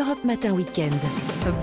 Europe 0.00 0.24
Matin 0.24 0.52
Weekend. 0.52 0.94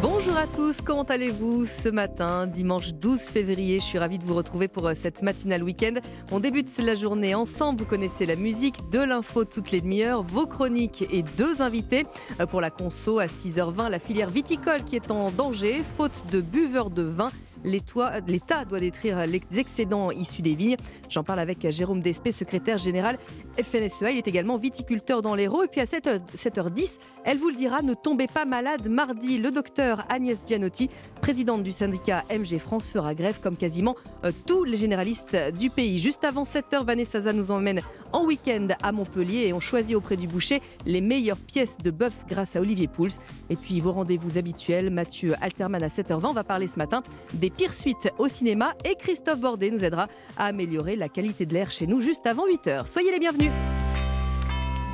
Bonjour 0.01 0.37
à 0.37 0.45
tous, 0.45 0.81
comment 0.81 1.03
allez-vous 1.03 1.65
ce 1.65 1.89
matin, 1.89 2.45
dimanche 2.45 2.93
12 2.93 3.21
février 3.21 3.79
Je 3.79 3.85
suis 3.85 3.97
ravie 3.97 4.19
de 4.19 4.25
vous 4.25 4.35
retrouver 4.35 4.67
pour 4.67 4.85
euh, 4.85 4.93
cette 4.93 5.23
matinale 5.23 5.63
week-end. 5.63 5.95
On 6.31 6.39
débute 6.39 6.69
la 6.77 6.93
journée 6.93 7.33
ensemble, 7.33 7.79
vous 7.79 7.85
connaissez 7.85 8.27
la 8.27 8.35
musique, 8.35 8.89
de 8.91 8.99
l'info 8.99 9.43
toutes 9.43 9.71
les 9.71 9.81
demi-heures, 9.81 10.21
vos 10.21 10.45
chroniques 10.45 11.05
et 11.11 11.23
deux 11.23 11.63
invités. 11.63 12.05
Euh, 12.39 12.45
pour 12.45 12.61
la 12.61 12.69
conso 12.69 13.17
à 13.17 13.25
6h20, 13.25 13.89
la 13.89 13.99
filière 13.99 14.29
viticole 14.29 14.83
qui 14.83 14.97
est 14.97 15.09
en 15.09 15.31
danger, 15.31 15.83
faute 15.97 16.23
de 16.31 16.41
buveurs 16.41 16.91
de 16.91 17.03
vin 17.03 17.31
l'État 17.67 18.65
doit 18.65 18.79
détruire 18.79 19.25
les 19.27 19.41
excédents 19.57 20.11
issus 20.11 20.41
des 20.41 20.55
vignes. 20.55 20.77
J'en 21.09 21.23
parle 21.23 21.39
avec 21.39 21.69
Jérôme 21.69 22.01
Despé, 22.01 22.31
secrétaire 22.31 22.77
général 22.77 23.17
FNSEA. 23.61 24.11
Il 24.11 24.17
est 24.17 24.27
également 24.27 24.57
viticulteur 24.57 25.21
dans 25.21 25.35
l'Hérault. 25.35 25.63
Et 25.63 25.67
puis 25.67 25.81
à 25.81 25.85
7h, 25.85 26.69
10 26.71 26.99
elle 27.25 27.37
vous 27.37 27.49
le 27.49 27.55
dira, 27.55 27.81
ne 27.81 27.93
tombez 27.93 28.27
pas 28.27 28.45
malade. 28.45 28.87
Mardi, 28.87 29.37
le 29.37 29.51
docteur 29.51 30.05
Agnès 30.09 30.37
Gianotti, 30.45 30.89
présidente 31.27 31.61
du 31.61 31.73
syndicat 31.73 32.23
MG 32.31 32.57
France, 32.57 32.89
fera 32.89 33.13
grève 33.13 33.41
comme 33.41 33.57
quasiment 33.57 33.97
euh, 34.23 34.31
tous 34.45 34.63
les 34.63 34.77
généralistes 34.77 35.35
du 35.59 35.69
pays. 35.69 35.99
Juste 35.99 36.23
avant 36.23 36.43
7h, 36.43 36.85
Vanessa 36.85 37.19
Zaza 37.19 37.33
nous 37.33 37.51
emmène 37.51 37.81
en 38.13 38.23
week-end 38.23 38.69
à 38.81 38.93
Montpellier 38.93 39.47
et 39.47 39.51
on 39.51 39.59
choisit 39.59 39.97
auprès 39.97 40.15
du 40.15 40.25
boucher 40.25 40.61
les 40.85 41.01
meilleures 41.01 41.35
pièces 41.35 41.79
de 41.79 41.91
bœuf 41.91 42.13
grâce 42.29 42.55
à 42.55 42.61
Olivier 42.61 42.87
Pouls. 42.87 43.09
Et 43.49 43.57
puis 43.57 43.81
vos 43.81 43.91
rendez-vous 43.91 44.37
habituels, 44.37 44.89
Mathieu 44.89 45.35
Alterman 45.41 45.83
à 45.83 45.89
7h20. 45.89 46.27
On 46.27 46.31
va 46.31 46.45
parler 46.45 46.67
ce 46.67 46.77
matin 46.77 47.03
des 47.33 47.49
pires 47.49 47.73
suites 47.73 48.07
au 48.19 48.29
cinéma 48.29 48.73
et 48.85 48.95
Christophe 48.95 49.41
Bordet 49.41 49.69
nous 49.69 49.83
aidera 49.83 50.07
à 50.37 50.45
améliorer 50.45 50.95
la 50.95 51.09
qualité 51.09 51.45
de 51.45 51.53
l'air 51.53 51.71
chez 51.71 51.87
nous 51.87 51.99
juste 51.99 52.25
avant 52.25 52.47
8h. 52.47 52.85
Soyez 52.85 53.11
les 53.11 53.19
bienvenus. 53.19 53.51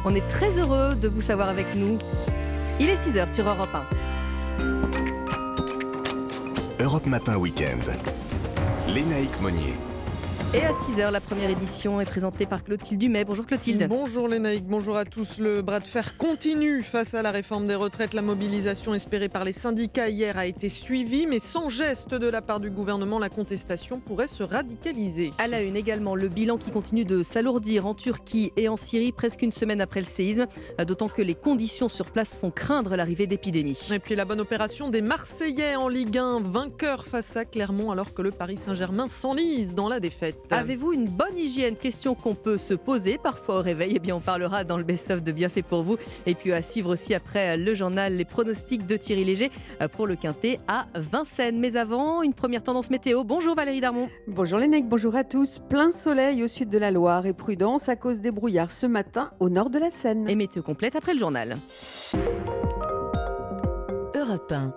On 0.03 0.15
est 0.15 0.27
très 0.29 0.57
heureux 0.57 0.95
de 0.95 1.07
vous 1.07 1.21
savoir 1.21 1.49
avec 1.49 1.75
nous. 1.75 1.99
Il 2.79 2.89
est 2.89 2.95
6h 2.95 3.31
sur 3.31 3.47
Europe 3.47 3.69
1. 3.71 4.12
Europe 6.83 7.05
Matin 7.05 7.37
Weekend. 7.37 7.81
Lénaïque 8.89 9.39
Monnier. 9.39 9.77
Et 10.55 10.61
à 10.61 10.71
6h, 10.71 11.09
la 11.09 11.19
première 11.19 11.49
édition 11.49 11.99
est 11.99 12.05
présentée 12.05 12.45
par 12.45 12.63
Clotilde 12.63 12.99
Dumais. 12.99 13.25
Bonjour 13.25 13.47
Clotilde. 13.47 13.87
Bonjour 13.89 14.27
Lénaïque, 14.27 14.67
bonjour 14.67 14.95
à 14.95 15.03
tous. 15.03 15.39
Le 15.39 15.63
bras 15.63 15.79
de 15.79 15.87
fer 15.87 16.15
continue 16.15 16.83
face 16.83 17.15
à 17.15 17.23
la 17.23 17.31
réforme 17.31 17.65
des 17.65 17.73
retraites. 17.73 18.13
La 18.13 18.21
mobilisation 18.21 18.93
espérée 18.93 19.29
par 19.29 19.45
les 19.45 19.51
syndicats 19.51 20.09
hier 20.09 20.37
a 20.37 20.45
été 20.45 20.69
suivie, 20.69 21.25
mais 21.25 21.39
sans 21.39 21.69
geste 21.69 22.13
de 22.13 22.27
la 22.27 22.43
part 22.43 22.59
du 22.59 22.69
gouvernement, 22.69 23.17
la 23.17 23.29
contestation 23.29 23.99
pourrait 23.99 24.27
se 24.27 24.43
radicaliser. 24.43 25.31
À 25.39 25.47
la 25.47 25.63
une 25.63 25.75
également, 25.75 26.13
le 26.13 26.27
bilan 26.27 26.59
qui 26.59 26.69
continue 26.69 27.03
de 27.03 27.23
s'alourdir 27.23 27.87
en 27.87 27.95
Turquie 27.95 28.51
et 28.55 28.69
en 28.69 28.77
Syrie 28.77 29.11
presque 29.11 29.41
une 29.41 29.51
semaine 29.51 29.81
après 29.81 30.01
le 30.01 30.05
séisme, 30.05 30.45
d'autant 30.85 31.09
que 31.09 31.23
les 31.23 31.33
conditions 31.33 31.89
sur 31.89 32.11
place 32.11 32.35
font 32.35 32.51
craindre 32.51 32.95
l'arrivée 32.95 33.25
d'épidémies. 33.25 33.89
Et 33.91 33.97
puis 33.97 34.13
la 34.13 34.25
bonne 34.25 34.41
opération 34.41 34.89
des 34.89 35.01
Marseillais 35.01 35.75
en 35.77 35.87
Ligue 35.87 36.19
1, 36.19 36.41
vainqueur 36.41 37.07
face 37.07 37.37
à 37.37 37.43
Clermont 37.43 37.89
alors 37.89 38.13
que 38.13 38.21
le 38.21 38.29
Paris 38.29 38.57
Saint-Germain 38.57 39.07
s'enlise 39.07 39.73
dans 39.73 39.89
la 39.89 39.99
défaite. 39.99 40.41
Avez-vous 40.51 40.93
une 40.93 41.05
bonne 41.05 41.37
hygiène? 41.37 41.75
Question 41.75 42.15
qu'on 42.15 42.35
peut 42.35 42.57
se 42.57 42.73
poser 42.73 43.17
parfois 43.17 43.59
au 43.59 43.61
réveil. 43.61 43.93
Eh 43.95 43.99
bien, 43.99 44.15
on 44.15 44.19
parlera 44.19 44.63
dans 44.63 44.77
le 44.77 44.83
best-of 44.83 45.23
de 45.23 45.31
Bienfait 45.31 45.61
pour 45.61 45.83
vous. 45.83 45.97
Et 46.25 46.35
puis 46.35 46.53
à 46.53 46.61
suivre 46.61 46.93
aussi 46.93 47.13
après 47.13 47.57
le 47.57 47.73
journal 47.73 48.13
les 48.15 48.25
pronostics 48.25 48.85
de 48.85 48.97
Thierry 48.97 49.25
Léger 49.25 49.51
pour 49.93 50.07
le 50.07 50.15
Quintet 50.15 50.59
à 50.67 50.85
Vincennes. 50.95 51.59
Mais 51.59 51.75
avant, 51.75 52.21
une 52.21 52.33
première 52.33 52.63
tendance 52.63 52.89
météo. 52.89 53.23
Bonjour 53.23 53.55
Valérie 53.55 53.81
Darmon. 53.81 54.09
Bonjour 54.27 54.59
les 54.59 54.67
necks, 54.67 54.87
bonjour 54.87 55.15
à 55.15 55.23
tous. 55.23 55.59
Plein 55.69 55.91
soleil 55.91 56.43
au 56.43 56.47
sud 56.47 56.69
de 56.69 56.77
la 56.77 56.91
Loire 56.91 57.25
et 57.25 57.33
prudence 57.33 57.89
à 57.89 57.95
cause 57.95 58.21
des 58.21 58.31
brouillards 58.31 58.71
ce 58.71 58.85
matin 58.85 59.31
au 59.39 59.49
nord 59.49 59.69
de 59.69 59.79
la 59.79 59.91
Seine. 59.91 60.29
Et 60.29 60.35
météo 60.35 60.61
complète 60.61 60.95
après 60.95 61.13
le 61.13 61.19
journal. 61.19 61.57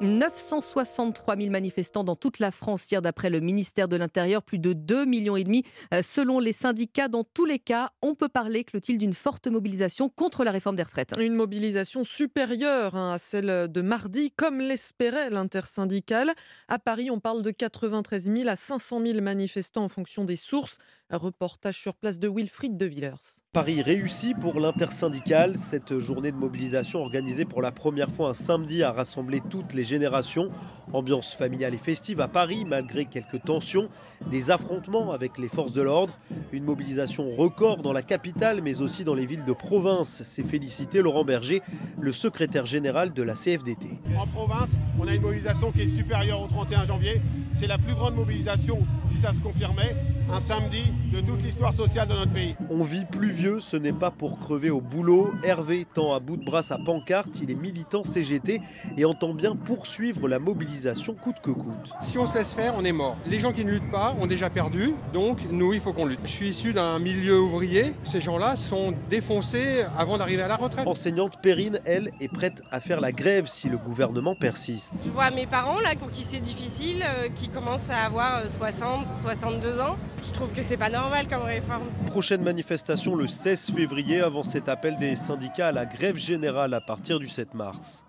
963 0.01 1.37
000 1.37 1.51
manifestants 1.51 2.05
dans 2.05 2.17
toute 2.17 2.39
la 2.39 2.51
France 2.51 2.91
hier 2.91 3.03
d'après 3.03 3.31
le 3.31 3.41
ministère 3.41 3.89
de 3.89 3.97
l'Intérieur, 3.97 4.43
plus 4.43 4.59
de 4.59 4.72
2,5 4.72 5.06
millions 5.06 5.37
et 5.37 5.44
demi 5.44 5.62
euh, 5.93 6.03
selon 6.03 6.39
les 6.39 6.53
syndicats. 6.53 7.09
Dans 7.09 7.25
tous 7.25 7.44
les 7.44 7.59
cas, 7.59 7.91
on 8.03 8.15
peut 8.15 8.28
parler, 8.28 8.65
Clotilde, 8.65 8.99
d'une 8.99 9.12
forte 9.12 9.47
mobilisation 9.47 10.09
contre 10.09 10.44
la 10.44 10.50
réforme 10.50 10.77
des 10.77 10.83
retraites. 10.83 11.12
Une 11.19 11.34
mobilisation 11.34 12.05
supérieure 12.05 12.94
hein, 12.94 13.12
à 13.12 13.19
celle 13.19 13.71
de 13.71 13.81
mardi, 13.83 14.31
comme 14.31 14.61
l'espérait 14.61 15.31
l'intersyndicale. 15.31 16.33
À 16.69 16.78
Paris, 16.78 17.11
on 17.11 17.21
parle 17.21 17.43
de 17.43 17.50
93 17.50 18.31
000 18.31 18.49
à 18.49 18.56
500 18.56 19.00
000 19.05 19.21
manifestants 19.21 19.84
en 19.84 19.88
fonction 19.88 20.25
des 20.25 20.37
sources. 20.37 20.78
Un 21.09 21.19
reportage 21.19 21.78
sur 21.78 21.94
place 21.94 22.19
de 22.19 22.28
Wilfried 22.28 22.77
de 22.77 22.84
Villers. 22.84 23.39
Paris 23.53 23.81
réussi 23.81 24.34
pour 24.34 24.59
l'intersyndicale. 24.59 25.56
Cette 25.56 26.00
journée 26.00 26.33
de 26.33 26.37
mobilisation 26.37 27.00
organisée 27.00 27.44
pour 27.44 27.62
la 27.62 27.71
première 27.71 28.11
fois 28.11 28.31
un 28.31 28.34
samedi 28.34 28.83
a 28.83 28.91
rassemblé 28.91 29.41
toutes 29.49 29.72
les 29.72 29.84
générations. 29.84 30.50
Ambiance 30.93 31.33
familiale 31.33 31.75
et 31.75 31.78
festive 31.78 32.21
à 32.21 32.27
Paris 32.27 32.65
malgré 32.65 33.05
quelques 33.05 33.41
tensions, 33.44 33.89
des 34.31 34.50
affrontements 34.50 35.12
avec 35.12 35.38
les 35.38 35.49
forces 35.49 35.72
de 35.72 35.82
l'ordre. 35.82 36.19
Une 36.53 36.65
mobilisation 36.65 37.31
record 37.31 37.82
dans 37.82 37.93
la 37.93 38.03
capitale 38.03 38.60
mais 38.62 38.81
aussi 38.81 39.04
dans 39.04 39.15
les 39.15 39.27
villes 39.27 39.44
de 39.44 39.53
province. 39.53 40.22
C'est 40.25 40.47
félicité 40.47 41.03
Laurent 41.03 41.25
Berger, 41.25 41.62
le 42.00 42.12
secrétaire 42.12 42.66
général 42.66 43.12
de 43.12 43.22
la 43.22 43.34
CFDT. 43.34 43.88
En 44.19 44.26
province, 44.26 44.71
on 45.00 45.06
a 45.06 45.15
une 45.15 45.22
mobilisation 45.22 45.72
qui 45.72 45.82
est 45.82 45.87
supérieure 45.87 46.43
au 46.43 46.47
31 46.47 46.84
janvier. 46.84 47.21
C'est 47.55 47.66
la 47.66 47.78
plus 47.78 47.94
grande 47.94 48.15
mobilisation, 48.15 48.78
si 49.09 49.19
ça 49.19 49.32
se 49.32 49.41
confirmait, 49.41 49.94
un 50.32 50.41
samedi 50.41 50.82
de 51.12 51.21
toute 51.21 51.43
l'histoire 51.43 51.72
sociale 51.72 52.09
de 52.09 52.15
notre 52.15 52.32
pays. 52.32 52.55
On 52.71 52.82
vit 52.82 53.05
plus 53.05 53.31
vieux, 53.31 53.60
ce 53.60 53.76
n'est 53.76 53.93
pas 53.93 54.10
pour 54.10 54.38
crever 54.38 54.71
au 54.71 54.81
boulot. 54.81 55.32
Hervé 55.43 55.87
tend 55.94 56.15
à 56.15 56.21
bout 56.21 56.37
de 56.37 56.44
bras 56.44 56.62
sa 56.62 56.78
pancarte, 56.78 57.41
il 57.41 57.50
est 57.50 57.55
militant 57.55 58.05
CGT 58.05 58.60
et 58.97 59.05
entend 59.05 59.32
bien 59.32 59.56
poursuivre 59.56 60.28
la 60.28 60.38
mobilisation 60.38 61.15
coûte 61.15 61.37
que 61.43 61.50
coûte. 61.50 61.93
Si 62.00 62.19
on 62.19 62.26
se 62.26 62.34
laisse 62.34 62.53
faire, 62.53 62.75
on 62.76 62.84
est 62.84 62.93
mort. 62.93 63.16
Les 63.26 63.38
gens 63.38 63.53
qui 63.53 63.65
ne 63.65 63.71
luttent 63.71 63.91
pas 63.91 64.06
ont 64.12 64.27
déjà 64.27 64.50
perdu, 64.50 64.94
donc 65.12 65.39
nous, 65.50 65.72
il 65.72 65.81
faut 65.81 65.93
qu'on 65.93 66.06
lutte. 66.06 66.21
Je 66.25 66.31
suis 66.31 66.49
issu 66.49 66.72
d'un 66.72 66.99
milieu 66.99 67.41
ouvrier, 67.41 67.94
ces 68.03 68.21
gens-là 68.21 68.56
sont 68.56 68.94
défoncés 69.11 69.84
avant 69.97 70.19
d'arriver 70.19 70.43
à 70.43 70.49
la 70.49 70.56
retraite. 70.56 70.87
Enseignante 70.87 71.41
Perrine, 71.43 71.81
elle, 71.84 72.11
est 72.21 72.28
prête 72.28 72.62
à 72.71 72.81
faire 72.81 73.00
la 73.00 73.12
grève 73.12 73.47
si 73.47 73.69
le 73.69 73.78
gouvernement 73.78 74.34
persiste. 74.34 74.94
Je 75.05 75.11
vois 75.11 75.31
mes 75.31 75.47
parents, 75.47 75.81
là, 75.81 75.94
pour 75.99 76.11
qui 76.11 76.25
c'est 76.25 76.41
difficile, 76.41 77.05
euh, 77.06 77.28
qui 77.34 77.49
commencent 77.49 77.91
à 77.91 77.99
avoir 77.99 78.49
60, 78.49 79.06
euh, 79.06 79.22
62 79.22 79.81
ans. 79.81 79.97
Je 80.27 80.33
trouve 80.33 80.53
que 80.53 80.62
c'est 80.62 80.77
pas 80.77 80.91
normal 80.91 81.28
comme 81.28 81.43
réforme. 81.43 81.84
Prochaine 82.06 82.43
manifestation 82.43 83.15
le 83.15 83.28
16 83.28 83.71
février 83.71 84.21
avant 84.21 84.43
cet 84.43 84.69
appel 84.69 84.97
des 84.99 85.17
syndicats 85.17 85.69
à 85.69 85.73
la 85.73 85.87
grève 85.87 86.17
générale 86.17 86.75
à 86.75 86.81
partir 86.81 87.19
du 87.19 87.28
7 87.28 87.55
mars. 87.55 88.05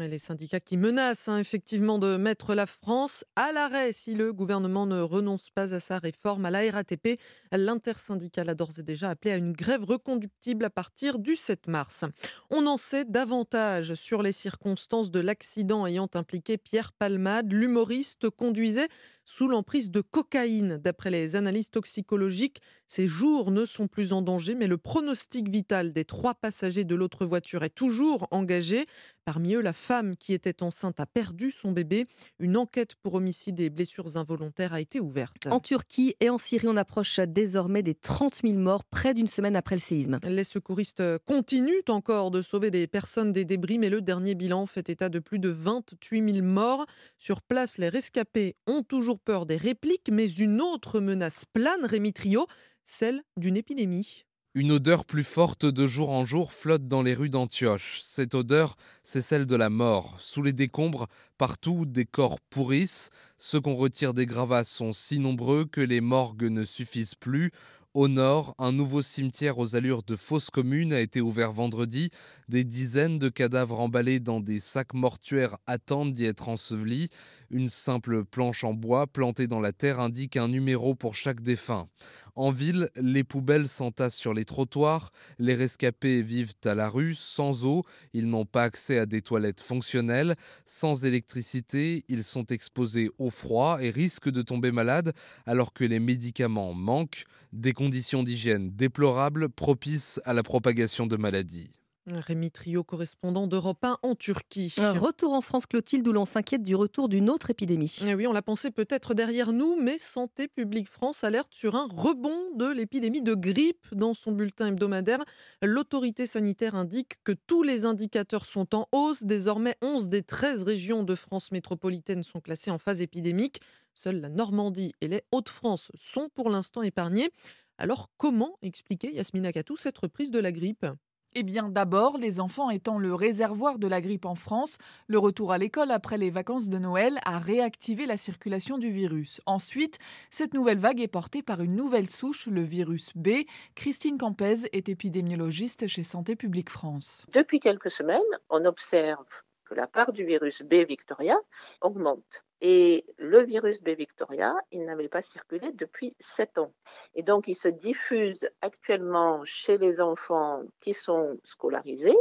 Les 0.00 0.18
syndicats 0.18 0.60
qui 0.60 0.78
menacent 0.78 1.28
hein, 1.28 1.38
effectivement 1.38 1.98
de 1.98 2.16
mettre 2.16 2.54
la 2.54 2.64
France 2.64 3.26
à 3.36 3.52
l'arrêt 3.52 3.92
si 3.92 4.14
le 4.14 4.32
gouvernement 4.32 4.86
ne 4.86 5.00
renonce 5.00 5.50
pas 5.50 5.74
à 5.74 5.80
sa 5.80 5.98
réforme 5.98 6.46
à 6.46 6.50
la 6.50 6.70
RATP. 6.70 7.20
L'intersyndicale 7.52 8.48
a 8.48 8.54
d'ores 8.54 8.78
et 8.78 8.82
déjà 8.82 9.10
appelé 9.10 9.32
à 9.32 9.36
une 9.36 9.52
grève 9.52 9.84
reconductible 9.84 10.64
à 10.64 10.70
partir 10.70 11.18
du 11.18 11.36
7 11.36 11.66
mars. 11.66 12.06
On 12.48 12.66
en 12.66 12.78
sait 12.78 13.04
davantage 13.04 13.94
sur 13.94 14.22
les 14.22 14.32
circonstances 14.32 15.10
de 15.10 15.20
l'accident 15.20 15.86
ayant 15.86 16.08
impliqué 16.14 16.56
Pierre 16.56 16.92
Palmade. 16.92 17.52
L'humoriste 17.52 18.30
conduisait 18.30 18.88
sous 19.24 19.48
l'emprise 19.48 19.90
de 19.90 20.00
cocaïne. 20.00 20.78
D'après 20.78 21.10
les 21.10 21.36
analyses 21.36 21.70
toxicologiques, 21.70 22.60
ses 22.86 23.06
jours 23.06 23.50
ne 23.50 23.64
sont 23.64 23.88
plus 23.88 24.12
en 24.12 24.20
danger, 24.22 24.54
mais 24.54 24.66
le 24.66 24.76
pronostic 24.76 25.48
vital 25.48 25.92
des 25.92 26.04
trois 26.04 26.34
passagers 26.34 26.84
de 26.84 26.94
l'autre 26.94 27.24
voiture 27.24 27.64
est 27.64 27.74
toujours 27.74 28.28
engagé. 28.30 28.84
Parmi 29.24 29.54
eux, 29.54 29.60
la 29.60 29.72
femme 29.72 30.16
qui 30.16 30.32
était 30.32 30.62
enceinte 30.62 30.98
a 30.98 31.06
perdu 31.06 31.52
son 31.52 31.70
bébé. 31.72 32.06
Une 32.38 32.56
enquête 32.56 32.96
pour 32.96 33.14
homicide 33.14 33.60
et 33.60 33.70
blessures 33.70 34.16
involontaires 34.16 34.72
a 34.72 34.80
été 34.80 35.00
ouverte. 35.00 35.46
En 35.46 35.60
Turquie 35.60 36.14
et 36.20 36.28
en 36.28 36.38
Syrie, 36.38 36.66
on 36.68 36.76
approche 36.76 37.20
désormais 37.20 37.82
des 37.82 37.94
30 37.94 38.40
000 38.44 38.58
morts 38.58 38.84
près 38.84 39.14
d'une 39.14 39.28
semaine 39.28 39.56
après 39.56 39.76
le 39.76 39.80
séisme. 39.80 40.18
Les 40.24 40.44
secouristes 40.44 41.02
continuent 41.24 41.88
encore 41.88 42.30
de 42.30 42.42
sauver 42.42 42.70
des 42.70 42.86
personnes 42.86 43.32
des 43.32 43.44
débris, 43.44 43.78
mais 43.78 43.90
le 43.90 44.02
dernier 44.02 44.34
bilan 44.34 44.66
fait 44.66 44.90
état 44.90 45.08
de 45.08 45.20
plus 45.20 45.38
de 45.38 45.48
28 45.48 46.34
000 46.34 46.46
morts. 46.46 46.84
Sur 47.16 47.42
place, 47.42 47.78
les 47.78 47.88
rescapés 47.88 48.56
ont 48.66 48.82
toujours 48.82 49.11
peur 49.18 49.46
des 49.46 49.56
répliques, 49.56 50.10
mais 50.10 50.28
une 50.28 50.60
autre 50.60 51.00
menace 51.00 51.44
plane, 51.52 51.84
Rémi 51.84 52.12
Trio, 52.12 52.46
celle 52.84 53.22
d'une 53.36 53.56
épidémie. 53.56 54.24
Une 54.54 54.72
odeur 54.72 55.06
plus 55.06 55.24
forte 55.24 55.64
de 55.64 55.86
jour 55.86 56.10
en 56.10 56.26
jour 56.26 56.52
flotte 56.52 56.86
dans 56.86 57.02
les 57.02 57.14
rues 57.14 57.30
d'Antioche. 57.30 58.00
Cette 58.02 58.34
odeur, 58.34 58.76
c'est 59.02 59.22
celle 59.22 59.46
de 59.46 59.56
la 59.56 59.70
mort. 59.70 60.18
Sous 60.20 60.42
les 60.42 60.52
décombres, 60.52 61.06
partout, 61.38 61.86
des 61.86 62.04
corps 62.04 62.38
pourrissent. 62.50 63.08
Ceux 63.38 63.62
qu'on 63.62 63.76
retire 63.76 64.12
des 64.12 64.26
gravats 64.26 64.64
sont 64.64 64.92
si 64.92 65.18
nombreux 65.18 65.64
que 65.64 65.80
les 65.80 66.02
morgues 66.02 66.50
ne 66.50 66.64
suffisent 66.64 67.14
plus. 67.14 67.50
Au 67.94 68.08
nord, 68.08 68.54
un 68.58 68.72
nouveau 68.72 69.02
cimetière 69.02 69.58
aux 69.58 69.76
allures 69.76 70.02
de 70.02 70.16
fosse 70.16 70.48
commune 70.48 70.94
a 70.94 71.00
été 71.00 71.20
ouvert 71.20 71.52
vendredi. 71.52 72.10
Des 72.48 72.64
dizaines 72.64 73.18
de 73.18 73.28
cadavres 73.28 73.80
emballés 73.80 74.18
dans 74.18 74.40
des 74.40 74.60
sacs 74.60 74.94
mortuaires 74.94 75.58
attendent 75.66 76.14
d'y 76.14 76.24
être 76.24 76.48
ensevelis. 76.48 77.08
Une 77.52 77.68
simple 77.68 78.24
planche 78.24 78.64
en 78.64 78.72
bois 78.72 79.06
plantée 79.06 79.46
dans 79.46 79.60
la 79.60 79.72
terre 79.72 80.00
indique 80.00 80.38
un 80.38 80.48
numéro 80.48 80.94
pour 80.94 81.14
chaque 81.14 81.42
défunt. 81.42 81.86
En 82.34 82.50
ville, 82.50 82.88
les 82.96 83.24
poubelles 83.24 83.68
s'entassent 83.68 84.16
sur 84.16 84.32
les 84.32 84.46
trottoirs, 84.46 85.10
les 85.38 85.54
rescapés 85.54 86.22
vivent 86.22 86.54
à 86.64 86.74
la 86.74 86.88
rue, 86.88 87.14
sans 87.14 87.66
eau, 87.66 87.84
ils 88.14 88.26
n'ont 88.26 88.46
pas 88.46 88.62
accès 88.62 88.98
à 88.98 89.04
des 89.04 89.20
toilettes 89.20 89.60
fonctionnelles, 89.60 90.34
sans 90.64 91.04
électricité, 91.04 92.06
ils 92.08 92.24
sont 92.24 92.46
exposés 92.46 93.10
au 93.18 93.28
froid 93.28 93.82
et 93.82 93.90
risquent 93.90 94.30
de 94.30 94.40
tomber 94.40 94.72
malades 94.72 95.12
alors 95.44 95.74
que 95.74 95.84
les 95.84 96.00
médicaments 96.00 96.72
manquent, 96.72 97.24
des 97.52 97.74
conditions 97.74 98.22
d'hygiène 98.22 98.70
déplorables 98.70 99.50
propices 99.50 100.22
à 100.24 100.32
la 100.32 100.42
propagation 100.42 101.06
de 101.06 101.18
maladies. 101.18 101.70
Rémi 102.06 102.50
Trio, 102.50 102.82
correspondant 102.82 103.46
d'Europe 103.46 103.84
1 103.84 103.98
en 104.02 104.14
Turquie. 104.14 104.74
Un 104.78 104.92
retour 104.92 105.32
en 105.32 105.40
France, 105.40 105.66
Clotilde, 105.66 106.06
où 106.08 106.12
l'on 106.12 106.24
s'inquiète 106.24 106.62
du 106.62 106.74
retour 106.74 107.08
d'une 107.08 107.30
autre 107.30 107.50
épidémie. 107.50 107.96
Eh 108.04 108.14
oui, 108.14 108.26
on 108.26 108.32
l'a 108.32 108.42
pensé 108.42 108.70
peut-être 108.72 109.14
derrière 109.14 109.52
nous, 109.52 109.80
mais 109.80 109.98
Santé 109.98 110.48
publique 110.48 110.88
France 110.88 111.22
alerte 111.22 111.52
sur 111.52 111.76
un 111.76 111.86
rebond 111.86 112.56
de 112.56 112.66
l'épidémie 112.66 113.22
de 113.22 113.34
grippe. 113.34 113.86
Dans 113.92 114.14
son 114.14 114.32
bulletin 114.32 114.68
hebdomadaire, 114.68 115.22
l'autorité 115.62 116.26
sanitaire 116.26 116.74
indique 116.74 117.22
que 117.22 117.32
tous 117.46 117.62
les 117.62 117.84
indicateurs 117.84 118.46
sont 118.46 118.74
en 118.74 118.88
hausse. 118.90 119.22
Désormais, 119.22 119.76
11 119.80 120.08
des 120.08 120.22
13 120.22 120.64
régions 120.64 121.04
de 121.04 121.14
France 121.14 121.52
métropolitaine 121.52 122.24
sont 122.24 122.40
classées 122.40 122.72
en 122.72 122.78
phase 122.78 123.00
épidémique. 123.00 123.60
Seules 123.94 124.20
la 124.20 124.28
Normandie 124.28 124.92
et 125.00 125.08
les 125.08 125.22
Hauts-de-France 125.30 125.92
sont 125.94 126.28
pour 126.34 126.50
l'instant 126.50 126.82
épargnées. 126.82 127.30
Alors 127.78 128.10
comment 128.16 128.58
expliquer, 128.62 129.14
Yasmina 129.14 129.52
Katou, 129.52 129.76
cette 129.76 129.98
reprise 129.98 130.30
de 130.30 130.38
la 130.38 130.50
grippe? 130.50 130.86
Eh 131.34 131.42
bien 131.42 131.68
d'abord, 131.68 132.18
les 132.18 132.40
enfants 132.40 132.70
étant 132.70 132.98
le 132.98 133.14
réservoir 133.14 133.78
de 133.78 133.86
la 133.86 134.00
grippe 134.00 134.24
en 134.24 134.34
France, 134.34 134.78
le 135.06 135.18
retour 135.18 135.52
à 135.52 135.58
l'école 135.58 135.90
après 135.90 136.18
les 136.18 136.30
vacances 136.30 136.68
de 136.68 136.78
Noël 136.78 137.18
a 137.24 137.38
réactivé 137.38 138.06
la 138.06 138.16
circulation 138.16 138.78
du 138.78 138.90
virus. 138.90 139.40
Ensuite, 139.46 139.98
cette 140.30 140.54
nouvelle 140.54 140.78
vague 140.78 141.00
est 141.00 141.08
portée 141.08 141.42
par 141.42 141.60
une 141.62 141.76
nouvelle 141.76 142.06
souche, 142.06 142.46
le 142.46 142.62
virus 142.62 143.12
B. 143.14 143.44
Christine 143.74 144.18
Campez 144.18 144.68
est 144.72 144.88
épidémiologiste 144.88 145.86
chez 145.86 146.02
Santé 146.02 146.36
publique 146.36 146.70
France. 146.70 147.26
Depuis 147.32 147.60
quelques 147.60 147.90
semaines, 147.90 148.20
on 148.50 148.64
observe 148.64 149.26
que 149.64 149.74
la 149.74 149.86
part 149.86 150.12
du 150.12 150.24
virus 150.24 150.62
B 150.62 150.86
Victoria 150.86 151.36
augmente. 151.80 152.44
Et 152.64 153.04
le 153.18 153.42
virus 153.42 153.82
B 153.82 153.88
Victoria, 153.88 154.54
il 154.70 154.84
n'avait 154.84 155.08
pas 155.08 155.20
circulé 155.20 155.72
depuis 155.72 156.14
7 156.20 156.58
ans. 156.58 156.72
Et 157.16 157.24
donc, 157.24 157.48
il 157.48 157.56
se 157.56 157.66
diffuse 157.66 158.48
actuellement 158.60 159.40
chez 159.44 159.78
les 159.78 160.00
enfants 160.00 160.60
qui 160.80 160.94
sont 160.94 161.40
scolarisés, 161.42 162.16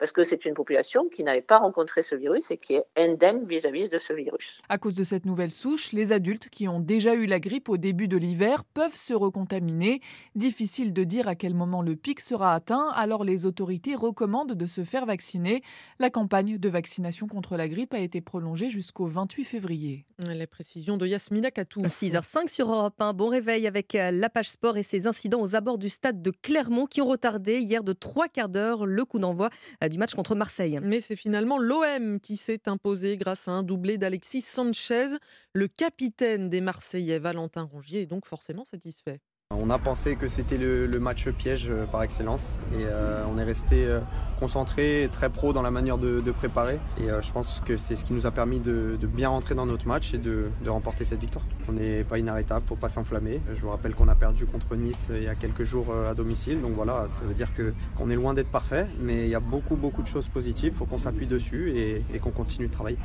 parce 0.00 0.10
que 0.10 0.24
c'est 0.24 0.44
une 0.44 0.54
population 0.54 1.08
qui 1.08 1.22
n'avait 1.22 1.40
pas 1.40 1.58
rencontré 1.58 2.02
ce 2.02 2.16
virus 2.16 2.50
et 2.50 2.56
qui 2.56 2.74
est 2.74 2.84
indemne 2.96 3.44
vis-à-vis 3.44 3.88
de 3.88 3.98
ce 3.98 4.12
virus. 4.12 4.60
À 4.68 4.76
cause 4.76 4.96
de 4.96 5.04
cette 5.04 5.24
nouvelle 5.24 5.52
souche, 5.52 5.92
les 5.92 6.10
adultes 6.10 6.48
qui 6.48 6.66
ont 6.66 6.80
déjà 6.80 7.14
eu 7.14 7.26
la 7.26 7.38
grippe 7.38 7.68
au 7.68 7.76
début 7.76 8.08
de 8.08 8.16
l'hiver 8.16 8.64
peuvent 8.64 8.96
se 8.96 9.14
recontaminer. 9.14 10.00
Difficile 10.34 10.92
de 10.94 11.04
dire 11.04 11.28
à 11.28 11.36
quel 11.36 11.54
moment 11.54 11.80
le 11.80 11.94
pic 11.94 12.18
sera 12.18 12.54
atteint, 12.54 12.88
alors 12.96 13.22
les 13.22 13.46
autorités 13.46 13.94
recommandent 13.94 14.54
de 14.54 14.66
se 14.66 14.82
faire 14.82 15.06
vacciner. 15.06 15.62
La 16.00 16.10
campagne 16.10 16.58
de 16.58 16.68
vaccination 16.68 17.28
contre 17.28 17.56
la 17.56 17.68
grippe 17.68 17.94
a 17.94 18.00
été 18.00 18.20
prolongée 18.20 18.68
jusqu'au 18.68 19.06
28 19.06 19.44
février. 19.44 19.75
Les 20.18 20.46
précisions 20.46 20.96
de 20.96 21.06
Yasmina 21.06 21.50
Katou. 21.50 21.82
6h05 21.82 22.48
sur 22.48 22.70
Europe 22.70 23.00
1. 23.00 23.12
Bon 23.12 23.28
réveil 23.28 23.66
avec 23.66 23.94
euh, 23.94 24.10
la 24.10 24.30
page 24.30 24.50
sport 24.50 24.76
et 24.76 24.82
ses 24.82 25.06
incidents 25.06 25.40
aux 25.40 25.54
abords 25.54 25.78
du 25.78 25.88
stade 25.88 26.22
de 26.22 26.30
Clermont 26.30 26.86
qui 26.86 27.00
ont 27.00 27.06
retardé 27.06 27.58
hier 27.58 27.84
de 27.84 27.92
trois 27.92 28.28
quarts 28.28 28.48
d'heure 28.48 28.86
le 28.86 29.04
coup 29.04 29.18
d'envoi 29.18 29.50
euh, 29.84 29.88
du 29.88 29.98
match 29.98 30.14
contre 30.14 30.34
Marseille. 30.34 30.78
Mais 30.82 31.00
c'est 31.00 31.16
finalement 31.16 31.58
l'OM 31.58 32.20
qui 32.20 32.36
s'est 32.36 32.68
imposé 32.68 33.16
grâce 33.16 33.48
à 33.48 33.52
un 33.52 33.62
doublé 33.62 33.98
d'Alexis 33.98 34.42
Sanchez. 34.42 35.06
Le 35.52 35.68
capitaine 35.68 36.48
des 36.48 36.60
Marseillais, 36.60 37.18
Valentin 37.18 37.62
Rongier, 37.62 38.02
est 38.02 38.06
donc 38.06 38.26
forcément 38.26 38.64
satisfait. 38.64 39.20
On 39.66 39.70
a 39.70 39.78
pensé 39.78 40.16
que 40.16 40.28
c'était 40.28 40.58
le, 40.58 40.88
match 41.00 41.28
piège 41.28 41.68
euh, 41.70 41.86
par 41.86 42.02
excellence 42.02 42.58
et 42.72 42.84
euh, 42.84 43.24
on 43.32 43.38
est 43.38 43.44
resté 43.44 43.84
euh, 43.84 44.00
concentré, 44.40 45.08
très 45.12 45.30
pro 45.30 45.52
dans 45.52 45.62
la 45.62 45.70
manière 45.70 45.98
de, 45.98 46.20
préparer 46.30 46.78
et 46.98 47.08
je 47.22 47.32
pense 47.32 47.62
que 47.64 47.76
c'est 47.76 47.96
ce 47.96 48.04
qui 48.04 48.12
nous 48.12 48.26
a 48.26 48.30
permis 48.30 48.60
de, 48.60 48.98
bien 49.02 49.28
rentrer 49.28 49.54
dans 49.54 49.66
notre 49.66 49.86
match 49.86 50.14
et 50.14 50.18
de, 50.18 50.50
remporter 50.66 51.04
cette 51.04 51.20
victoire. 51.20 51.44
On 51.68 51.72
n'est 51.72 52.04
pas 52.04 52.18
inarrêtable, 52.18 52.66
faut 52.66 52.76
pas 52.76 52.88
s'enflammer. 52.88 53.40
Je 53.54 53.60
vous 53.60 53.70
rappelle 53.70 53.94
qu'on 53.94 54.08
a 54.08 54.14
perdu 54.14 54.46
contre 54.46 54.76
Nice 54.76 55.10
il 55.14 55.22
y 55.22 55.28
a 55.28 55.34
quelques 55.34 55.64
jours 55.64 55.94
à 55.94 56.14
domicile, 56.14 56.60
donc 56.60 56.72
voilà, 56.72 57.06
ça 57.08 57.24
veut 57.24 57.34
dire 57.34 57.50
qu'on 57.54 58.10
est 58.10 58.16
loin 58.16 58.34
d'être 58.34 58.50
parfait, 58.50 58.86
mais 59.00 59.24
il 59.24 59.30
y 59.30 59.34
a 59.34 59.40
beaucoup 59.40 59.76
beaucoup 59.76 60.02
de 60.02 60.08
choses 60.08 60.28
positives, 60.28 60.74
faut 60.74 60.86
qu'on 60.86 60.98
s'appuie 60.98 61.26
dessus 61.26 61.70
et, 61.70 62.04
et 62.12 62.18
qu'on 62.18 62.32
continue 62.32 62.66
de 62.68 62.72
travailler. 62.72 62.98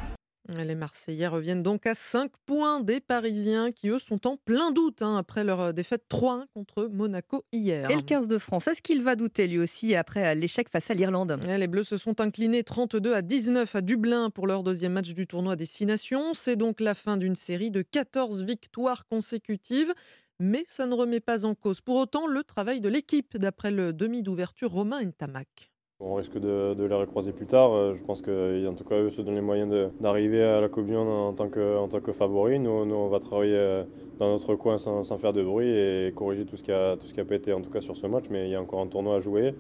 Les 0.58 0.76
Marseillais 0.76 1.28
reviennent 1.28 1.64
donc 1.64 1.86
à 1.86 1.96
5 1.96 2.32
points 2.46 2.82
des 2.82 3.00
Parisiens 3.00 3.72
qui, 3.72 3.90
eux, 3.90 4.00
sont 4.00 4.28
en 4.28 4.38
plein 4.38 4.72
doute 4.72 5.02
hein, 5.02 5.18
après 5.18 5.44
leur 5.44 5.62
euh, 5.62 5.72
défaite 5.72 6.04
3-1 6.10 6.46
contre 6.54 6.88
Monaco 6.88 7.44
hier. 7.52 7.90
Et 7.90 7.96
le 7.96 8.02
15 8.02 8.28
de 8.28 8.38
France, 8.38 8.68
est-ce 8.68 8.82
qu'il 8.82 9.02
va 9.02 9.16
douter 9.16 9.48
lui 9.48 9.60
aussi 9.60 9.96
après 9.96 10.28
euh, 10.28 10.34
l'échec 10.34 10.70
face 10.70 10.92
à 10.92 10.94
l'Irlande? 10.94 11.40
Les 11.48 11.68
Bleus 11.68 11.86
se 11.86 11.98
sont 11.98 12.20
inclinés 12.20 12.64
32 12.64 13.14
à 13.14 13.22
19 13.22 13.76
à 13.76 13.82
Dublin 13.82 14.30
pour 14.30 14.46
leur 14.46 14.64
deuxième 14.64 14.94
match 14.94 15.14
du 15.14 15.26
tournoi 15.26 15.56
Destination. 15.56 16.34
C'est 16.34 16.56
donc 16.56 16.80
la 16.82 16.96
fin 16.96 17.18
d'une 17.18 17.36
série 17.36 17.72
de 17.72 17.82
14 17.82 18.44
victoires 18.44 19.06
consécutives. 19.08 19.94
Mais 20.40 20.64
ça 20.68 20.88
ne 20.88 20.96
remet 20.96 21.20
pas 21.20 21.46
en 21.46 21.54
cause 21.54 21.82
pour 21.82 21.98
autant 21.98 22.26
le 22.26 22.44
travail 22.44 22.82
de 22.82 22.90
l'équipe, 22.90 23.38
d'après 23.38 23.70
le 23.70 23.94
demi 23.94 24.24
d'ouverture 24.24 24.72
Romain 24.72 25.02
Ntamak. 25.04 25.71
On 26.04 26.16
risque 26.16 26.40
de, 26.40 26.76
les 26.84 26.96
recroiser 26.96 27.32
plus 27.32 27.46
tard. 27.46 27.74
Euh, 27.74 27.94
je 27.94 28.04
pense 28.04 28.22
qu'en 28.22 28.74
tout 28.76 28.84
cas, 28.84 28.96
eux 28.96 29.12
se 29.12 29.22
donnent 29.22 29.36
les 29.36 29.42
moyens 29.42 29.72
d'arriver 30.00 30.42
à 30.42 30.60
la 30.60 30.68
Coupe 30.68 30.88
du 30.88 30.94
Monde 30.94 31.08
en 31.08 31.34
tant 31.34 31.48
que, 31.48 32.12
favori. 32.12 32.60
Nous, 32.60 32.72
on 32.72 33.08
va 33.08 33.20
travailler 33.20 33.56
euh, 33.56 33.84
dans 34.18 34.32
notre 34.32 34.56
coin 34.56 34.80
sans, 34.80 35.04
faire 35.20 35.32
de 35.32 35.44
bruit 35.44 35.70
et 35.70 36.12
corriger 36.16 36.46
tout 36.46 36.58
ce, 36.58 36.64
qui 36.64 36.72
a, 36.72 36.98
tout 36.98 37.26
pété 37.26 37.54
en 37.54 37.62
tout 37.62 37.70
cas 37.70 37.82
sur 37.82 37.96
ce 37.96 38.08
match. 38.08 38.26
Mais 38.32 38.48
il 38.48 38.52
y 38.52 38.56
a 38.56 38.62
encore 38.62 38.82
un 38.82 38.88
tournoi 38.88 39.18
à 39.18 39.20
jouer, 39.20 39.54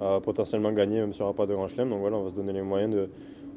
à 0.00 0.20
potentiellement 0.20 0.70
gagner 0.70 1.00
même 1.00 1.12
s'il 1.12 1.22
n'y 1.22 1.24
aura 1.24 1.34
pas 1.34 1.46
de 1.46 1.54
grand 1.54 1.66
chelem. 1.66 1.90
Donc 1.90 1.98
voilà, 1.98 2.16
on 2.16 2.22
va 2.22 2.30
se 2.30 2.36
donner 2.36 2.52
les 2.52 2.62
moyens 2.62 2.94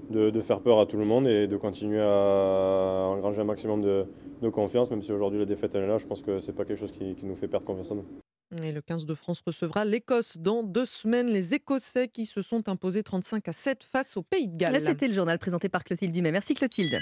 de, 0.09 0.41
faire 0.41 0.61
peur 0.61 0.79
à 0.79 0.87
tout 0.87 0.97
le 0.97 1.05
monde 1.05 1.27
et 1.27 1.45
de 1.45 1.57
continuer 1.57 2.01
à 2.01 3.05
engranger 3.11 3.41
un 3.41 3.45
maximum 3.45 3.81
de, 3.81 4.49
confiance, 4.49 4.89
même 4.89 5.03
si 5.03 5.11
aujourd'hui 5.11 5.37
la 5.37 5.45
défaite 5.45 5.75
est 5.75 5.85
là. 5.85 5.99
Je 5.99 6.07
pense 6.07 6.23
que 6.23 6.39
ce 6.39 6.47
n'est 6.47 6.57
pas 6.57 6.65
quelque 6.65 6.79
chose 6.79 6.91
qui, 6.91 7.13
qui 7.13 7.27
nous 7.27 7.35
fait 7.35 7.47
perdre 7.47 7.67
confiance 7.67 7.91
en 7.91 7.95
nous. 7.97 8.20
Et 8.63 8.71
le 8.71 8.81
15 8.81 9.05
de 9.05 9.15
France 9.15 9.41
recevra 9.45 9.85
l'Écosse 9.85 10.37
dans 10.37 10.61
deux 10.61 10.85
semaines. 10.85 11.27
Les 11.27 11.55
Écossais 11.55 12.09
qui 12.09 12.25
se 12.25 12.41
sont 12.41 12.67
imposés 12.67 13.01
35 13.01 13.47
à 13.47 13.53
7 13.53 13.83
face 13.83 14.17
au 14.17 14.23
Pays 14.23 14.49
de 14.49 14.57
Galles. 14.57 14.81
C'était 14.81 15.07
le 15.07 15.13
journal 15.13 15.39
présenté 15.39 15.69
par 15.69 15.83
Clotilde 15.83 16.11
Dumais. 16.11 16.31
Merci 16.31 16.53
Clotilde. 16.53 16.99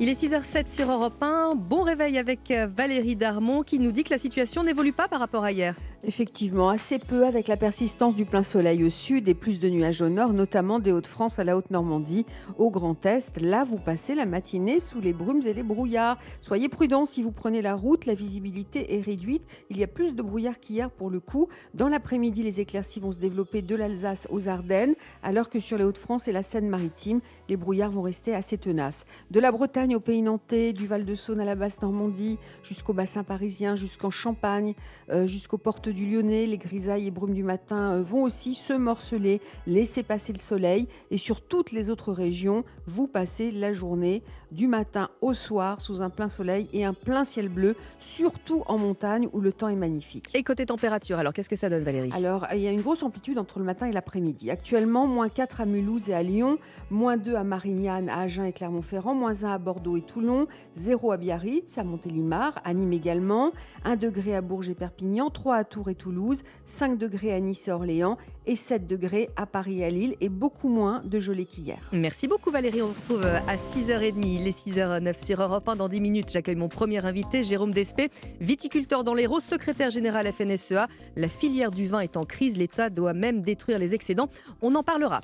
Il 0.00 0.08
est 0.08 0.22
6h07 0.22 0.72
sur 0.72 0.92
Europe 0.92 1.20
1. 1.20 1.56
Bon 1.56 1.82
réveil 1.82 2.18
avec 2.18 2.52
euh, 2.52 2.68
Valérie 2.68 3.16
Darmon 3.16 3.64
qui 3.64 3.80
nous 3.80 3.90
dit 3.90 4.04
que 4.04 4.10
la 4.10 4.18
situation 4.18 4.62
n'évolue 4.62 4.92
pas 4.92 5.08
par 5.08 5.18
rapport 5.18 5.42
à 5.42 5.50
hier. 5.50 5.74
Effectivement, 6.04 6.68
assez 6.68 7.00
peu 7.00 7.26
avec 7.26 7.48
la 7.48 7.56
persistance 7.56 8.14
du 8.14 8.24
plein 8.24 8.44
soleil 8.44 8.84
au 8.84 8.88
sud 8.88 9.26
et 9.26 9.34
plus 9.34 9.58
de 9.58 9.68
nuages 9.68 10.00
au 10.00 10.08
nord, 10.08 10.32
notamment 10.32 10.78
des 10.78 10.92
Hauts-de-France 10.92 11.40
à 11.40 11.44
la 11.44 11.56
Haute-Normandie, 11.56 12.24
au 12.56 12.70
Grand 12.70 13.04
Est. 13.04 13.40
Là, 13.40 13.64
vous 13.64 13.78
passez 13.78 14.14
la 14.14 14.24
matinée 14.24 14.78
sous 14.78 15.00
les 15.00 15.12
brumes 15.12 15.42
et 15.44 15.52
les 15.52 15.64
brouillards. 15.64 16.16
Soyez 16.40 16.68
prudents 16.68 17.04
si 17.04 17.20
vous 17.20 17.32
prenez 17.32 17.62
la 17.62 17.74
route, 17.74 18.06
la 18.06 18.14
visibilité 18.14 18.94
est 18.94 19.00
réduite. 19.00 19.42
Il 19.70 19.78
y 19.78 19.82
a 19.82 19.88
plus 19.88 20.14
de 20.14 20.22
brouillard 20.22 20.60
qu'hier 20.60 20.88
pour 20.88 21.10
le 21.10 21.18
coup. 21.18 21.48
Dans 21.74 21.88
l'après-midi, 21.88 22.44
les 22.44 22.60
éclaircies 22.60 23.00
vont 23.00 23.10
se 23.10 23.18
développer 23.18 23.60
de 23.60 23.74
l'Alsace 23.74 24.28
aux 24.30 24.46
Ardennes, 24.46 24.94
alors 25.24 25.50
que 25.50 25.58
sur 25.58 25.78
les 25.78 25.84
Hauts-de-France 25.84 26.28
et 26.28 26.32
la 26.32 26.44
Seine-Maritime, 26.44 27.20
les 27.48 27.56
brouillards 27.56 27.90
vont 27.90 28.02
rester 28.02 28.36
assez 28.36 28.56
tenaces. 28.56 29.04
De 29.32 29.40
la 29.40 29.50
Bretagne 29.50 29.87
au 29.94 30.00
Pays 30.00 30.22
Nantais, 30.22 30.72
du 30.72 30.86
Val-de-Saône 30.86 31.40
à 31.40 31.44
la 31.44 31.54
Basse-Normandie, 31.54 32.38
jusqu'au 32.62 32.92
bassin 32.92 33.24
parisien, 33.24 33.76
jusqu'en 33.76 34.10
Champagne, 34.10 34.74
euh, 35.10 35.26
jusqu'aux 35.26 35.58
portes 35.58 35.88
du 35.88 36.06
Lyonnais, 36.06 36.46
les 36.46 36.58
grisailles 36.58 37.06
et 37.06 37.10
brumes 37.10 37.34
du 37.34 37.42
matin 37.42 37.92
euh, 37.92 38.02
vont 38.02 38.22
aussi 38.22 38.54
se 38.54 38.72
morceler, 38.72 39.40
laisser 39.66 40.02
passer 40.02 40.32
le 40.32 40.38
soleil. 40.38 40.88
Et 41.10 41.18
sur 41.18 41.40
toutes 41.40 41.72
les 41.72 41.90
autres 41.90 42.12
régions, 42.12 42.64
vous 42.86 43.06
passez 43.06 43.50
la 43.50 43.72
journée 43.72 44.22
du 44.52 44.66
matin 44.66 45.08
au 45.20 45.34
soir 45.34 45.80
sous 45.80 46.02
un 46.02 46.10
plein 46.10 46.28
soleil 46.28 46.68
et 46.72 46.84
un 46.84 46.94
plein 46.94 47.24
ciel 47.24 47.48
bleu, 47.48 47.74
surtout 47.98 48.62
en 48.66 48.78
montagne 48.78 49.28
où 49.32 49.40
le 49.40 49.52
temps 49.52 49.68
est 49.68 49.76
magnifique. 49.76 50.26
Et 50.34 50.42
côté 50.42 50.66
température, 50.66 51.18
alors 51.18 51.32
qu'est-ce 51.32 51.48
que 51.48 51.56
ça 51.56 51.68
donne 51.68 51.84
Valérie? 51.84 52.10
Alors 52.14 52.46
il 52.52 52.60
y 52.60 52.66
a 52.66 52.70
une 52.70 52.82
grosse 52.82 53.02
amplitude 53.02 53.38
entre 53.38 53.58
le 53.58 53.64
matin 53.64 53.86
et 53.86 53.92
l'après-midi. 53.92 54.50
Actuellement, 54.50 55.06
moins 55.06 55.28
4 55.28 55.60
à 55.62 55.66
Mulhouse 55.66 56.08
et 56.08 56.14
à 56.14 56.22
Lyon, 56.22 56.58
moins 56.90 57.16
2 57.16 57.34
à 57.34 57.44
Marignane, 57.44 58.08
à 58.08 58.20
Agen 58.20 58.44
et 58.44 58.52
Clermont-Ferrand, 58.52 59.14
moins 59.14 59.44
1 59.44 59.52
à 59.52 59.58
Bordeaux 59.58 59.96
et 59.96 60.02
Toulon, 60.02 60.46
0 60.74 61.12
à 61.12 61.16
Biarritz, 61.16 61.78
à 61.78 61.84
Montélimar, 61.84 62.60
à 62.64 62.74
Nîmes 62.74 62.92
également, 62.92 63.52
1 63.84 63.96
degré 63.96 64.34
à 64.34 64.40
Bourges 64.40 64.68
et 64.68 64.74
Perpignan, 64.74 65.30
3 65.30 65.56
à 65.56 65.64
Tours 65.64 65.90
et 65.90 65.94
Toulouse, 65.94 66.42
5 66.64 66.98
degrés 66.98 67.32
à 67.32 67.40
Nice 67.40 67.68
et 67.68 67.72
Orléans 67.72 68.16
et 68.48 68.56
7 68.56 68.86
degrés 68.86 69.30
à 69.36 69.46
Paris 69.46 69.80
et 69.80 69.84
à 69.84 69.90
Lille 69.90 70.16
et 70.20 70.28
beaucoup 70.28 70.68
moins 70.68 71.02
de 71.04 71.20
gelée 71.20 71.44
qu'hier. 71.44 71.78
Merci 71.92 72.26
beaucoup 72.26 72.50
Valérie, 72.50 72.82
on 72.82 72.92
se 72.92 72.98
retrouve 72.98 73.24
à 73.24 73.56
6h30, 73.56 74.42
les 74.42 74.50
6h09 74.50 75.24
sur 75.24 75.40
Europe 75.40 75.68
1. 75.68 75.76
Dans 75.76 75.88
10 75.88 76.00
minutes, 76.00 76.30
j'accueille 76.32 76.56
mon 76.56 76.68
premier 76.68 77.04
invité, 77.04 77.42
Jérôme 77.42 77.72
Despé, 77.72 78.08
viticulteur 78.40 79.04
dans 79.04 79.14
l'Hérault, 79.14 79.40
secrétaire 79.40 79.90
général 79.90 80.32
FNSEA. 80.32 80.88
La 81.16 81.28
filière 81.28 81.70
du 81.70 81.86
vin 81.86 82.00
est 82.00 82.16
en 82.16 82.24
crise, 82.24 82.56
l'État 82.56 82.90
doit 82.90 83.12
même 83.12 83.42
détruire 83.42 83.78
les 83.78 83.94
excédents. 83.94 84.28
On 84.62 84.74
en 84.74 84.82
parlera. 84.82 85.20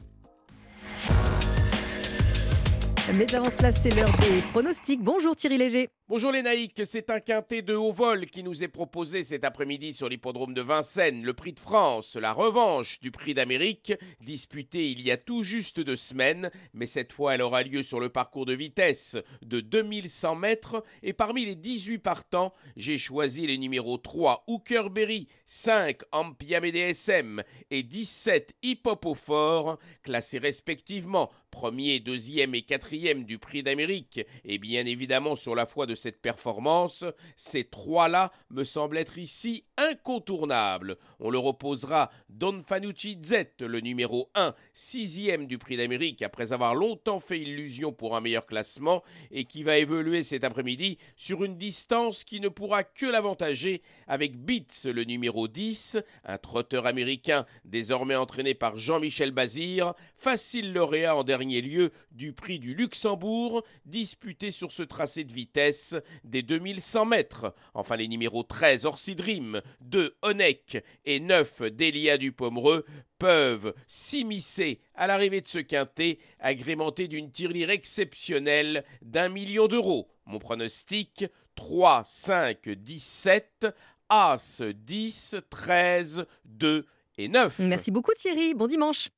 Mais 3.12 3.34
avant 3.34 3.50
cela, 3.50 3.70
c'est 3.70 3.90
l'heure 3.90 4.16
des 4.18 4.40
pronostics. 4.50 5.02
Bonjour 5.02 5.36
Thierry 5.36 5.58
Léger. 5.58 5.90
Bonjour 6.06 6.32
les 6.32 6.42
naïcs, 6.42 6.82
c'est 6.84 7.08
un 7.08 7.18
quintet 7.18 7.62
de 7.62 7.74
haut 7.74 7.92
vol 7.92 8.26
qui 8.26 8.42
nous 8.42 8.62
est 8.62 8.68
proposé 8.68 9.22
cet 9.22 9.42
après-midi 9.42 9.94
sur 9.94 10.10
l'hippodrome 10.10 10.52
de 10.52 10.60
Vincennes, 10.60 11.22
le 11.22 11.32
prix 11.32 11.54
de 11.54 11.60
France, 11.60 12.16
la 12.16 12.34
revanche 12.34 13.00
du 13.00 13.10
prix 13.10 13.32
d'Amérique, 13.32 13.94
disputé 14.20 14.90
il 14.90 15.00
y 15.00 15.10
a 15.10 15.16
tout 15.16 15.42
juste 15.42 15.80
deux 15.80 15.96
semaines, 15.96 16.50
mais 16.74 16.84
cette 16.84 17.12
fois 17.12 17.34
elle 17.34 17.40
aura 17.40 17.62
lieu 17.62 17.82
sur 17.82 18.00
le 18.00 18.10
parcours 18.10 18.44
de 18.44 18.52
vitesse 18.52 19.16
de 19.40 19.60
2100 19.60 20.36
mètres, 20.36 20.84
et 21.02 21.14
parmi 21.14 21.46
les 21.46 21.54
18 21.54 22.00
partants, 22.00 22.52
j'ai 22.76 22.98
choisi 22.98 23.46
les 23.46 23.56
numéros 23.56 23.96
3 23.96 24.44
Hookerberry, 24.46 25.26
5 25.46 26.00
Ampiam 26.12 26.70
DSM 26.70 27.42
et 27.70 27.82
17 27.82 28.56
Hip 28.62 28.82
Hop 28.84 29.06
au 29.06 29.14
fort, 29.14 29.78
classés 30.02 30.38
respectivement 30.38 31.30
premier, 31.50 32.00
deuxième 32.00 32.54
et 32.54 32.62
quatrième 32.62 32.93
du 32.94 33.38
prix 33.38 33.62
d'Amérique, 33.62 34.20
et 34.44 34.58
bien 34.58 34.86
évidemment 34.86 35.34
sur 35.34 35.54
la 35.54 35.66
foi 35.66 35.86
de 35.86 35.94
cette 35.94 36.20
performance, 36.20 37.04
ces 37.36 37.64
trois-là 37.64 38.30
me 38.50 38.62
semblent 38.64 38.98
être 38.98 39.18
ici 39.18 39.64
incontournables. 39.76 40.96
On 41.18 41.30
leur 41.30 41.44
opposera 41.46 42.10
Don 42.28 42.62
Fanucci 42.64 43.18
Z, 43.24 43.46
le 43.60 43.80
numéro 43.80 44.30
1, 44.34 44.54
sixième 44.74 45.46
du 45.46 45.58
prix 45.58 45.76
d'Amérique, 45.76 46.22
après 46.22 46.52
avoir 46.52 46.74
longtemps 46.74 47.20
fait 47.20 47.40
illusion 47.40 47.92
pour 47.92 48.16
un 48.16 48.20
meilleur 48.20 48.46
classement, 48.46 49.02
et 49.30 49.44
qui 49.44 49.64
va 49.64 49.78
évoluer 49.78 50.22
cet 50.22 50.44
après-midi 50.44 50.98
sur 51.16 51.44
une 51.44 51.56
distance 51.56 52.22
qui 52.22 52.40
ne 52.40 52.48
pourra 52.48 52.84
que 52.84 53.06
l'avantager 53.06 53.82
avec 54.06 54.36
Beats, 54.36 54.84
le 54.84 55.04
numéro 55.04 55.48
10, 55.48 55.98
un 56.24 56.38
trotteur 56.38 56.86
américain 56.86 57.44
désormais 57.64 58.14
entraîné 58.14 58.54
par 58.54 58.78
Jean-Michel 58.78 59.32
Bazir, 59.32 59.94
facile 60.16 60.72
lauréat 60.72 61.16
en 61.16 61.24
dernier 61.24 61.60
lieu 61.60 61.90
du 62.12 62.32
prix 62.32 62.58
du 62.58 62.74
Luxembourg, 62.84 63.64
disputé 63.86 64.50
sur 64.50 64.70
ce 64.70 64.82
tracé 64.82 65.24
de 65.24 65.32
vitesse 65.32 65.96
des 66.22 66.42
2100 66.42 67.06
mètres. 67.06 67.54
Enfin, 67.72 67.96
les 67.96 68.08
numéros 68.08 68.42
13 68.42 68.84
Orsidrim, 68.84 69.62
2 69.80 70.14
Onek 70.20 70.84
et 71.06 71.18
9 71.18 71.62
Delia 71.72 72.18
du 72.18 72.30
Pomereux 72.30 72.84
peuvent 73.18 73.72
s'immiscer 73.86 74.80
à 74.94 75.06
l'arrivée 75.06 75.40
de 75.40 75.48
ce 75.48 75.60
quintet, 75.60 76.18
agrémenté 76.40 77.08
d'une 77.08 77.30
tirelire 77.30 77.70
exceptionnelle 77.70 78.84
d'un 79.00 79.30
million 79.30 79.66
d'euros. 79.66 80.06
Mon 80.26 80.38
pronostic 80.38 81.24
3, 81.54 82.02
5, 82.04 82.68
17, 82.68 83.66
As 84.10 84.60
10, 84.60 85.36
13, 85.48 86.26
2 86.44 86.84
et 87.16 87.28
9. 87.28 87.60
Merci 87.60 87.90
beaucoup 87.90 88.12
Thierry, 88.14 88.52
bon 88.52 88.66
dimanche. 88.66 89.08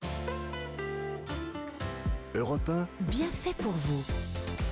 Europe 2.37 2.69
1, 2.69 2.87
Bien 3.11 3.27
fait 3.31 3.55
pour 3.57 3.73
vous. 3.73 4.05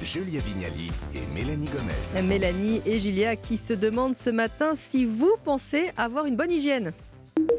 Julia 0.02 0.40
Vignali 0.40 0.90
et 1.14 1.21
Mélanie 1.35 1.66
Gomez. 1.66 2.23
Mélanie 2.23 2.83
et 2.85 2.99
Julia 2.99 3.37
qui 3.37 3.56
se 3.56 3.73
demandent 3.73 4.14
ce 4.14 4.28
matin 4.28 4.75
si 4.75 5.06
vous 5.06 5.35
pensez 5.44 5.90
avoir 5.97 6.26
une 6.26 6.37
bonne 6.37 6.52
hygiène. 6.52 6.92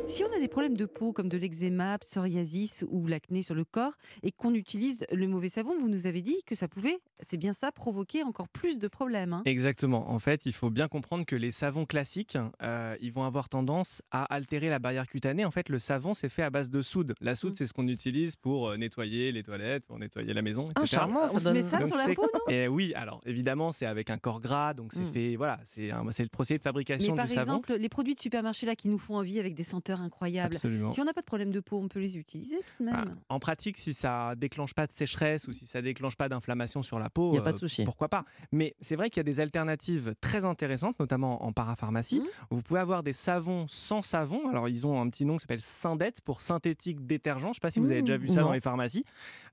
Si 0.08 0.24
on 0.24 0.34
a 0.36 0.40
des 0.40 0.48
problèmes 0.48 0.78
de 0.78 0.86
peau 0.86 1.14
comme 1.14 1.28
de 1.30 1.38
l'eczéma, 1.38 1.98
psoriasis 1.98 2.86
ou 2.90 3.08
l'acné 3.08 3.42
sur 3.42 3.56
le 3.56 3.66
corps 3.66 3.94
et 4.24 4.32
qu'on 4.32 4.54
utilise 4.54 5.04
le 5.12 5.28
mauvais 5.28 5.50
savon, 5.50 5.74
vous 5.80 5.90
nous 5.90 6.06
avez 6.06 6.22
dit 6.22 6.38
que 6.46 6.54
ça 6.54 6.68
pouvait, 6.68 7.00
c'est 7.22 7.38
bien 7.38 7.54
ça, 7.54 7.72
provoquer 7.72 8.22
encore 8.24 8.48
plus 8.48 8.78
de 8.78 8.88
problèmes. 8.88 9.34
hein. 9.34 9.42
Exactement. 9.46 10.10
En 10.12 10.20
fait, 10.20 10.46
il 10.46 10.54
faut 10.54 10.70
bien 10.70 10.88
comprendre 10.88 11.26
que 11.26 11.36
les 11.36 11.50
savons 11.52 11.86
classiques, 11.86 12.38
euh, 12.62 12.96
ils 13.02 13.12
vont 13.12 13.24
avoir 13.24 13.50
tendance 13.50 14.04
à 14.12 14.24
altérer 14.34 14.70
la 14.70 14.78
barrière 14.80 15.08
cutanée. 15.08 15.44
En 15.44 15.52
fait, 15.52 15.70
le 15.70 15.80
savon, 15.80 16.14
c'est 16.14 16.30
fait 16.30 16.44
à 16.44 16.50
base 16.52 16.70
de 16.70 16.82
soude. 16.84 17.16
La 17.20 17.36
soude, 17.36 17.56
c'est 17.58 17.66
ce 17.66 17.74
qu'on 17.74 17.88
utilise 17.88 18.36
pour 18.36 18.70
euh, 18.70 18.78
nettoyer 18.78 19.32
les 19.32 19.44
toilettes, 19.44 19.86
pour 19.86 19.98
nettoyer 19.98 20.34
la 20.34 20.42
maison, 20.44 20.66
etc. 20.66 20.74
Ah, 20.82 20.86
charmant, 20.86 21.28
ça 21.28 21.36
On 21.36 21.40
se 21.40 21.50
met 21.50 21.64
ça 21.64 21.80
Donc, 21.80 21.88
sur 21.88 21.98
la 21.98 22.14
peau, 22.14 22.28
non? 22.32 22.40
Et 22.54 22.68
oui, 22.68 22.94
alors 22.96 23.22
évidemment, 23.26 23.72
c'est 23.72 23.88
avec 23.88 24.10
un 24.12 24.18
corps 24.20 24.40
gras, 24.40 24.74
donc 24.76 24.94
c'est 24.94 25.02
Mm. 25.02 25.14
fait, 25.14 25.36
voilà, 25.36 25.60
c'est 25.66 25.92
un- 25.92 26.04
le 26.06 26.30
procédé 26.30 26.58
de 26.60 26.62
Mais 26.62 26.70
fabrication 26.70 27.16
par 27.16 27.26
du 27.26 27.34
savon. 27.34 27.52
exemple, 27.54 27.74
les 27.74 27.90
produits 27.90 28.14
de 28.16 28.20
supermarché 28.20 28.66
là 28.68 28.76
qui 28.76 28.88
nous 28.88 29.00
font 29.00 29.16
envie 29.18 29.40
avec 29.40 29.56
des 29.56 29.64
senteurs 29.64 29.95
incroyables, 30.02 30.56
Absolument. 30.56 30.92
si 30.92 31.02
on 31.02 31.06
n'a 31.06 31.14
pas 31.14 31.22
de 31.22 31.25
problème 31.25 31.52
de 31.52 31.60
peau, 31.60 31.78
on 31.80 31.88
peut 31.88 32.00
les 32.00 32.18
utiliser 32.18 32.58
tout 32.58 32.84
de 32.84 32.90
même. 32.90 33.16
Ah, 33.18 33.24
En 33.30 33.40
pratique, 33.40 33.78
si 33.78 33.94
ça 33.94 34.36
déclenche 34.36 34.74
pas 34.74 34.88
de 34.88 34.92
sécheresse 34.92 35.48
ou 35.48 35.54
si 35.54 35.66
ça 35.66 35.82
déclenche 35.82 36.16
pas 36.16 36.30
d'inflammation 36.30 36.84
sur 36.84 37.00
la 37.00 37.10
peau, 37.10 37.34
Y 37.34 37.38
a 37.38 37.42
pas 37.42 37.52
de 37.52 37.58
euh, 37.58 37.60
souci. 37.60 37.84
pourquoi 37.84 38.10
pas 38.10 38.25
Mais 38.52 38.75
c'est 38.82 38.96
vrai 38.96 39.10
qu'il 39.10 39.20
y 39.20 39.22
a 39.22 39.24
des 39.24 39.40
alternatives 39.40 40.16
très 40.22 40.46
intéressantes, 40.46 41.00
notamment 41.00 41.44
en 41.46 41.52
parapharmacie. 41.54 42.22
Vous 42.50 42.62
pouvez 42.62 42.80
avoir 42.80 43.04
des 43.04 43.14
savons 43.14 43.68
sans 43.68 44.02
savon. 44.02 44.50
Alors, 44.50 44.68
ils 44.70 44.86
ont 44.88 45.00
un 45.02 45.10
petit 45.10 45.25
nom 45.25 45.36
qui 45.38 45.42
s'appelle 45.42 45.62
Syndette 45.62 46.22
pour 46.22 46.42
synthétique 46.42 47.06
détergent. 47.06 47.42
Je 47.44 47.48
ne 47.50 47.54
sais 47.54 47.60
pas 47.60 47.72
si 47.72 47.80
vous 47.80 47.92
avez 47.92 48.02
déjà 48.02 48.18
vu 48.18 48.30
ça 48.30 48.42
Non. 48.42 48.48
dans 48.48 48.54
les 48.54 48.60
pharmacies. 48.60 49.06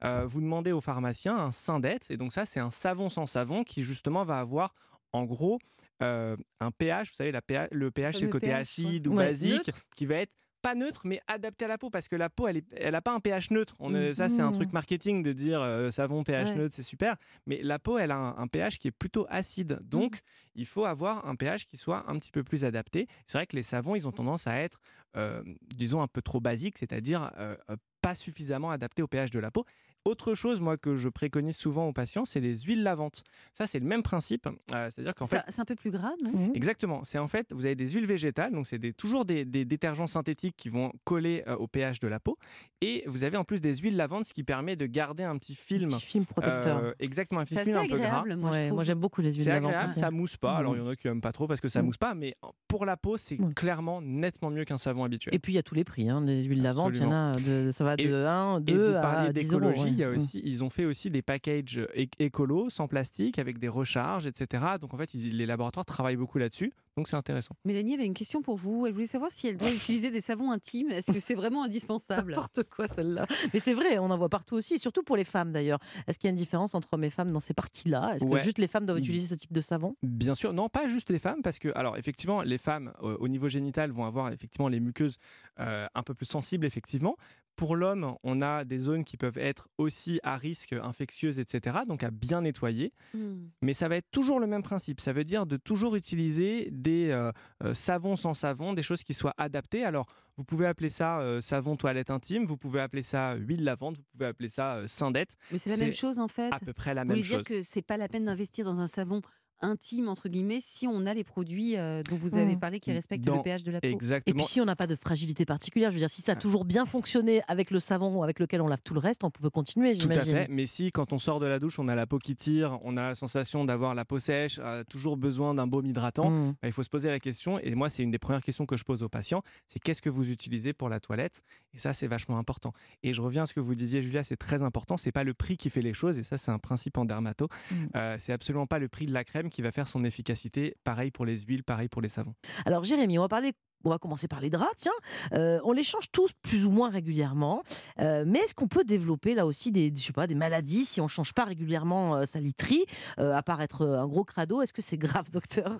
Euh, 0.04 0.26
vous 0.26 0.40
demandez 0.40 0.72
au 0.72 0.80
pharmacien 0.80 1.36
un 1.36 1.50
Syndette, 1.52 2.10
et 2.10 2.16
donc 2.16 2.32
ça, 2.32 2.44
c'est 2.44 2.60
un 2.60 2.70
savon 2.70 3.08
sans 3.08 3.26
savon 3.26 3.62
qui 3.64 3.82
justement 3.84 4.24
va 4.24 4.38
avoir, 4.38 4.74
en 5.12 5.24
gros, 5.24 5.58
euh, 6.02 6.36
un 6.60 6.70
pH. 6.70 7.10
Vous 7.10 7.14
savez, 7.16 7.32
la 7.32 7.42
pH, 7.42 7.68
le 7.72 7.90
pH, 7.90 8.16
c'est 8.16 8.24
le 8.24 8.30
côté 8.30 8.46
pH, 8.48 8.54
ouais. 8.56 8.60
acide 8.60 9.06
ou 9.06 9.14
Ouais, 9.14 9.26
basique, 9.28 9.66
neutre. 9.68 9.80
qui 9.96 10.06
va 10.06 10.16
être 10.16 10.32
pas 10.60 10.76
neutre, 10.76 11.00
mais 11.04 11.20
adapté 11.26 11.64
à 11.64 11.68
la 11.68 11.76
peau, 11.76 11.90
parce 11.90 12.06
que 12.06 12.14
la 12.14 12.30
peau, 12.30 12.46
elle 12.46 12.58
n'a 12.58 12.62
elle 12.76 13.02
pas 13.02 13.12
un 13.12 13.18
pH 13.18 13.50
neutre. 13.50 13.74
On, 13.80 13.90
Ça, 14.14 14.28
c'est 14.28 14.42
un 14.42 14.52
truc 14.52 14.72
marketing 14.72 15.20
de 15.24 15.32
dire 15.32 15.60
euh, 15.60 15.90
savon 15.90 16.22
pH 16.22 16.50
Ouais. 16.50 16.54
neutre, 16.54 16.74
c'est 16.76 16.84
super. 16.84 17.16
Mais 17.46 17.60
la 17.64 17.80
peau, 17.80 17.98
elle 17.98 18.12
a 18.12 18.16
un, 18.16 18.36
un 18.38 18.46
pH 18.46 18.78
qui 18.78 18.86
est 18.86 18.92
plutôt 18.92 19.26
acide. 19.28 19.80
Donc, 19.82 20.20
il 20.54 20.66
faut 20.66 20.84
avoir 20.84 21.26
un 21.26 21.34
pH 21.34 21.66
qui 21.66 21.76
soit 21.76 22.04
un 22.08 22.16
petit 22.16 22.30
peu 22.30 22.44
plus 22.44 22.64
adapté. 22.64 23.08
C'est 23.26 23.38
vrai 23.38 23.46
que 23.48 23.56
les 23.56 23.64
savons, 23.64 23.96
ils 23.96 24.06
ont 24.06 24.12
tendance 24.12 24.46
à 24.46 24.60
être, 24.60 24.78
euh, 25.16 25.42
disons, 25.74 26.00
un 26.00 26.06
peu 26.06 26.22
trop 26.22 26.38
basiques, 26.38 26.78
c'est-à-dire 26.78 27.32
euh, 27.38 27.56
pas 28.00 28.14
suffisamment 28.14 28.70
adaptés 28.70 29.02
au 29.02 29.08
pH 29.08 29.32
de 29.32 29.40
la 29.40 29.50
peau. 29.50 29.64
Autre 30.04 30.34
chose, 30.34 30.60
moi, 30.60 30.76
que 30.76 30.96
je 30.96 31.08
préconise 31.08 31.56
souvent 31.56 31.86
aux 31.86 31.92
patients, 31.92 32.24
c'est 32.24 32.40
les 32.40 32.58
huiles 32.60 32.82
lavantes. 32.82 33.22
Ça, 33.52 33.66
c'est 33.68 33.78
le 33.78 33.86
même 33.86 34.02
principe. 34.02 34.48
euh, 34.72 34.88
c'est-à-dire 34.90 35.14
qu'en 35.14 35.26
fait, 35.26 35.42
C'est 35.48 35.60
un 35.60 35.64
peu 35.64 35.76
plus 35.76 35.90
gras, 35.92 36.10
non? 36.24 36.50
Exactement. 36.54 37.02
C'est 37.04 37.18
en 37.18 37.28
fait, 37.28 37.46
vous 37.52 37.66
avez 37.66 37.76
des 37.76 37.88
huiles 37.90 38.06
végétales, 38.06 38.52
donc 38.52 38.66
c'est 38.66 38.78
des, 38.78 38.92
toujours 38.92 39.24
des, 39.24 39.44
des 39.44 39.64
détergents 39.64 40.08
synthétiques 40.08 40.56
qui 40.56 40.68
vont 40.70 40.92
coller 41.04 41.44
euh, 41.46 41.54
au 41.56 41.68
pH 41.68 42.00
de 42.00 42.08
la 42.08 42.18
peau. 42.18 42.36
Et 42.80 43.04
vous 43.06 43.22
avez 43.22 43.36
en 43.36 43.44
plus 43.44 43.60
des 43.60 43.76
huiles 43.76 43.96
lavantes, 43.96 44.24
ce 44.24 44.32
qui 44.34 44.42
permet 44.42 44.74
de 44.74 44.86
garder 44.86 45.22
un 45.22 45.38
petit 45.38 45.54
film. 45.54 45.88
petit 45.88 46.02
film 46.02 46.24
protecteur. 46.24 46.78
euh, 46.78 46.92
exactement, 46.98 47.40
un 47.40 47.44
petit 47.44 47.54
C'est 47.54 47.64
film 47.64 47.76
un 47.76 47.82
peu 47.82 47.96
gras. 47.96 48.18
agréable, 48.18 48.36
moi, 48.36 48.50
Ouais, 48.50 48.70
moi, 48.70 48.82
j'aime 48.84 48.98
beaucoup 48.98 49.20
les 49.20 49.32
huiles 49.32 49.42
C'est 49.44 49.50
lavantes 49.50 49.72
agréable, 49.72 49.94
ça 49.94 50.10
mousse 50.10 50.36
pas. 50.36 50.56
Alors 50.56 50.74
il 50.74 50.78
y 50.78 50.80
Mhm. 50.82 50.88
en 50.88 50.90
a 50.90 50.96
qui 50.96 51.06
aiment 51.08 51.20
pas 51.20 51.32
trop 51.32 51.46
parce 51.46 51.60
que 51.60 51.68
ça 51.68 51.80
Mm. 51.80 51.86
mousse 51.86 51.96
pas, 51.98 52.14
mais 52.14 52.34
pour 52.66 52.84
la 52.86 52.96
peau, 52.96 53.16
c'est 53.16 53.38
clairement 53.54 54.00
nettement 54.02 54.50
mieux 54.50 54.64
qu'un 54.64 54.78
savon 54.78 55.04
habituel. 55.04 55.32
Et 55.34 55.38
puis 55.38 55.52
il 55.52 55.56
y 55.56 55.58
a 55.58 55.62
tous 55.62 55.76
les 55.76 55.84
prix. 55.84 56.08
Hein. 56.10 56.22
Les 56.24 56.42
huiles 56.42 56.62
lavantes, 56.62 56.94
il 56.96 57.02
y 57.02 57.04
en 57.04 57.12
a 57.12 57.32
de, 57.32 57.70
ça 57.70 57.84
va 57.84 57.94
de 57.96 58.02
Et- 58.02 58.12
1, 58.12 58.58
Et 58.58 58.62
2 58.72 58.90
vous 58.90 58.96
à 58.96 59.00
parliez 59.00 59.32
10 59.32 59.52
euros. 59.52 59.60
d'écologie, 59.60 59.91
il 59.92 59.98
y 59.98 60.04
a 60.04 60.10
aussi, 60.10 60.40
ils 60.44 60.64
ont 60.64 60.70
fait 60.70 60.84
aussi 60.84 61.10
des 61.10 61.22
packages 61.22 61.80
é- 61.94 62.08
écolos, 62.18 62.70
sans 62.70 62.88
plastique, 62.88 63.38
avec 63.38 63.58
des 63.58 63.68
recharges, 63.68 64.26
etc. 64.26 64.64
Donc 64.80 64.94
en 64.94 64.96
fait, 64.98 65.14
ils- 65.14 65.36
les 65.36 65.46
laboratoires 65.46 65.84
travaillent 65.86 66.16
beaucoup 66.16 66.38
là-dessus. 66.38 66.72
Donc 66.96 67.08
c'est 67.08 67.16
intéressant. 67.16 67.54
Mélanie 67.64 67.94
avait 67.94 68.04
une 68.04 68.12
question 68.14 68.42
pour 68.42 68.56
vous. 68.56 68.86
Elle 68.86 68.92
voulait 68.92 69.06
savoir 69.06 69.30
si 69.30 69.46
elle 69.46 69.56
doit 69.56 69.70
utiliser 69.72 70.10
des 70.10 70.20
savons 70.20 70.50
intimes. 70.50 70.90
Est-ce 70.90 71.10
que 71.12 71.20
c'est 71.20 71.34
vraiment 71.34 71.64
indispensable? 71.64 72.32
N'importe 72.32 72.64
quoi 72.64 72.86
celle-là. 72.88 73.26
Mais 73.54 73.60
c'est 73.60 73.72
vrai, 73.74 73.98
on 73.98 74.10
en 74.10 74.18
voit 74.18 74.28
partout 74.28 74.56
aussi, 74.56 74.78
surtout 74.78 75.02
pour 75.02 75.16
les 75.16 75.24
femmes 75.24 75.52
d'ailleurs. 75.52 75.78
Est-ce 76.06 76.18
qu'il 76.18 76.26
y 76.26 76.28
a 76.28 76.32
une 76.32 76.36
différence 76.36 76.74
entre 76.74 76.88
hommes 76.92 77.04
et 77.04 77.10
femmes 77.10 77.32
dans 77.32 77.40
ces 77.40 77.54
parties-là? 77.54 78.14
Est-ce 78.16 78.26
Ouais. 78.26 78.38
que 78.40 78.44
juste 78.44 78.58
les 78.58 78.66
femmes 78.66 78.84
doivent 78.86 78.98
Mm. 78.98 79.02
utiliser 79.04 79.26
ce 79.26 79.34
type 79.34 79.52
de 79.52 79.60
savon? 79.62 79.96
Bien 80.02 80.34
sûr, 80.34 80.52
non, 80.52 80.68
pas 80.68 80.86
juste 80.86 81.10
les 81.10 81.18
femmes, 81.18 81.40
parce 81.42 81.58
que, 81.58 81.68
alors, 81.74 81.96
effectivement, 81.96 82.42
les 82.42 82.58
femmes 82.58 82.92
euh, 83.02 83.16
au 83.20 83.28
niveau 83.28 83.48
génital 83.48 83.90
vont 83.90 84.04
avoir 84.04 84.30
effectivement 84.32 84.68
les 84.68 84.80
muqueuses 84.80 85.16
euh, 85.60 85.86
un 85.94 86.02
peu 86.02 86.14
plus 86.14 86.26
sensibles, 86.26 86.66
effectivement. 86.66 87.16
Pour 87.56 87.76
l'homme, 87.76 88.16
on 88.22 88.42
a 88.42 88.64
des 88.64 88.78
zones 88.78 89.04
qui 89.04 89.16
peuvent 89.16 89.38
être 89.38 89.68
aussi 89.78 90.18
à 90.22 90.36
risque 90.36 90.72
infectieuses, 90.72 91.38
etc. 91.38 91.80
Donc 91.86 92.02
à 92.02 92.10
bien 92.10 92.40
nettoyer. 92.40 92.92
Hmm. 93.14 93.46
Mais 93.60 93.74
ça 93.74 93.88
va 93.88 93.96
être 93.96 94.10
toujours 94.10 94.40
le 94.40 94.46
même 94.46 94.62
principe. 94.62 95.00
Ça 95.00 95.12
veut 95.12 95.24
dire 95.24 95.46
de 95.46 95.56
toujours 95.56 95.94
utiliser 95.96 96.68
des 96.72 97.10
euh, 97.10 97.30
euh, 97.62 97.74
savons 97.74 98.16
sans 98.16 98.34
savon, 98.34 98.72
des 98.72 98.82
choses 98.82 99.02
qui 99.04 99.14
soient 99.14 99.34
adaptées. 99.36 99.84
Alors, 99.84 100.06
vous 100.38 100.44
pouvez 100.44 100.66
appeler 100.66 100.88
ça 100.88 101.20
euh, 101.20 101.40
savon 101.42 101.76
toilette 101.76 102.10
intime, 102.10 102.46
vous 102.46 102.56
pouvez 102.56 102.80
appeler 102.80 103.02
ça 103.02 103.34
huile 103.36 103.64
lavante, 103.64 103.98
vous 103.98 104.04
pouvez 104.12 104.26
appeler 104.26 104.48
ça 104.48 104.76
euh, 104.76 104.86
syndette. 104.86 105.36
Mais 105.50 105.58
c'est 105.58 105.70
la 105.70 105.76
même 105.76 105.92
chose 105.92 106.18
en 106.18 106.28
fait. 106.28 106.50
À 106.52 106.58
peu 106.58 106.72
près 106.72 106.94
la 106.94 107.02
Vous 107.02 107.08
même 107.08 107.18
voulez 107.18 107.28
dire 107.28 107.38
chose. 107.38 107.46
que 107.46 107.62
c'est 107.62 107.82
pas 107.82 107.96
la 107.98 108.08
peine 108.08 108.24
d'investir 108.24 108.64
dans 108.64 108.80
un 108.80 108.86
savon 108.86 109.20
intime 109.62 110.08
entre 110.08 110.28
guillemets 110.28 110.58
si 110.60 110.86
on 110.86 111.06
a 111.06 111.14
les 111.14 111.24
produits 111.24 111.76
euh, 111.76 112.02
dont 112.02 112.16
vous 112.16 112.34
avez 112.34 112.56
Mm. 112.56 112.60
parlé 112.60 112.80
qui 112.80 112.92
respectent 112.92 113.24
Dans- 113.24 113.36
le 113.36 113.42
pH 113.42 113.62
de 113.64 113.70
la 113.70 113.80
peau. 113.80 113.86
Et 113.86 114.32
puis 114.34 114.44
si 114.44 114.60
on 114.60 114.64
n'a 114.64 114.76
pas 114.76 114.86
de 114.86 114.96
fragilité 114.96 115.44
particulière, 115.44 115.90
je 115.90 115.94
veux 115.96 116.00
dire, 116.00 116.10
si 116.10 116.22
ça 116.22 116.32
a 116.32 116.36
toujours 116.36 116.64
bien 116.64 116.84
fonctionné 116.84 117.42
avec 117.48 117.70
le 117.70 117.80
savon 117.80 118.22
avec 118.22 118.38
lequel 118.40 118.60
on 118.60 118.68
lave 118.68 118.82
tout 118.82 118.94
le 118.94 119.00
reste, 119.00 119.24
on 119.24 119.30
peut 119.30 119.48
continuer, 119.50 119.92
Tout 119.94 120.00
à 120.00 120.12
j'imagine. 120.14 120.32
fait. 120.34 120.46
Mais 120.50 120.66
si, 120.66 120.90
quand 120.90 121.12
on 121.12 121.18
sort 121.18 121.40
de 121.40 121.46
la 121.46 121.58
douche, 121.58 121.78
on 121.78 121.88
a 121.88 121.94
la 121.94 122.06
peau 122.06 122.18
qui 122.18 122.34
tire, 122.36 122.78
on 122.82 122.96
a 122.96 123.08
la 123.10 123.14
sensation 123.14 123.64
d'avoir 123.64 123.94
la 123.94 124.04
peau 124.04 124.18
sèche, 124.18 124.58
euh, 124.62 124.84
toujours 124.84 125.16
besoin 125.16 125.54
d'un 125.54 125.66
baume 125.66 125.86
hydratant, 125.86 126.30
Mm. 126.30 126.54
bah, 126.62 126.68
il 126.68 126.72
faut 126.72 126.82
se 126.82 126.90
poser 126.90 127.08
la 127.10 127.20
question. 127.20 127.58
Et 127.60 127.74
moi, 127.74 127.88
c'est 127.90 128.02
une 128.02 128.10
des 128.10 128.18
premières 128.18 128.42
questions 128.42 128.66
que 128.66 128.76
je 128.76 128.84
pose 128.84 129.02
aux 129.02 129.08
patients 129.08 129.42
c'est 129.66 129.78
qu'est-ce 129.78 130.02
que 130.02 130.10
vous 130.10 130.30
utilisez 130.30 130.72
pour 130.72 130.88
la 130.88 131.00
toilette? 131.00 131.42
Et 131.74 131.78
ça, 131.78 131.92
c'est 131.92 132.06
vachement 132.06 132.38
important. 132.38 132.72
Et 133.02 133.14
je 133.14 133.22
reviens 133.22 133.44
à 133.44 133.46
ce 133.46 133.54
que 133.54 133.60
vous 133.60 133.74
disiez, 133.74 134.02
Julia, 134.02 134.24
c'est 134.24 134.36
très 134.36 134.62
important. 134.62 134.96
C'est 134.96 135.12
pas 135.12 135.24
le 135.24 135.32
prix 135.34 135.56
qui 135.56 135.70
fait 135.70 135.80
les 135.82 135.94
choses. 135.94 136.18
Et 136.18 136.22
ça, 136.22 136.36
c'est 136.38 136.50
un 136.50 136.58
principe 136.58 136.98
en 136.98 137.04
dermato. 137.04 137.48
Mm. 137.70 137.74
Euh, 137.96 138.16
c'est 138.18 138.32
absolument 138.32 138.66
pas 138.66 138.78
le 138.78 138.88
prix 138.88 139.06
de 139.06 139.12
la 139.12 139.24
crème 139.24 139.48
qui 139.52 139.62
va 139.62 139.72
faire 139.72 139.88
son 139.88 140.04
efficacité. 140.04 140.76
Pareil 140.84 141.10
pour 141.10 141.24
les 141.24 141.40
huiles, 141.40 141.64
pareil 141.64 141.88
pour 141.88 142.02
les 142.02 142.08
savons. 142.08 142.34
Alors 142.64 142.84
Jérémy, 142.84 143.18
on 143.18 143.22
va 143.22 143.28
parler 143.28 143.52
on 143.84 143.90
va 143.90 143.98
commencer 143.98 144.28
par 144.28 144.40
les 144.40 144.50
draps, 144.50 144.74
tiens. 144.76 144.92
Euh, 145.32 145.60
on 145.64 145.72
les 145.72 145.82
change 145.82 146.10
tous 146.12 146.30
plus 146.42 146.66
ou 146.66 146.70
moins 146.70 146.90
régulièrement. 146.90 147.62
Euh, 148.00 148.24
mais 148.26 148.40
est-ce 148.40 148.54
qu'on 148.54 148.68
peut 148.68 148.84
développer 148.84 149.34
là 149.34 149.46
aussi 149.46 149.72
des, 149.72 149.92
je 149.94 150.00
sais 150.00 150.12
pas, 150.12 150.26
des 150.26 150.34
maladies 150.34 150.84
si 150.84 151.00
on 151.00 151.04
ne 151.04 151.08
change 151.08 151.32
pas 151.32 151.44
régulièrement 151.44 152.16
euh, 152.16 152.24
sa 152.24 152.40
literie, 152.40 152.84
à 153.16 153.42
part 153.42 153.62
être 153.62 153.86
un 153.86 154.06
gros 154.06 154.24
crado? 154.24 154.62
Est-ce 154.62 154.72
que 154.72 154.82
c'est 154.82 154.98
grave, 154.98 155.30
docteur? 155.32 155.78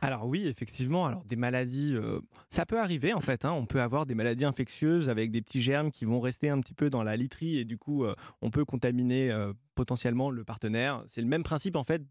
Alors 0.00 0.26
oui, 0.26 0.46
effectivement. 0.46 1.06
Alors 1.06 1.24
des 1.24 1.34
maladies, 1.34 1.96
ça 2.50 2.64
peut 2.64 2.78
arriver 2.78 3.14
en 3.14 3.20
fait. 3.20 3.44
Hein. 3.44 3.50
On 3.52 3.66
peut 3.66 3.82
avoir 3.82 4.06
des 4.06 4.14
maladies 4.14 4.44
infectieuses 4.44 5.08
avec 5.08 5.32
des 5.32 5.42
petits 5.42 5.60
germes 5.60 5.90
qui 5.90 6.04
vont 6.04 6.20
rester 6.20 6.50
un 6.50 6.60
petit 6.60 6.74
peu 6.74 6.88
dans 6.88 7.02
la 7.02 7.16
literie 7.16 7.58
et 7.58 7.64
du 7.64 7.78
coup, 7.78 8.06
on 8.40 8.50
peut 8.50 8.64
contaminer 8.64 9.36
potentiellement 9.74 10.30
le 10.30 10.44
partenaire. 10.44 11.02
C'est 11.08 11.20
le 11.20 11.26
même 11.26 11.42
principe 11.42 11.74
en 11.74 11.82
fait 11.82 12.02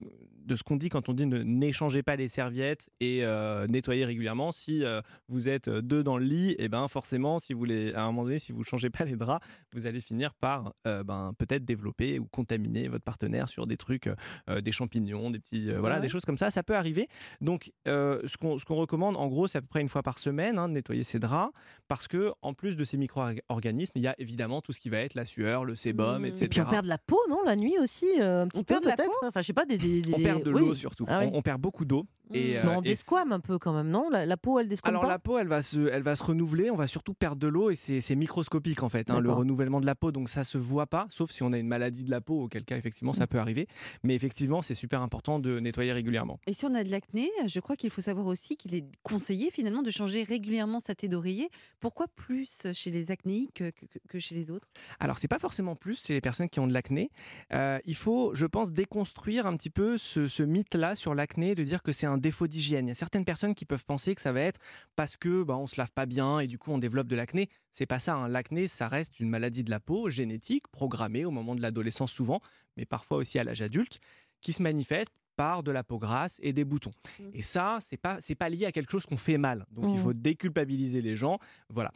de 0.00 0.54
ce 0.54 0.62
qu'on 0.62 0.76
dit 0.76 0.88
quand 0.88 1.08
on 1.08 1.12
dit 1.12 1.26
ne 1.26 1.42
n'échangez 1.42 2.02
pas 2.02 2.16
les 2.16 2.28
serviettes 2.28 2.88
et 3.00 3.24
euh, 3.24 3.66
nettoyez 3.66 4.04
régulièrement. 4.04 4.52
Si 4.52 4.84
euh, 4.84 5.00
vous 5.28 5.48
êtes 5.48 5.68
deux 5.68 6.04
dans 6.04 6.18
le 6.18 6.24
lit, 6.24 6.50
et 6.52 6.64
eh 6.64 6.68
ben 6.68 6.86
forcément, 6.88 7.38
si 7.38 7.52
vous 7.52 7.64
les, 7.64 7.92
à 7.94 8.02
un 8.02 8.06
moment 8.06 8.24
donné, 8.24 8.38
si 8.38 8.52
vous 8.52 8.60
ne 8.60 8.64
changez 8.64 8.90
pas 8.90 9.04
les 9.04 9.16
draps, 9.16 9.44
vous 9.72 9.86
allez 9.86 10.00
finir 10.00 10.34
par 10.34 10.72
euh, 10.86 11.02
ben, 11.02 11.32
peut-être 11.36 11.64
développer 11.64 12.18
ou 12.18 12.26
contaminer 12.26 12.88
votre 12.88 13.04
partenaire 13.04 13.48
sur 13.48 13.66
des 13.66 13.76
trucs, 13.76 14.08
des 14.48 14.72
champignons, 14.72 15.30
des 15.30 15.40
petits, 15.40 15.72
voilà, 15.72 16.00
des 16.00 16.08
choses 16.08 16.24
comme 16.24 16.38
ça. 16.38 16.50
Ça 16.50 16.62
peut 16.62 16.76
arriver. 16.76 17.08
Donc, 17.40 17.72
ce 17.86 18.36
qu'on 18.36 18.58
ce 18.58 18.64
qu'on 18.64 18.76
recommande, 18.76 19.16
en 19.16 19.26
gros, 19.26 19.48
c'est 19.48 19.58
à 19.58 19.60
peu 19.60 19.66
près 19.66 19.80
une 19.80 19.88
fois 19.88 20.02
par 20.02 20.18
semaine 20.18 20.58
hein, 20.58 20.68
de 20.68 20.74
nettoyer 20.74 21.02
ses 21.02 21.18
draps, 21.18 21.52
parce 21.88 22.06
que 22.06 22.32
en 22.42 22.54
plus 22.54 22.76
de 22.76 22.84
ces 22.84 22.96
micro-organismes, 22.96 23.92
il 23.96 24.02
y 24.02 24.06
a 24.06 24.14
évidemment 24.18 24.60
tout 24.60 24.72
ce 24.72 24.80
qui 24.80 24.90
va 24.90 24.98
être 24.98 25.14
la 25.14 25.24
sueur, 25.24 25.64
le 25.64 25.74
sébum, 25.74 26.24
etc. 26.24 26.44
Et 26.44 26.48
puis 26.48 26.60
on 26.60 26.66
perd 26.66 26.84
de 26.84 26.88
la 26.88 26.98
peau, 26.98 27.18
non, 27.28 27.42
la 27.44 27.56
nuit 27.56 27.78
aussi, 27.80 28.06
un 28.20 28.46
petit 28.48 28.64
peu 28.64 28.80
peut-être? 28.80 29.10
Enfin, 29.22 29.40
je 29.40 29.46
sais 29.46 29.52
pas, 29.52 29.66
des, 29.66 29.78
des, 29.86 30.14
on 30.14 30.20
perd 30.20 30.42
de 30.42 30.50
l'eau 30.50 30.74
surtout. 30.74 31.04
Ah 31.08 31.22
on, 31.32 31.42
perd 31.42 31.60
beaucoup 31.60 31.84
d'eau. 31.84 32.06
Et, 32.32 32.54
mmh. 32.54 32.68
on 32.68 32.82
desquame 32.82 33.32
un 33.32 33.40
peu 33.40 33.58
quand 33.58 33.72
même, 33.72 33.88
non? 33.88 34.08
La, 34.10 34.36
peau, 34.36 34.58
elle 34.58 34.68
desquame 34.68 34.94
Alors 34.94 35.06
la 35.06 35.18
peau, 35.18 35.38
elle 35.38 35.46
va, 35.46 35.62
se, 35.62 35.88
elle 35.88 36.02
va 36.02 36.16
se 36.16 36.24
renouveler, 36.24 36.70
on 36.70 36.76
va 36.76 36.88
surtout 36.88 37.14
perdre 37.14 37.36
de 37.36 37.46
l'eau 37.46 37.70
et 37.70 37.76
c'est 37.76 38.16
microscopique 38.16 38.82
en 38.82 38.88
fait, 38.88 39.10
hein, 39.10 39.20
le 39.20 39.30
renouvellement 39.30 39.80
de 39.80 39.86
la 39.86 39.94
peau, 39.94 40.10
donc 40.10 40.28
ça 40.28 40.42
se 40.42 40.58
voit 40.58 40.86
pas, 40.86 41.06
sauf 41.10 41.30
si 41.30 41.42
on 41.42 41.52
a 41.52 41.58
une 41.58 41.68
maladie 41.68 42.02
de 42.02 42.10
la 42.10 42.20
peau, 42.20 42.42
auquel 42.42 42.64
cas 42.64 42.76
effectivement 42.76 43.12
ça 43.12 43.24
mmh. 43.24 43.28
peut 43.28 43.38
arriver. 43.38 43.68
Mais 44.02 44.14
effectivement, 44.14 44.62
c'est 44.62 44.74
super 44.74 45.02
important 45.02 45.38
de 45.38 45.60
nettoyer 45.60 45.92
régulièrement. 45.92 46.40
Et 46.46 46.52
si 46.52 46.64
on 46.64 46.74
a 46.74 46.82
de 46.82 46.90
l'acné, 46.90 47.30
je 47.46 47.60
crois 47.60 47.76
qu'il 47.76 47.90
faut 47.90 48.00
savoir 48.00 48.26
aussi 48.26 48.56
qu'il 48.56 48.74
est 48.74 48.86
conseillé 49.02 49.50
finalement 49.50 49.82
de 49.82 49.90
changer 49.90 50.22
régulièrement 50.24 50.80
sa 50.80 50.94
thé 50.94 51.08
d'oreiller. 51.08 51.48
Pourquoi 51.80 52.06
plus 52.08 52.66
chez 52.72 52.90
les 52.90 53.10
acnéiques 53.10 53.62
que, 54.08 54.18
chez 54.18 54.34
les 54.34 54.50
autres? 54.50 54.68
Alors 54.98 55.18
c'est 55.18 55.28
pas 55.28 55.38
forcément 55.38 55.76
plus 55.76 56.04
chez 56.04 56.14
les 56.14 56.20
personnes 56.20 56.48
qui 56.48 56.60
ont 56.60 56.66
de 56.66 56.72
l'acné. 56.72 57.10
Euh, 57.52 57.78
il 57.84 57.94
faut, 57.94 58.34
je 58.34 58.46
pense, 58.46 58.72
déconstruire 58.72 59.46
un 59.46 59.56
petit 59.56 59.70
peu 59.70 59.75
ce, 59.96 60.28
ce 60.28 60.42
mythe-là 60.42 60.94
sur 60.94 61.14
l'acné, 61.14 61.54
de 61.54 61.64
dire 61.64 61.82
que 61.82 61.92
c'est 61.92 62.06
un 62.06 62.18
défaut 62.18 62.46
d'hygiène 62.46 62.94
certaines 62.94 63.24
personnes 63.24 63.54
qui 63.54 63.64
peuvent 63.64 63.84
penser 63.84 64.14
que 64.14 64.20
ça 64.20 64.32
va 64.32 64.40
être 64.40 64.58
parce 64.96 65.16
que 65.16 65.42
bah, 65.42 65.56
on 65.56 65.66
se 65.66 65.76
lave 65.78 65.92
pas 65.92 66.06
bien 66.06 66.40
et 66.40 66.46
du 66.46 66.58
coup 66.58 66.72
on 66.72 66.78
développe 66.78 67.06
de 67.06 67.16
l'acné. 67.16 67.48
C'est 67.72 67.86
pas 67.86 67.98
ça. 67.98 68.14
Hein. 68.14 68.28
L'acné, 68.28 68.68
ça 68.68 68.88
reste 68.88 69.20
une 69.20 69.28
maladie 69.28 69.62
de 69.62 69.70
la 69.70 69.80
peau 69.80 70.10
génétique, 70.10 70.66
programmée 70.68 71.24
au 71.24 71.30
moment 71.30 71.54
de 71.54 71.62
l'adolescence 71.62 72.12
souvent, 72.12 72.40
mais 72.76 72.86
parfois 72.86 73.18
aussi 73.18 73.38
à 73.38 73.44
l'âge 73.44 73.62
adulte, 73.62 74.00
qui 74.40 74.52
se 74.52 74.62
manifeste 74.62 75.12
par 75.36 75.62
de 75.62 75.70
la 75.70 75.84
peau 75.84 75.98
grasse 75.98 76.38
et 76.42 76.52
des 76.52 76.64
boutons. 76.64 76.92
Mmh. 77.20 77.24
Et 77.34 77.42
ça, 77.42 77.78
c'est 77.80 77.98
pas 77.98 78.16
c'est 78.20 78.34
pas 78.34 78.48
lié 78.48 78.64
à 78.64 78.72
quelque 78.72 78.90
chose 78.90 79.04
qu'on 79.04 79.18
fait 79.18 79.38
mal. 79.38 79.66
Donc 79.70 79.84
il 79.88 80.00
mmh. 80.00 80.02
faut 80.02 80.14
déculpabiliser 80.14 81.02
les 81.02 81.16
gens. 81.16 81.38
Voilà. 81.68 81.92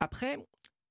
Après, 0.00 0.36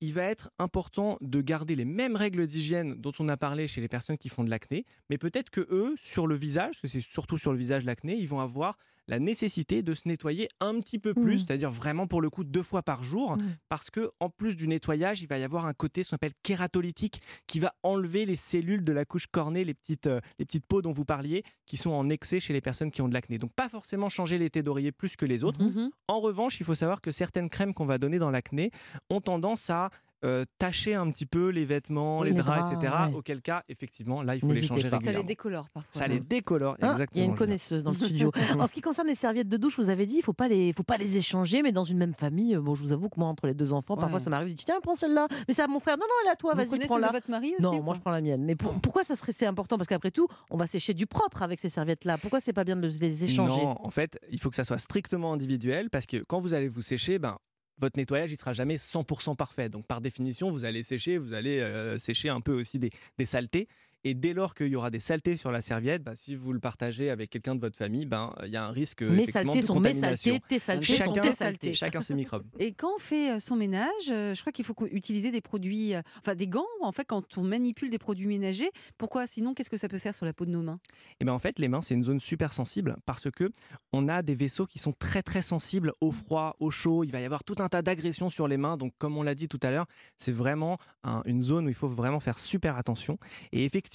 il 0.02 0.14
va 0.14 0.24
être 0.24 0.50
important 0.58 1.18
de 1.22 1.42
garder 1.42 1.76
les 1.76 1.86
mêmes 1.86 2.16
règles 2.16 2.48
d'hygiène 2.48 2.96
dont 2.96 3.14
on 3.20 3.30
a 3.30 3.38
parlé 3.38 3.68
chez 3.68 3.82
les 3.82 3.88
personnes 3.88 4.18
qui 4.18 4.30
font 4.30 4.44
de 4.44 4.50
l'acné, 4.50 4.86
mais 5.10 5.18
peut-être 5.18 5.52
que 5.52 5.62
eux, 5.70 5.96
sur 5.98 6.26
le 6.28 6.36
visage, 6.36 6.74
parce 6.82 6.82
que 6.82 6.88
c'est 7.00 7.02
surtout 7.02 7.38
sur 7.38 7.52
le 7.52 7.58
visage 7.58 7.86
l'acné, 7.86 8.16
ils 8.16 8.28
vont 8.28 8.40
avoir 8.40 8.78
la 9.12 9.20
nécessité 9.20 9.84
de 9.84 9.94
se 9.94 10.08
nettoyer 10.08 10.48
un 10.62 10.80
petit 10.80 10.98
peu 10.98 11.14
plus, 11.14 11.36
mmh. 11.36 11.38
c'est-à-dire 11.46 11.70
vraiment 11.70 12.08
pour 12.08 12.22
le 12.22 12.30
coup 12.30 12.46
deux 12.46 12.64
fois 12.64 12.82
par 12.82 13.04
jour, 13.04 13.36
mmh. 13.36 13.58
parce 13.68 13.90
que 13.90 14.10
en 14.22 14.30
plus 14.30 14.56
du 14.56 14.70
nettoyage, 14.70 15.22
il 15.22 15.28
va 15.28 15.38
y 15.38 15.44
avoir 15.44 15.66
un 15.66 15.74
côté 15.74 16.04
ce 16.04 16.12
qu'on 16.12 16.16
appelle 16.16 16.34
kératolytique 16.44 17.22
qui 17.46 17.60
va 17.60 17.76
enlever 17.84 18.26
les 18.26 18.38
cellules 18.38 18.86
de 18.86 18.94
la 18.94 19.04
couche 19.04 19.28
cornée, 19.28 19.66
les 19.66 19.74
petites, 19.74 20.08
euh, 20.08 20.22
les 20.40 20.46
petites 20.46 20.66
peaux 20.66 20.82
dont 20.82 20.94
vous 20.94 21.04
parliez, 21.04 21.44
qui 21.66 21.76
sont 21.76 21.92
en 21.92 22.10
excès 22.10 22.40
chez 22.40 22.54
les 22.54 22.62
personnes 22.62 22.90
qui 22.90 23.02
ont 23.02 23.10
de 23.10 23.14
l'acné. 23.14 23.38
Donc 23.38 23.52
pas 23.54 23.68
forcément 23.68 24.08
changer 24.08 24.38
l'été 24.38 24.64
d'oreiller 24.64 24.94
plus 24.94 25.18
que 25.18 25.26
les 25.26 25.44
autres. 25.44 25.62
Mmh 25.62 25.92
en 26.08 26.20
revanche, 26.20 26.60
il 26.60 26.66
faut 26.66 26.76
savoir 26.76 27.02
que 27.02 27.10
certaines 27.10 27.50
crèmes 27.50 27.74
qu'on 27.74 27.86
va 27.86 27.98
donner 27.98 28.20
dans 28.20 28.32
l'acné 28.32 28.72
ont 29.10 29.22
tendance 29.22 29.70
à 29.70 29.90
euh, 30.24 30.46
tacher 30.60 30.96
un 30.96 31.10
petit 31.12 31.26
peu 31.26 31.50
les 31.50 31.66
vêtements, 31.66 32.24
les, 32.24 32.34
draps, 32.34 32.72
etc. 32.72 32.94
Auquel 33.16 33.42
cas, 33.42 33.64
effectivement, 33.70 34.22
là, 34.22 34.36
il 34.36 34.42
faut 34.42 34.48
les 34.48 34.62
changer 34.62 34.88
régulièrement. 34.88 35.06
Ça 35.06 35.12
les 35.12 35.24
décolore 35.24 35.70
parfois. 35.70 35.92
Ça 35.92 36.08
les 36.08 36.20
décolore, 36.20 36.76
exactement. 36.76 37.08
Il 37.16 37.20
y 37.20 37.22
a 37.22 37.26
une 37.26 37.36
connaisseuse 37.36 37.84
dans 37.84 37.92
le 37.92 37.98
studio. 37.98 38.32
en 38.58 38.68
ce 38.68 38.74
qui 38.74 38.82
concerne 38.82 39.08
les 39.08 39.16
serviettes 39.16 39.50
de 39.50 39.58
douche, 39.58 39.78
vous 39.78 39.90
avez 39.90 40.06
dit, 40.06 40.16
il 40.16 40.20
ne 40.20 40.24
faut, 40.24 40.34
pas 40.34 40.48
les, 40.48 40.74
faut 40.74 40.84
pas 40.84 40.98
les 40.98 41.18
échanger, 41.18 41.62
mais 41.64 41.72
dans 41.72 41.84
une 41.84 41.98
même 41.98 42.14
famille, 42.14 42.56
bon, 42.58 42.76
je 42.76 42.82
vous 42.82 42.94
avoue 42.94 43.10
que 43.10 43.20
moi, 43.20 43.30
entre 43.30 43.48
les 43.48 43.54
deux 43.54 43.74
enfants, 43.74 43.98
parfois 43.98 44.20
ça 44.20 44.30
m'arrive, 44.30 44.50
je 44.50 44.54
dis, 44.54 44.66
tiens, 44.66 44.80
prends 44.82 44.96
celle-là. 44.96 45.28
Mais 45.48 45.54
ça, 45.54 45.68
mon 45.68 45.80
frère, 45.80 45.98
non, 45.98 46.06
non, 46.08 46.16
elle 46.24 46.30
est 46.30 46.32
à 46.32 46.36
toi, 46.36 46.54
vas-y, 46.54 46.80
prends-la. 46.86 47.12
votre 47.12 47.30
mari 47.30 47.54
aussi 47.58 47.64
Non, 47.64 47.82
moi, 47.82 47.96
je 47.96 48.00
prends 48.00 48.12
la 48.12 48.22
mienne. 48.22 48.44
Mais 48.44 48.56
pourquoi 48.56 49.04
ça 49.04 49.16
serait 49.16 49.32
important? 49.46 49.78
Parce 49.78 49.88
qu'après 49.88 50.12
tout, 50.12 50.28
on 50.50 50.58
va 50.58 50.68
sécher 50.68 50.94
du 50.94 51.08
propre 51.08 51.42
avec 51.42 51.60
ces 51.60 51.70
serviettes-là. 51.70 52.18
Pourquoi 52.18 52.40
c'est 52.40 52.54
pas 52.54 52.64
bien 52.64 52.76
de 52.76 52.88
les 52.88 53.24
échanger? 53.24 53.64
Non, 53.64 53.76
en 53.80 53.90
fait, 53.90 54.20
il 54.30 54.40
faut 54.40 54.50
que 54.50 54.56
ça 54.56 54.64
soit 54.64 54.78
strictement 54.78 55.34
individuel, 55.34 55.90
parce 55.90 56.06
que 56.06 56.18
quand 56.28 56.40
vous 56.40 56.54
allez 56.54 56.68
vous 56.68 56.82
sécher, 56.82 57.20
ben, 57.20 57.38
votre 57.82 57.98
nettoyage 57.98 58.32
il 58.32 58.38
sera 58.38 58.54
jamais 58.54 58.78
100% 58.78 59.36
parfait. 59.36 59.68
Donc 59.68 59.86
par 59.86 60.00
définition, 60.00 60.52
vous 60.52 60.64
allez 60.64 60.84
sécher, 60.84 61.18
vous 61.18 61.34
allez 61.34 61.60
euh, 61.60 61.98
sécher 61.98 62.30
un 62.30 62.40
peu 62.40 62.54
aussi 62.54 62.80
des, 62.80 62.92
des 63.18 63.26
saletés. 63.26 63.68
Et 64.04 64.16
dès 64.16 64.34
lors 64.34 64.56
qu'il 64.56 64.68
y 64.68 64.76
aura 64.76 64.90
des 64.90 65.00
saletés 65.00 65.38
sur 65.38 65.52
la 65.52 65.62
serviette, 65.62 66.04
bah, 66.04 66.16
si 66.16 66.36
vous 66.36 66.54
le 66.54 66.60
partagez 66.60 67.12
avec 67.12 67.30
quelqu'un 67.30 67.54
de 67.54 67.60
votre 67.60 67.78
famille, 67.78 68.06
ben, 68.06 68.34
il 68.44 68.50
y 68.50 68.58
a 68.58 68.66
un 68.66 68.72
risque 68.72 69.04
mes 69.04 69.26
saletés 69.26 69.62
sont 69.62 69.80
mes 69.80 69.94
saletés, 69.94 70.40
tes 70.48 70.60
saletés 70.60 70.94
chacun, 70.94 71.06
sont 71.06 71.14
tes 71.14 71.32
saletés. 71.32 71.74
Chacun 71.82 72.02
ses 72.02 72.16
microbes. 72.16 72.44
Et 72.60 72.74
quand 72.74 72.96
on 72.96 73.00
fait 73.00 73.32
euh, 73.32 73.40
son 73.40 73.56
ménage, 73.56 73.90
euh, 74.10 74.34
je 74.34 74.42
crois 74.42 74.52
qu'il 74.52 74.66
faut 74.66 74.76
utiliser 74.92 75.32
des 75.32 75.42
produits, 75.42 75.94
euh, 75.94 76.02
enfin 76.20 76.36
des 76.36 76.48
gants, 76.48 76.66
en 76.82 76.92
fait, 76.92 77.06
quand 77.06 77.38
on 77.38 77.44
manipule 77.44 77.90
des 77.90 78.00
produits 78.00 78.28
ménagers. 78.28 78.72
Pourquoi? 78.98 79.28
Sinon, 79.28 79.54
qu'est-ce 79.54 79.70
que 79.70 79.78
ça 79.78 79.88
peut 79.88 80.00
faire 80.00 80.16
sur 80.16 80.26
la 80.26 80.34
peau 80.34 80.46
de 80.46 80.52
nos 80.52 80.64
mains? 80.64 80.80
Eh 81.20 81.26
ben, 81.26 81.34
en 81.34 81.40
fait, 81.40 81.60
les 81.60 81.68
mains, 81.68 81.82
c'est 81.82 81.94
une 81.94 82.04
zone 82.04 82.20
super 82.20 82.54
sensible 82.54 82.98
parce 83.06 83.30
que 83.30 83.52
on 83.94 84.08
a 84.08 84.22
des 84.22 84.36
vaisseaux 84.36 84.66
qui 84.66 84.80
sont 84.80 84.94
très 84.94 85.22
très 85.22 85.42
sensibles 85.42 85.94
au 86.02 86.12
froid, 86.12 86.56
au 86.60 86.72
chaud. 86.72 87.04
Il 87.04 87.12
va 87.12 87.22
y 87.22 87.26
avoir 87.26 87.44
tout 87.44 87.56
un 87.60 87.70
tas 87.70 87.82
d'agressions 87.82 88.30
sur 88.30 88.48
les 88.48 88.58
mains. 88.58 88.78
Donc, 88.78 88.94
comme 88.98 89.18
on 89.18 89.24
l'a 89.24 89.36
dit 89.36 89.48
tout 89.48 89.60
à 89.62 89.70
l'heure, 89.70 89.86
c'est 90.18 90.32
vraiment 90.32 90.78
une 91.26 91.42
zone 91.42 91.66
où 91.66 91.70
il 91.70 91.76
faut 91.76 91.88
vraiment 91.88 92.20
faire 92.20 92.40
super 92.40 92.78
attention. 92.78 93.18
Et 93.52 93.66
effectivement, 93.66 93.91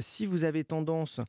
si 0.00 0.26
vous 0.26 0.44
avez 0.44 0.64
tendance 0.64 1.20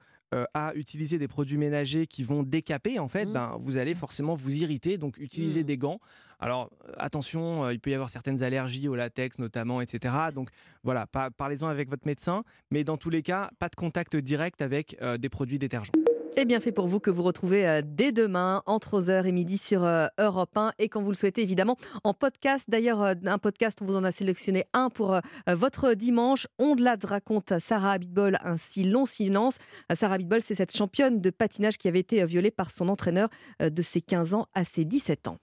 à 0.54 0.72
utiliser 0.76 1.18
des 1.18 1.28
produits 1.28 1.58
ménagers 1.58 2.08
qui 2.08 2.24
vont 2.24 2.42
décaper, 2.44 3.00
en 3.00 3.10
fait, 3.10 3.26
mmh. 3.26 3.34
ben, 3.34 3.58
vous 3.60 3.78
allez 3.78 3.94
forcément 3.94 4.34
vous 4.34 4.56
irriter. 4.56 4.98
Donc, 4.98 5.18
utilisez 5.18 5.64
mmh. 5.64 5.66
des 5.66 5.78
gants. 5.78 6.00
Alors, 6.40 6.72
attention, 6.98 7.70
il 7.70 7.80
peut 7.80 7.90
y 7.90 7.94
avoir 7.94 8.10
certaines 8.10 8.42
allergies 8.42 8.88
au 8.88 8.96
latex, 8.96 9.40
notamment, 9.40 9.82
etc. 9.82 10.16
Donc, 10.34 10.50
voilà, 10.84 11.06
parlez-en 11.06 11.68
avec 11.68 11.90
votre 11.90 12.08
médecin. 12.08 12.44
Mais 12.72 12.84
dans 12.84 12.98
tous 12.98 13.10
les 13.10 13.24
cas, 13.24 13.52
pas 13.60 13.68
de 13.68 13.76
contact 13.76 14.16
direct 14.16 14.62
avec 14.62 14.98
des 15.20 15.30
produits 15.30 15.60
détergents. 15.60 15.92
Et 16.38 16.46
bien 16.46 16.62
fait 16.62 16.72
pour 16.72 16.88
vous 16.88 17.00
que 17.00 17.10
vous 17.10 17.24
retrouvez 17.24 17.68
euh, 17.68 17.82
dès 17.84 18.14
demain 18.14 18.64
entre 18.66 19.02
11h 19.02 19.26
et 19.26 19.32
midi 19.34 19.58
sur 19.58 19.84
euh, 19.84 20.08
Europe 20.18 20.56
1 20.56 20.72
et 20.80 20.88
quand 20.88 21.02
vous 21.02 21.12
le 21.12 21.16
souhaitez 21.16 21.42
évidemment 21.42 21.76
en 22.06 22.14
podcast. 22.14 22.66
D'ailleurs, 22.70 23.02
euh, 23.02 23.14
un 23.26 23.38
podcast, 23.38 23.80
on 23.82 23.86
vous 23.86 23.98
en 23.98 24.04
a 24.06 24.12
sélectionné 24.12 24.66
un 24.74 24.90
pour 24.90 25.20
votre 25.48 25.94
dimanche. 25.94 26.48
On 26.58 26.76
de 26.76 27.08
raconte 27.08 27.60
Sarah 27.60 27.94
Abitbol 27.94 28.38
un 28.44 28.58
si 28.58 28.84
long 28.84 29.06
silence. 29.06 29.58
Sarah 29.94 30.16
Abitbol, 30.16 30.42
c'est 30.42 30.56
cette 30.56 30.76
championne 30.76 31.20
de 31.20 31.30
patinage 31.30 31.78
qui 31.78 31.88
avait 31.88 32.00
été 32.00 32.24
violée 32.26 32.52
par 32.52 32.72
son 32.72 32.90
entraîneur 32.90 33.30
de 33.60 33.82
ses 33.82 34.02
15 34.02 34.34
ans 34.34 34.48
à 34.54 34.64
ses 34.64 34.86
17 34.86 35.28
ans. 35.28 35.38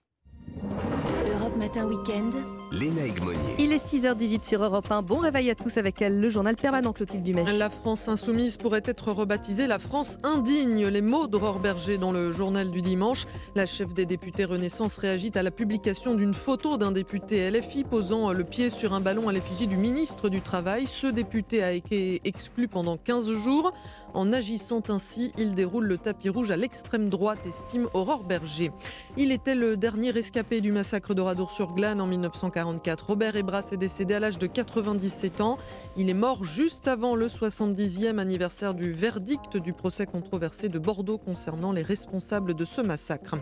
Europe 1.26 1.56
Matin 1.56 1.86
Week-end. 1.86 2.57
Léna 2.70 3.00
Il 3.58 3.72
est 3.72 3.84
6h18 3.84 4.46
sur 4.46 4.62
Europe 4.62 4.90
1. 4.90 5.00
Bon 5.00 5.18
réveil 5.18 5.48
à 5.48 5.54
tous 5.54 5.78
avec 5.78 6.02
elle, 6.02 6.20
le 6.20 6.28
journal 6.28 6.54
permanent 6.54 6.92
Clotilde 6.92 7.22
Dumèche. 7.22 7.56
La 7.58 7.70
France 7.70 8.08
insoumise 8.08 8.58
pourrait 8.58 8.82
être 8.84 9.10
rebaptisée 9.10 9.66
la 9.66 9.78
France 9.78 10.18
indigne. 10.22 10.86
Les 10.86 11.00
mots 11.00 11.28
d'Aurore 11.28 11.60
Berger 11.60 11.96
dans 11.96 12.12
le 12.12 12.30
journal 12.30 12.70
du 12.70 12.82
dimanche. 12.82 13.26
La 13.54 13.64
chef 13.64 13.94
des 13.94 14.04
députés 14.04 14.44
Renaissance 14.44 14.98
réagit 14.98 15.32
à 15.34 15.42
la 15.42 15.50
publication 15.50 16.14
d'une 16.14 16.34
photo 16.34 16.76
d'un 16.76 16.92
député 16.92 17.50
LFI 17.50 17.84
posant 17.84 18.32
le 18.32 18.44
pied 18.44 18.68
sur 18.68 18.92
un 18.92 19.00
ballon 19.00 19.28
à 19.28 19.32
l'effigie 19.32 19.66
du 19.66 19.78
ministre 19.78 20.28
du 20.28 20.42
Travail. 20.42 20.86
Ce 20.86 21.06
député 21.06 21.62
a 21.62 21.72
été 21.72 22.20
exclu 22.24 22.68
pendant 22.68 22.98
15 22.98 23.32
jours. 23.32 23.72
En 24.12 24.30
agissant 24.32 24.82
ainsi, 24.88 25.32
il 25.38 25.54
déroule 25.54 25.86
le 25.86 25.96
tapis 25.96 26.28
rouge 26.28 26.50
à 26.50 26.56
l'extrême 26.56 27.08
droite, 27.08 27.46
estime 27.46 27.88
Aurore 27.94 28.24
Berger. 28.24 28.72
Il 29.16 29.32
était 29.32 29.54
le 29.54 29.76
dernier 29.76 30.10
escapé 30.10 30.60
du 30.60 30.72
massacre 30.72 31.14
d'Oradour-sur-Glane 31.14 32.00
en 32.00 32.06
1940 32.06 32.57
1944. 32.58 33.06
Robert 33.06 33.36
Ebras 33.36 33.68
est 33.72 33.76
décédé 33.76 34.14
à 34.14 34.20
l'âge 34.20 34.38
de 34.38 34.46
97 34.46 35.40
ans. 35.40 35.58
Il 35.96 36.10
est 36.10 36.14
mort 36.14 36.44
juste 36.44 36.88
avant 36.88 37.14
le 37.14 37.28
70e 37.28 38.18
anniversaire 38.18 38.74
du 38.74 38.92
verdict 38.92 39.56
du 39.56 39.72
procès 39.72 40.06
controversé 40.06 40.68
de 40.68 40.78
Bordeaux 40.78 41.18
concernant 41.18 41.72
les 41.72 41.82
responsables 41.82 42.54
de 42.54 42.64
ce 42.64 42.80
massacre. 42.80 43.36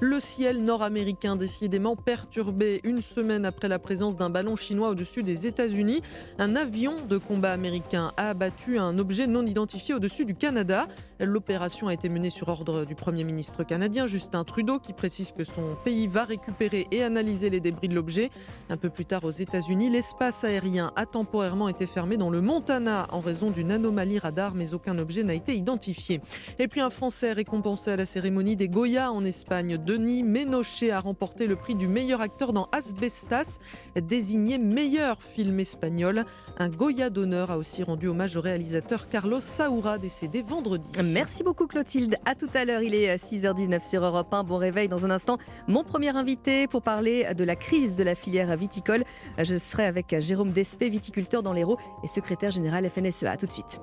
Le 0.00 0.20
ciel 0.20 0.64
nord-américain 0.64 1.36
décidément 1.36 1.96
perturbé 1.96 2.80
une 2.84 3.02
semaine 3.02 3.44
après 3.44 3.68
la 3.68 3.78
présence 3.78 4.16
d'un 4.16 4.30
ballon 4.30 4.56
chinois 4.56 4.90
au-dessus 4.90 5.22
des 5.22 5.46
États-Unis. 5.46 6.02
Un 6.38 6.56
avion 6.56 6.96
de 7.08 7.18
combat 7.18 7.52
américain 7.52 8.12
a 8.16 8.30
abattu 8.30 8.78
un 8.78 8.98
objet 8.98 9.26
non 9.26 9.44
identifié 9.44 9.94
au-dessus 9.94 10.24
du 10.24 10.34
Canada. 10.34 10.86
L'opération 11.20 11.88
a 11.88 11.94
été 11.94 12.08
menée 12.08 12.30
sur 12.30 12.48
ordre 12.48 12.84
du 12.84 12.94
Premier 12.94 13.24
ministre 13.24 13.64
canadien 13.64 14.06
Justin 14.06 14.44
Trudeau 14.44 14.78
qui 14.78 14.92
précise 14.92 15.32
que 15.32 15.44
son 15.44 15.76
pays 15.84 16.06
va 16.06 16.24
récupérer 16.24 16.86
et 16.90 17.02
analyser 17.02 17.50
les 17.50 17.60
débris 17.60 17.88
de 17.88 17.94
l'objet. 17.94 18.30
Un 18.72 18.78
peu 18.78 18.88
plus 18.88 19.04
tard 19.04 19.24
aux 19.24 19.30
États-Unis, 19.30 19.90
l'espace 19.90 20.44
aérien 20.44 20.92
a 20.96 21.04
temporairement 21.04 21.68
été 21.68 21.86
fermé 21.86 22.16
dans 22.16 22.30
le 22.30 22.40
Montana 22.40 23.06
en 23.10 23.20
raison 23.20 23.50
d'une 23.50 23.70
anomalie 23.70 24.18
radar, 24.18 24.54
mais 24.54 24.72
aucun 24.72 24.98
objet 24.98 25.24
n'a 25.24 25.34
été 25.34 25.54
identifié. 25.54 26.22
Et 26.58 26.68
puis 26.68 26.80
un 26.80 26.88
Français 26.88 27.34
récompensé 27.34 27.90
à 27.90 27.96
la 27.96 28.06
cérémonie 28.06 28.56
des 28.56 28.70
Goya 28.70 29.12
en 29.12 29.26
Espagne, 29.26 29.76
Denis 29.76 30.22
Ménochet 30.22 30.90
a 30.90 31.00
remporté 31.00 31.46
le 31.46 31.56
prix 31.56 31.74
du 31.74 31.86
meilleur 31.86 32.22
acteur 32.22 32.54
dans 32.54 32.70
Asbestas, 32.72 33.58
désigné 33.94 34.56
meilleur 34.56 35.22
film 35.22 35.60
espagnol. 35.60 36.24
Un 36.58 36.70
Goya 36.70 37.10
d'honneur 37.10 37.50
a 37.50 37.58
aussi 37.58 37.82
rendu 37.82 38.08
hommage 38.08 38.36
au 38.36 38.40
réalisateur 38.40 39.10
Carlos 39.10 39.42
Saura, 39.42 39.98
décédé 39.98 40.40
vendredi. 40.40 40.88
Merci 41.04 41.42
beaucoup 41.42 41.66
Clotilde. 41.66 42.16
À 42.24 42.34
tout 42.34 42.48
à 42.54 42.64
l'heure, 42.64 42.82
il 42.82 42.94
est 42.94 43.16
6h19 43.16 43.86
sur 43.86 44.02
Europe 44.02 44.32
1. 44.32 44.44
Bon 44.44 44.56
réveil 44.56 44.88
dans 44.88 45.04
un 45.04 45.10
instant. 45.10 45.36
Mon 45.68 45.84
premier 45.84 46.16
invité 46.16 46.66
pour 46.68 46.80
parler 46.80 47.34
de 47.34 47.44
la 47.44 47.54
crise 47.54 47.94
de 47.96 48.02
la 48.02 48.14
filière 48.14 48.50
viticole. 48.62 49.04
Je 49.38 49.58
serai 49.58 49.86
avec 49.86 50.18
Jérôme 50.20 50.52
Despé, 50.52 50.88
viticulteur 50.88 51.42
dans 51.42 51.52
l'Hérault 51.52 51.78
et 52.04 52.08
secrétaire 52.08 52.52
général 52.52 52.88
FNSEA. 52.88 53.32
A 53.32 53.36
tout 53.36 53.46
de 53.46 53.52
suite. 53.52 53.80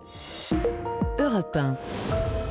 Europe 1.19 1.55
1. 1.55 1.77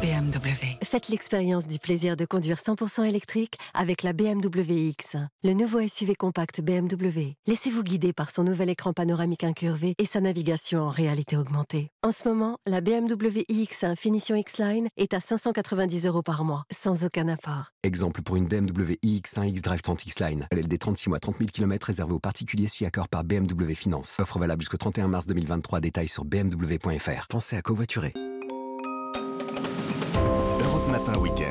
BMW. 0.00 0.78
Faites 0.84 1.08
l'expérience 1.08 1.66
du 1.66 1.78
plaisir 1.78 2.16
de 2.16 2.24
conduire 2.24 2.58
100% 2.58 3.04
électrique 3.04 3.54
avec 3.74 4.04
la 4.04 4.12
BMW 4.12 4.90
X. 4.90 5.16
Le 5.42 5.54
nouveau 5.54 5.80
SUV 5.80 6.14
compact 6.14 6.60
BMW. 6.60 7.32
Laissez-vous 7.46 7.82
guider 7.82 8.12
par 8.12 8.30
son 8.30 8.44
nouvel 8.44 8.68
écran 8.68 8.92
panoramique 8.92 9.42
incurvé 9.42 9.94
et 9.98 10.04
sa 10.04 10.20
navigation 10.20 10.82
en 10.82 10.88
réalité 10.88 11.36
augmentée. 11.36 11.90
En 12.04 12.12
ce 12.12 12.28
moment, 12.28 12.58
la 12.66 12.80
BMW 12.80 13.42
iX1 13.50 13.96
Finition 13.96 14.36
X-Line 14.36 14.88
est 14.96 15.14
à 15.14 15.20
590 15.20 16.06
euros 16.06 16.22
par 16.22 16.44
mois, 16.44 16.64
sans 16.70 17.04
aucun 17.04 17.26
apport. 17.26 17.72
Exemple 17.82 18.22
pour 18.22 18.36
une 18.36 18.46
BMW 18.46 18.98
iX1 19.02 19.48
X-Drive 19.48 19.82
30 19.82 20.06
X-Line. 20.06 20.46
LLD 20.52 20.78
36 20.78 21.08
mois, 21.08 21.18
30 21.18 21.38
000 21.38 21.48
km 21.52 21.90
réservé 22.08 22.14
aux 22.14 22.18
particuliers 22.18 22.68
si 22.68 22.84
accord 22.86 23.08
par 23.08 23.24
BMW 23.24 23.74
Finance. 23.74 24.18
Offre 24.20 24.38
valable 24.38 24.62
jusqu'au 24.62 24.76
31 24.76 25.08
mars 25.08 25.26
2023. 25.26 25.80
Détails 25.80 26.08
sur 26.08 26.24
bmw.fr. 26.24 27.26
Pensez 27.28 27.56
à 27.56 27.62
covoiturer. 27.62 28.12
Europe 30.60 30.90
Matin 30.90 31.18
Week-end. 31.18 31.47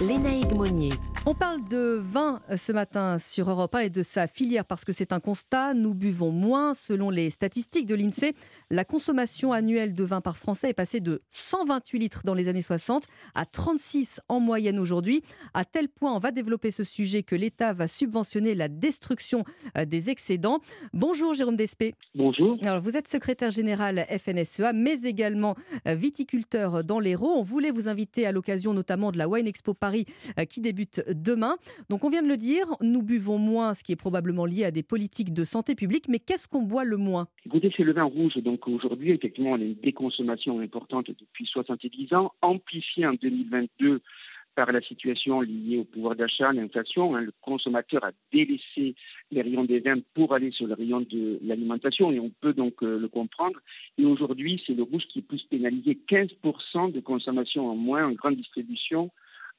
Lénaïque 0.00 0.54
Monnier. 0.54 0.90
On 1.24 1.32
parle 1.34 1.66
de 1.70 1.98
vin 2.04 2.42
ce 2.54 2.70
matin 2.70 3.16
sur 3.16 3.48
Europe 3.48 3.74
1 3.74 3.78
et 3.80 3.90
de 3.90 4.02
sa 4.02 4.26
filière 4.26 4.66
parce 4.66 4.84
que 4.84 4.92
c'est 4.92 5.10
un 5.10 5.20
constat. 5.20 5.72
Nous 5.72 5.94
buvons 5.94 6.30
moins. 6.30 6.74
Selon 6.74 7.08
les 7.08 7.30
statistiques 7.30 7.86
de 7.86 7.94
l'INSEE, 7.94 8.34
la 8.70 8.84
consommation 8.84 9.52
annuelle 9.54 9.94
de 9.94 10.04
vin 10.04 10.20
par 10.20 10.36
Français 10.36 10.68
est 10.68 10.74
passée 10.74 11.00
de 11.00 11.22
128 11.30 11.98
litres 11.98 12.20
dans 12.26 12.34
les 12.34 12.48
années 12.48 12.60
60 12.60 13.06
à 13.34 13.46
36 13.46 14.20
en 14.28 14.38
moyenne 14.38 14.78
aujourd'hui. 14.78 15.22
À 15.54 15.64
tel 15.64 15.88
point, 15.88 16.14
on 16.14 16.18
va 16.18 16.30
développer 16.30 16.70
ce 16.70 16.84
sujet 16.84 17.22
que 17.22 17.34
l'État 17.34 17.72
va 17.72 17.88
subventionner 17.88 18.54
la 18.54 18.68
destruction 18.68 19.44
euh, 19.78 19.86
des 19.86 20.10
excédents. 20.10 20.60
Bonjour 20.92 21.32
Jérôme 21.32 21.56
Despé. 21.56 21.94
Bonjour. 22.14 22.58
Alors, 22.66 22.82
vous 22.82 22.98
êtes 22.98 23.08
secrétaire 23.08 23.50
général 23.50 24.04
FNSEA, 24.10 24.74
mais 24.74 25.04
également 25.04 25.56
euh, 25.88 25.94
viticulteur 25.94 26.84
dans 26.84 27.00
l'Hérault. 27.00 27.32
On 27.34 27.42
voulait 27.42 27.70
vous 27.70 27.88
inviter 27.88 28.26
à 28.26 28.32
l'occasion 28.32 28.74
notamment 28.74 29.10
de 29.10 29.16
la 29.16 29.26
Wine 29.26 29.46
Expo 29.46 29.72
Paris 29.72 29.85
euh, 30.38 30.44
qui 30.44 30.60
débute 30.60 31.02
demain. 31.10 31.56
Donc 31.88 32.04
on 32.04 32.08
vient 32.08 32.22
de 32.22 32.28
le 32.28 32.36
dire, 32.36 32.66
nous 32.80 33.02
buvons 33.02 33.38
moins, 33.38 33.74
ce 33.74 33.82
qui 33.82 33.92
est 33.92 33.96
probablement 33.96 34.46
lié 34.46 34.64
à 34.64 34.70
des 34.70 34.82
politiques 34.82 35.32
de 35.32 35.44
santé 35.44 35.74
publique, 35.74 36.08
mais 36.08 36.18
qu'est-ce 36.18 36.48
qu'on 36.48 36.62
boit 36.62 36.84
le 36.84 36.96
moins? 36.96 37.28
Écoutez, 37.44 37.72
c'est 37.76 37.84
le 37.84 37.92
vin 37.92 38.04
rouge. 38.04 38.36
Donc 38.36 38.66
aujourd'hui, 38.68 39.12
effectivement, 39.12 39.50
on 39.52 39.60
a 39.60 39.64
une 39.64 39.74
déconsommation 39.74 40.60
importante 40.60 41.06
depuis 41.08 41.46
70 41.46 42.14
ans, 42.14 42.32
amplifiée 42.42 43.06
en 43.06 43.14
2022 43.14 44.00
par 44.56 44.72
la 44.72 44.80
situation 44.80 45.42
liée 45.42 45.76
au 45.76 45.84
pouvoir 45.84 46.16
d'achat, 46.16 46.50
l'inflation. 46.52 47.14
Hein. 47.14 47.20
le 47.20 47.32
consommateur 47.42 48.02
a 48.04 48.10
délaissé 48.32 48.94
les 49.30 49.42
rayons 49.42 49.64
des 49.64 49.80
vins 49.80 50.00
pour 50.14 50.32
aller 50.34 50.50
sur 50.50 50.66
le 50.66 50.74
rayon 50.74 51.00
de 51.02 51.38
l'alimentation 51.42 52.10
et 52.10 52.18
on 52.18 52.30
peut 52.40 52.54
donc 52.54 52.82
euh, 52.82 52.98
le 52.98 53.08
comprendre. 53.08 53.60
Et 53.98 54.06
aujourd'hui, 54.06 54.60
c'est 54.66 54.72
le 54.72 54.82
rouge 54.82 55.04
qui 55.12 55.18
est 55.20 55.28
plus 55.28 55.42
pénalisé 55.50 55.98
15% 56.08 56.90
de 56.90 57.00
consommation 57.00 57.68
en 57.68 57.76
moins 57.76 58.06
en 58.06 58.12
grande 58.12 58.36
distribution 58.36 59.10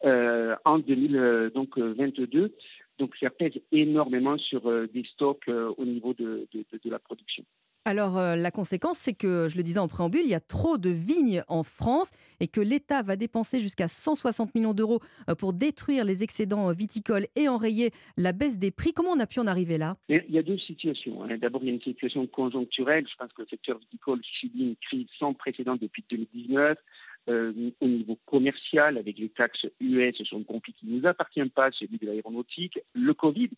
en 0.04 0.80
2022. 0.80 2.54
Donc 3.00 3.16
ça 3.20 3.30
pèse 3.30 3.54
énormément 3.72 4.38
sur 4.38 4.68
euh, 4.70 4.88
des 4.94 5.04
stocks 5.14 5.48
euh, 5.48 5.72
au 5.78 5.86
niveau 5.86 6.14
de, 6.14 6.48
la 6.86 7.00
production. 7.00 7.44
Alors 7.86 8.20
la 8.20 8.52
conséquence, 8.52 8.98
c'est 8.98 9.14
que, 9.14 9.48
je 9.48 9.56
le 9.56 9.64
disais 9.64 9.80
en 9.80 9.88
préambule, 9.88 10.22
il 10.24 10.30
y 10.30 10.36
a 10.36 10.42
trop 10.42 10.78
de 10.78 10.90
vignes 10.90 11.42
en 11.48 11.64
France 11.64 12.12
et 12.42 12.48
que 12.50 12.60
l'État 12.60 13.02
va 13.02 13.16
dépenser 13.16 13.60
jusqu'à 13.60 13.88
160 13.88 14.56
millions 14.56 14.74
d'euros 14.74 15.00
pour 15.38 15.54
détruire 15.54 16.04
les 16.04 16.22
excédents 16.22 16.70
viticoles 16.74 17.28
et 17.38 17.48
enrayer 17.48 17.92
la 18.18 18.34
baisse 18.34 18.60
des 18.60 18.72
prix. 18.72 18.92
Comment 18.92 19.12
on 19.12 19.20
a 19.22 19.26
pu 19.26 19.40
en 19.40 19.48
arriver 19.48 19.78
là? 19.78 19.96
Il 20.10 20.22
y 20.28 20.38
a 20.38 20.44
deux 20.44 20.58
situations. 20.58 21.24
Hein. 21.24 21.38
D'abord, 21.38 21.62
il 21.64 21.68
y 21.68 21.72
a 21.72 21.76
une 21.76 21.82
situation 21.82 22.28
conjoncturelle. 22.28 23.06
Je 23.10 23.16
pense 23.16 23.32
que 23.32 23.44
le 23.44 23.48
secteur 23.48 23.78
viticole 23.80 24.20
subit 24.40 24.64
une 24.64 24.76
crise 24.76 25.08
sans 25.18 25.34
précédent 25.34 25.78
depuis 25.80 26.04
2019. 26.10 26.78
Euh, 27.30 27.52
au 27.82 27.88
niveau 27.88 28.18
commercial, 28.26 28.98
avec 28.98 29.20
les 29.20 29.28
taxes 29.28 29.66
US, 29.82 30.16
sont 30.24 30.40
un 30.40 30.44
conflit 30.44 30.74
qui 30.74 30.88
ne 30.88 30.98
nous 30.98 31.08
appartient 31.08 31.44
pas, 31.50 31.70
celui 31.72 31.98
de 31.98 32.06
l'aéronautique, 32.06 32.80
le 32.94 33.14
Covid, 33.14 33.50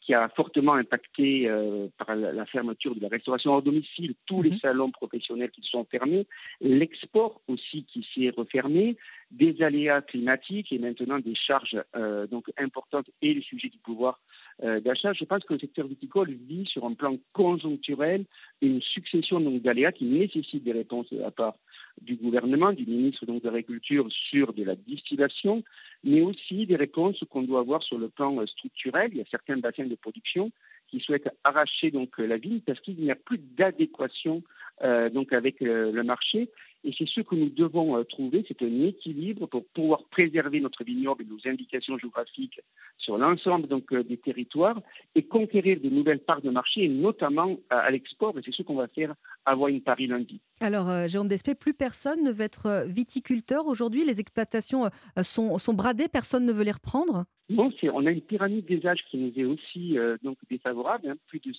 qui 0.00 0.14
a 0.14 0.28
fortement 0.28 0.74
impacté 0.74 1.48
euh, 1.48 1.88
par 1.98 2.14
la, 2.14 2.46
fermeture 2.46 2.94
de 2.94 3.00
la 3.00 3.08
restauration 3.08 3.52
hors 3.52 3.62
domicile, 3.62 4.14
tous 4.26 4.42
les 4.42 4.50
mhm. 4.50 4.58
salons 4.58 4.90
professionnels 4.92 5.50
qui 5.50 5.62
sont 5.62 5.84
fermés, 5.90 6.28
l'export 6.60 7.40
aussi 7.48 7.84
qui 7.84 8.06
s'est 8.14 8.30
refermé, 8.30 8.96
des 9.32 9.60
aléas 9.60 10.02
climatiques 10.02 10.70
et 10.70 10.78
maintenant 10.78 11.18
des 11.18 11.34
charges 11.34 11.82
euh, 11.96 12.28
donc 12.28 12.48
importantes 12.58 13.10
et 13.22 13.34
le 13.34 13.42
sujet 13.42 13.68
du 13.68 13.78
pouvoir 13.78 14.20
d'achat. 14.62 15.12
Je 15.12 15.24
pense 15.24 15.44
que 15.44 15.52
le 15.52 15.58
secteur 15.58 15.86
viticole 15.86 16.30
vit 16.30 16.64
sur 16.64 16.86
un 16.86 16.94
plan 16.94 17.18
conjoncturel 17.34 18.24
une 18.62 18.80
succession 18.80 19.38
d'aléas 19.38 19.92
qui 19.92 20.06
nécessitent 20.06 20.64
des 20.64 20.72
réponses 20.72 21.12
à 21.26 21.30
part 21.30 21.56
du 22.02 22.16
gouvernement, 22.16 22.72
du 22.72 22.86
ministre 22.86 23.26
donc, 23.26 23.42
de 23.42 23.48
l'Agriculture 23.48 24.06
sur 24.30 24.52
de 24.52 24.64
la 24.64 24.76
distillation, 24.76 25.62
mais 26.04 26.22
aussi 26.22 26.66
des 26.66 26.76
réponses 26.76 27.22
qu'on 27.30 27.42
doit 27.42 27.60
avoir 27.60 27.82
sur 27.82 27.98
le 27.98 28.08
plan 28.08 28.38
euh, 28.40 28.46
structurel. 28.46 29.10
Il 29.12 29.18
y 29.18 29.22
a 29.22 29.26
certains 29.30 29.56
bassins 29.56 29.86
de 29.86 29.94
production 29.94 30.50
qui 30.88 31.00
souhaitent 31.00 31.30
arracher 31.44 31.90
donc 31.90 32.18
la 32.18 32.36
vigne 32.36 32.60
parce 32.60 32.80
qu'il 32.80 32.96
n'y 32.96 33.10
a 33.10 33.16
plus 33.16 33.38
d'adéquation 33.38 34.42
euh, 34.82 35.08
donc 35.08 35.32
avec 35.32 35.62
euh, 35.62 35.90
le 35.90 36.02
marché. 36.02 36.50
Et 36.84 36.94
c'est 36.96 37.08
ce 37.08 37.20
que 37.20 37.34
nous 37.34 37.48
devons 37.48 38.04
trouver, 38.04 38.44
c'est 38.46 38.62
un 38.62 38.84
équilibre 38.84 39.46
pour 39.46 39.64
pouvoir 39.74 40.04
préserver 40.04 40.60
notre 40.60 40.84
vignoble 40.84 41.24
et 41.24 41.26
nos 41.26 41.50
indications 41.50 41.98
géographiques 41.98 42.60
sur 42.98 43.18
l'ensemble 43.18 43.66
donc 43.66 43.92
des 43.92 44.16
territoires 44.18 44.80
et 45.16 45.24
conquérir 45.24 45.80
de 45.80 45.88
nouvelles 45.88 46.20
parts 46.20 46.42
de 46.42 46.50
marché, 46.50 46.86
notamment 46.86 47.56
à, 47.70 47.90
l'export. 47.90 48.38
Et 48.38 48.42
c'est 48.44 48.54
ce 48.54 48.62
qu'on 48.62 48.76
va 48.76 48.86
faire 48.86 49.14
avant 49.44 49.66
une 49.66 49.80
Paris 49.80 50.06
lundi. 50.06 50.40
Alors, 50.60 51.08
Jérôme 51.08 51.26
Despé, 51.26 51.56
plus 51.56 51.74
personne 51.74 52.22
ne 52.22 52.30
veut 52.30 52.44
être 52.44 52.84
viticulteur 52.86 53.66
aujourd'hui. 53.66 54.04
Les 54.04 54.20
exploitations 54.20 54.88
sont, 55.22 55.58
sont 55.58 55.74
bradées, 55.74 56.06
personne 56.06 56.46
ne 56.46 56.52
veut 56.52 56.64
les 56.64 56.72
reprendre 56.72 57.24
non, 57.48 57.70
on 57.92 58.06
a 58.06 58.10
une 58.10 58.22
pyramide 58.22 58.66
des 58.66 58.86
âges 58.86 59.04
qui 59.08 59.18
nous 59.18 59.32
est 59.36 59.44
aussi 59.44 59.96
euh, 59.98 60.16
donc 60.22 60.36
défavorable. 60.50 61.08
Hein. 61.08 61.16
Plus 61.28 61.40
de 61.40 61.52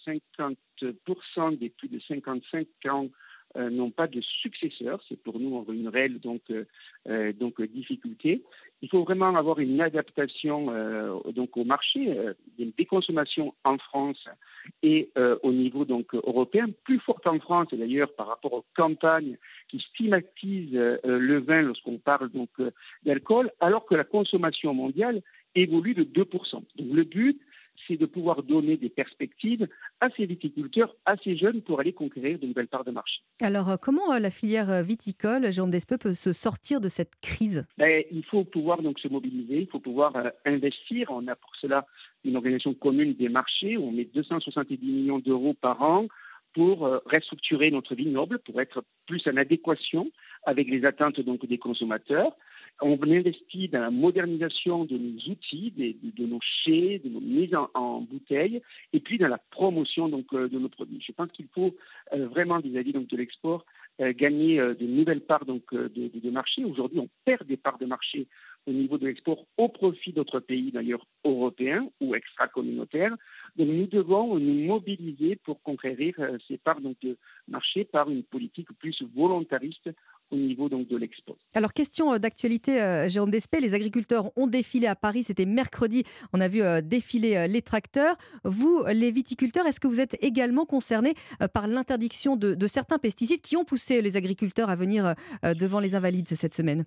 50% 0.81 1.57
des 1.57 1.69
plus 1.69 1.87
de 1.87 1.99
55 1.99 2.67
ans 2.89 3.07
euh, 3.55 3.69
n'ont 3.69 3.91
pas 3.91 4.07
de 4.07 4.19
successeurs. 4.19 5.01
C'est 5.07 5.21
pour 5.23 5.39
nous 5.39 5.65
une 5.71 5.87
réelle 5.87 6.19
donc, 6.19 6.41
euh, 6.49 7.33
difficulté. 7.73 8.43
Il 8.81 8.89
faut 8.89 9.03
vraiment 9.03 9.33
avoir 9.33 9.59
une 9.59 9.79
adaptation 9.79 10.67
donc 11.31 11.55
au 11.55 11.63
marché. 11.63 12.15
une 12.59 12.71
déconsommation 12.77 13.55
en 13.63 13.77
France 13.79 14.27
et 14.83 15.09
au 15.41 15.51
niveau 15.51 15.83
donc 15.83 16.13
européen, 16.13 16.67
plus 16.83 16.99
forte 16.99 17.25
en 17.25 17.39
France 17.39 17.69
d'ailleurs 17.71 18.13
par 18.13 18.27
rapport 18.27 18.53
aux 18.53 18.65
campagnes 18.75 19.37
qui 19.67 19.79
stigmatisent 19.79 20.99
le 21.03 21.39
vin 21.39 21.63
lorsqu'on 21.63 21.97
parle 21.97 22.29
donc 22.29 22.49
d'alcool, 23.03 23.49
alors 23.59 23.87
que 23.87 23.95
la 23.95 24.03
consommation 24.03 24.75
mondiale 24.75 25.23
évolue 25.61 25.93
de 25.93 26.03
2%. 26.03 26.51
Donc 26.51 26.65
le 26.77 27.03
but, 27.03 27.39
c'est 27.87 27.97
de 27.97 28.05
pouvoir 28.05 28.43
donner 28.43 28.77
des 28.77 28.89
perspectives 28.89 29.67
à 30.01 30.09
ces 30.11 30.25
viticulteurs, 30.25 30.95
à 31.05 31.15
ces 31.17 31.37
jeunes 31.37 31.61
pour 31.61 31.79
aller 31.79 31.93
conquérir 31.93 32.39
de 32.39 32.47
nouvelles 32.47 32.67
parts 32.67 32.83
de 32.83 32.91
marché. 32.91 33.21
Alors, 33.41 33.69
euh, 33.69 33.77
comment 33.79 34.13
euh, 34.13 34.19
la 34.19 34.29
filière 34.29 34.69
euh, 34.69 34.81
viticole, 34.81 35.51
Jérôme 35.51 35.71
Despeux, 35.71 35.97
peut 35.97 36.13
se 36.13 36.33
sortir 36.33 36.81
de 36.81 36.87
cette 36.87 37.15
crise? 37.21 37.65
Ben, 37.77 38.03
Il 38.11 38.23
faut 38.25 38.43
pouvoir 38.43 38.81
donc 38.81 38.99
se 38.99 39.07
mobiliser, 39.07 39.61
il 39.61 39.67
faut 39.67 39.79
pouvoir 39.79 40.13
investir. 40.45 41.11
On 41.11 41.27
a 41.27 41.35
pour 41.35 41.55
cela 41.61 41.85
une 42.23 42.35
organisation 42.35 42.73
commune 42.73 43.13
des 43.13 43.29
marchés. 43.29 43.77
On 43.77 43.91
met 43.91 44.05
270 44.05 44.77
millions 44.81 45.19
d'euros 45.19 45.53
par 45.53 45.81
an 45.81 46.07
pour 46.53 46.79
restructurer 47.05 47.69
notre 47.69 47.93
vignoble, 47.93 48.39
pour 48.39 48.59
être 48.59 48.83
plus 49.05 49.21
en 49.27 49.37
adéquation 49.37 50.09
avec 50.43 50.67
les 50.67 50.85
attentes 50.85 51.19
donc 51.19 51.45
des 51.45 51.59
consommateurs. 51.59 52.31
On 52.81 52.99
investit 53.01 53.69
dans 53.69 53.81
la 53.81 53.89
modernisation 53.89 54.85
de 54.85 54.97
nos 54.97 55.31
outils, 55.31 55.73
de, 55.75 56.25
nos 56.25 56.39
chais, 56.63 57.01
de 57.03 57.09
nos 57.09 57.19
mises 57.19 57.55
en, 57.73 58.01
bouteille, 58.01 58.61
et 58.93 58.99
puis 58.99 59.17
dans 59.17 59.27
la 59.27 59.39
promotion 59.49 60.09
donc, 60.09 60.25
euh, 60.33 60.47
de 60.47 60.59
nos 60.59 60.69
produits. 60.69 61.03
Je 61.05 61.11
pense 61.11 61.31
qu'il 61.31 61.47
faut 61.47 61.75
euh, 62.13 62.27
vraiment, 62.27 62.59
vis-à-vis 62.59 62.93
de 62.93 63.17
l'export, 63.17 63.65
euh, 63.99 64.13
gagner 64.15 64.57
de 64.57 64.85
nouvelles 64.85 65.21
parts 65.21 65.45
donc, 65.45 65.73
de, 65.73 65.89
de 66.13 66.29
marché. 66.29 66.63
Aujourd'hui, 66.63 66.99
on 66.99 67.09
perd 67.25 67.47
des 67.47 67.57
parts 67.57 67.79
de 67.79 67.85
marché 67.85 68.27
au 68.67 68.71
niveau 68.71 68.97
de 68.97 69.07
l'export 69.07 69.45
au 69.57 69.69
profit 69.69 70.11
d'autres 70.11 70.39
pays, 70.39 70.71
d'ailleurs 70.71 71.05
européens 71.23 71.89
ou 72.01 72.15
extra-communautaires. 72.15 73.15
Donc 73.55 73.69
nous 73.69 73.87
devons 73.87 74.37
nous 74.37 74.65
mobiliser 74.65 75.37
pour 75.37 75.61
conquérir 75.63 76.15
ces 76.47 76.57
parts 76.57 76.81
donc, 76.81 76.97
de 77.01 77.17
marché 77.47 77.85
par 77.85 78.09
une 78.09 78.23
politique 78.23 78.67
plus 78.79 79.01
volontariste 79.15 79.89
au 80.31 80.35
niveau 80.35 80.69
donc, 80.69 80.87
de 80.87 80.97
l'export. 80.97 81.37
Alors, 81.53 81.73
question 81.73 82.13
euh, 82.13 82.19
d'actualité, 82.19 82.81
euh, 82.81 83.09
Jérôme 83.09 83.31
Despé, 83.31 83.59
les 83.59 83.73
agriculteurs 83.73 84.31
ont 84.35 84.47
défilé 84.47 84.87
à 84.87 84.95
Paris, 84.95 85.23
c'était 85.23 85.45
mercredi, 85.45 86.03
on 86.33 86.41
a 86.41 86.47
vu 86.47 86.61
euh, 86.61 86.81
défiler 86.81 87.47
les 87.47 87.61
tracteurs. 87.61 88.15
Vous, 88.43 88.83
les 88.93 89.11
viticulteurs, 89.11 89.65
est-ce 89.65 89.79
que 89.79 89.87
vous 89.87 90.01
êtes 90.01 90.17
également 90.21 90.65
concernés 90.65 91.13
par 91.53 91.67
l'interdiction 91.67 92.35
de, 92.35 92.67
certains 92.67 92.97
pesticides 92.97 93.41
qui 93.41 93.55
ont 93.55 93.63
poussé 93.63 94.01
les 94.01 94.17
agriculteurs 94.17 94.69
à 94.69 94.75
venir 94.75 95.13
devant 95.43 95.79
les 95.79 95.95
invalides 95.95 96.27
cette 96.27 96.53
semaine? 96.53 96.85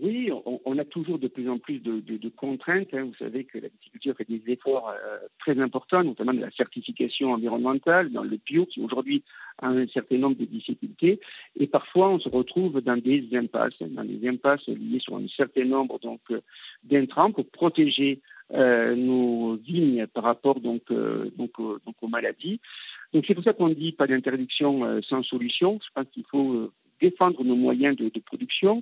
Oui, 0.00 0.30
on, 0.64 0.78
a 0.78 0.84
toujours 0.84 1.18
de 1.18 1.28
plus 1.28 1.48
en 1.48 1.58
plus 1.58 1.78
de, 1.80 2.28
contraintes. 2.36 2.92
Hein. 2.92 3.04
Vous 3.04 3.14
savez 3.18 3.44
que 3.44 3.58
la 3.58 3.68
viticulture 3.68 4.16
fait 4.16 4.28
des 4.28 4.42
efforts 4.46 4.88
euh, 4.90 5.18
très 5.38 5.58
importants, 5.60 6.04
notamment 6.04 6.34
de 6.34 6.40
la 6.40 6.50
certification 6.50 7.32
environnementale, 7.32 8.10
dans 8.10 8.22
le 8.22 8.38
bio, 8.44 8.66
qui 8.66 8.80
aujourd'hui 8.80 9.22
a 9.58 9.68
un 9.68 9.86
certain 9.88 10.18
nombre 10.18 10.36
de 10.36 10.44
difficultés. 10.44 11.20
Et 11.58 11.66
parfois, 11.66 12.10
on 12.10 12.18
se 12.18 12.28
retrouve 12.28 12.80
dans 12.80 12.96
des 12.96 13.26
impasses, 13.34 13.74
hein, 13.80 13.88
dans 13.90 14.04
des 14.04 14.26
impasses 14.28 14.66
liées 14.68 15.00
sur 15.00 15.16
un 15.16 15.26
certain 15.36 15.64
nombre 15.64 15.98
donc 16.00 16.20
euh, 16.30 16.40
d'intrants 16.84 17.32
pour 17.32 17.46
protéger 17.46 18.20
euh, 18.52 18.94
nos 18.94 19.56
vignes 19.56 20.06
par 20.08 20.24
rapport 20.24 20.60
donc, 20.60 20.82
donc, 20.92 21.52
donc 21.58 21.94
aux 22.00 22.08
maladies. 22.08 22.60
Donc 23.12 23.24
c'est 23.26 23.34
pour 23.34 23.44
ça 23.44 23.52
qu'on 23.52 23.68
dit 23.68 23.92
pas 23.92 24.06
d'interdiction 24.06 25.00
sans 25.02 25.22
solution. 25.22 25.78
Je 25.82 25.88
pense 25.94 26.10
qu'il 26.12 26.24
faut 26.24 26.70
défendre 27.02 27.44
nos 27.44 27.56
moyens 27.56 27.96
de, 27.96 28.08
production 28.20 28.80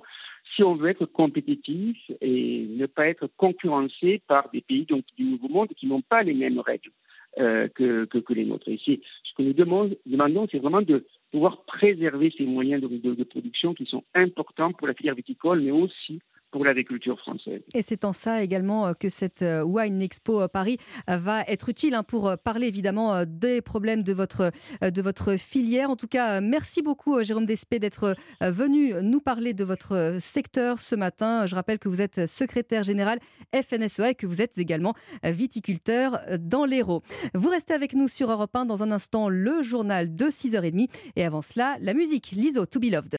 si 0.55 0.63
on 0.63 0.75
veut 0.75 0.89
être 0.89 1.05
compétitif 1.05 1.97
et 2.21 2.65
ne 2.69 2.85
pas 2.85 3.07
être 3.07 3.27
concurrencé 3.37 4.21
par 4.27 4.49
des 4.51 4.61
pays 4.61 4.85
donc, 4.85 5.03
du 5.17 5.23
Nouveau 5.23 5.47
Monde 5.47 5.69
qui 5.77 5.87
n'ont 5.87 6.01
pas 6.01 6.23
les 6.23 6.33
mêmes 6.33 6.59
règles 6.59 6.91
euh, 7.39 7.67
que, 7.69 8.05
que, 8.05 8.33
les 8.33 8.45
nôtres. 8.45 8.65
Ce 8.67 9.33
que 9.37 9.43
nous 9.43 9.53
demandons, 9.53 10.47
c'est 10.51 10.59
vraiment 10.59 10.81
de 10.81 11.05
pouvoir 11.31 11.63
préserver 11.63 12.33
ces 12.37 12.45
moyens 12.45 12.81
de, 12.81 12.87
de, 12.87 13.23
production 13.23 13.73
qui 13.73 13.85
sont 13.85 14.03
importants 14.13 14.73
pour 14.73 14.87
la 14.87 14.93
filière 14.93 15.15
viticole, 15.15 15.61
mais 15.61 15.71
aussi 15.71 16.19
pour 16.51 16.65
l'agriculture 16.65 17.17
française. 17.19 17.61
Et 17.73 17.81
c'est 17.81 18.05
en 18.05 18.13
ça 18.13 18.43
également 18.43 18.87
euh, 18.87 18.93
que 18.93 19.09
cette 19.09 19.41
euh, 19.41 19.63
Wine 19.63 20.01
Expo 20.01 20.47
Paris 20.49 20.77
euh, 21.09 21.17
va 21.17 21.41
être 21.43 21.69
utile 21.69 21.95
hein, 21.95 22.03
pour 22.03 22.37
parler 22.43 22.67
évidemment 22.67 23.23
des 23.25 23.61
problèmes 23.61 24.03
de 24.03 24.13
votre, 24.13 24.51
de 24.81 25.01
votre 25.01 25.37
filière. 25.37 25.89
En 25.89 25.95
tout 25.95 26.07
cas, 26.07 26.41
merci 26.41 26.81
beaucoup 26.81 27.23
Jérôme 27.23 27.45
Despé 27.45 27.79
d'être 27.79 28.15
venu 28.41 28.93
nous 29.01 29.21
parler 29.21 29.53
de 29.53 29.63
votre 29.63 30.17
secteur 30.19 30.79
ce 30.79 30.95
matin. 30.95 31.45
Je 31.45 31.55
rappelle 31.55 31.79
que 31.79 31.87
vous 31.87 32.01
êtes 32.01 32.27
secrétaire 32.27 32.83
général 32.83 33.19
FNSEA 33.53 34.11
et 34.11 34.15
que 34.15 34.27
vous 34.27 34.41
êtes 34.41 34.57
également 34.57 34.93
viticulteur 35.23 36.19
dans 36.39 36.65
l'Hérault. 36.65 37.01
Vous 37.33 37.49
restez 37.49 37.73
avec 37.73 37.93
nous 37.93 38.07
sur 38.07 38.31
Europe 38.31 38.55
1 38.55 38.65
dans 38.65 38.83
un 38.83 38.91
instant 38.91 39.29
le 39.29 39.63
journal 39.63 40.15
de 40.15 40.25
6h30 40.25 40.89
et 41.15 41.23
avant 41.23 41.41
cela 41.41 41.75
la 41.79 41.93
musique 41.93 42.31
Liso 42.31 42.65
To 42.65 42.79
Be 42.79 42.91
Loved. 42.91 43.15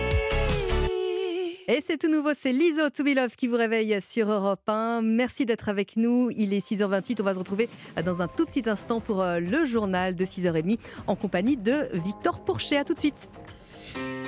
Et 1.73 1.83
c'est 1.83 1.97
tout 1.97 2.11
nouveau, 2.11 2.33
c'est 2.39 2.53
Liso 2.53 2.91
To 2.91 3.03
Be 3.03 3.15
Love 3.17 3.35
qui 3.35 3.47
vous 3.47 3.57
réveille 3.57 3.99
sur 4.03 4.31
Europe 4.31 4.61
1. 4.69 5.01
Merci 5.01 5.47
d'être 5.47 5.71
avec 5.71 5.97
nous. 5.97 6.29
Il 6.37 6.53
est 6.53 6.59
6h28. 6.59 7.17
On 7.21 7.25
va 7.25 7.33
se 7.33 7.39
retrouver 7.39 7.71
dans 8.05 8.21
un 8.21 8.29
tout 8.29 8.45
petit 8.45 8.69
instant 8.69 9.01
pour 9.01 9.23
euh, 9.23 9.41
le 9.41 9.65
journal 9.65 10.15
de 10.15 10.23
6h30 10.27 10.79
en 11.07 11.17
compagnie 11.17 11.57
de 11.57 11.89
Victor 11.95 12.45
Pourchet. 12.45 12.77
À 12.77 12.85
tout 12.85 12.93
de 12.93 12.99
suite. 12.99 13.27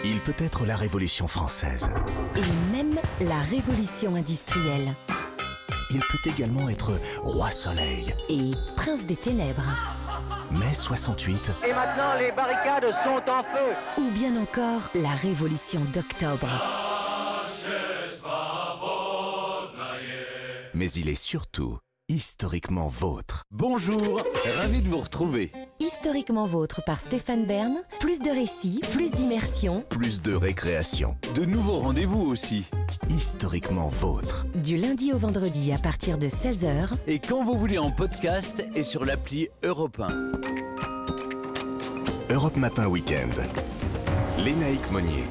Il 0.06 0.20
peut 0.20 0.32
être 0.38 0.64
la 0.64 0.74
Révolution 0.74 1.28
française. 1.28 1.90
Et 2.34 2.72
même 2.74 2.98
la 3.20 3.40
Révolution 3.40 4.14
industrielle. 4.14 4.88
Il 5.90 6.00
peut 6.00 6.30
également 6.30 6.70
être 6.70 6.92
Roi 7.24 7.50
Soleil. 7.50 8.14
Et 8.30 8.52
Prince 8.74 9.04
des 9.04 9.16
Ténèbres. 9.16 9.68
Mai 10.50 10.72
68. 10.72 11.52
Et 11.68 11.74
maintenant, 11.74 12.14
les 12.18 12.32
barricades 12.32 12.90
sont 13.04 13.30
en 13.30 13.42
feu. 13.42 14.00
Ou 14.00 14.10
bien 14.12 14.34
encore 14.40 14.88
la 14.94 15.10
Révolution 15.10 15.82
d'octobre. 15.92 17.03
Mais 20.74 20.90
il 20.92 21.08
est 21.08 21.14
surtout 21.14 21.78
historiquement 22.08 22.88
vôtre. 22.88 23.44
Bonjour, 23.50 24.22
ravi 24.58 24.82
de 24.82 24.88
vous 24.88 24.98
retrouver. 24.98 25.50
Historiquement 25.80 26.46
vôtre 26.46 26.82
par 26.84 27.00
Stéphane 27.00 27.46
Bern, 27.46 27.76
plus 27.98 28.20
de 28.20 28.28
récits, 28.28 28.80
plus 28.92 29.10
d'immersion, 29.10 29.84
plus 29.88 30.20
de 30.20 30.34
récréation. 30.34 31.16
De 31.34 31.46
nouveaux 31.46 31.78
rendez-vous 31.78 32.20
aussi. 32.20 32.64
Historiquement 33.08 33.88
vôtre. 33.88 34.44
Du 34.62 34.76
lundi 34.76 35.12
au 35.12 35.18
vendredi 35.18 35.72
à 35.72 35.78
partir 35.78 36.18
de 36.18 36.28
16h. 36.28 36.90
Et 37.06 37.20
quand 37.20 37.42
vous 37.42 37.54
voulez 37.54 37.78
en 37.78 37.90
podcast 37.90 38.62
et 38.74 38.84
sur 38.84 39.04
l'appli 39.04 39.48
Europe 39.62 39.98
1. 40.00 40.32
Europe 42.30 42.56
Matin 42.56 42.88
Weekend. 42.88 43.32
Lénaïque 44.38 44.90
Monnier. 44.90 45.24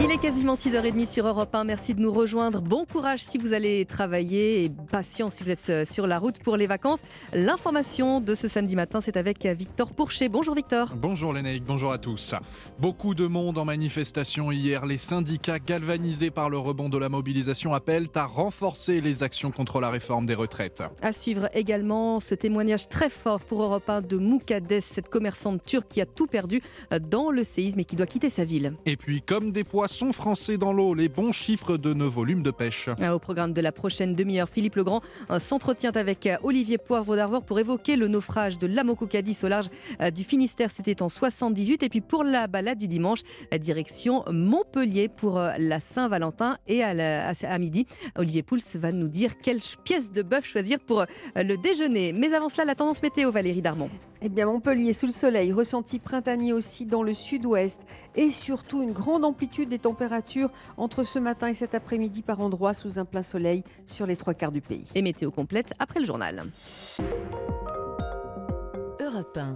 Il 0.00 0.12
est 0.12 0.18
quasiment 0.18 0.54
6h30 0.54 1.10
sur 1.10 1.26
Europe 1.26 1.52
1. 1.54 1.64
Merci 1.64 1.94
de 1.94 2.00
nous 2.00 2.12
rejoindre. 2.12 2.60
Bon 2.60 2.84
courage 2.84 3.24
si 3.24 3.36
vous 3.36 3.52
allez 3.52 3.84
travailler 3.84 4.64
et 4.64 4.70
patience 4.90 5.34
si 5.34 5.44
vous 5.44 5.50
êtes 5.50 5.66
euh, 5.70 5.84
sur 5.84 6.06
la 6.06 6.18
route 6.18 6.38
pour 6.38 6.56
les 6.56 6.66
vacances. 6.66 7.00
L'information 7.32 8.20
de 8.20 8.34
ce 8.36 8.46
samedi 8.46 8.76
matin, 8.76 9.00
c'est 9.00 9.16
avec 9.16 9.44
Victor 9.44 9.92
Pourchet. 9.92 10.28
Bonjour 10.28 10.54
Victor. 10.54 10.94
Bonjour 10.96 11.32
Lénaïque, 11.32 11.64
bonjour 11.64 11.90
à 11.90 11.98
tous. 11.98 12.34
Beaucoup 12.78 13.14
de 13.14 13.26
monde 13.26 13.58
en 13.58 13.64
manifestation 13.64 14.52
hier. 14.52 14.86
Les 14.86 14.98
syndicats 14.98 15.58
galvanisés 15.58 16.30
par 16.30 16.48
le 16.48 16.58
rebond 16.58 16.88
de 16.88 16.98
la 16.98 17.08
mobilisation 17.08 17.74
appellent 17.74 18.08
à 18.14 18.26
renforcer 18.26 19.00
les 19.00 19.22
actions 19.24 19.50
contre 19.50 19.80
la 19.80 19.90
réforme 19.90 20.26
des 20.26 20.34
retraites. 20.34 20.82
À 21.02 21.12
suivre 21.12 21.48
également 21.54 22.20
ce 22.20 22.36
témoignage 22.36 22.88
très 22.88 23.10
fort 23.10 23.40
pour 23.40 23.62
Europe 23.62 23.88
1 23.88 24.02
de 24.02 24.16
Moukades, 24.16 24.80
cette 24.80 25.08
commerçante 25.08 25.62
turque 25.64 25.88
qui 25.88 26.00
a 26.00 26.06
tout 26.06 26.26
perdu 26.26 26.62
euh, 26.92 27.00
dans 27.00 27.30
le 27.30 27.42
séisme 27.42 27.80
et 27.80 27.84
qui 27.84 27.96
doit 27.96 28.06
quitter 28.06 28.28
sa 28.28 28.44
ville. 28.44 28.74
Et 28.86 28.96
puis, 28.96 29.22
comme 29.22 29.50
des 29.50 29.64
poids 29.64 29.77
poissons 29.78 30.12
français 30.12 30.56
dans 30.58 30.72
l'eau, 30.72 30.92
les 30.92 31.08
bons 31.08 31.30
chiffres 31.30 31.76
de 31.76 31.94
nos 31.94 32.10
volumes 32.10 32.42
de 32.42 32.50
pêche. 32.50 32.88
Ah, 33.00 33.14
au 33.14 33.20
programme 33.20 33.52
de 33.52 33.60
la 33.60 33.70
prochaine 33.70 34.12
demi-heure, 34.12 34.48
Philippe 34.48 34.74
Legrand 34.74 35.02
s'entretient 35.38 35.92
avec 35.92 36.26
euh, 36.26 36.36
Olivier 36.42 36.78
Poivre 36.78 37.14
d'Arvor 37.14 37.44
pour 37.44 37.60
évoquer 37.60 37.94
le 37.94 38.08
naufrage 38.08 38.58
de 38.58 38.66
l'Amokokadis 38.66 39.38
au 39.44 39.46
large 39.46 39.68
euh, 40.00 40.10
du 40.10 40.24
Finistère. 40.24 40.72
C'était 40.72 41.00
en 41.00 41.08
78. 41.08 41.84
Et 41.84 41.88
puis 41.88 42.00
pour 42.00 42.24
la 42.24 42.48
balade 42.48 42.78
du 42.78 42.88
dimanche, 42.88 43.20
direction 43.60 44.24
Montpellier 44.32 45.06
pour 45.06 45.38
euh, 45.38 45.52
la 45.58 45.78
Saint-Valentin. 45.78 46.58
Et 46.66 46.82
à, 46.82 47.28
à, 47.30 47.58
midi, 47.60 47.86
Olivier 48.16 48.42
Pouls 48.42 48.58
va 48.80 48.90
nous 48.90 49.06
dire 49.06 49.38
quelle 49.40 49.60
pièce 49.84 50.10
de 50.10 50.22
bœuf 50.22 50.44
choisir 50.44 50.80
pour 50.80 51.04
le 51.36 51.54
déjeuner. 51.54 52.12
Mais 52.12 52.34
avant 52.34 52.48
cela, 52.48 52.64
la 52.64 52.74
tendance 52.74 53.00
météo, 53.00 53.30
Valérie 53.30 53.62
Darmon. 53.62 53.88
Eh 54.20 54.28
bien, 54.28 54.46
Montpellier 54.46 54.92
sous 54.92 55.06
le 55.06 55.12
soleil, 55.12 55.52
ressenti 55.52 56.00
printanier 56.00 56.52
aussi 56.52 56.84
dans 56.84 57.04
le 57.04 57.14
sud-ouest 57.14 57.80
et 58.16 58.30
surtout 58.30 58.82
une 58.82 58.90
grande 58.90 59.24
amplitude 59.24 59.67
des 59.68 59.78
températures 59.78 60.50
entre 60.76 61.04
ce 61.04 61.18
matin 61.18 61.48
et 61.48 61.54
cet 61.54 61.74
après-midi 61.74 62.22
par 62.22 62.40
endroits 62.40 62.74
sous 62.74 62.98
un 62.98 63.04
plein 63.04 63.22
soleil 63.22 63.64
sur 63.86 64.06
les 64.06 64.16
trois 64.16 64.34
quarts 64.34 64.52
du 64.52 64.60
pays. 64.60 64.84
Et 64.94 65.02
météo 65.02 65.30
complète 65.30 65.72
après 65.78 66.00
le 66.00 66.06
journal. 66.06 66.44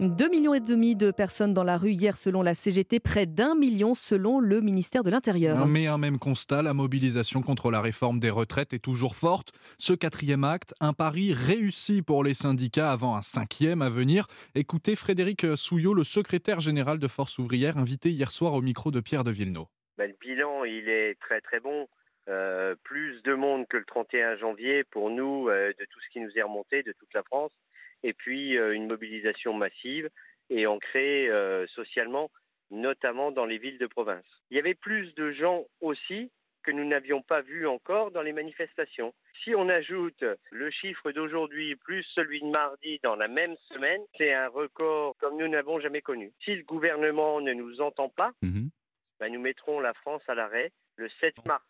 2 0.01 0.29
millions 0.29 0.55
et 0.55 0.61
demi 0.61 0.97
de 0.97 1.11
personnes 1.11 1.55
dans 1.55 1.63
la 1.63 1.79
rue 1.79 1.93
hier 1.93 2.17
selon 2.17 2.43
la 2.43 2.55
CGT, 2.55 3.01
près 3.01 3.27
d'un 3.27 3.55
million 3.55 3.95
selon 3.95 4.41
le 4.41 4.61
ministère 4.61 5.03
de 5.03 5.11
l'Intérieur. 5.11 5.67
Mais 5.67 5.87
un 5.87 5.99
même 5.99 6.19
constat, 6.19 6.63
la 6.63 6.75
mobilisation 6.75 7.43
contre 7.43 7.71
la 7.71 7.81
réforme 7.81 8.19
des 8.19 8.31
retraites 8.31 8.73
est 8.73 8.79
toujours 8.79 9.15
forte. 9.15 9.53
Ce 9.79 9.93
quatrième 9.93 10.45
acte, 10.45 10.75
un 10.81 10.93
pari 10.93 11.33
réussi 11.33 12.03
pour 12.03 12.25
les 12.25 12.35
syndicats 12.35 12.93
avant 12.93 13.17
un 13.17 13.23
cinquième 13.23 13.83
à 13.83 13.91
venir. 13.91 14.27
Écoutez 14.55 14.97
Frédéric 14.97 15.47
Souillot, 15.57 15.95
le 15.95 16.05
secrétaire 16.05 16.61
général 16.61 16.99
de 16.99 17.09
Force 17.09 17.39
ouvrière, 17.39 17.79
invité 17.79 18.11
hier 18.11 18.33
soir 18.33 18.55
au 18.55 18.63
micro 18.63 18.91
de 18.91 19.01
Pierre 19.01 19.25
de 19.25 19.31
Villeneuve. 19.31 19.67
Ben, 19.99 20.11
le 20.11 20.17
bilan, 20.19 20.65
il 20.65 20.89
est 20.89 21.19
très 21.21 21.41
très 21.41 21.61
bon. 21.61 21.89
Euh, 22.29 22.77
plus 22.85 23.21
de 23.23 23.35
monde 23.35 23.67
que 23.67 23.77
le 23.77 23.85
31 23.85 24.37
janvier 24.37 24.85
pour 24.85 25.11
nous, 25.11 25.49
euh, 25.49 25.73
de 25.79 25.85
tout 25.87 26.01
ce 26.01 26.09
qui 26.11 26.21
nous 26.21 26.31
est 26.39 26.43
remonté, 26.43 26.85
de 26.85 26.93
toute 26.93 27.13
la 27.15 27.25
France. 27.25 27.53
et 28.05 28.13
puis 28.13 28.57
euh, 28.59 28.75
une 28.75 28.87
mobilisation 28.87 29.55
massive 29.55 30.09
et 30.51 30.67
ancrée 30.67 31.31
socialement, 31.69 32.31
notamment 32.71 33.31
dans 33.31 33.47
les 33.47 33.59
villes 33.59 33.79
de 33.79 33.87
province. 33.87 34.25
Il 34.51 34.57
y 34.57 34.61
avait 34.61 34.75
plus 34.75 35.15
de 35.15 35.31
gens 35.33 35.65
aussi 35.81 36.31
que 36.63 36.71
nous 36.73 36.85
n'avions 36.85 37.23
pas 37.23 37.41
vu 37.41 37.67
encore 37.67 38.11
dans 38.11 38.23
les 38.23 38.33
manifestations. 38.33 39.15
Si 39.43 39.55
on 39.55 39.69
ajoute 39.69 40.25
le 40.51 40.71
chiffre 40.71 41.11
d'aujourd'hui 41.13 41.77
plus 41.77 42.05
celui 42.15 42.41
de 42.41 42.47
mardi 42.47 43.01
dans 43.03 43.17
la 43.17 43.29
même 43.29 43.57
semaine, 43.69 44.03
c'est 44.19 44.35
un 44.35 44.49
record 44.49 45.17
comme 45.19 45.39
nous 45.39 45.49
n'avons 45.49 45.81
jamais 45.81 46.03
connu. 46.03 46.33
Si 46.45 46.55
le 46.55 46.65
gouvernement 46.65 47.41
ne 47.41 47.55
nous 47.55 47.81
entend 47.81 48.11
pas, 48.11 48.33
ben, 49.23 49.33
nous 49.33 49.41
mettrons 49.41 49.79
la 49.79 49.95
France 49.95 50.23
à 50.27 50.35
l'arrêt 50.35 50.73
le 50.97 51.09
7 51.21 51.45
mars. 51.45 51.63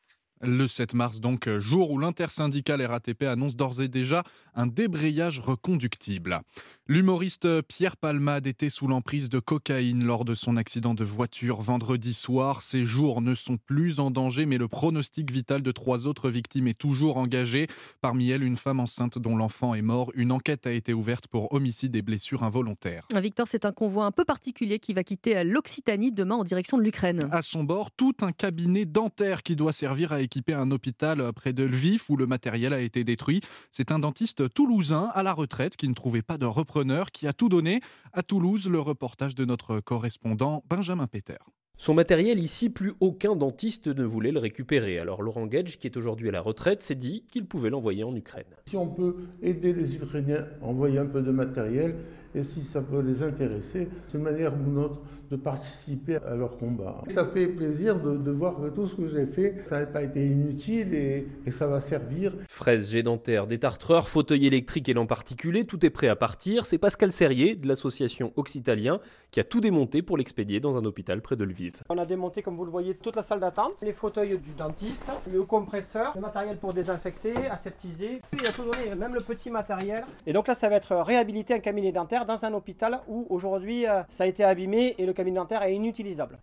Le 0.45 0.67
7 0.67 0.95
mars, 0.95 1.21
donc, 1.21 1.49
jour 1.59 1.93
où 1.93 1.99
l'intersyndicale 1.99 2.85
RATP 2.85 3.23
annonce 3.23 3.55
d'ores 3.55 3.81
et 3.81 3.87
déjà 3.87 4.25
un 4.57 4.67
débrayage 4.67 5.39
reconductible. 5.39 6.41
L'humoriste 6.89 7.63
Pierre 7.63 7.97
Palmade 7.97 8.49
était 8.49 8.69
sous 8.69 8.89
l'emprise 8.89 9.29
de 9.29 9.39
cocaïne 9.39 10.05
lors 10.05 10.25
de 10.25 10.35
son 10.35 10.57
accident 10.57 10.95
de 10.95 11.05
voiture 11.05 11.61
vendredi 11.61 12.13
soir. 12.13 12.61
Ses 12.63 12.85
jours 12.85 13.23
ne 13.23 13.37
sont 13.37 13.57
plus 13.57 14.01
en 14.01 14.11
danger, 14.11 14.45
mais 14.45 14.59
le 14.59 14.67
pronostic 14.67 15.31
vital 15.31 15.63
de 15.63 15.71
trois 15.71 16.09
autres 16.09 16.29
victimes 16.29 16.67
est 16.67 16.77
toujours 16.77 17.19
engagé. 17.19 17.69
Parmi 18.01 18.31
elles, 18.31 18.43
une 18.43 18.57
femme 18.57 18.81
enceinte 18.81 19.19
dont 19.19 19.37
l'enfant 19.37 19.77
est 19.77 19.83
mort. 19.83 20.11
Une 20.17 20.33
enquête 20.33 20.67
a 20.67 20.73
été 20.73 20.93
ouverte 20.93 21.29
pour 21.29 21.55
homicide 21.55 21.95
et 21.95 22.03
blessures 22.03 22.43
involontaires. 22.43 23.07
Victor, 23.15 23.47
c'est 23.47 23.65
un 23.65 23.73
convoi 23.73 24.07
un 24.07 24.13
peu 24.13 24.25
particulier 24.25 24.81
qui 24.81 24.93
va 24.93 25.05
quitter 25.05 25.45
l'Occitanie 25.45 26.11
demain 26.11 26.35
en 26.35 26.45
direction 26.45 26.79
de 26.79 26.83
l'Ukraine. 26.83 27.29
À 27.31 27.43
son 27.43 27.63
bord, 27.63 27.93
tout 27.93 28.17
un 28.23 28.33
cabinet 28.33 28.87
dentaire 28.87 29.45
qui 29.45 29.55
doit 29.55 29.73
servir 29.73 30.11
à 30.11 30.21
équiper 30.33 30.55
un 30.55 30.71
hôpital 30.71 31.31
près 31.35 31.53
de 31.53 31.62
Lviv 31.64 32.05
où 32.09 32.16
le 32.16 32.27
matériel 32.27 32.73
a 32.73 32.81
été 32.81 33.05
détruit. 33.05 33.42
C'est 33.71 33.92
un 33.92 33.99
dentiste 33.99 34.49
toulousain 34.55 35.11
à 35.12 35.23
la 35.23 35.35
retraite 35.35 35.77
qui 35.77 35.87
ne 35.88 35.92
trouvait 35.92 36.23
pas 36.23 36.38
de 36.38 36.47
repreneur 36.47 37.11
qui 37.11 37.27
a 37.27 37.35
tout 37.35 37.51
donné. 37.51 37.83
À 38.14 38.23
Toulouse, 38.23 38.66
le 38.66 38.81
reportage 38.81 39.35
de 39.35 39.45
notre 39.45 39.81
correspondant 39.81 40.64
Benjamin 40.71 41.07
Peter. 41.07 41.37
Son 41.77 41.92
matériel 41.92 42.38
ici, 42.38 42.71
plus 42.71 42.95
aucun 43.01 43.37
dentiste 43.37 43.88
ne 43.88 44.05
voulait 44.05 44.33
le 44.33 44.38
récupérer. 44.38 44.99
Alors 44.99 45.21
Laurent 45.21 45.47
Gage, 45.47 45.79
qui 45.79 45.87
est 45.87 45.97
aujourd'hui 45.99 46.31
à 46.31 46.33
la 46.33 46.40
retraite, 46.40 46.83
s'est 46.83 46.95
dit 46.95 47.27
qu'il 47.31 47.45
pouvait 47.45 47.71
l'envoyer 47.71 48.05
en 48.05 48.16
Ukraine. 48.16 48.47
Si 48.66 48.77
on 48.79 48.88
peut 48.88 49.16
aider 49.42 49.75
les 49.75 49.97
Ukrainiens 49.97 50.47
à 50.62 50.64
envoyer 50.64 50.99
un 50.99 51.07
peu 51.07 51.21
de 51.21 51.31
matériel, 51.31 51.97
et 52.35 52.42
si 52.42 52.62
ça 52.62 52.81
peut 52.81 53.01
les 53.01 53.23
intéresser, 53.23 53.88
c'est 54.07 54.16
une 54.16 54.25
manière 54.25 54.55
ou 54.55 54.71
une 54.71 54.79
autre 54.79 55.03
de 55.33 55.37
participer 55.37 56.16
à 56.16 56.35
leur 56.35 56.59
combat. 56.59 57.01
Ça 57.09 57.25
fait 57.25 57.47
plaisir 57.49 57.99
de, 57.99 58.31
voir 58.31 58.61
que 58.61 58.68
tout 58.68 58.87
ce 58.87 58.95
que 58.95 59.07
j'ai 59.07 59.25
fait, 59.25 59.62
ça 59.64 59.81
n'a 59.81 59.87
pas 59.87 60.03
été 60.03 60.27
inutile 60.27 60.95
et, 60.95 61.27
ça 61.51 61.66
va 61.66 61.81
servir. 61.81 62.35
Fraises, 62.49 62.90
jet 62.90 63.03
dentaire, 63.03 63.47
détartreurs, 63.47 64.09
fauteuil 64.09 64.47
électrique 64.47 64.88
et 64.90 64.95
lampes 64.95 65.09
particulées, 65.09 65.64
tout 65.64 65.85
est 65.87 65.90
prêt 65.90 66.09
à 66.09 66.16
partir. 66.16 66.66
C'est 66.66 66.77
Pascal 66.77 67.12
Serrier 67.12 67.55
de 67.55 67.66
l'association 67.66 68.33
Occitalien 68.37 69.01
qui 69.31 69.40
a 69.40 69.45
tout 69.45 69.61
démonté 69.61 70.03
pour 70.03 70.18
l'expédier 70.18 70.61
dans 70.61 70.77
un 70.77 70.85
hôpital 70.85 71.23
près 71.23 71.37
de 71.37 71.45
Lviv. 71.45 71.81
On 71.88 71.97
a 71.97 72.05
démonté, 72.05 72.42
comme 72.42 72.57
vous 72.57 72.66
le 72.66 72.71
voyez, 72.71 72.95
toute 72.95 73.16
la 73.16 73.23
salle 73.23 73.40
d'attente, 73.40 73.81
les 73.83 73.95
fauteuils 73.95 74.38
du 74.38 74.51
dentiste, 74.59 75.07
le 75.33 75.42
compresseur, 75.45 76.12
le 76.14 76.21
matériel 76.21 76.59
pour 76.59 76.75
désinfecter, 76.75 77.33
aseptiser. 77.51 78.21
Il 78.38 78.47
a 78.47 78.53
tout 78.53 78.64
donné, 78.64 78.95
même 78.95 79.14
le 79.14 79.23
petit 79.23 79.51
matériel. 79.51 80.05
Et 80.27 80.33
donc 80.35 80.47
là, 80.47 80.55
ça 80.55 80.68
va 80.68 80.77
être 80.77 80.95
réhabilité 80.97 81.55
un 81.55 81.61
cabinet 81.61 81.92
dentaire 81.92 82.27
dans 82.27 82.45
un 82.45 82.53
hôpital 82.53 83.01
où 83.09 83.27
aujourd'hui 83.31 83.87
euh, 83.87 84.03
ça 84.11 84.25
a 84.25 84.27
été 84.27 84.45
abîmé 84.45 84.95
et 84.99 85.07
le 85.07 85.14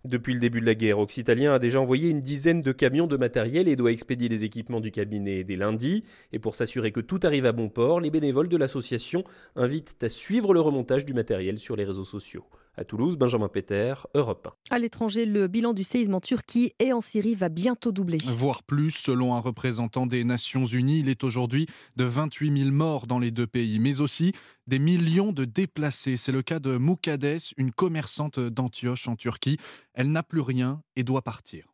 Depuis 0.04 0.34
le 0.34 0.40
début 0.40 0.60
de 0.60 0.66
la 0.66 0.74
guerre, 0.74 0.98
Occitalien 0.98 1.54
a 1.54 1.58
déjà 1.58 1.80
envoyé 1.80 2.10
une 2.10 2.20
dizaine 2.20 2.62
de 2.62 2.72
camions 2.72 3.06
de 3.06 3.16
matériel 3.16 3.68
et 3.68 3.76
doit 3.76 3.92
expédier 3.92 4.28
les 4.28 4.44
équipements 4.44 4.80
du 4.80 4.90
cabinet 4.90 5.44
dès 5.44 5.56
lundi. 5.56 6.04
Et 6.32 6.38
pour 6.38 6.54
s'assurer 6.54 6.92
que 6.92 7.00
tout 7.00 7.20
arrive 7.22 7.46
à 7.46 7.52
bon 7.52 7.68
port, 7.68 8.00
les 8.00 8.10
bénévoles 8.10 8.48
de 8.48 8.56
l'association 8.56 9.24
invitent 9.56 10.02
à 10.02 10.08
suivre 10.08 10.54
le 10.54 10.60
remontage 10.60 11.04
du 11.04 11.14
matériel 11.14 11.58
sur 11.58 11.76
les 11.76 11.84
réseaux 11.84 12.04
sociaux. 12.04 12.44
À 12.80 12.84
Toulouse, 12.84 13.18
Benjamin 13.18 13.48
Peter, 13.48 13.92
Europe 14.14 14.48
1. 14.70 14.74
À 14.74 14.78
l'étranger, 14.78 15.26
le 15.26 15.48
bilan 15.48 15.74
du 15.74 15.84
séisme 15.84 16.14
en 16.14 16.20
Turquie 16.20 16.72
et 16.78 16.94
en 16.94 17.02
Syrie 17.02 17.34
va 17.34 17.50
bientôt 17.50 17.92
doubler. 17.92 18.16
Voire 18.24 18.62
plus, 18.62 18.92
selon 18.92 19.34
un 19.34 19.38
représentant 19.38 20.06
des 20.06 20.24
Nations 20.24 20.64
Unies, 20.64 21.00
il 21.00 21.10
est 21.10 21.22
aujourd'hui 21.22 21.66
de 21.96 22.04
28 22.04 22.56
000 22.56 22.70
morts 22.70 23.06
dans 23.06 23.18
les 23.18 23.30
deux 23.30 23.46
pays, 23.46 23.78
mais 23.80 24.00
aussi 24.00 24.32
des 24.66 24.78
millions 24.78 25.32
de 25.32 25.44
déplacés. 25.44 26.16
C'est 26.16 26.32
le 26.32 26.40
cas 26.40 26.58
de 26.58 26.78
Moukades, 26.78 27.36
une 27.58 27.70
commerçante 27.70 28.40
d'Antioche 28.40 29.08
en 29.08 29.16
Turquie. 29.16 29.58
Elle 29.92 30.10
n'a 30.10 30.22
plus 30.22 30.40
rien 30.40 30.80
et 30.96 31.02
doit 31.02 31.20
partir. 31.20 31.66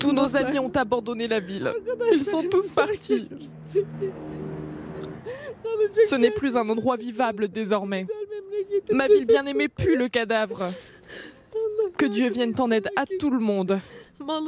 Tous 0.00 0.12
nos 0.12 0.36
amis 0.36 0.58
ont 0.58 0.72
abandonné 0.74 1.28
la 1.28 1.38
ville. 1.38 1.72
Ils 2.12 2.24
sont 2.24 2.42
tous 2.42 2.72
partis. 2.72 3.28
Ce 6.08 6.16
n'est 6.16 6.32
plus 6.32 6.56
un 6.56 6.68
endroit 6.68 6.96
vivable 6.96 7.48
désormais. 7.48 8.06
Ma 8.92 9.06
ville 9.06 9.26
bien-aimée 9.26 9.68
pue 9.68 9.96
le 9.96 10.08
cadavre. 10.08 10.70
Que 11.96 12.06
Dieu 12.06 12.28
vienne 12.28 12.54
en 12.58 12.70
aide 12.70 12.88
à 12.96 13.04
tout 13.18 13.30
le 13.30 13.38
monde. 13.38 13.80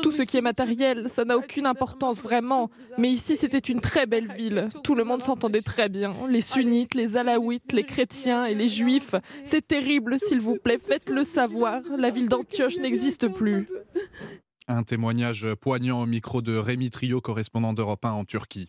Tout 0.03 0.13
ce 0.13 0.23
qui 0.23 0.37
est 0.37 0.43
matériel, 0.43 1.09
ça 1.09 1.25
n'a 1.25 1.37
aucune 1.37 1.67
importance 1.67 2.21
vraiment. 2.21 2.71
Mais 2.99 3.11
ici, 3.11 3.37
c'était 3.37 3.59
une 3.59 3.81
très 3.81 4.07
belle 4.07 4.31
ville. 4.33 4.69
Tout 4.85 4.95
le 4.95 5.05
monde 5.05 5.23
s'entendait 5.23 5.63
très 5.63 5.89
bien. 5.89 6.15
Les 6.29 6.41
sunnites, 6.41 6.95
les 6.95 7.17
alaouites, 7.17 7.73
les 7.73 7.85
chrétiens 7.85 8.47
et 8.47 8.55
les 8.55 8.69
juifs. 8.69 9.15
C'est 9.45 9.67
terrible, 9.67 10.19
s'il 10.19 10.41
vous 10.41 10.57
plaît, 10.57 10.79
faites-le 10.83 11.25
savoir. 11.25 11.83
La 11.97 12.11
ville 12.11 12.29
d'Antioche 12.29 12.79
n'existe 12.79 13.29
plus. 13.29 13.69
Un 14.71 14.85
témoignage 14.85 15.49
poignant 15.61 16.01
au 16.01 16.07
micro 16.07 16.43
de 16.43 16.57
Rémi 16.57 16.91
Trio, 16.91 17.21
correspondant 17.21 17.73
d'Europe 17.73 18.05
1 18.05 18.13
en 18.13 18.25
Turquie. 18.25 18.69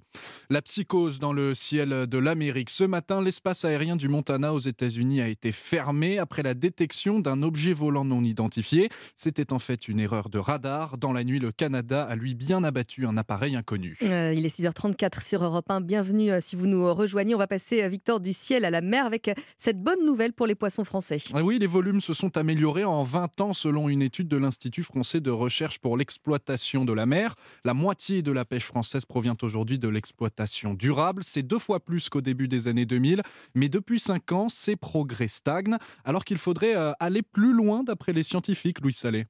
La 0.50 0.64
psychose 0.64 1.20
dans 1.20 1.32
le 1.32 1.54
ciel 1.54 2.08
de 2.08 2.18
l'Amérique. 2.18 2.72
Ce 2.72 2.84
matin, 2.84 3.22
l'espace 3.22 3.66
aérien 3.66 3.96
du 3.96 4.10
Montana 4.10 4.52
aux 4.52 4.60
États-Unis 4.60 5.22
a 5.22 5.28
été 5.28 5.52
fermé 5.52 6.18
après 6.18 6.42
la 6.42 6.56
détection 6.56 7.20
d'un 7.20 7.44
objet 7.44 7.74
volant 7.74 8.04
non 8.04 8.24
identifié. 8.24 8.90
C'était 9.16 9.54
en 9.54 9.60
fait 9.60 9.88
une 9.88 10.00
erreur 10.00 10.30
de 10.30 10.40
radar. 10.40 10.98
Dans 10.98 11.14
la 11.14 11.24
nuit, 11.24 11.38
le 11.38 11.52
Canada 11.52 12.04
a 12.04 12.16
lui 12.16 12.34
bien 12.34 12.64
abattu 12.64 13.06
un 13.06 13.16
appareil 13.16 13.56
inconnu. 13.56 13.96
Euh, 14.02 14.34
il 14.36 14.44
est 14.44 14.60
6h34 14.60 15.24
sur 15.24 15.44
Europe 15.44 15.70
1. 15.70 15.82
Bienvenue 15.82 16.32
euh, 16.32 16.40
si 16.42 16.56
vous 16.56 16.66
nous 16.66 16.92
rejoignez. 16.96 17.36
On 17.36 17.38
va 17.38 17.46
passer, 17.46 17.84
euh, 17.84 17.90
Victor, 17.90 18.20
du 18.20 18.34
ciel 18.34 18.66
à 18.66 18.72
la 18.72 18.82
mer 18.82 19.06
avec 19.06 19.30
cette 19.56 19.80
bonne 19.80 20.04
nouvelle 20.04 20.34
pour 20.34 20.48
les 20.48 20.56
poissons 20.56 20.84
français. 20.84 21.20
Ah 21.36 21.44
oui, 21.44 21.60
les 21.60 21.68
volumes 21.68 22.02
se 22.02 22.16
sont 22.16 22.38
améliorés 22.38 22.86
en 22.86 23.04
20 23.04 23.42
ans 23.42 23.54
selon 23.54 23.88
une 23.88 24.02
étude 24.02 24.28
de 24.28 24.38
l'Institut 24.38 24.82
français 24.82 25.22
de 25.22 25.30
recherche 25.30 25.78
pour 25.78 25.91
l'exploitation 25.98 26.86
de 26.86 26.94
la 26.94 27.06
mer. 27.06 27.36
La 27.64 27.74
moitié 27.74 28.22
de 28.22 28.32
la 28.32 28.46
pêche 28.46 28.66
française 28.66 29.06
provient 29.06 29.38
aujourd'hui 29.42 29.80
de 29.80 29.88
l'exploitation 29.88 30.74
durable. 30.74 31.24
C'est 31.26 31.44
deux 31.44 31.60
fois 31.60 31.80
plus 31.80 32.10
qu'au 32.10 32.22
début 32.22 32.48
des 32.48 32.68
années 32.68 32.86
2000. 32.86 33.22
Mais 33.56 33.70
depuis 33.70 34.00
cinq 34.00 34.32
ans, 34.32 34.50
ces 34.50 34.76
progrès 34.76 35.28
stagnent, 35.28 35.78
alors 36.06 36.26
qu'il 36.26 36.38
faudrait 36.38 36.76
euh, 36.76 36.92
aller 37.00 37.22
plus 37.22 37.54
loin 37.54 37.84
d'après 37.84 38.14
les 38.14 38.24
scientifiques, 38.24 38.82
Louis 38.82 38.94
Salé. 38.94 39.26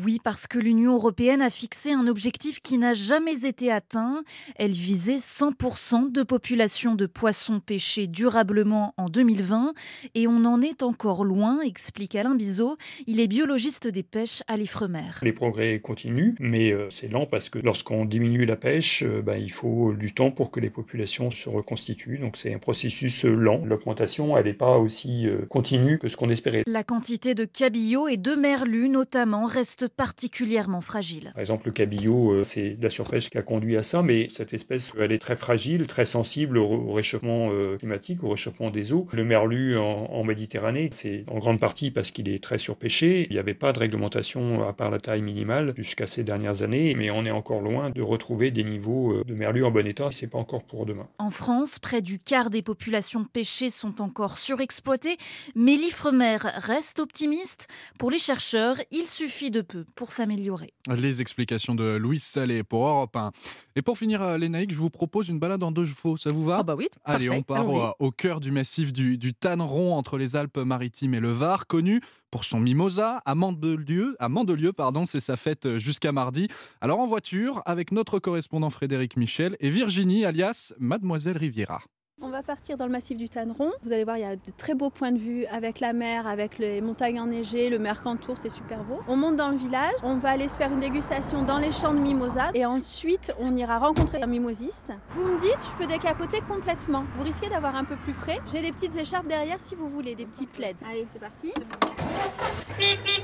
Oui, 0.00 0.20
parce 0.22 0.46
que 0.46 0.60
l'Union 0.60 0.94
européenne 0.94 1.42
a 1.42 1.50
fixé 1.50 1.90
un 1.90 2.06
objectif 2.06 2.60
qui 2.60 2.78
n'a 2.78 2.94
jamais 2.94 3.44
été 3.44 3.72
atteint. 3.72 4.22
Elle 4.54 4.70
visait 4.70 5.16
100% 5.16 6.12
de 6.12 6.22
population 6.22 6.94
de 6.94 7.06
poissons 7.06 7.58
pêchés 7.58 8.06
durablement 8.06 8.94
en 8.96 9.08
2020 9.08 9.72
et 10.14 10.28
on 10.28 10.44
en 10.44 10.62
est 10.62 10.84
encore 10.84 11.24
loin, 11.24 11.62
explique 11.62 12.14
Alain 12.14 12.36
Bizot. 12.36 12.76
Il 13.08 13.18
est 13.18 13.26
biologiste 13.26 13.88
des 13.88 14.04
pêches 14.04 14.44
à 14.46 14.56
l'Ifremer. 14.56 15.10
Les 15.22 15.32
progrès 15.32 15.80
continuent, 15.80 16.36
mais 16.38 16.70
euh, 16.70 16.88
c'est 16.90 17.08
lent 17.08 17.26
parce 17.26 17.48
que 17.48 17.58
lorsqu'on 17.58 18.04
diminue 18.04 18.44
la 18.44 18.54
pêche, 18.54 19.02
euh, 19.02 19.20
bah, 19.20 19.36
il 19.36 19.50
faut 19.50 19.94
du 19.94 20.14
temps 20.14 20.30
pour 20.30 20.52
que 20.52 20.60
les 20.60 20.70
populations 20.70 21.32
se 21.32 21.48
reconstituent. 21.48 22.18
Donc 22.18 22.36
c'est 22.36 22.54
un 22.54 22.60
processus 22.60 23.24
lent. 23.24 23.64
L'augmentation, 23.64 24.36
elle 24.36 24.44
n'est 24.44 24.52
pas 24.52 24.78
aussi 24.78 25.26
euh, 25.26 25.44
continue 25.46 25.98
que 25.98 26.06
ce 26.06 26.16
qu'on 26.16 26.30
espérait. 26.30 26.62
La 26.68 26.84
quantité 26.84 27.34
de 27.34 27.44
cabillaud 27.44 28.06
et 28.06 28.16
de 28.16 28.36
merlus 28.36 28.88
notamment 28.88 29.46
reste 29.46 29.87
particulièrement 29.88 30.80
fragile. 30.80 31.30
Par 31.34 31.40
exemple, 31.40 31.66
le 31.66 31.72
cabillaud, 31.72 32.32
euh, 32.32 32.44
c'est 32.44 32.76
la 32.80 32.90
surpêche 32.90 33.30
qui 33.30 33.38
a 33.38 33.42
conduit 33.42 33.76
à 33.76 33.82
ça, 33.82 34.02
mais 34.02 34.28
cette 34.30 34.54
espèce, 34.54 34.92
elle 34.98 35.12
est 35.12 35.18
très 35.18 35.36
fragile, 35.36 35.86
très 35.86 36.04
sensible 36.04 36.58
au 36.58 36.92
réchauffement 36.92 37.50
euh, 37.50 37.76
climatique, 37.76 38.24
au 38.24 38.30
réchauffement 38.30 38.70
des 38.70 38.92
eaux. 38.92 39.06
Le 39.12 39.24
merlu 39.24 39.76
en, 39.76 40.24
Méditerranée, 40.28 40.90
c'est 40.92 41.24
en 41.28 41.38
grande 41.38 41.58
partie 41.58 41.90
parce 41.90 42.10
qu'il 42.10 42.28
est 42.28 42.42
très 42.42 42.58
surpêché. 42.58 43.26
Il 43.30 43.32
n'y 43.32 43.38
avait 43.38 43.54
pas 43.54 43.72
de 43.72 43.78
réglementation 43.78 44.68
à 44.68 44.74
part 44.74 44.90
la 44.90 44.98
taille 44.98 45.22
minimale 45.22 45.72
jusqu'à 45.74 46.06
ces 46.06 46.22
dernières 46.22 46.62
années, 46.62 46.94
mais 46.96 47.10
on 47.10 47.24
est 47.24 47.30
encore 47.30 47.62
loin 47.62 47.88
de 47.88 48.02
retrouver 48.02 48.50
des 48.50 48.64
niveaux 48.64 49.12
euh, 49.12 49.24
de 49.24 49.34
merlu 49.34 49.64
en 49.64 49.70
bon 49.70 49.86
état. 49.86 50.08
C'est 50.10 50.28
pas 50.28 50.38
encore 50.38 50.64
pour 50.64 50.84
demain. 50.84 51.08
En 51.18 51.30
France, 51.30 51.78
près 51.78 52.02
du 52.02 52.18
quart 52.18 52.50
des 52.50 52.62
populations 52.62 53.24
pêchées 53.24 53.70
sont 53.70 54.02
encore 54.02 54.36
surexploitées, 54.36 55.16
mais 55.54 55.76
l'Ifremer 55.76 56.36
reste 56.42 56.98
optimiste. 56.98 57.68
Pour 57.98 58.10
les 58.10 58.18
chercheurs, 58.18 58.76
il 58.90 59.06
suffit 59.06 59.50
de 59.50 59.62
peu 59.62 59.77
pour 59.94 60.12
s'améliorer. 60.12 60.72
Les 60.96 61.20
explications 61.20 61.74
de 61.74 61.96
Louise 61.96 62.22
Salé 62.22 62.62
pour 62.62 62.86
Europe 62.86 63.16
1. 63.16 63.32
Et 63.76 63.82
pour 63.82 63.98
finir, 63.98 64.22
euh, 64.22 64.38
Lénaïque, 64.38 64.72
je 64.72 64.78
vous 64.78 64.90
propose 64.90 65.28
une 65.28 65.38
balade 65.38 65.62
en 65.62 65.70
deux 65.70 65.86
chevaux. 65.86 66.16
Ça 66.16 66.30
vous 66.30 66.44
va 66.44 66.58
Ah 66.60 66.62
bah 66.62 66.74
oui. 66.76 66.88
Allez, 67.04 67.30
on 67.30 67.42
part 67.42 67.66
au, 67.98 68.10
cœur 68.10 68.40
du 68.40 68.50
massif 68.50 68.92
du, 68.92 69.18
du 69.18 69.34
Tanneron 69.34 69.94
entre 69.94 70.18
les 70.18 70.36
Alpes-Maritimes 70.36 71.14
et 71.14 71.20
le 71.20 71.32
Var, 71.32 71.66
connu 71.66 72.00
pour 72.30 72.44
son 72.44 72.60
mimosa 72.60 73.22
à 73.24 73.34
Mandelieu. 73.34 74.16
À 74.18 74.28
Mandelieu, 74.28 74.72
pardon, 74.72 75.06
c'est 75.06 75.20
sa 75.20 75.36
fête 75.36 75.66
euh, 75.66 75.78
jusqu'à 75.78 76.12
mardi. 76.12 76.48
Alors 76.80 77.00
en 77.00 77.06
voiture, 77.06 77.62
avec 77.66 77.92
notre 77.92 78.18
correspondant 78.18 78.70
Frédéric 78.70 79.16
Michel 79.16 79.56
et 79.60 79.70
Virginie, 79.70 80.24
alias 80.24 80.72
Mademoiselle 80.78 81.38
Riviera. 81.38 81.82
On 82.20 82.30
va 82.30 82.42
partir 82.42 82.76
dans 82.76 82.84
le 82.84 82.90
massif 82.90 83.16
du 83.16 83.28
Tanneron. 83.28 83.70
Vous 83.84 83.92
allez 83.92 84.02
voir, 84.02 84.16
il 84.16 84.22
y 84.22 84.24
a 84.24 84.34
de 84.34 84.40
très 84.56 84.74
beaux 84.74 84.90
points 84.90 85.12
de 85.12 85.18
vue 85.18 85.46
avec 85.46 85.78
la 85.78 85.92
mer, 85.92 86.26
avec 86.26 86.58
les 86.58 86.80
montagnes 86.80 87.20
enneigées, 87.20 87.70
le 87.70 87.78
Mercantour, 87.78 88.36
c'est 88.36 88.48
super 88.48 88.82
beau. 88.82 88.98
On 89.06 89.14
monte 89.14 89.36
dans 89.36 89.50
le 89.50 89.56
village, 89.56 89.94
on 90.02 90.16
va 90.16 90.30
aller 90.30 90.48
se 90.48 90.56
faire 90.56 90.72
une 90.72 90.80
dégustation 90.80 91.44
dans 91.44 91.58
les 91.58 91.70
champs 91.70 91.94
de 91.94 92.00
mimosa 92.00 92.50
et 92.54 92.66
ensuite 92.66 93.32
on 93.38 93.56
ira 93.56 93.78
rencontrer 93.78 94.20
un 94.20 94.26
mimosiste. 94.26 94.92
Vous 95.10 95.28
me 95.28 95.40
dites, 95.40 95.58
je 95.60 95.76
peux 95.78 95.86
décapoter 95.86 96.40
complètement. 96.40 97.04
Vous 97.16 97.22
risquez 97.22 97.48
d'avoir 97.50 97.76
un 97.76 97.84
peu 97.84 97.94
plus 97.94 98.14
frais. 98.14 98.38
J'ai 98.52 98.62
des 98.62 98.72
petites 98.72 98.96
écharpes 98.96 99.28
derrière 99.28 99.60
si 99.60 99.76
vous 99.76 99.88
voulez, 99.88 100.16
des 100.16 100.26
petits 100.26 100.46
plaids. 100.46 100.74
Allez, 100.90 101.06
c'est 101.12 101.20
parti. 101.20 101.52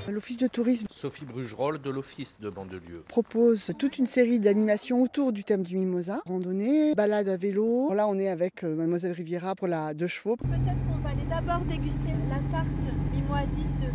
L'Office 0.06 0.36
de 0.36 0.46
tourisme 0.46 0.86
Sophie 0.88 1.24
Brugerolles 1.24 1.80
de 1.80 1.90
l'Office 1.90 2.40
de 2.40 2.48
Bandelieu. 2.48 3.02
propose 3.08 3.72
toute 3.76 3.98
une 3.98 4.06
série 4.06 4.38
d'animations 4.38 5.02
autour 5.02 5.32
du 5.32 5.42
thème 5.42 5.64
du 5.64 5.76
mimosa. 5.76 6.22
Randonnée, 6.26 6.94
balade 6.94 7.28
à 7.28 7.36
vélo. 7.36 7.92
Là, 7.92 8.06
on 8.06 8.18
est 8.18 8.28
avec 8.28 8.62
euh, 8.62 8.83
Mademoiselle 8.84 9.12
Riviera 9.12 9.54
pour 9.54 9.66
la 9.66 9.94
deux 9.94 10.08
chevaux. 10.08 10.36
Peut-être 10.36 10.86
qu'on 10.86 10.98
va 10.98 11.08
aller 11.08 11.24
d'abord 11.30 11.64
déguster 11.64 12.12
la 12.28 12.36
tarte 12.52 12.68
mimoisis 13.14 13.72
de 13.80 13.86
Mathieu 13.86 13.93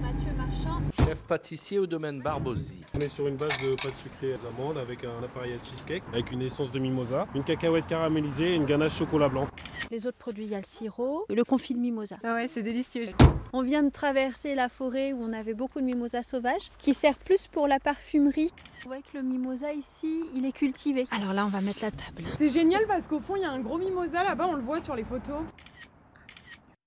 Marchand. 0.50 0.82
Chef 1.06 1.26
pâtissier 1.26 1.80
au 1.80 1.86
domaine 1.86 2.22
Barbosi. 2.22 2.84
On 2.96 3.00
est 3.00 3.08
sur 3.08 3.28
une 3.28 3.36
base 3.36 3.56
de 3.62 3.76
pâte 3.76 3.96
sucrée 3.98 4.34
aux 4.34 4.46
amandes 4.48 4.78
avec 4.78 5.04
un 5.04 5.24
appareil 5.24 5.54
à 5.54 5.64
cheesecake, 5.64 6.04
avec 6.12 6.32
une 6.32 6.42
essence 6.42 6.72
de 6.72 6.80
mimosa, 6.80 7.28
une 7.36 7.44
cacahuète 7.44 7.86
caramélisée 7.88 8.52
et 8.52 8.56
une 8.56 8.66
ganache 8.66 8.98
chocolat 8.98 9.30
blanc. 9.30 9.48
Les 9.92 10.08
autres 10.08 10.18
produits, 10.18 10.46
il 10.46 10.52
y 10.52 10.56
a 10.56 10.60
le 10.60 10.66
sirop, 10.68 11.26
le 11.30 11.44
confit 11.44 11.76
de 11.76 11.80
mimosa. 11.80 12.18
Ah 12.24 12.36
ouais, 12.36 12.48
c'est 12.48 12.64
délicieux. 12.64 13.10
On 13.54 13.64
vient 13.64 13.84
de 13.84 13.90
traverser 13.90 14.56
la 14.56 14.70
forêt 14.70 15.14
où 15.14 15.22
on 15.22 15.34
avait 15.34 15.54
beaucoup 15.54 15.80
de 15.80 15.86
mimosa 15.86 16.24
sauvages, 16.24 16.70
qui 16.78 16.94
sert 16.94 17.18
plus 17.18 17.48
pour 17.48 17.68
la 17.68 17.80
parfumerie. 17.80 18.52
On 18.86 18.90
voit 18.90 18.98
que 18.98 19.18
le 19.18 19.24
mimosa 19.24 19.74
ici, 19.74 20.24
il 20.34 20.46
est 20.46 20.52
cultivé. 20.52 21.06
Alors 21.12 21.34
là, 21.34 21.46
on 21.46 21.50
va 21.50 21.62
mettre 21.62 21.80
la 21.82 21.92
table. 21.92 22.24
C'est 22.38 22.50
génial 22.50 22.86
parce 22.88 23.08
qu'au 23.08 23.20
fond, 23.20 23.36
il 23.36 23.42
y 23.42 23.46
a 23.46 23.52
un 23.52 23.60
gros 23.60 23.78
mimosa 23.78 24.24
là-bas, 24.24 24.48
on 24.48 24.56
le 24.56 24.62
voit 24.62 24.82
sur 24.82 24.96
les 24.96 25.04
photos. 25.04 25.42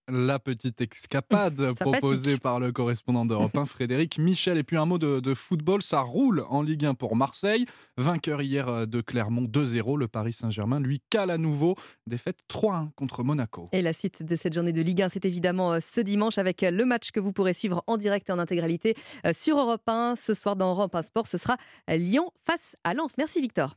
La 0.09 0.41
petite 0.41 0.81
escapade 0.81 1.73
proposée 1.79 2.37
par 2.37 2.59
le 2.59 2.73
correspondant 2.73 3.25
d'Europe 3.25 3.57
1, 3.57 3.67
Frédéric 3.67 4.19
Michel. 4.19 4.59
Et 4.59 4.65
puis 4.65 4.77
un 4.77 4.85
mot 4.85 4.99
de, 4.99 5.21
de 5.21 5.35
football, 5.35 5.83
ça 5.83 6.01
roule 6.01 6.45
en 6.49 6.61
Ligue 6.63 6.87
1 6.87 6.95
pour 6.95 7.15
Marseille. 7.15 7.67
Vainqueur 7.97 8.43
hier 8.43 8.69
euh, 8.69 8.87
de 8.87 9.01
Clermont 9.01 9.45
2-0, 9.45 9.99
le 9.99 10.09
Paris 10.09 10.33
Saint-Germain 10.33 10.81
lui 10.81 11.01
cale 11.09 11.31
à 11.31 11.39
nouveau. 11.39 11.77
Défaite 12.09 12.39
3-1 12.51 12.91
contre 12.97 13.23
Monaco. 13.23 13.69
Et 13.73 13.81
la 13.81 13.93
suite 13.93 14.25
de 14.25 14.35
cette 14.35 14.55
journée 14.55 14.73
de 14.73 14.83
Ligue 14.83 15.03
1, 15.03 15.09
c'est 15.09 15.25
évidemment 15.25 15.75
euh, 15.75 15.79
ce 15.81 16.01
dimanche 16.01 16.37
avec 16.39 16.65
euh, 16.65 16.73
le 16.73 16.85
match 16.85 17.13
que 17.13 17.21
vous 17.21 17.33
pourrez 17.33 17.55
suivre 17.55 17.85
en 17.87 17.97
direct 17.97 18.29
et 18.29 18.33
en 18.33 18.41
intégralité 18.41 18.97
sur 19.33 19.59
Europe 19.59 19.83
1. 19.87 20.15
Ce 20.17 20.35
soir 20.35 20.57
dans 20.57 20.71
Europe 20.71 20.95
1 20.95 21.03
Sport, 21.03 21.27
ce 21.27 21.37
sera 21.37 21.57
Lyon 21.89 22.31
face 22.45 22.77
à 22.83 22.95
Lens. 22.95 23.15
Merci 23.19 23.41
Victor. 23.41 23.75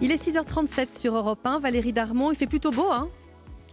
Il 0.00 0.12
est 0.12 0.22
6h37 0.22 0.96
sur 0.96 1.16
Europe 1.16 1.40
1. 1.44 1.58
Valérie 1.58 1.92
Darmon, 1.92 2.30
il 2.30 2.36
fait 2.36 2.46
plutôt 2.46 2.70
beau, 2.70 2.86
hein? 2.90 3.08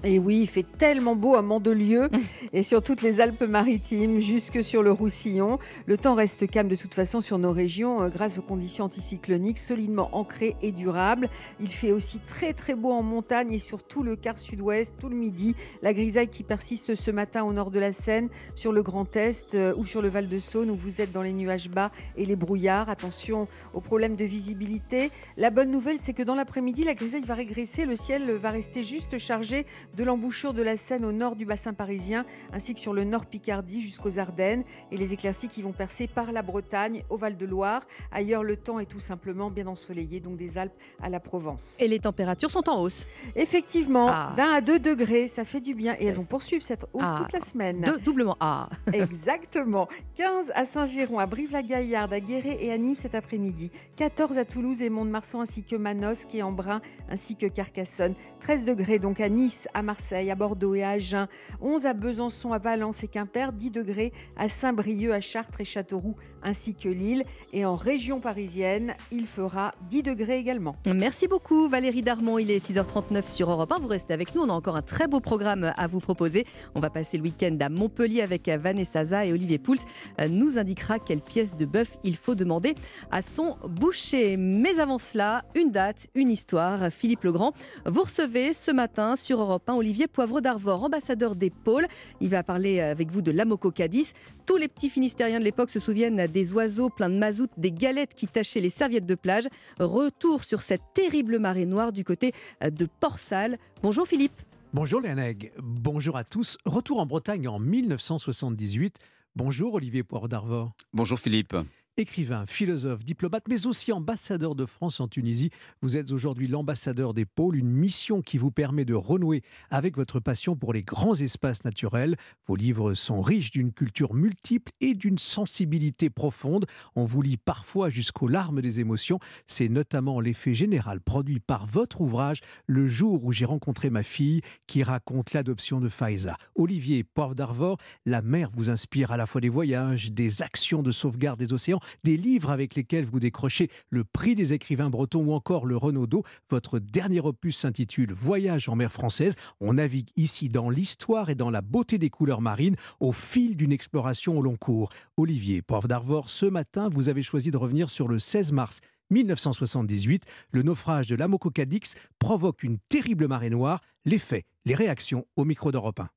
Et 0.05 0.19
oui, 0.19 0.41
il 0.41 0.47
fait 0.47 0.65
tellement 0.77 1.15
beau 1.15 1.35
à 1.35 1.41
Mandelieu 1.41 2.09
et 2.53 2.61
sur 2.61 2.83
toutes 2.83 3.01
les 3.01 3.21
Alpes-Maritimes, 3.21 4.19
jusque 4.19 4.63
sur 4.63 4.83
le 4.83 4.91
Roussillon. 4.91 5.57
Le 5.87 5.97
temps 5.97 6.13
reste 6.13 6.47
calme 6.47 6.67
de 6.67 6.75
toute 6.75 6.93
façon 6.93 7.21
sur 7.21 7.39
nos 7.39 7.51
régions 7.51 8.03
euh, 8.03 8.09
grâce 8.09 8.37
aux 8.37 8.43
conditions 8.43 8.85
anticycloniques 8.85 9.57
solidement 9.57 10.09
ancrées 10.13 10.55
et 10.61 10.71
durables. 10.71 11.27
Il 11.59 11.69
fait 11.69 11.91
aussi 11.91 12.19
très 12.19 12.53
très 12.53 12.75
beau 12.75 12.91
en 12.91 13.01
montagne 13.01 13.51
et 13.51 13.59
sur 13.59 13.83
tout 13.83 14.03
le 14.03 14.15
quart 14.15 14.37
sud-ouest, 14.37 14.95
tout 14.99 15.09
le 15.09 15.15
midi. 15.15 15.55
La 15.81 15.93
grisaille 15.93 16.27
qui 16.27 16.43
persiste 16.43 16.93
ce 16.93 17.11
matin 17.11 17.43
au 17.43 17.53
nord 17.53 17.71
de 17.71 17.79
la 17.79 17.91
Seine, 17.91 18.29
sur 18.53 18.71
le 18.71 18.83
Grand 18.83 19.15
Est 19.15 19.55
euh, 19.55 19.73
ou 19.75 19.85
sur 19.85 20.03
le 20.03 20.09
Val 20.09 20.29
de 20.29 20.39
Saône 20.39 20.69
où 20.69 20.75
vous 20.75 21.01
êtes 21.01 21.11
dans 21.11 21.23
les 21.23 21.33
nuages 21.33 21.69
bas 21.69 21.91
et 22.15 22.25
les 22.25 22.35
brouillards. 22.35 22.89
Attention 22.89 23.47
aux 23.73 23.81
problèmes 23.81 24.15
de 24.15 24.25
visibilité. 24.25 25.09
La 25.35 25.49
bonne 25.49 25.71
nouvelle, 25.71 25.97
c'est 25.97 26.13
que 26.13 26.23
dans 26.23 26.35
l'après-midi, 26.35 26.83
la 26.83 26.93
grisaille 26.93 27.23
va 27.23 27.33
régresser. 27.33 27.85
Le 27.85 27.95
ciel 27.95 28.31
va 28.33 28.51
rester 28.51 28.83
juste 28.83 29.17
chargé 29.17 29.65
de 29.95 30.03
l'embouchure 30.03 30.53
de 30.53 30.61
la 30.61 30.77
Seine 30.77 31.05
au 31.05 31.11
nord 31.11 31.35
du 31.35 31.45
bassin 31.45 31.73
parisien, 31.73 32.25
ainsi 32.53 32.73
que 32.73 32.79
sur 32.79 32.93
le 32.93 33.03
nord 33.03 33.25
Picardie 33.25 33.81
jusqu'aux 33.81 34.19
Ardennes, 34.19 34.63
et 34.91 34.97
les 34.97 35.13
éclaircies 35.13 35.47
qui 35.49 35.61
vont 35.61 35.71
percer 35.71 36.07
par 36.07 36.31
la 36.31 36.41
Bretagne 36.41 37.03
au 37.09 37.17
Val-de-Loire. 37.17 37.85
Ailleurs, 38.11 38.43
le 38.43 38.57
temps 38.57 38.79
est 38.79 38.85
tout 38.85 38.99
simplement 38.99 39.49
bien 39.49 39.67
ensoleillé, 39.67 40.19
donc 40.19 40.37
des 40.37 40.57
Alpes 40.57 40.75
à 41.01 41.09
la 41.09 41.19
Provence. 41.19 41.77
Et 41.79 41.87
les 41.87 41.99
températures 41.99 42.51
sont 42.51 42.67
en 42.69 42.79
hausse 42.81 43.07
Effectivement, 43.35 44.07
Ah. 44.09 44.33
d'un 44.35 44.51
à 44.53 44.61
deux 44.61 44.79
degrés, 44.79 45.27
ça 45.27 45.43
fait 45.45 45.61
du 45.61 45.73
bien, 45.73 45.95
et 45.99 46.05
elles 46.07 46.15
vont 46.15 46.23
poursuivre 46.23 46.63
cette 46.63 46.83
hausse 46.93 47.03
Ah. 47.05 47.19
toute 47.23 47.33
la 47.33 47.41
semaine. 47.41 47.81
Deux, 47.81 47.97
doublement 47.99 48.37
A. 48.39 48.69
Exactement. 48.93 49.87
15 50.15 50.51
à 50.55 50.65
Saint-Géron, 50.65 51.19
à 51.19 51.25
Brive-la-Gaillarde, 51.25 52.13
à 52.13 52.19
Guéret 52.19 52.57
et 52.59 52.71
à 52.71 52.77
Nîmes 52.77 52.95
cet 52.95 53.15
après-midi. 53.15 53.71
14 53.95 54.37
à 54.37 54.45
Toulouse 54.45 54.81
et 54.81 54.89
Mont-de-Marsan 54.89 55.41
ainsi 55.41 55.63
que 55.63 55.75
Manosque 55.75 56.33
et 56.35 56.43
Embrun 56.43 56.81
ainsi 57.09 57.35
que 57.35 57.45
Carcassonne. 57.45 58.13
13 58.41 58.65
degrés 58.65 58.99
donc 58.99 59.19
à 59.19 59.29
Nice, 59.29 59.67
à 59.73 59.81
Marseille, 59.85 60.29
à 60.31 60.35
Bordeaux 60.35 60.75
et 60.75 60.83
à 60.83 60.89
Agen. 60.89 61.27
11 61.61 61.85
à 61.85 61.93
Besançon, 61.93 62.51
à 62.51 62.57
Valence 62.57 63.03
et 63.03 63.07
Quimper. 63.07 63.53
10 63.53 63.71
degrés 63.71 64.11
à 64.35 64.49
Saint-Brieuc, 64.49 65.11
à 65.11 65.21
Chartres 65.21 65.61
et 65.61 65.65
Châteauroux 65.65 66.15
ainsi 66.43 66.75
que 66.75 66.89
Lille. 66.89 67.23
Et 67.53 67.65
en 67.65 67.75
région 67.75 68.19
parisienne, 68.19 68.93
il 69.11 69.27
fera 69.27 69.73
10 69.89 70.03
degrés 70.03 70.37
également. 70.37 70.75
Merci 70.93 71.27
beaucoup 71.27 71.67
Valérie 71.69 72.01
Darmon, 72.01 72.37
il 72.37 72.51
est 72.51 72.65
6h39 72.65 73.27
sur 73.27 73.49
Europe 73.49 73.71
1. 73.71 73.79
Vous 73.79 73.87
restez 73.87 74.13
avec 74.13 74.35
nous, 74.35 74.41
on 74.41 74.49
a 74.49 74.53
encore 74.53 74.75
un 74.75 74.81
très 74.81 75.07
beau 75.07 75.19
programme 75.19 75.73
à 75.75 75.87
vous 75.87 75.99
proposer. 75.99 76.45
On 76.75 76.79
va 76.79 76.89
passer 76.89 77.17
le 77.17 77.23
week-end 77.23 77.57
à 77.61 77.69
Montpellier 77.69 78.21
avec 78.21 78.47
Vanessa 78.47 79.05
Za 79.05 79.25
et 79.25 79.33
Olivier 79.33 79.57
Pouls 79.57 79.77
euh, 80.19 80.27
nous 80.27 80.57
indiquera 80.57 80.99
quelle 80.99 81.21
pièce 81.21 81.55
de 81.55 81.65
bœuf 81.65 81.97
il 82.03 82.15
faut 82.15 82.35
demander 82.35 82.75
à 83.11 83.21
son 83.21 83.57
boucher. 83.67 84.37
Mais 84.37 84.79
avant 84.79 84.97
cela, 84.97 85.43
une 85.55 85.71
date, 85.71 86.07
une 86.15 86.29
histoire. 86.29 86.91
Philippe 86.91 87.23
Legrand, 87.23 87.53
vous 87.85 88.03
recevez 88.03 88.53
ce 88.53 88.71
matin 88.71 89.15
sur 89.15 89.41
Europe 89.41 89.64
1 89.67 89.73
Olivier 89.73 90.07
Poivre 90.07 90.41
d'Arvor, 90.41 90.83
ambassadeur 90.83 91.35
des 91.35 91.49
pôles. 91.49 91.87
Il 92.21 92.29
va 92.29 92.43
parler 92.43 92.79
avec 92.81 93.11
vous 93.11 93.21
de 93.21 93.31
l'Amoco 93.31 93.71
Cadiz. 93.71 94.13
Tous 94.45 94.57
les 94.57 94.67
petits 94.67 94.89
Finistériens 94.89 95.39
de 95.39 95.43
l'époque 95.43 95.69
se 95.69 95.79
souviennent 95.79 96.27
des 96.27 96.53
oiseaux 96.53 96.89
pleins 96.89 97.09
de 97.09 97.17
mazout, 97.17 97.49
des 97.57 97.71
galettes 97.71 98.13
qui 98.13 98.27
tachaient 98.27 98.59
les 98.59 98.69
serviettes 98.69 99.05
de 99.05 99.15
plage. 99.15 99.47
Retour 99.79 100.43
sur 100.43 100.61
cette 100.61 100.83
terrible 100.93 101.39
marée 101.39 101.65
noire 101.65 101.91
du 101.91 102.03
côté 102.03 102.33
de 102.61 102.87
Port-Salle. 102.99 103.57
Bonjour 103.81 104.07
Philippe. 104.07 104.41
Bonjour 104.73 104.99
Léoneg, 104.99 105.53
bonjour 105.61 106.17
à 106.17 106.23
tous. 106.23 106.57
Retour 106.65 106.99
en 106.99 107.05
Bretagne 107.05 107.47
en 107.47 107.59
1978. 107.59 108.97
Bonjour 109.35 109.73
Olivier 109.73 110.03
Poivre 110.03 110.27
d'Arvor. 110.27 110.73
Bonjour 110.93 111.19
Philippe. 111.19 111.55
Écrivain, 111.97 112.43
philosophe, 112.45 113.05
diplomate, 113.05 113.47
mais 113.47 113.67
aussi 113.67 113.93
ambassadeur 113.93 114.53
de 114.53 114.65
France 114.65 114.99
en 114.99 115.07
Tunisie, 115.07 115.49
vous 115.81 115.95
êtes 115.95 116.11
aujourd'hui 116.11 116.49
l'ambassadeur 116.49 117.13
des 117.13 117.23
pôles, 117.23 117.55
une 117.55 117.71
mission 117.71 118.21
qui 118.21 118.37
vous 118.37 118.51
permet 118.51 118.83
de 118.83 118.93
renouer 118.93 119.43
avec 119.69 119.95
votre 119.95 120.19
passion 120.19 120.57
pour 120.57 120.73
les 120.73 120.81
grands 120.81 121.15
espaces 121.15 121.63
naturels. 121.63 122.17
Vos 122.47 122.57
livres 122.57 122.95
sont 122.95 123.21
riches 123.21 123.51
d'une 123.51 123.71
culture 123.71 124.13
multiple 124.13 124.73
et 124.81 124.93
d'une 124.93 125.17
sensibilité 125.17 126.09
profonde. 126.09 126.65
On 126.97 127.05
vous 127.05 127.21
lit 127.21 127.37
parfois 127.37 127.89
jusqu'aux 127.89 128.27
larmes 128.27 128.59
des 128.59 128.81
émotions. 128.81 129.19
C'est 129.47 129.69
notamment 129.69 130.19
l'effet 130.19 130.53
général 130.53 130.99
produit 130.99 131.39
par 131.39 131.65
votre 131.65 132.01
ouvrage 132.01 132.41
Le 132.67 132.89
jour 132.89 133.23
où 133.23 133.31
j'ai 133.31 133.45
rencontré 133.45 133.89
ma 133.89 134.03
fille 134.03 134.41
qui 134.67 134.83
raconte 134.83 135.31
l'adoption 135.31 135.79
de 135.79 135.87
Faiza. 135.87 136.35
Olivier 136.55 137.05
Poivre 137.05 137.35
d'Arvor, 137.35 137.77
la 138.05 138.21
mer 138.21 138.49
vous 138.53 138.69
inspire 138.69 139.13
à 139.13 139.17
la 139.17 139.25
fois 139.25 139.39
des 139.39 139.47
voyages, 139.47 140.11
des 140.11 140.41
actions 140.41 140.83
de 140.83 140.91
sauvegarde 140.91 141.39
des 141.39 141.53
océans, 141.53 141.79
des 142.03 142.17
livres 142.17 142.51
avec 142.51 142.75
lesquels 142.75 143.05
vous 143.05 143.19
décrochez 143.19 143.69
le 143.89 144.03
prix 144.03 144.35
des 144.35 144.53
écrivains 144.53 144.89
bretons 144.89 145.25
ou 145.25 145.33
encore 145.33 145.65
le 145.65 145.77
Renaudot. 145.77 146.23
Votre 146.49 146.79
dernier 146.79 147.19
opus 147.19 147.57
s'intitule 147.57 148.13
Voyage 148.13 148.69
en 148.69 148.75
mer 148.75 148.91
française. 148.91 149.35
On 149.59 149.73
navigue 149.73 150.09
ici 150.15 150.49
dans 150.49 150.69
l'histoire 150.69 151.29
et 151.29 151.35
dans 151.35 151.49
la 151.49 151.61
beauté 151.61 151.97
des 151.97 152.09
couleurs 152.09 152.41
marines 152.41 152.75
au 152.99 153.11
fil 153.11 153.57
d'une 153.57 153.71
exploration 153.71 154.37
au 154.37 154.41
long 154.41 154.57
cours. 154.57 154.89
Olivier 155.17 155.61
Poivre 155.61 155.87
d'Arvor, 155.87 156.29
ce 156.29 156.45
matin, 156.45 156.89
vous 156.89 157.09
avez 157.09 157.23
choisi 157.23 157.51
de 157.51 157.57
revenir 157.57 157.89
sur 157.89 158.07
le 158.07 158.19
16 158.19 158.51
mars 158.51 158.81
1978. 159.11 160.23
Le 160.51 160.63
naufrage 160.63 161.07
de 161.07 161.15
l'Amoco 161.15 161.49
Cadix 161.49 161.95
provoque 162.19 162.63
une 162.63 162.77
terrible 162.89 163.27
marée 163.27 163.49
noire. 163.49 163.81
Les 164.05 164.19
faits, 164.19 164.45
les 164.65 164.75
réactions 164.75 165.25
au 165.35 165.45
micro 165.45 165.71
d'Europe 165.71 165.99
1. 165.99 166.09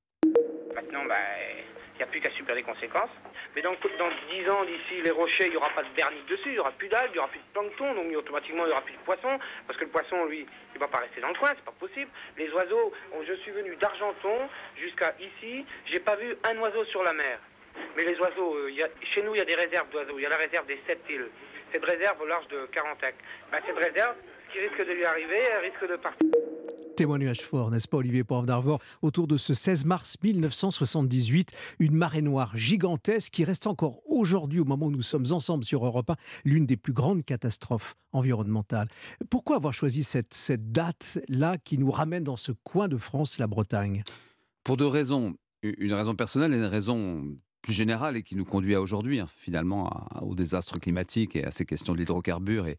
Maintenant, 0.74 1.04
bah, 1.08 1.16
il 1.94 1.98
n'y 1.98 2.02
a 2.02 2.06
plus 2.06 2.20
qu'à 2.20 2.30
subir 2.32 2.54
les 2.54 2.62
conséquences. 2.62 3.10
Mais 3.58 3.62
dans, 3.62 3.72
dans 3.72 4.10
10 4.30 4.50
ans, 4.50 4.64
d'ici 4.66 5.02
les 5.02 5.10
rochers, 5.10 5.46
il 5.46 5.50
n'y 5.50 5.56
aura 5.56 5.70
pas 5.70 5.82
de 5.82 5.88
vernis 5.96 6.22
dessus, 6.28 6.46
il 6.46 6.52
n'y 6.52 6.58
aura 6.60 6.70
plus 6.70 6.86
d'algues, 6.86 7.10
il 7.10 7.14
n'y 7.14 7.18
aura 7.18 7.26
plus 7.26 7.40
de 7.40 7.52
plancton, 7.52 7.92
donc 7.92 8.16
automatiquement 8.16 8.62
il 8.62 8.66
n'y 8.66 8.72
aura 8.72 8.82
plus 8.82 8.94
de 8.94 9.00
poisson, 9.00 9.36
parce 9.66 9.76
que 9.76 9.84
le 9.84 9.90
poisson, 9.90 10.26
lui, 10.26 10.46
il 10.46 10.74
ne 10.74 10.78
va 10.78 10.86
pas 10.86 10.98
rester 10.98 11.20
dans 11.20 11.26
le 11.26 11.34
coin, 11.34 11.50
c'est 11.56 11.64
pas 11.64 11.72
possible. 11.72 12.08
Les 12.36 12.48
oiseaux, 12.50 12.92
je 13.26 13.32
suis 13.32 13.50
venu 13.50 13.74
d'Argenton 13.74 14.48
jusqu'à 14.76 15.12
ici, 15.18 15.66
j'ai 15.86 15.98
pas 15.98 16.14
vu 16.14 16.36
un 16.48 16.56
oiseau 16.58 16.84
sur 16.84 17.02
la 17.02 17.12
mer. 17.12 17.40
Mais 17.96 18.04
les 18.04 18.16
oiseaux, 18.20 18.54
euh, 18.54 18.70
chez 19.12 19.22
nous, 19.22 19.34
il 19.34 19.38
y 19.38 19.42
a 19.42 19.44
des 19.44 19.56
réserves 19.56 19.90
d'oiseaux, 19.90 20.14
il 20.18 20.22
y 20.22 20.26
a 20.26 20.28
la 20.28 20.36
réserve 20.36 20.66
des 20.66 20.80
sept 20.86 21.00
îles. 21.10 21.28
Cette 21.72 21.84
réserve 21.84 22.20
au 22.22 22.26
large 22.26 22.46
de 22.46 22.64
Carantec. 22.66 23.16
Bah, 23.50 23.58
cette 23.66 23.76
réserve, 23.76 24.14
qui 24.52 24.60
risque 24.60 24.86
de 24.86 24.92
lui 24.92 25.04
arriver, 25.04 25.42
elle 25.50 25.64
risque 25.64 25.84
de 25.84 25.96
partir. 25.96 26.28
Témoignage 26.98 27.42
fort, 27.42 27.70
n'est-ce 27.70 27.86
pas, 27.86 27.98
Olivier 27.98 28.24
Poivre 28.24 28.44
d'Arvor, 28.44 28.80
autour 29.02 29.28
de 29.28 29.36
ce 29.36 29.54
16 29.54 29.84
mars 29.84 30.16
1978, 30.20 31.52
une 31.78 31.94
marée 31.94 32.22
noire 32.22 32.56
gigantesque 32.56 33.32
qui 33.32 33.44
reste 33.44 33.68
encore 33.68 34.00
aujourd'hui, 34.04 34.58
au 34.58 34.64
moment 34.64 34.86
où 34.86 34.90
nous 34.90 35.02
sommes 35.02 35.26
ensemble 35.30 35.64
sur 35.64 35.86
Europe 35.86 36.10
1, 36.10 36.16
l'une 36.44 36.66
des 36.66 36.76
plus 36.76 36.92
grandes 36.92 37.24
catastrophes 37.24 37.94
environnementales. 38.10 38.88
Pourquoi 39.30 39.54
avoir 39.54 39.74
choisi 39.74 40.02
cette, 40.02 40.34
cette 40.34 40.72
date-là 40.72 41.56
qui 41.58 41.78
nous 41.78 41.92
ramène 41.92 42.24
dans 42.24 42.34
ce 42.34 42.50
coin 42.50 42.88
de 42.88 42.96
France, 42.96 43.38
la 43.38 43.46
Bretagne? 43.46 44.02
Pour 44.64 44.76
deux 44.76 44.88
raisons. 44.88 45.36
Une 45.62 45.92
raison 45.92 46.16
personnelle 46.16 46.52
et 46.52 46.56
une 46.56 46.64
raison 46.64 47.36
plus 47.68 47.74
générale 47.74 48.16
et 48.16 48.22
qui 48.22 48.34
nous 48.34 48.46
conduit 48.46 48.74
à 48.74 48.80
aujourd'hui, 48.80 49.20
hein, 49.20 49.26
finalement, 49.36 50.08
au 50.22 50.34
désastre 50.34 50.78
climatique 50.78 51.36
et 51.36 51.44
à 51.44 51.50
ces 51.50 51.66
questions 51.66 51.92
de 51.92 51.98
l'hydrocarbure 51.98 52.66
et, 52.66 52.78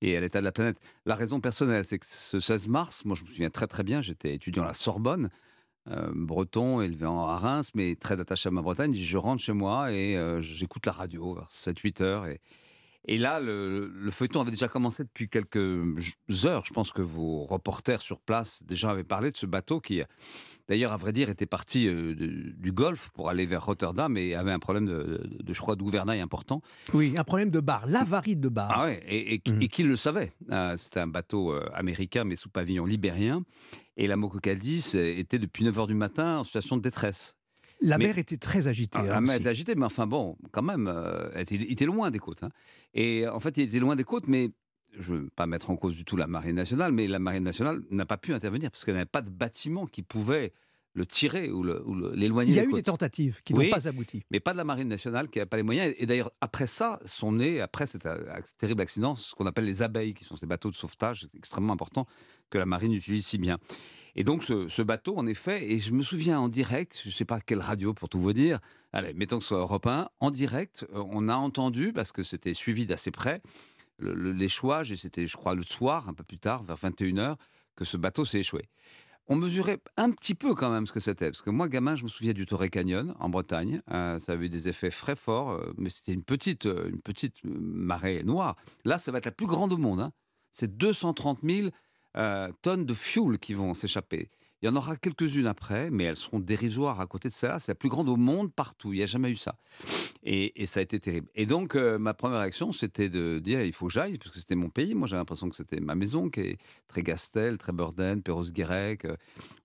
et, 0.00 0.16
à 0.16 0.20
l'état 0.20 0.40
de 0.40 0.46
la 0.46 0.50
planète. 0.50 0.80
La 1.04 1.14
raison 1.14 1.40
personnelle, 1.42 1.84
c'est 1.84 1.98
que 1.98 2.06
ce 2.06 2.40
16 2.40 2.66
mars, 2.68 3.04
moi 3.04 3.14
je 3.16 3.22
me 3.24 3.28
souviens 3.28 3.50
très 3.50 3.66
très 3.66 3.82
bien, 3.82 4.00
j'étais 4.00 4.34
étudiant 4.34 4.62
à 4.62 4.68
la 4.68 4.72
Sorbonne, 4.72 5.28
euh, 5.90 6.10
breton, 6.14 6.80
élevé 6.80 7.04
à 7.04 7.36
Reims, 7.36 7.72
mais 7.74 7.96
très 7.96 8.18
attaché 8.18 8.48
à 8.48 8.50
ma 8.50 8.62
Bretagne. 8.62 8.94
Je 8.94 9.18
rentre 9.18 9.42
chez 9.42 9.52
moi 9.52 9.92
et 9.92 10.16
euh, 10.16 10.40
j'écoute 10.40 10.86
la 10.86 10.92
radio 10.92 11.34
vers 11.34 11.48
7-8 11.50 12.02
heures. 12.02 12.24
Et, 12.24 12.40
et 13.04 13.18
là, 13.18 13.40
le, 13.40 13.92
le, 13.94 14.10
feuilleton 14.10 14.40
avait 14.40 14.52
déjà 14.52 14.68
commencé 14.68 15.04
depuis 15.04 15.28
quelques 15.28 15.58
heures. 16.46 16.64
Je 16.64 16.72
pense 16.72 16.92
que 16.92 17.02
vos 17.02 17.44
reporters 17.44 18.00
sur 18.00 18.20
place 18.20 18.62
déjà 18.62 18.90
avaient 18.90 19.04
parlé 19.04 19.30
de 19.30 19.36
ce 19.36 19.44
bateau 19.44 19.80
qui 19.80 20.00
d'ailleurs, 20.70 20.92
à 20.92 20.96
vrai 20.96 21.12
dire, 21.12 21.28
était 21.28 21.46
parti 21.46 21.88
euh, 21.88 22.14
du 22.14 22.72
Golfe 22.72 23.10
pour 23.10 23.28
aller 23.28 23.44
vers 23.44 23.66
Rotterdam 23.66 24.16
et 24.16 24.36
avait 24.36 24.52
un 24.52 24.60
problème 24.60 24.86
de, 24.86 25.28
de, 25.42 25.52
je 25.52 25.60
crois, 25.60 25.74
de 25.74 25.82
gouvernail 25.82 26.20
important. 26.20 26.62
Oui, 26.94 27.12
un 27.18 27.24
problème 27.24 27.50
de 27.50 27.58
bar, 27.58 27.88
l'avarie 27.88 28.36
de 28.36 28.48
bar. 28.48 28.70
Ah 28.72 28.84
ouais, 28.84 29.02
et, 29.08 29.34
et, 29.34 29.42
mmh. 29.50 29.66
qui 29.66 29.82
le 29.82 29.96
savait 29.96 30.32
euh, 30.52 30.76
C'était 30.76 31.00
un 31.00 31.08
bateau 31.08 31.52
euh, 31.52 31.68
américain, 31.74 32.22
mais 32.22 32.36
sous 32.36 32.48
pavillon 32.48 32.86
libérien. 32.86 33.42
Et 33.96 34.06
la 34.06 34.16
Moko 34.16 34.38
Cadiz 34.38 34.94
était 34.94 35.40
depuis 35.40 35.64
9 35.64 35.76
h 35.76 35.86
du 35.88 35.94
matin 35.94 36.38
en 36.38 36.44
situation 36.44 36.76
de 36.76 36.82
détresse. 36.82 37.36
La 37.80 37.98
mais, 37.98 38.06
mer 38.06 38.18
était 38.18 38.36
très 38.36 38.68
agitée. 38.68 39.00
Ah, 39.00 39.06
la 39.06 39.20
mer 39.20 39.36
était 39.36 39.48
agitée, 39.48 39.74
mais 39.74 39.86
enfin 39.86 40.06
bon, 40.06 40.36
quand 40.52 40.62
même, 40.62 40.86
euh, 40.86 41.30
il, 41.34 41.40
était, 41.40 41.54
il, 41.56 41.72
était, 41.72 41.84
loin 41.84 42.12
des 42.12 42.20
côtes. 42.20 42.44
Hein. 42.44 42.50
Et 42.94 43.26
en 43.26 43.40
fait, 43.40 43.58
il 43.58 43.64
était 43.64 43.80
loin 43.80 43.96
des 43.96 44.04
côtes, 44.04 44.28
mais 44.28 44.50
je 44.98 45.12
ne 45.12 45.18
veux 45.18 45.30
pas 45.30 45.46
mettre 45.46 45.70
en 45.70 45.76
cause 45.76 45.96
du 45.96 46.04
tout 46.04 46.16
la 46.16 46.26
marine 46.26 46.56
nationale, 46.56 46.92
mais 46.92 47.06
la 47.06 47.18
marine 47.18 47.44
nationale 47.44 47.80
n'a 47.90 48.06
pas 48.06 48.16
pu 48.16 48.34
intervenir 48.34 48.70
parce 48.70 48.84
qu'elle 48.84 48.94
n'avait 48.94 49.06
pas 49.06 49.22
de 49.22 49.30
bâtiment 49.30 49.86
qui 49.86 50.02
pouvait 50.02 50.52
le 50.92 51.06
tirer 51.06 51.50
ou 51.50 51.62
l'éloigner. 52.12 52.50
Il 52.50 52.56
y 52.56 52.60
a 52.60 52.64
eu 52.64 52.72
des 52.72 52.82
tentatives 52.82 53.38
qui 53.44 53.54
n'ont 53.54 53.70
pas 53.70 53.86
abouti. 53.86 54.22
Mais 54.30 54.40
pas 54.40 54.52
de 54.52 54.56
la 54.56 54.64
marine 54.64 54.88
nationale 54.88 55.28
qui 55.28 55.38
n'a 55.38 55.46
pas 55.46 55.56
les 55.56 55.62
moyens. 55.62 55.94
Et 55.98 56.06
d'ailleurs, 56.06 56.32
après 56.40 56.66
ça, 56.66 56.98
sont 57.06 57.32
nés, 57.32 57.60
après 57.60 57.86
cet 57.86 58.08
terrible 58.58 58.82
accident, 58.82 59.14
ce 59.14 59.34
qu'on 59.34 59.46
appelle 59.46 59.66
les 59.66 59.82
abeilles, 59.82 60.14
qui 60.14 60.24
sont 60.24 60.36
ces 60.36 60.46
bateaux 60.46 60.70
de 60.70 60.74
sauvetage 60.74 61.28
extrêmement 61.36 61.72
importants 61.72 62.06
que 62.50 62.58
la 62.58 62.66
marine 62.66 62.92
utilise 62.92 63.24
si 63.24 63.38
bien. 63.38 63.58
Et 64.16 64.24
donc 64.24 64.42
ce, 64.42 64.82
bateau, 64.82 65.16
en 65.16 65.26
effet, 65.26 65.70
et 65.70 65.78
je 65.78 65.92
me 65.92 66.02
souviens 66.02 66.40
en 66.40 66.48
direct, 66.48 67.00
je 67.02 67.08
ne 67.08 67.12
sais 67.12 67.24
pas 67.24 67.40
quelle 67.40 67.60
radio 67.60 67.94
pour 67.94 68.08
tout 68.08 68.20
vous 68.20 68.32
dire, 68.32 68.58
allez, 68.92 69.14
mettons 69.14 69.38
que 69.38 69.44
ce 69.44 69.50
soit 69.50 69.58
Europe 69.58 69.86
1, 69.86 70.08
en 70.18 70.30
direct, 70.30 70.86
euh, 70.92 71.04
on 71.10 71.28
a 71.28 71.36
entendu, 71.36 71.92
parce 71.92 72.10
que 72.10 72.22
c'était 72.22 72.54
suivi 72.54 72.86
d'assez 72.86 73.12
près, 73.12 73.40
l'échouage, 74.00 74.92
et 74.92 74.96
c'était, 74.96 75.26
je 75.26 75.36
crois, 75.36 75.54
le 75.54 75.62
soir, 75.62 76.08
un 76.08 76.14
peu 76.14 76.24
plus 76.24 76.38
tard, 76.38 76.62
vers 76.64 76.76
21h, 76.76 77.36
que 77.76 77.84
ce 77.84 77.96
bateau 77.96 78.24
s'est 78.24 78.40
échoué. 78.40 78.68
On 79.28 79.36
mesurait 79.36 79.78
un 79.96 80.10
petit 80.10 80.34
peu 80.34 80.54
quand 80.54 80.70
même 80.70 80.86
ce 80.86 80.92
que 80.92 80.98
c'était, 80.98 81.26
parce 81.26 81.42
que 81.42 81.50
moi, 81.50 81.68
gamin, 81.68 81.94
je 81.94 82.02
me 82.02 82.08
souviens 82.08 82.32
du 82.32 82.46
Torrey 82.46 82.68
Canyon 82.68 83.14
en 83.20 83.28
Bretagne. 83.28 83.80
Euh, 83.92 84.18
ça 84.18 84.32
avait 84.32 84.46
eu 84.46 84.48
des 84.48 84.68
effets 84.68 84.90
très 84.90 85.14
forts, 85.14 85.50
euh, 85.50 85.72
mais 85.78 85.88
c'était 85.88 86.12
une 86.12 86.24
petite, 86.24 86.64
une 86.64 87.00
petite 87.00 87.36
marée 87.44 88.24
noire. 88.24 88.56
Là, 88.84 88.98
ça 88.98 89.12
va 89.12 89.18
être 89.18 89.26
la 89.26 89.30
plus 89.30 89.46
grande 89.46 89.72
au 89.72 89.76
monde. 89.76 90.00
Hein. 90.00 90.12
C'est 90.50 90.76
230 90.76 91.38
000 91.44 91.68
euh, 92.16 92.50
tonnes 92.62 92.84
de 92.84 92.94
fuel 92.94 93.38
qui 93.38 93.54
vont 93.54 93.72
s'échapper. 93.72 94.30
Il 94.62 94.66
y 94.66 94.68
en 94.68 94.76
aura 94.76 94.96
quelques-unes 94.96 95.46
après, 95.46 95.90
mais 95.90 96.04
elles 96.04 96.16
seront 96.16 96.38
dérisoires 96.38 97.00
à 97.00 97.06
côté 97.06 97.28
de 97.28 97.34
ça. 97.34 97.58
C'est 97.58 97.72
la 97.72 97.76
plus 97.76 97.88
grande 97.88 98.10
au 98.10 98.16
monde 98.16 98.52
partout. 98.52 98.92
Il 98.92 98.96
n'y 98.96 99.02
a 99.02 99.06
jamais 99.06 99.30
eu 99.30 99.36
ça. 99.36 99.56
Et, 100.22 100.66
ça 100.66 100.80
a 100.80 100.82
été 100.82 101.00
terrible. 101.00 101.28
Et 101.34 101.46
donc, 101.46 101.76
euh, 101.76 101.98
ma 101.98 102.12
première 102.12 102.40
réaction, 102.40 102.70
c'était 102.70 103.08
de 103.08 103.38
dire 103.38 103.62
il 103.62 103.72
faut 103.72 103.86
que 103.86 103.92
j'aille, 103.92 104.18
parce 104.18 104.30
que 104.30 104.38
c'était 104.38 104.56
mon 104.56 104.68
pays. 104.68 104.94
Moi, 104.94 105.08
j'ai 105.08 105.16
l'impression 105.16 105.48
que 105.48 105.56
c'était 105.56 105.80
ma 105.80 105.94
maison, 105.94 106.28
qui 106.28 106.40
est 106.40 106.58
très 106.88 107.02
Gastel, 107.02 107.56
très 107.56 107.72
Burden, 107.72 108.22
Perros-Guirec. 108.22 109.06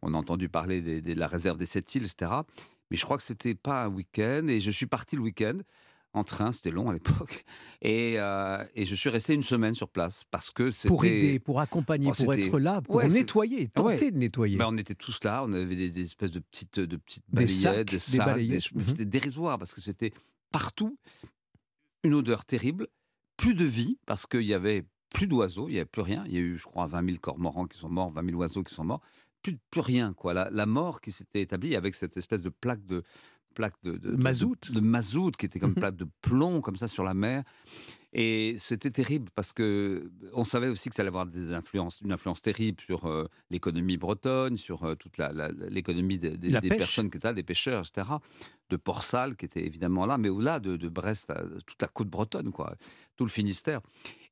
On 0.01 0.13
a 0.13 0.17
entendu 0.17 0.47
parler 0.47 0.81
de 0.81 1.13
la 1.13 1.27
réserve 1.27 1.57
des 1.57 1.65
Sept-Îles, 1.65 2.03
etc. 2.03 2.31
Mais 2.89 2.95
je 2.95 3.03
crois 3.03 3.17
que 3.17 3.23
c'était 3.23 3.55
pas 3.55 3.83
un 3.83 3.89
week-end. 3.89 4.47
Et 4.47 4.61
je 4.61 4.71
suis 4.71 4.85
parti 4.85 5.17
le 5.17 5.23
week-end 5.23 5.57
en 6.15 6.23
train, 6.23 6.51
c'était 6.51 6.71
long 6.71 6.89
à 6.89 6.93
l'époque. 6.93 7.45
Et, 7.81 8.15
euh, 8.17 8.63
et, 8.75 8.85
je 8.85 8.95
suis 8.95 9.09
resté 9.09 9.33
une 9.33 9.43
semaine 9.43 9.75
sur 9.75 9.89
place 9.89 10.23
parce 10.31 10.49
que 10.49 10.71
c'était... 10.71 10.87
Pour 10.87 11.05
aider, 11.05 11.39
pour 11.39 11.59
accompagner, 11.59 12.09
oh, 12.09 12.23
pour 12.23 12.33
être 12.33 12.59
là, 12.59 12.81
pour 12.81 13.03
nettoyer, 13.03 13.67
tenter 13.67 14.11
de 14.11 14.17
nettoyer. 14.17 14.57
Ben, 14.57 14.67
on 14.69 14.77
était 14.77 14.95
tous 14.95 15.23
là, 15.23 15.43
on 15.45 15.53
avait 15.53 15.89
des, 15.89 16.01
espèces 16.01 16.31
de 16.31 16.39
petites, 16.39 16.79
de 16.79 16.97
petites 16.97 17.25
balayettes, 17.29 17.89
des, 17.89 17.99
sacs, 17.99 18.37
des 18.37 18.59
mhm. 18.73 18.81
C'était 18.87 19.05
dérisoire 19.05 19.57
parce 19.57 19.73
que 19.73 19.81
c'était 19.81 20.13
partout 20.51 20.97
une 22.03 22.13
odeur 22.13 22.45
terrible, 22.45 22.87
plus 23.37 23.55
de 23.55 23.65
vie 23.65 23.97
parce 24.05 24.25
qu'il 24.25 24.43
y 24.43 24.53
avait 24.53 24.85
plus 25.13 25.27
d'oiseaux, 25.27 25.69
il 25.69 25.73
n'y 25.73 25.77
avait 25.77 25.85
plus 25.85 26.01
rien. 26.01 26.23
Il 26.27 26.33
y 26.33 26.37
a 26.37 26.41
eu, 26.41 26.57
je 26.57 26.65
crois, 26.65 26.87
20 26.87 27.05
000 27.05 27.17
cormorans 27.19 27.67
qui 27.67 27.77
sont 27.77 27.89
morts, 27.89 28.11
20 28.11 28.25
000 28.25 28.37
oiseaux 28.37 28.63
qui 28.63 28.73
sont 28.73 28.83
morts. 28.83 29.01
Plus, 29.41 29.57
plus 29.69 29.81
rien, 29.81 30.13
quoi. 30.13 30.33
La, 30.33 30.49
la 30.49 30.65
mort 30.65 31.01
qui 31.01 31.11
s'était 31.11 31.41
établie 31.41 31.75
avec 31.75 31.95
cette 31.95 32.17
espèce 32.17 32.41
de 32.41 32.49
plaque 32.49 32.85
de, 32.85 33.03
plaque 33.55 33.81
de, 33.83 33.97
de 33.97 34.11
mazout, 34.11 34.71
de, 34.71 34.79
mazout 34.79 35.31
qui 35.31 35.47
était 35.47 35.59
comme 35.59 35.71
une 35.71 35.75
plaque 35.75 35.95
de 35.95 36.07
plomb 36.21 36.61
comme 36.61 36.75
ça 36.75 36.87
sur 36.87 37.03
la 37.03 37.15
mer. 37.15 37.43
Et 38.17 38.55
c'était 38.57 38.91
terrible 38.91 39.29
parce 39.35 39.51
que 39.51 40.09
on 40.33 40.45
savait 40.45 40.69
aussi 40.69 40.87
que 40.89 40.95
ça 40.95 41.01
allait 41.01 41.09
avoir 41.09 41.25
des 41.25 41.53
influences, 41.53 41.99
une 41.99 42.13
influence 42.13 42.41
terrible 42.41 42.79
sur 42.79 43.05
euh, 43.05 43.27
l'économie 43.49 43.97
bretonne, 43.97 44.55
sur 44.55 44.85
euh, 44.85 44.95
toute 44.95 45.17
l'économie 45.17 46.17
des, 46.17 46.37
des, 46.37 46.69
personnes 46.69 47.09
qui 47.09 47.17
étaient 47.17 47.27
là, 47.27 47.33
des 47.33 47.43
pêcheurs, 47.43 47.83
etc. 47.85 48.07
De 48.69 48.77
Port-Salle 48.77 49.35
qui 49.35 49.45
était 49.45 49.65
évidemment 49.65 50.05
là, 50.05 50.17
mais 50.17 50.29
au-delà 50.29 50.61
de, 50.61 50.87
Brest, 50.87 51.33
toute 51.65 51.81
la 51.81 51.89
côte 51.89 52.07
bretonne, 52.07 52.51
quoi, 52.51 52.75
tout 53.17 53.25
le 53.25 53.29
Finistère. 53.29 53.81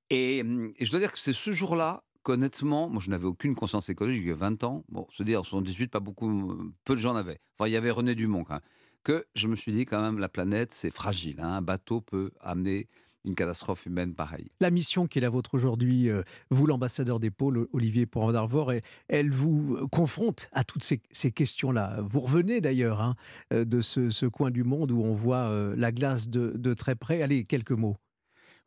Et, 0.09 0.39
et 0.39 0.85
je 0.85 0.91
dois 0.91 1.01
dire 1.01 1.11
que 1.11 1.19
c'est 1.19 1.33
ce 1.33 1.51
jour-là 1.51 2.03
qu'honnêtement, 2.23 2.87
moi 2.87 3.01
je 3.03 3.09
n'avais 3.09 3.25
aucune 3.25 3.53
conscience 3.53 3.89
écologique 3.89 4.21
il 4.23 4.29
y 4.29 4.31
a 4.31 4.35
20 4.35 4.63
ans. 4.63 4.85
Bon, 4.87 5.07
se 5.11 5.23
dire 5.23 5.41
en 5.41 5.43
78, 5.43 5.91
pas 5.91 5.99
beaucoup, 5.99 6.71
peu 6.85 6.95
de 6.95 7.01
gens 7.01 7.13
n'avaient. 7.13 7.41
Enfin, 7.57 7.67
il 7.67 7.73
y 7.73 7.77
avait 7.77 7.91
René 7.91 8.15
Dumont 8.15 8.45
quand 8.45 8.53
même 8.53 8.61
que 9.03 9.25
je 9.35 9.47
me 9.47 9.55
suis 9.55 9.71
dit 9.71 9.85
quand 9.85 10.01
même 10.01 10.19
la 10.19 10.29
planète 10.29 10.71
c'est 10.71 10.91
fragile. 10.91 11.39
Hein. 11.41 11.49
Un 11.49 11.61
bateau 11.61 12.01
peut 12.01 12.31
amener 12.41 12.87
une 13.25 13.35
catastrophe 13.35 13.85
humaine 13.85 14.13
pareille. 14.13 14.51
La 14.59 14.69
mission 14.69 15.07
qui 15.07 15.19
est 15.19 15.21
la 15.21 15.29
vôtre 15.29 15.53
aujourd'hui, 15.53 16.09
euh, 16.09 16.23
vous 16.49 16.65
l'ambassadeur 16.65 17.19
des 17.19 17.31
pôles, 17.31 17.67
Olivier 17.71 18.05
Porand-d'Arvor, 18.05 18.73
elle 19.07 19.31
vous 19.31 19.77
euh, 19.77 19.87
confronte 19.87 20.49
à 20.51 20.63
toutes 20.63 20.83
ces, 20.83 21.31
questions-là. 21.31 21.99
Vous 22.01 22.19
revenez 22.19 22.61
d'ailleurs 22.61 23.01
hein, 23.01 23.15
euh, 23.53 23.65
de 23.65 23.81
ce, 23.81 24.25
coin 24.25 24.51
du 24.51 24.63
monde 24.63 24.91
où 24.91 25.01
on 25.01 25.13
voit 25.13 25.51
la 25.75 25.91
glace 25.91 26.27
de, 26.27 26.73
très 26.73 26.95
près. 26.95 27.21
Allez, 27.21 27.45
quelques 27.45 27.71
mots. 27.71 27.97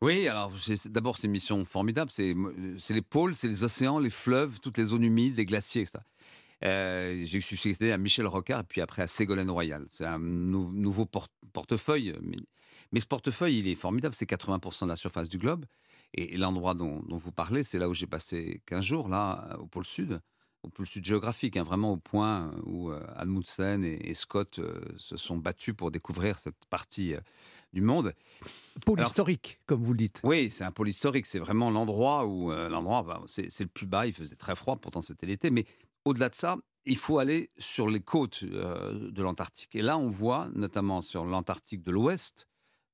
Oui, 0.01 0.27
alors 0.27 0.51
d'abord 0.85 1.17
c'est 1.17 1.25
une 1.25 1.31
mission 1.31 1.65
formidable. 1.65 2.11
C'est 2.11 2.35
les 2.93 3.01
pôles, 3.01 3.33
c'est 3.33 3.47
les 3.47 3.63
océans, 3.63 3.99
les 3.99 4.09
fleuves, 4.09 4.59
toutes 4.59 4.77
les 4.77 4.85
zones 4.85 5.03
humides, 5.03 5.37
les 5.37 5.45
glaciers, 5.45 5.81
etc. 5.81 5.99
Euh, 6.63 7.21
j'ai 7.25 7.41
succédé 7.41 7.91
à 7.91 7.97
Michel 7.97 8.25
Rocard 8.25 8.61
et 8.61 8.63
puis 8.63 8.81
après 8.81 9.03
à 9.03 9.07
Ségolène 9.07 9.51
Royal. 9.51 9.85
C'est 9.89 10.05
un 10.05 10.19
nouveau 10.19 11.05
portefeuille. 11.53 12.15
Mais, 12.91 12.99
ce 12.99 13.05
portefeuille, 13.05 13.59
il 13.59 13.67
est 13.67 13.75
formidable. 13.75 14.15
C'est 14.15 14.29
80% 14.29 14.83
de 14.83 14.89
la 14.89 14.95
surface 14.95 15.29
du 15.29 15.37
globe. 15.37 15.65
Et, 16.13 16.37
l'endroit 16.37 16.73
dont, 16.73 17.03
vous 17.07 17.31
parlez, 17.31 17.63
c'est 17.63 17.77
là 17.77 17.89
où 17.89 17.93
j'ai 17.93 18.07
passé 18.07 18.61
15 18.65 18.83
jours, 18.83 19.09
là, 19.09 19.57
au 19.59 19.67
pôle 19.67 19.85
sud, 19.85 20.21
au 20.63 20.69
pôle 20.69 20.85
sud 20.85 21.05
géographique, 21.05 21.57
hein, 21.57 21.63
vraiment 21.63 21.93
au 21.93 21.97
point 21.97 22.51
où 22.63 22.91
euh, 22.91 23.83
et, 23.83 24.13
Scott 24.13 24.59
euh, 24.59 24.79
se 24.97 25.17
sont 25.17 25.37
battus 25.37 25.75
pour 25.75 25.91
découvrir 25.91 26.39
cette 26.39 26.65
partie 26.69 27.13
euh, 27.13 27.19
du 27.73 27.81
monde. 27.81 28.13
Pôle 28.85 29.01
historique, 29.01 29.59
comme 29.65 29.83
vous 29.83 29.91
le 29.91 29.97
dites. 29.97 30.21
Oui, 30.23 30.49
c'est 30.49 30.63
un 30.63 30.71
pôle 30.71 30.89
historique. 30.89 31.25
C'est 31.25 31.39
vraiment 31.39 31.69
l'endroit 31.69 32.25
où 32.25 32.51
l'endroit, 32.51 33.03
bah, 33.03 33.21
c'est 33.27 33.59
le 33.59 33.67
plus 33.67 33.85
bas. 33.85 34.07
Il 34.07 34.13
faisait 34.13 34.35
très 34.35 34.55
froid, 34.55 34.77
pourtant 34.77 35.01
c'était 35.01 35.25
l'été, 35.25 35.49
mais 35.51 35.65
au-delà 36.07 36.29
de 36.29 36.35
ça, 36.35 36.57
il 36.85 36.97
faut 36.97 37.19
aller 37.19 37.51
sur 37.57 37.89
les 37.89 37.99
côtes 37.99 38.43
euh, 38.43 39.11
de 39.11 39.21
l'Antarctique. 39.21 39.75
Et 39.75 39.81
là, 39.81 39.97
on 39.97 40.09
voit, 40.09 40.49
notamment 40.55 41.01
sur 41.01 41.25
l'Antarctique 41.25 41.83
de 41.83 41.91
l'Ouest, 41.91 42.47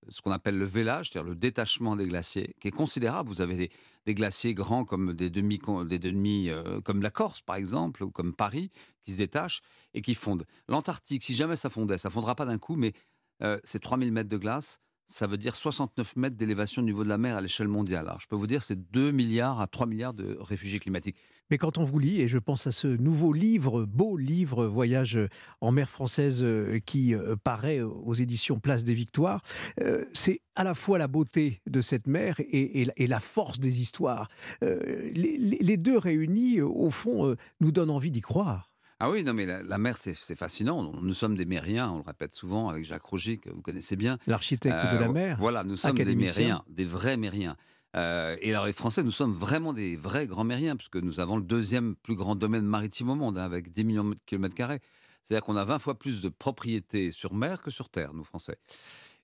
ce 0.09 0.22
qu'on 0.22 0.32
appelle 0.32 0.57
le 0.57 0.66
vélage, 0.66 1.09
c'est-à-dire 1.09 1.30
le 1.30 1.36
détachement 1.36 1.95
des 1.95 2.07
glaciers, 2.07 2.55
qui 2.59 2.68
est 2.68 2.72
considérable. 2.72 3.30
Vous 3.30 3.41
avez 3.41 3.72
des, 4.05 4.14
glaciers 4.14 4.53
grands 4.53 4.84
comme 4.84 5.14
des 5.14 5.30
demi, 5.30 5.59
des 5.86 5.99
demi 5.99 6.49
euh, 6.49 6.82
comme 6.82 7.01
la 7.01 7.11
Corse 7.11 7.41
par 7.41 7.55
exemple, 7.55 8.03
ou 8.03 8.11
comme 8.11 8.34
Paris, 8.34 8.70
qui 9.03 9.14
se 9.14 9.18
détachent 9.18 9.61
et 9.93 10.01
qui 10.01 10.16
fondent. 10.16 10.45
L'Antarctique, 10.68 11.24
si 11.24 11.36
jamais 11.36 11.55
ça 11.55 11.70
fondait, 11.70 11.97
ça 11.97 12.09
fondra 12.09 12.36
pas 12.36 12.45
d'un 12.45 12.57
coup, 12.57 12.76
mais 12.76 12.93
euh, 13.41 13.59
c'est 13.64 13.80
3000 13.80 14.11
mètres 14.11 14.30
de 14.30 14.38
glace, 14.38 14.80
ça 15.07 15.28
veut 15.28 15.38
dire 15.38 15.55
69 15.55 16.16
mètres 16.16 16.36
d'élévation 16.36 16.82
au 16.82 16.86
niveau 16.86 17.03
de 17.03 17.09
la 17.09 17.18
mer 17.18 17.36
à 17.36 17.41
l'échelle 17.41 17.68
mondiale. 17.68 18.07
Alors, 18.07 18.20
je 18.20 18.28
peux 18.28 18.36
vous 18.36 18.47
dire, 18.47 18.64
c'est 18.64 18.91
2 18.91 19.11
milliards 19.11 19.61
à 19.61 19.68
3 19.68 19.86
milliards 19.86 20.14
de 20.14 20.38
réfugiés 20.39 20.80
climatiques. 20.80 21.18
Mais 21.53 21.59
quand 21.59 21.77
on 21.77 21.83
vous 21.83 21.99
lit, 21.99 22.19
et 22.19 22.27
je 22.27 22.39
pense 22.39 22.65
à 22.65 22.71
ce 22.71 22.87
nouveau 22.87 23.31
livre, 23.31 23.85
beau 23.85 24.17
livre, 24.17 24.65
Voyage 24.65 25.19
en 25.61 25.71
mer 25.71 25.87
française, 25.87 26.39
euh, 26.41 26.79
qui 26.83 27.13
euh, 27.13 27.35
paraît 27.35 27.79
aux 27.79 28.15
éditions 28.15 28.57
Place 28.57 28.83
des 28.83 28.95
Victoires, 28.95 29.43
euh, 29.79 30.03
c'est 30.13 30.41
à 30.55 30.63
la 30.63 30.73
fois 30.73 30.97
la 30.97 31.07
beauté 31.07 31.61
de 31.67 31.81
cette 31.81 32.07
mer 32.07 32.37
et, 32.39 32.87
la 32.97 33.19
force 33.19 33.59
des 33.59 33.81
histoires. 33.81 34.29
les, 34.63 35.77
deux 35.77 35.99
réunis, 35.99 36.59
au 36.59 36.89
fond, 36.89 37.35
nous 37.59 37.71
donnent 37.71 37.91
envie 37.91 38.09
d'y 38.09 38.21
croire. 38.21 38.71
Ah 38.99 39.11
oui, 39.11 39.23
non, 39.23 39.35
mais 39.35 39.45
la, 39.45 39.77
mer, 39.77 39.95
c'est 39.97 40.35
fascinant. 40.35 40.81
Nous 40.81 41.13
sommes 41.13 41.35
des 41.35 41.45
mériens, 41.45 41.91
on 41.91 41.97
le 41.97 42.03
répète 42.03 42.33
souvent 42.33 42.69
avec 42.69 42.83
Jacques 42.83 43.03
Roger, 43.03 43.37
que 43.37 43.51
vous 43.51 43.61
connaissez 43.61 43.95
bien. 43.95 44.17
L'architecte 44.25 44.91
de 44.91 44.97
la 44.97 45.07
mer. 45.07 45.37
Voilà, 45.39 45.63
nous 45.63 45.75
sommes 45.75 45.93
des 45.95 46.15
mériens, 46.15 46.63
des 46.67 46.85
vrais 46.85 47.15
mériens. 47.15 47.57
Euh, 47.95 48.35
et 48.41 48.51
alors 48.51 48.65
les 48.65 48.73
Français, 48.73 49.03
nous 49.03 49.11
sommes 49.11 49.33
vraiment 49.33 49.73
des 49.73 49.95
vrais 49.95 50.25
grands 50.25 50.43
mériens, 50.43 50.75
puisque 50.75 50.97
nous 50.97 51.19
avons 51.19 51.37
le 51.37 51.43
deuxième 51.43 51.95
plus 51.95 52.15
grand 52.15 52.35
domaine 52.35 52.65
maritime 52.65 53.09
au 53.09 53.15
monde, 53.15 53.37
hein, 53.37 53.43
avec 53.43 53.71
10 53.71 53.83
millions 53.83 54.09
de 54.09 54.15
kilomètres 54.25 54.55
carrés. 54.55 54.79
C'est-à-dire 55.23 55.45
qu'on 55.45 55.55
a 55.55 55.63
20 55.63 55.79
fois 55.79 55.97
plus 55.97 56.21
de 56.21 56.29
propriétés 56.29 57.11
sur 57.11 57.33
mer 57.33 57.61
que 57.61 57.71
sur 57.71 57.89
terre, 57.89 58.13
nous 58.13 58.23
Français. 58.23 58.57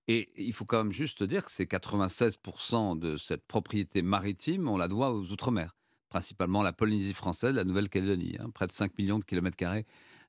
Et 0.08 0.32
il 0.38 0.54
faut 0.54 0.66
quand 0.66 0.78
même 0.78 0.92
juste 0.92 1.24
dire 1.24 1.46
que 1.46 1.52
c'est 1.52 1.66
96% 1.66 2.98
de 2.98 3.18
cette 3.18 3.46
propriété 3.46 4.02
maritime, 4.02 4.68
on 4.68 4.78
la 4.78 4.88
doit 4.88 5.12
aux 5.12 5.32
Outre-mer, 5.32 5.76
principalement 6.10 6.64
la 6.64 6.74
Polynésie 6.74 7.14
française, 7.14 7.56
la 7.56 7.64
Nouvelle-Calédonie, 7.64 8.38
hein, 8.40 8.50
près 8.52 8.66
de 8.66 8.72
5 8.72 8.98
millions 8.98 9.20
de 9.20 9.26
kilomètres 9.26 9.58
carrés 9.58 9.86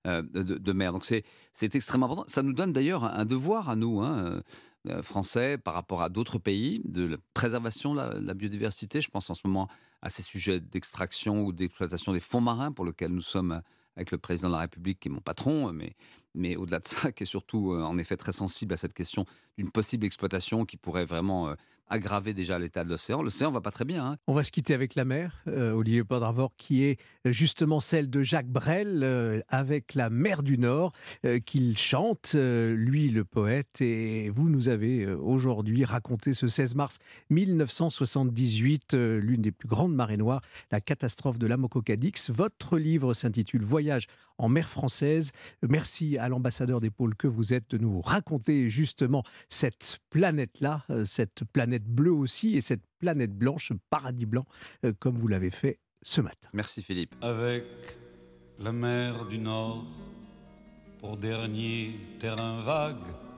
euh, 0.06 0.22
de, 0.22 0.72
mer. 0.72 0.92
Donc 0.92 1.04
c'est 1.04 1.74
extrêmement 1.74 2.06
important. 2.06 2.24
Ça 2.26 2.42
nous 2.42 2.54
donne 2.54 2.72
d'ailleurs 2.72 3.04
un 3.04 3.26
devoir 3.26 3.68
à 3.68 3.76
nous, 3.76 4.00
hein, 4.00 4.42
euh, 4.88 5.02
français, 5.02 5.58
par 5.58 5.74
rapport 5.74 6.00
à 6.00 6.08
d'autres 6.08 6.38
pays, 6.38 6.80
de 6.86 7.04
la 7.04 7.16
préservation 7.34 7.94
de 7.94 8.00
la, 8.18 8.34
biodiversité. 8.34 9.02
Je 9.02 9.10
pense 9.10 9.28
en 9.28 9.34
ce 9.34 9.42
moment 9.44 9.68
à 10.00 10.08
ces 10.08 10.22
sujets 10.22 10.58
d'extraction 10.58 11.42
ou 11.44 11.52
d'exploitation 11.52 12.14
des 12.14 12.20
fonds 12.20 12.40
marins 12.40 12.72
pour 12.72 12.86
lesquels 12.86 13.12
nous 13.12 13.20
sommes 13.20 13.60
avec 13.94 14.10
le 14.10 14.16
président 14.16 14.48
de 14.48 14.54
la 14.54 14.60
République 14.60 15.00
qui 15.00 15.08
est 15.08 15.10
mon 15.10 15.20
patron, 15.20 15.70
mais, 15.72 15.94
mais 16.34 16.56
au-delà 16.56 16.78
de 16.78 16.86
ça, 16.86 17.12
qui 17.12 17.24
est 17.24 17.26
surtout 17.26 17.72
euh, 17.72 17.82
en 17.82 17.98
effet 17.98 18.16
très 18.16 18.32
sensible 18.32 18.72
à 18.72 18.78
cette 18.78 18.94
question 18.94 19.26
d'une 19.58 19.70
possible 19.70 20.06
exploitation 20.06 20.64
qui 20.64 20.78
pourrait 20.78 21.04
vraiment 21.04 21.54
aggraver 21.90 22.32
déjà 22.32 22.58
l'état 22.58 22.84
de 22.84 22.88
l'océan. 22.88 23.20
L'océan 23.20 23.50
va 23.50 23.60
pas 23.60 23.72
très 23.72 23.84
bien. 23.84 24.06
Hein. 24.06 24.16
On 24.28 24.32
va 24.32 24.44
se 24.44 24.52
quitter 24.52 24.72
avec 24.72 24.94
la 24.94 25.04
mer, 25.04 25.42
euh, 25.48 25.72
Olivier 25.72 26.04
Podravor, 26.04 26.52
qui 26.56 26.84
est 26.84 27.00
euh, 27.26 27.32
justement 27.32 27.80
celle 27.80 28.08
de 28.08 28.22
Jacques 28.22 28.48
Brel, 28.48 29.00
euh, 29.02 29.40
avec 29.48 29.94
la 29.94 30.08
mer 30.08 30.42
du 30.42 30.56
Nord, 30.56 30.92
qu'il 31.44 31.76
chante, 31.76 32.34
lui 32.34 33.08
le 33.08 33.24
poète. 33.24 33.80
Et 33.80 34.30
vous 34.30 34.48
nous 34.48 34.68
avez 34.68 35.06
aujourd'hui 35.06 35.84
raconté 35.84 36.32
ce 36.34 36.46
16 36.46 36.76
mars 36.76 36.98
1978, 37.30 38.94
l'une 38.94 39.42
des 39.42 39.50
plus 39.50 39.68
grandes 39.68 39.94
marées 39.94 40.16
noires, 40.16 40.40
la 40.70 40.80
catastrophe 40.80 41.38
de 41.38 41.46
l'Amococadix. 41.48 42.30
Votre 42.30 42.78
livre 42.78 43.14
s'intitule 43.14 43.62
Voyage 43.62 44.06
en 44.38 44.48
mer 44.48 44.68
française. 44.68 45.32
Merci 45.68 46.16
à 46.16 46.28
l'ambassadeur 46.28 46.80
des 46.80 46.90
pôles 46.90 47.16
que 47.16 47.26
vous 47.26 47.52
êtes 47.52 47.70
de 47.70 47.78
nous 47.78 48.00
raconter 48.00 48.70
justement 48.70 49.24
cette 49.48 49.98
planète-là, 50.10 50.84
cette 51.04 51.44
planète 51.52 51.79
bleue 51.86 52.12
aussi 52.12 52.56
et 52.56 52.60
cette 52.60 52.82
planète 52.98 53.32
blanche, 53.32 53.72
paradis 53.90 54.26
blanc, 54.26 54.46
euh, 54.84 54.92
comme 54.98 55.16
vous 55.16 55.28
l'avez 55.28 55.50
fait 55.50 55.78
ce 56.02 56.20
matin. 56.20 56.48
Merci 56.52 56.82
Philippe. 56.82 57.14
Avec 57.22 57.64
la 58.58 58.72
mer 58.72 59.26
du 59.26 59.38
Nord 59.38 59.86
pour 60.98 61.16
dernier 61.16 61.98
terrain 62.18 62.62
vague 62.62 63.29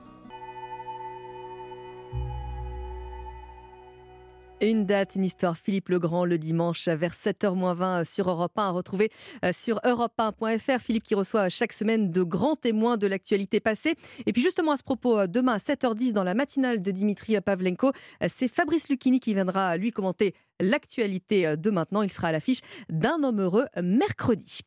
Une 4.63 4.85
date, 4.85 5.15
une 5.15 5.25
histoire. 5.25 5.57
Philippe 5.57 5.89
Legrand, 5.89 6.23
le 6.23 6.37
dimanche 6.37 6.87
vers 6.87 7.11
7h20 7.11 8.05
sur 8.05 8.29
Europe 8.29 8.57
1, 8.57 8.67
à 8.67 8.69
retrouver 8.69 9.11
euh, 9.43 9.51
sur 9.53 9.77
europe1.fr. 9.79 10.79
Philippe 10.79 11.03
qui 11.03 11.15
reçoit 11.15 11.49
chaque 11.49 11.73
semaine 11.73 12.11
de 12.11 12.23
grands 12.23 12.55
témoins 12.55 12.95
de 12.95 13.05
l'actualité 13.05 13.59
passée. 13.59 13.95
Et 14.25 14.31
puis 14.31 14.41
justement 14.41 14.71
à 14.71 14.77
ce 14.77 14.83
propos, 14.83 15.19
euh, 15.19 15.27
demain 15.27 15.55
à 15.55 15.57
7h10 15.57 16.13
dans 16.13 16.23
la 16.23 16.33
matinale 16.33 16.81
de 16.81 16.91
Dimitri 16.91 17.39
Pavlenko, 17.41 17.87
euh, 18.21 18.27
c'est 18.33 18.47
Fabrice 18.47 18.87
Lucchini 18.87 19.19
qui 19.19 19.33
viendra 19.33 19.75
lui 19.75 19.91
commenter 19.91 20.33
l'actualité 20.61 21.57
de 21.57 21.69
maintenant. 21.69 22.01
Il 22.01 22.09
sera 22.09 22.29
à 22.29 22.31
l'affiche 22.31 22.61
d'un 22.89 23.21
homme 23.21 23.41
heureux 23.41 23.65
mercredi. 23.81 24.61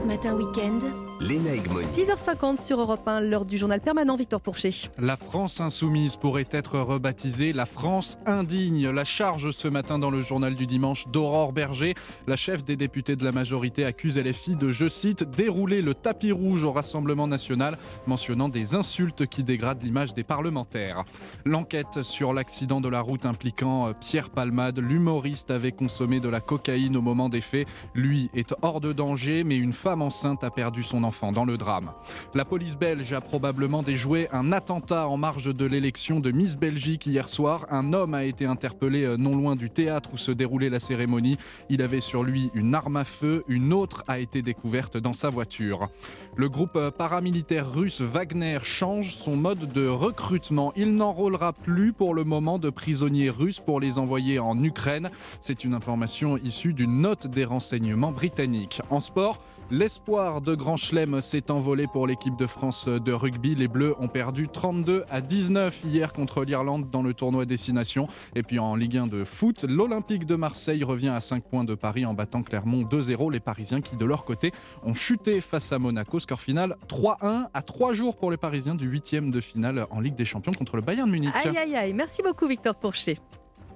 Europe 0.00 0.06
Matin 0.06 0.34
Week-end. 0.34 0.80
6h50 1.20 2.64
sur 2.64 2.80
Europe 2.80 3.06
1, 3.06 3.20
l'heure 3.20 3.44
du 3.44 3.58
journal 3.58 3.78
permanent 3.78 4.16
Victor 4.16 4.40
Pourchet. 4.40 4.70
La 4.98 5.18
France 5.18 5.60
insoumise 5.60 6.16
pourrait 6.16 6.48
être 6.50 6.78
rebaptisée 6.78 7.52
la 7.52 7.66
France 7.66 8.16
indigne. 8.24 8.88
La 8.88 9.04
charge 9.04 9.50
ce 9.50 9.68
matin 9.68 9.98
dans 9.98 10.10
le 10.10 10.22
journal 10.22 10.54
du 10.54 10.66
dimanche 10.66 11.06
d'Aurore 11.08 11.52
Berger. 11.52 11.94
La 12.26 12.36
chef 12.36 12.64
des 12.64 12.76
députés 12.76 13.16
de 13.16 13.24
la 13.24 13.32
majorité 13.32 13.84
accuse 13.84 14.16
LFI 14.16 14.56
de, 14.56 14.70
je 14.70 14.88
cite, 14.88 15.24
dérouler 15.24 15.82
le 15.82 15.92
tapis 15.92 16.32
rouge 16.32 16.64
au 16.64 16.72
Rassemblement 16.72 17.26
national, 17.26 17.76
mentionnant 18.06 18.48
des 18.48 18.74
insultes 18.74 19.26
qui 19.26 19.42
dégradent 19.42 19.82
l'image 19.82 20.14
des 20.14 20.24
parlementaires. 20.24 21.04
L'enquête 21.44 22.02
sur 22.02 22.32
l'accident 22.32 22.80
de 22.80 22.88
la 22.88 23.02
route 23.02 23.26
impliquant 23.26 23.88
euh, 23.88 23.92
Pierre 23.92 24.30
Palmade, 24.30 24.78
l'humoriste 24.78 25.50
avait 25.50 25.72
consommé 25.72 26.18
de 26.18 26.30
la 26.30 26.40
cocaïne 26.40 26.96
au 26.96 27.02
moment 27.02 27.28
des 27.28 27.42
faits. 27.42 27.68
Lui 27.94 28.30
est 28.32 28.54
hors 28.62 28.80
de 28.80 28.94
danger, 28.94 29.44
mais 29.44 29.56
une 29.56 29.74
femme 29.74 29.89
enceinte 29.98 30.44
a 30.44 30.50
perdu 30.50 30.82
son 30.82 31.04
enfant 31.04 31.32
dans 31.32 31.44
le 31.44 31.56
drame. 31.56 31.92
La 32.34 32.44
police 32.44 32.76
belge 32.76 33.12
a 33.12 33.20
probablement 33.20 33.82
déjoué 33.82 34.28
un 34.32 34.52
attentat 34.52 35.08
en 35.08 35.16
marge 35.16 35.54
de 35.54 35.66
l'élection 35.66 36.20
de 36.20 36.30
Miss 36.30 36.56
Belgique 36.56 37.06
hier 37.06 37.28
soir. 37.28 37.66
Un 37.70 37.92
homme 37.92 38.14
a 38.14 38.24
été 38.24 38.46
interpellé 38.46 39.04
euh, 39.04 39.16
non 39.16 39.36
loin 39.36 39.56
du 39.56 39.70
théâtre 39.70 40.10
où 40.12 40.16
se 40.16 40.32
déroulait 40.32 40.70
la 40.70 40.80
cérémonie. 40.80 41.36
Il 41.68 41.82
avait 41.82 42.00
sur 42.00 42.22
lui 42.22 42.50
une 42.54 42.74
arme 42.74 42.96
à 42.96 43.04
feu, 43.04 43.44
une 43.48 43.72
autre 43.72 44.04
a 44.08 44.18
été 44.18 44.42
découverte 44.42 44.96
dans 44.96 45.12
sa 45.12 45.30
voiture. 45.30 45.88
Le 46.36 46.48
groupe 46.48 46.76
euh, 46.76 46.90
paramilitaire 46.90 47.70
russe 47.70 48.00
Wagner 48.00 48.58
change 48.62 49.16
son 49.16 49.36
mode 49.36 49.72
de 49.72 49.86
recrutement. 49.86 50.72
Il 50.76 50.94
n'enrôlera 50.94 51.52
plus 51.52 51.92
pour 51.92 52.14
le 52.14 52.24
moment 52.24 52.58
de 52.58 52.70
prisonniers 52.70 53.30
russes 53.30 53.60
pour 53.60 53.80
les 53.80 53.98
envoyer 53.98 54.38
en 54.38 54.62
Ukraine. 54.62 55.10
C'est 55.40 55.64
une 55.64 55.74
information 55.74 56.36
issue 56.38 56.72
d'une 56.72 57.00
note 57.00 57.26
des 57.26 57.44
renseignements 57.44 58.12
britanniques. 58.12 58.80
En 58.90 59.00
sport, 59.00 59.42
L'espoir 59.72 60.40
de 60.40 60.56
Grand 60.56 60.76
Chelem 60.76 61.22
s'est 61.22 61.48
envolé 61.48 61.86
pour 61.86 62.08
l'équipe 62.08 62.34
de 62.36 62.48
France 62.48 62.88
de 62.88 63.12
rugby. 63.12 63.54
Les 63.54 63.68
Bleus 63.68 63.94
ont 64.00 64.08
perdu 64.08 64.48
32 64.48 65.04
à 65.08 65.20
19 65.20 65.82
hier 65.84 66.12
contre 66.12 66.42
l'Irlande 66.42 66.90
dans 66.90 67.02
le 67.02 67.14
tournoi 67.14 67.44
Destination. 67.44 68.08
Et 68.34 68.42
puis 68.42 68.58
en 68.58 68.74
Ligue 68.74 68.96
1 68.96 69.06
de 69.06 69.22
foot, 69.22 69.62
l'Olympique 69.62 70.26
de 70.26 70.34
Marseille 70.34 70.82
revient 70.82 71.10
à 71.10 71.20
5 71.20 71.44
points 71.44 71.62
de 71.62 71.76
Paris 71.76 72.04
en 72.04 72.14
battant 72.14 72.42
Clermont 72.42 72.82
2-0. 72.82 73.30
Les 73.30 73.38
Parisiens 73.38 73.80
qui 73.80 73.96
de 73.96 74.04
leur 74.04 74.24
côté 74.24 74.50
ont 74.82 74.94
chuté 74.94 75.40
face 75.40 75.70
à 75.70 75.78
Monaco. 75.78 76.18
Score 76.18 76.40
final 76.40 76.76
3-1 76.88 77.46
à 77.54 77.62
3 77.62 77.94
jours 77.94 78.16
pour 78.16 78.32
les 78.32 78.36
Parisiens 78.36 78.74
du 78.74 78.88
8 78.88 79.30
de 79.30 79.40
finale 79.40 79.86
en 79.90 80.00
Ligue 80.00 80.16
des 80.16 80.24
Champions 80.24 80.52
contre 80.52 80.74
le 80.74 80.82
Bayern 80.82 81.08
Munich. 81.08 81.30
Aïe 81.44 81.56
aïe 81.56 81.76
aïe, 81.76 81.94
merci 81.94 82.22
beaucoup 82.22 82.48
Victor 82.48 82.74
Pourchet. 82.74 83.18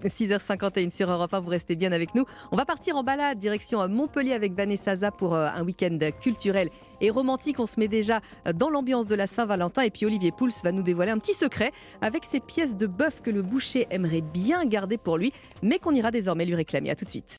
6h51 0.09 0.91
sur 0.91 1.11
Europe 1.11 1.33
1, 1.33 1.41
vous 1.41 1.51
restez 1.51 1.77
bien 1.77 1.93
avec 1.93 2.15
nous. 2.15 2.25
On 2.53 2.57
va 2.57 2.65
partir 2.65 2.97
en 2.97 3.03
balade 3.03 3.39
direction 3.39 3.87
Montpellier 3.89 4.33
avec 4.33 4.55
Vanessa 4.55 4.97
Zaza 4.97 5.11
pour 5.11 5.35
euh, 5.35 5.49
un 5.55 5.65
week-end 5.65 5.99
culturel 6.21 6.71
et 7.01 7.11
romantique. 7.11 7.59
On 7.61 7.67
se 7.67 7.79
met 7.79 7.89
déjà 7.89 8.21
euh, 8.47 8.53
dans 8.53 8.71
l'ambiance 8.71 9.07
de 9.07 9.15
la 9.15 9.27
Saint-Valentin 9.27 9.83
et 9.83 9.91
puis 9.91 10.07
Olivier 10.07 10.33
Pouls 10.33 10.51
va 10.63 10.73
nous 10.73 10.83
dévoiler 10.83 11.11
un 11.11 11.19
petit 11.19 11.35
secret 11.35 11.73
avec 12.01 12.25
ces 12.25 12.41
pièces 12.41 12.77
de 12.77 12.87
bœuf 12.87 13.21
que 13.21 13.31
le 13.31 13.43
boucher 13.43 13.87
aimerait 13.91 14.23
bien 14.23 14.65
garder 14.65 14.99
pour 14.99 15.19
lui, 15.19 15.33
mais 15.63 15.79
qu'on 15.79 15.95
ira 15.95 16.11
désormais 16.11 16.45
lui 16.45 16.55
réclamer. 16.55 16.91
À 16.91 16.97
tout 16.97 17.05
de 17.05 17.11
suite. 17.11 17.39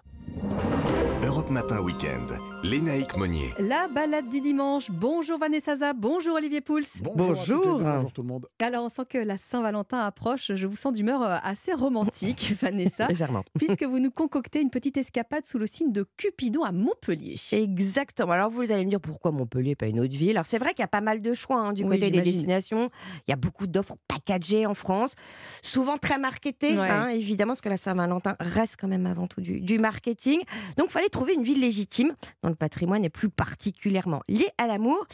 Europe 1.25 1.49
Matin 1.49 1.81
Week-end, 1.81 2.35
Lénaïque 2.63 3.17
Monnier. 3.17 3.51
La 3.59 3.87
balade 3.87 4.29
du 4.29 4.41
dimanche. 4.41 4.91
Bonjour 4.91 5.39
Vanessa 5.39 5.75
Zah, 5.75 5.93
bonjour 5.93 6.35
Olivier 6.35 6.61
Pouls. 6.61 6.81
Bonjour. 7.15 7.79
Bonjour. 7.79 8.13
tout 8.13 8.21
le 8.21 8.27
monde. 8.27 8.47
Alors 8.61 8.85
on 8.85 8.89
sent 8.89 9.03
que 9.09 9.17
la 9.17 9.37
Saint-Valentin 9.37 9.99
approche. 9.99 10.51
Je 10.53 10.67
vous 10.67 10.75
sens 10.75 10.93
d'humeur 10.93 11.23
euh, 11.23 11.37
assez 11.43 11.73
romantique, 11.73 12.53
Vanessa. 12.61 13.07
Légèrement. 13.07 13.43
Puisque 13.57 13.83
vous 13.83 13.99
nous 13.99 14.11
concoctez 14.11 14.61
une 14.61 14.69
petite 14.69 14.97
escapade 14.97 15.45
sous 15.45 15.57
le 15.57 15.67
signe 15.67 15.91
de 15.91 16.05
Cupidon 16.17 16.63
à 16.63 16.71
Montpellier. 16.71 17.39
Exactement. 17.51 18.33
Alors 18.33 18.49
vous 18.49 18.71
allez 18.71 18.85
me 18.85 18.89
dire 18.89 19.01
pourquoi 19.01 19.31
Montpellier, 19.31 19.75
pas 19.75 19.87
une 19.87 19.99
autre 19.99 20.15
ville. 20.15 20.37
Alors 20.37 20.45
c'est 20.45 20.59
vrai 20.59 20.69
qu'il 20.69 20.81
y 20.81 20.83
a 20.83 20.87
pas 20.87 21.01
mal 21.01 21.21
de 21.21 21.33
choix 21.33 21.59
hein, 21.59 21.73
du 21.73 21.85
côté 21.85 22.11
des 22.11 22.21
destinations. 22.21 22.89
Il 23.27 23.31
y 23.31 23.33
a 23.33 23.37
beaucoup 23.37 23.67
d'offres 23.67 23.95
packagées 24.07 24.65
en 24.65 24.73
France, 24.73 25.15
souvent 25.63 25.97
très 25.97 26.17
marketées, 26.17 26.77
hein, 26.77 27.09
évidemment, 27.09 27.53
parce 27.53 27.61
que 27.61 27.69
la 27.69 27.77
Saint-Valentin 27.77 28.35
reste 28.39 28.77
quand 28.79 28.87
même 28.87 29.05
avant 29.05 29.27
tout 29.27 29.41
du, 29.41 29.59
du 29.59 29.79
marketing. 29.79 30.14
Donc 30.77 30.87
il 30.87 30.91
fallait 30.91 31.09
trouver 31.09 31.33
une 31.33 31.43
ville 31.43 31.59
légitime 31.59 32.13
dont 32.43 32.49
le 32.49 32.55
patrimoine 32.55 33.05
est 33.05 33.09
plus 33.09 33.29
particulièrement 33.29 34.21
lié 34.27 34.49
à 34.57 34.67
l'amour. 34.67 35.05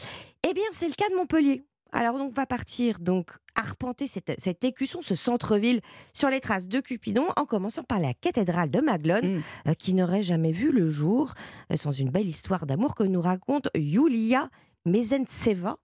Eh 0.48 0.54
bien, 0.54 0.64
c'est 0.72 0.88
le 0.88 0.94
cas 0.94 1.08
de 1.10 1.14
Montpellier. 1.14 1.64
Alors 1.92 2.14
on 2.14 2.30
va 2.30 2.46
partir 2.46 2.98
donc 3.00 3.32
arpenter 3.54 4.06
cette, 4.06 4.32
cette 4.38 4.64
écusson, 4.64 5.00
ce 5.02 5.14
centre-ville, 5.14 5.82
sur 6.14 6.30
les 6.30 6.40
traces 6.40 6.66
de 6.68 6.80
Cupidon, 6.80 7.26
en 7.36 7.44
commençant 7.44 7.82
par 7.82 8.00
la 8.00 8.14
cathédrale 8.14 8.70
de 8.70 8.80
Maglone, 8.80 9.36
mm. 9.36 9.42
euh, 9.68 9.74
qui 9.74 9.92
n'aurait 9.92 10.22
jamais 10.22 10.52
vu 10.52 10.72
le 10.72 10.88
jour 10.88 11.32
euh, 11.70 11.76
sans 11.76 11.90
une 11.90 12.08
belle 12.08 12.28
histoire 12.28 12.64
d'amour 12.64 12.94
que 12.94 13.02
nous 13.02 13.20
raconte 13.20 13.68
Yulia 13.74 14.48
Mezentseva, 14.86 15.76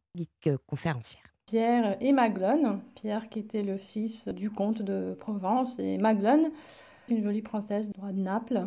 conférencière. 0.67 1.23
Pierre 1.47 1.97
et 2.01 2.13
Maglone. 2.13 2.81
Pierre 2.95 3.29
qui 3.29 3.39
était 3.39 3.63
le 3.63 3.79
fils 3.79 4.29
du 4.29 4.51
comte 4.51 4.83
de 4.83 5.17
Provence 5.19 5.79
et 5.79 5.97
Maglone, 5.99 6.51
une 7.09 7.23
jolie 7.23 7.43
princesse 7.43 7.89
du 7.89 8.01
roi 8.01 8.13
de 8.13 8.21
Naples. 8.21 8.67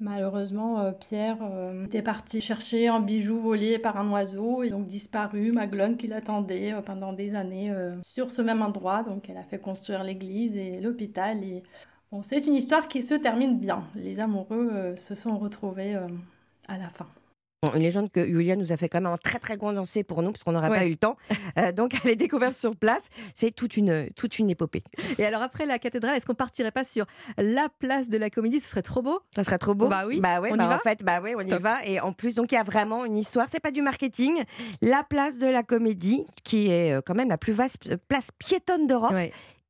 Malheureusement, 0.00 0.78
euh, 0.80 0.92
Pierre 0.92 1.38
euh, 1.42 1.84
était 1.84 2.02
parti 2.02 2.40
chercher 2.40 2.86
un 2.86 3.00
bijou 3.00 3.36
volé 3.36 3.80
par 3.80 3.96
un 3.96 4.08
oiseau 4.12 4.62
et 4.62 4.70
donc 4.70 4.84
disparu. 4.84 5.50
Maglone 5.50 5.96
qui 5.96 6.06
l'attendait 6.06 6.72
euh, 6.72 6.82
pendant 6.82 7.12
des 7.12 7.34
années 7.34 7.74
sur 8.02 8.30
ce 8.30 8.40
même 8.40 8.62
endroit. 8.62 9.02
Donc 9.02 9.28
elle 9.28 9.38
a 9.38 9.42
fait 9.42 9.58
construire 9.58 10.04
l'église 10.04 10.56
et 10.56 10.80
l'hôpital. 10.80 11.42
Et 11.42 11.64
bon, 12.12 12.22
c'est 12.22 12.46
une 12.46 12.54
histoire 12.54 12.86
qui 12.86 13.02
se 13.02 13.14
termine 13.14 13.58
bien. 13.58 13.82
Les 13.96 14.20
amoureux 14.20 14.94
se 14.96 15.16
sont 15.16 15.36
retrouvés 15.36 15.96
à 16.68 16.78
la 16.78 16.88
fin 16.90 17.06
une 17.62 17.82
légende 17.82 18.10
que 18.10 18.24
Julia 18.24 18.54
nous 18.54 18.72
a 18.72 18.76
fait 18.76 18.88
quand 18.88 19.00
même 19.00 19.12
un 19.12 19.16
très 19.16 19.40
très 19.40 19.56
condensé 19.56 20.04
pour 20.04 20.22
nous, 20.22 20.30
parce 20.30 20.44
qu'on 20.44 20.52
n'aurait 20.52 20.68
pas 20.68 20.86
eu 20.86 20.90
le 20.90 20.96
temps. 20.96 21.16
Euh, 21.58 21.72
donc 21.72 21.94
elle 22.04 22.10
est 22.10 22.16
découverte 22.16 22.54
sur 22.54 22.76
place. 22.76 23.02
C'est 23.34 23.52
toute 23.54 23.76
une, 23.76 24.08
toute 24.14 24.38
une 24.38 24.48
épopée. 24.50 24.84
Et 25.18 25.24
alors 25.24 25.42
après 25.42 25.66
la 25.66 25.78
cathédrale, 25.78 26.16
est-ce 26.16 26.26
qu'on 26.26 26.34
partirait 26.34 26.70
pas 26.70 26.84
sur 26.84 27.06
la 27.36 27.68
place 27.78 28.08
de 28.08 28.16
la 28.16 28.30
comédie? 28.30 28.60
Ce 28.60 28.68
serait 28.68 28.82
trop 28.82 29.02
beau 29.02 29.20
Ça 29.34 29.44
serait 29.44 29.58
trop 29.58 29.74
beau 29.74 29.88
Bah 29.88 30.04
oui. 30.06 30.20
Bah 30.20 30.40
ouais, 30.40 30.50
on 30.52 30.56
bah 30.56 30.64
y 30.64 30.68
va? 30.68 30.76
en 30.76 30.78
fait, 30.78 31.02
bah 31.02 31.20
ouais, 31.20 31.34
on 31.36 31.40
y 31.40 31.58
va. 31.58 31.84
Et 31.84 32.00
en 32.00 32.12
plus, 32.12 32.36
donc 32.36 32.52
il 32.52 32.54
y 32.54 32.58
a 32.58 32.62
vraiment 32.62 33.04
une 33.04 33.16
histoire. 33.16 33.46
C'est 33.50 33.60
pas 33.60 33.70
du 33.72 33.82
marketing. 33.82 34.42
La 34.82 35.02
place 35.02 35.38
de 35.38 35.46
la 35.46 35.62
comédie, 35.62 36.26
qui 36.44 36.70
est 36.70 36.92
euh, 36.92 37.00
quand 37.04 37.14
même 37.14 37.28
la 37.28 37.38
plus 37.38 37.52
vaste 37.52 37.96
place 38.08 38.30
piétonne 38.38 38.86
d'Europe 38.86 39.14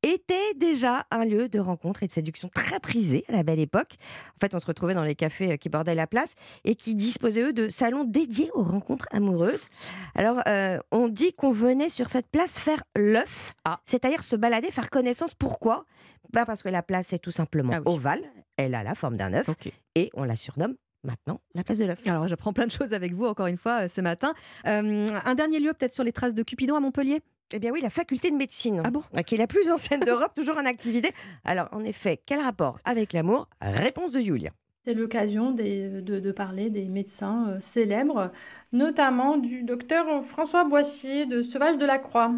était 0.03 0.53
déjà 0.55 1.05
un 1.11 1.25
lieu 1.25 1.49
de 1.49 1.59
rencontre 1.59 2.03
et 2.03 2.07
de 2.07 2.11
séduction 2.11 2.49
très 2.53 2.79
prisé 2.79 3.25
à 3.27 3.33
la 3.33 3.43
belle 3.43 3.59
époque. 3.59 3.95
En 4.35 4.39
fait, 4.39 4.55
on 4.55 4.59
se 4.59 4.65
retrouvait 4.65 4.93
dans 4.93 5.03
les 5.03 5.15
cafés 5.15 5.53
euh, 5.53 5.57
qui 5.57 5.69
bordaient 5.69 5.95
la 5.95 6.07
place 6.07 6.35
et 6.63 6.75
qui 6.75 6.95
disposaient, 6.95 7.41
eux, 7.41 7.53
de 7.53 7.69
salons 7.69 8.03
dédiés 8.03 8.49
aux 8.53 8.63
rencontres 8.63 9.07
amoureuses. 9.11 9.67
Alors, 10.15 10.41
euh, 10.47 10.79
on 10.91 11.09
dit 11.09 11.33
qu'on 11.33 11.51
venait 11.51 11.89
sur 11.89 12.09
cette 12.09 12.27
place 12.27 12.59
faire 12.59 12.83
l'œuf, 12.95 13.53
ah. 13.65 13.79
c'est-à-dire 13.85 14.23
se 14.23 14.35
balader, 14.35 14.71
faire 14.71 14.89
connaissance. 14.89 15.33
Pourquoi? 15.33 15.85
Bah 16.31 16.45
Parce 16.45 16.63
que 16.63 16.69
la 16.69 16.83
place 16.83 17.11
est 17.13 17.19
tout 17.19 17.31
simplement 17.31 17.73
Ah 17.73 17.81
ovale, 17.85 18.21
elle 18.57 18.75
a 18.75 18.83
la 18.83 18.95
forme 18.95 19.17
d'un 19.17 19.33
œuf, 19.33 19.49
et 19.95 20.11
on 20.13 20.23
la 20.23 20.35
surnomme 20.35 20.75
maintenant 21.03 21.39
la 21.55 21.63
place 21.63 21.79
de 21.79 21.85
l'œuf. 21.85 21.99
Alors 22.07 22.27
j'apprends 22.27 22.51
plein 22.51 22.67
de 22.67 22.71
choses 22.71 22.93
avec 22.93 23.13
vous 23.13 23.25
encore 23.25 23.47
une 23.47 23.57
fois 23.57 23.85
euh, 23.85 23.87
ce 23.87 24.01
matin. 24.01 24.33
un 24.65 25.35
dernier 25.35 25.59
lieu 25.59 25.73
peut-être 25.73 25.93
sur 25.93 26.03
les 26.03 26.11
traces 26.11 26.33
de 26.33 26.43
Cupidon 26.43 26.75
à 26.75 26.79
Montpellier? 26.79 27.21
Eh 27.53 27.59
bien 27.59 27.71
oui, 27.71 27.81
la 27.81 27.89
faculté 27.89 28.29
de 28.31 28.35
médecine, 28.35 28.81
ah 28.85 28.91
bon 28.91 29.03
qui 29.25 29.35
est 29.35 29.37
la 29.37 29.47
plus 29.47 29.69
ancienne 29.71 30.01
d'Europe, 30.01 30.33
toujours 30.35 30.57
en 30.57 30.65
activité. 30.65 31.11
Alors 31.45 31.67
en 31.71 31.83
effet, 31.83 32.19
quel 32.25 32.39
rapport 32.39 32.79
avec 32.85 33.13
l'amour? 33.13 33.47
Réponse 33.61 34.13
de 34.13 34.21
Julia. 34.21 34.51
C'est 34.85 34.93
l'occasion 34.93 35.51
de, 35.51 35.99
de, 35.99 36.31
parler 36.31 36.69
des 36.69 36.85
médecins 36.85 37.49
euh, 37.49 37.59
célèbres, 37.59 38.31
notamment 38.71 39.37
du 39.37 39.63
docteur 39.63 40.23
François 40.25 40.63
Boissier 40.63 41.25
de 41.25 41.41
Sauvage 41.43 41.77
de 41.77 41.85
la 41.85 41.99
Croix, 41.99 42.31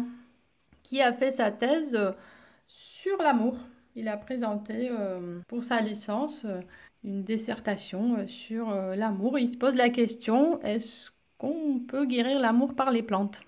qui 0.82 1.00
a 1.00 1.12
fait 1.12 1.30
sa 1.30 1.50
thèse 1.50 1.94
euh, 1.94 2.12
sur 2.66 3.16
l'amour. 3.18 3.56
Il 3.94 4.08
a 4.08 4.16
présenté 4.16 4.90
euh, 4.90 5.40
pour 5.46 5.62
sa 5.62 5.80
licence 5.80 6.46
une 7.04 7.22
dissertation 7.22 8.26
sur 8.26 8.70
l'amour. 8.70 9.38
Il 9.38 9.48
se 9.48 9.56
pose 9.56 9.74
la 9.74 9.90
question, 9.90 10.60
est-ce 10.62 11.10
qu'on 11.38 11.80
peut 11.80 12.06
guérir 12.06 12.38
l'amour 12.38 12.74
par 12.74 12.90
les 12.90 13.02
plantes? 13.02 13.42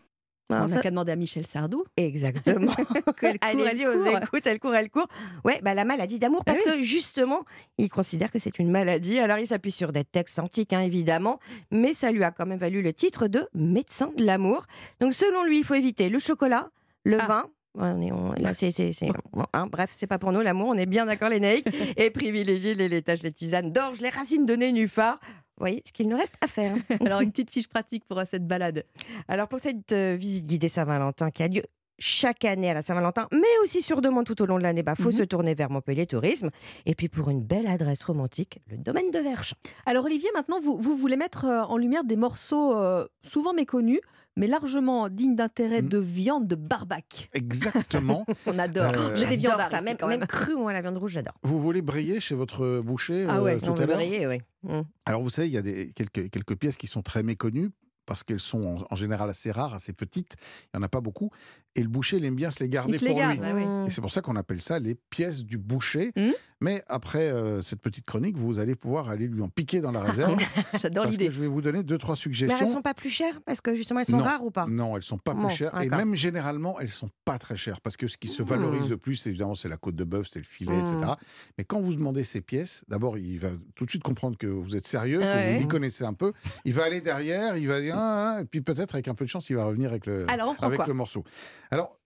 On 0.50 0.66
n'a 0.66 0.80
qu'à 0.80 0.90
demander 0.90 1.12
à 1.12 1.16
Michel 1.16 1.46
Sardou. 1.46 1.84
Exactement. 1.96 2.72
Allez-y 3.40 3.86
aux 3.86 4.04
écoutes, 4.06 4.46
elle 4.46 4.58
court, 4.60 4.74
elle 4.74 4.90
court. 4.90 5.08
Ouais, 5.44 5.60
bah, 5.62 5.74
la 5.74 5.84
maladie 5.84 6.18
d'amour, 6.18 6.42
Ah 6.46 6.52
parce 6.52 6.62
que 6.62 6.80
justement, 6.82 7.44
il 7.78 7.88
considère 7.88 8.30
que 8.30 8.38
c'est 8.38 8.58
une 8.58 8.70
maladie. 8.70 9.18
Alors, 9.18 9.38
il 9.38 9.46
s'appuie 9.46 9.70
sur 9.70 9.92
des 9.92 10.04
textes 10.04 10.38
antiques, 10.38 10.72
hein, 10.72 10.80
évidemment, 10.80 11.40
mais 11.70 11.94
ça 11.94 12.10
lui 12.10 12.24
a 12.24 12.30
quand 12.30 12.46
même 12.46 12.58
valu 12.58 12.82
le 12.82 12.92
titre 12.92 13.26
de 13.26 13.48
médecin 13.54 14.12
de 14.16 14.24
l'amour. 14.24 14.66
Donc, 15.00 15.14
selon 15.14 15.44
lui, 15.44 15.58
il 15.58 15.64
faut 15.64 15.74
éviter 15.74 16.08
le 16.08 16.18
chocolat, 16.18 16.70
le 17.04 17.18
Ah. 17.20 17.26
vin. 17.26 17.44
Ouais, 17.76 17.90
on 17.94 18.00
est- 18.02 18.12
on- 18.12 18.32
là, 18.32 18.54
c'est, 18.54 18.70
c'est- 18.70 18.92
c'est- 18.92 19.08
bon, 19.32 19.44
hein, 19.52 19.66
bref, 19.66 19.90
c'est 19.94 20.06
pas 20.06 20.18
pour 20.18 20.30
nous 20.32 20.40
l'amour, 20.40 20.68
on 20.68 20.74
est 20.74 20.86
bien 20.86 21.06
d'accord, 21.06 21.28
les 21.28 21.40
naïcs. 21.40 21.66
Et 21.98 22.10
privilégier 22.10 22.74
les 22.74 22.88
laitages, 22.88 23.22
les 23.22 23.32
tisanes 23.32 23.72
d'orge, 23.72 24.00
les 24.00 24.10
racines 24.10 24.46
de 24.46 24.54
nénuphar. 24.54 25.18
Vous 25.56 25.60
voyez 25.60 25.82
ce 25.86 25.92
qu'il 25.92 26.08
nous 26.08 26.16
reste 26.16 26.34
à 26.40 26.46
faire. 26.46 26.74
Alors 27.06 27.20
une 27.20 27.30
petite 27.30 27.50
fiche 27.50 27.68
pratique 27.68 28.04
pour 28.06 28.18
euh, 28.18 28.24
cette 28.30 28.46
balade. 28.46 28.84
Alors 29.28 29.48
pour 29.48 29.58
cette 29.60 29.90
euh, 29.92 30.16
visite 30.18 30.46
guidée 30.46 30.68
Saint-Valentin 30.68 31.30
qui 31.30 31.42
a 31.42 31.48
lieu 31.48 31.62
chaque 32.00 32.44
année 32.44 32.68
à 32.70 32.74
la 32.74 32.82
Saint-Valentin, 32.82 33.28
mais 33.30 33.62
aussi 33.62 33.80
sur 33.80 34.00
demande 34.00 34.26
tout 34.26 34.40
au 34.42 34.46
long 34.46 34.58
de 34.58 34.64
l'année, 34.64 34.82
bah 34.82 34.94
faut 34.96 35.10
Mhm. 35.12 35.16
se 35.18 35.22
tourner 35.22 35.54
vers 35.54 35.70
Montpellier 35.70 36.06
Tourisme. 36.06 36.50
Et 36.86 36.96
puis 36.96 37.08
pour 37.08 37.30
une 37.30 37.40
belle 37.40 37.68
adresse 37.68 38.02
romantique, 38.02 38.58
le 38.68 38.76
domaine 38.78 39.12
de 39.12 39.18
Verche. 39.20 39.54
Alors 39.86 40.04
Olivier, 40.04 40.28
maintenant 40.34 40.58
vous, 40.60 40.76
vous 40.76 40.96
voulez 40.96 41.16
mettre 41.16 41.44
euh, 41.44 41.62
en 41.62 41.76
lumière 41.76 42.02
des 42.02 42.16
morceaux 42.16 42.76
euh, 42.76 43.06
souvent 43.22 43.52
méconnus, 43.52 44.00
mais 44.36 44.46
largement 44.46 45.08
dignes 45.08 45.36
d'intérêt 45.36 45.82
de 45.82 45.98
viande 45.98 46.46
de 46.46 46.54
barbac. 46.56 47.28
Exactement. 47.34 48.26
On 48.46 48.58
adore. 48.58 48.92
Euh, 48.94 49.14
J'ai 49.16 49.26
des 49.26 49.36
viandards 49.36 49.70
ça, 49.70 49.80
même, 49.80 49.96
quand 49.96 50.08
même 50.08 50.20
même. 50.20 50.28
cru 50.28 50.54
à 50.68 50.72
la 50.72 50.82
viande 50.82 50.96
rouge, 50.98 51.12
j'adore. 51.12 51.34
Vous 51.42 51.60
voulez 51.60 51.82
briller 51.82 52.20
chez 52.20 52.34
votre 52.34 52.80
boucher 52.80 53.26
Ah 53.28 53.38
euh, 53.38 53.42
ouais, 53.42 53.58
tout 53.58 53.68
on 53.70 53.74
à 53.74 53.80
veut 53.80 53.86
l'heure 53.86 53.96
briller, 53.96 54.26
oui. 54.26 54.38
Mm. 54.62 54.82
Alors 55.06 55.22
vous 55.22 55.30
savez, 55.30 55.48
il 55.48 55.52
y 55.54 55.58
a 55.58 55.62
des, 55.62 55.92
quelques, 55.92 56.30
quelques 56.30 56.56
pièces 56.56 56.76
qui 56.76 56.86
sont 56.86 57.02
très 57.02 57.22
méconnues 57.22 57.70
parce 58.06 58.22
qu'elles 58.22 58.40
sont 58.40 58.62
en, 58.62 58.86
en 58.90 58.96
général 58.96 59.30
assez 59.30 59.50
rares, 59.50 59.74
assez 59.74 59.92
petites. 59.92 60.34
Il 60.72 60.76
n'y 60.78 60.80
en 60.80 60.82
a 60.84 60.88
pas 60.88 61.00
beaucoup. 61.00 61.30
Et 61.76 61.82
le 61.82 61.88
boucher, 61.88 62.18
il 62.18 62.24
aime 62.24 62.36
bien 62.36 62.50
se 62.50 62.60
les 62.62 62.68
garder 62.68 62.98
les 62.98 63.08
pour 63.08 63.18
garde, 63.18 63.32
lui. 63.34 63.40
bah 63.40 63.52
oui. 63.54 63.86
Et 63.88 63.90
c'est 63.90 64.00
pour 64.00 64.12
ça 64.12 64.20
qu'on 64.20 64.36
appelle 64.36 64.60
ça 64.60 64.78
les 64.78 64.94
pièces 64.94 65.44
du 65.44 65.58
boucher. 65.58 66.12
Mmh. 66.16 66.30
Mais 66.60 66.82
après 66.86 67.30
euh, 67.30 67.60
cette 67.62 67.80
petite 67.82 68.06
chronique, 68.06 68.38
vous 68.38 68.58
allez 68.60 68.74
pouvoir 68.76 69.08
aller 69.10 69.26
lui 69.26 69.42
en 69.42 69.48
piquer 69.48 69.80
dans 69.80 69.90
la 69.90 70.00
réserve. 70.00 70.36
J'adore 70.80 71.06
l'idée. 71.06 71.26
que 71.26 71.32
je 71.32 71.40
vais 71.40 71.46
vous 71.48 71.60
donner 71.60 71.82
deux, 71.82 71.98
trois 71.98 72.14
Mais 72.14 72.20
suggestions. 72.20 72.58
elles 72.60 72.68
sont 72.68 72.80
pas 72.80 72.94
plus 72.94 73.10
chères 73.10 73.40
Parce 73.44 73.60
que 73.60 73.74
justement, 73.74 74.00
elles 74.00 74.06
sont 74.06 74.16
Non. 74.18 74.24
rares 74.24 74.44
ou 74.44 74.50
pas? 74.52 74.66
Non, 74.68 74.96
elles 74.96 75.02
sont 75.02 75.18
pas 75.18 75.34
Bon, 75.34 75.46
plus 75.48 75.56
chères. 75.56 75.78
Et 75.82 75.88
même 75.90 76.14
généralement, 76.14 76.78
elles 76.80 76.88
sont 76.90 77.10
pas 77.24 77.38
très 77.38 77.56
chères. 77.56 77.80
Parce 77.80 77.96
que 77.96 78.06
ce 78.06 78.16
qui 78.16 78.28
se 78.28 78.42
Mmh. 78.42 78.46
valorise 78.46 78.88
le 78.88 78.96
plus, 78.96 79.26
évidemment, 79.26 79.54
c'est 79.56 79.68
la 79.68 79.76
côte 79.76 79.96
de 79.96 80.04
bœuf, 80.04 80.28
c'est 80.30 80.38
le 80.38 80.44
filet, 80.44 80.72
Mmh. 80.80 80.94
etc. 80.96 81.12
Mais 81.58 81.64
quand 81.64 81.80
vous 81.80 81.92
demandez 81.94 82.22
ces 82.24 82.40
pièces, 82.40 82.84
d'abord, 82.88 83.18
il 83.18 83.38
va 83.40 83.48
tout 83.74 83.84
de 83.84 83.90
suite 83.90 84.04
comprendre 84.04 84.38
que 84.38 84.46
vous 84.46 84.76
êtes 84.76 84.86
sérieux, 84.86 85.18
que 85.18 85.24
Ouais. 85.24 85.56
vous 85.56 85.62
y 85.62 85.66
connaissez 85.68 86.04
un 86.04 86.14
peu. 86.14 86.32
Il 86.64 86.72
va 86.72 86.84
aller 86.84 87.00
derrière, 87.00 87.56
il 87.56 87.66
va 87.66 87.80
dire, 87.80 87.96
Ah, 87.98 88.36
ah, 88.36 88.40
et 88.42 88.44
puis 88.44 88.60
peut-être 88.60 88.94
avec 88.94 89.08
un 89.08 89.14
peu 89.14 89.24
de 89.24 89.30
chance, 89.30 89.50
il 89.50 89.56
va 89.56 89.64
revenir 89.66 89.90
avec 89.90 90.06
le, 90.06 90.24
Alors, 90.30 90.54
avec 90.62 90.86
le 90.86 90.94
morceau. 90.94 91.24
Alors, 91.70 91.98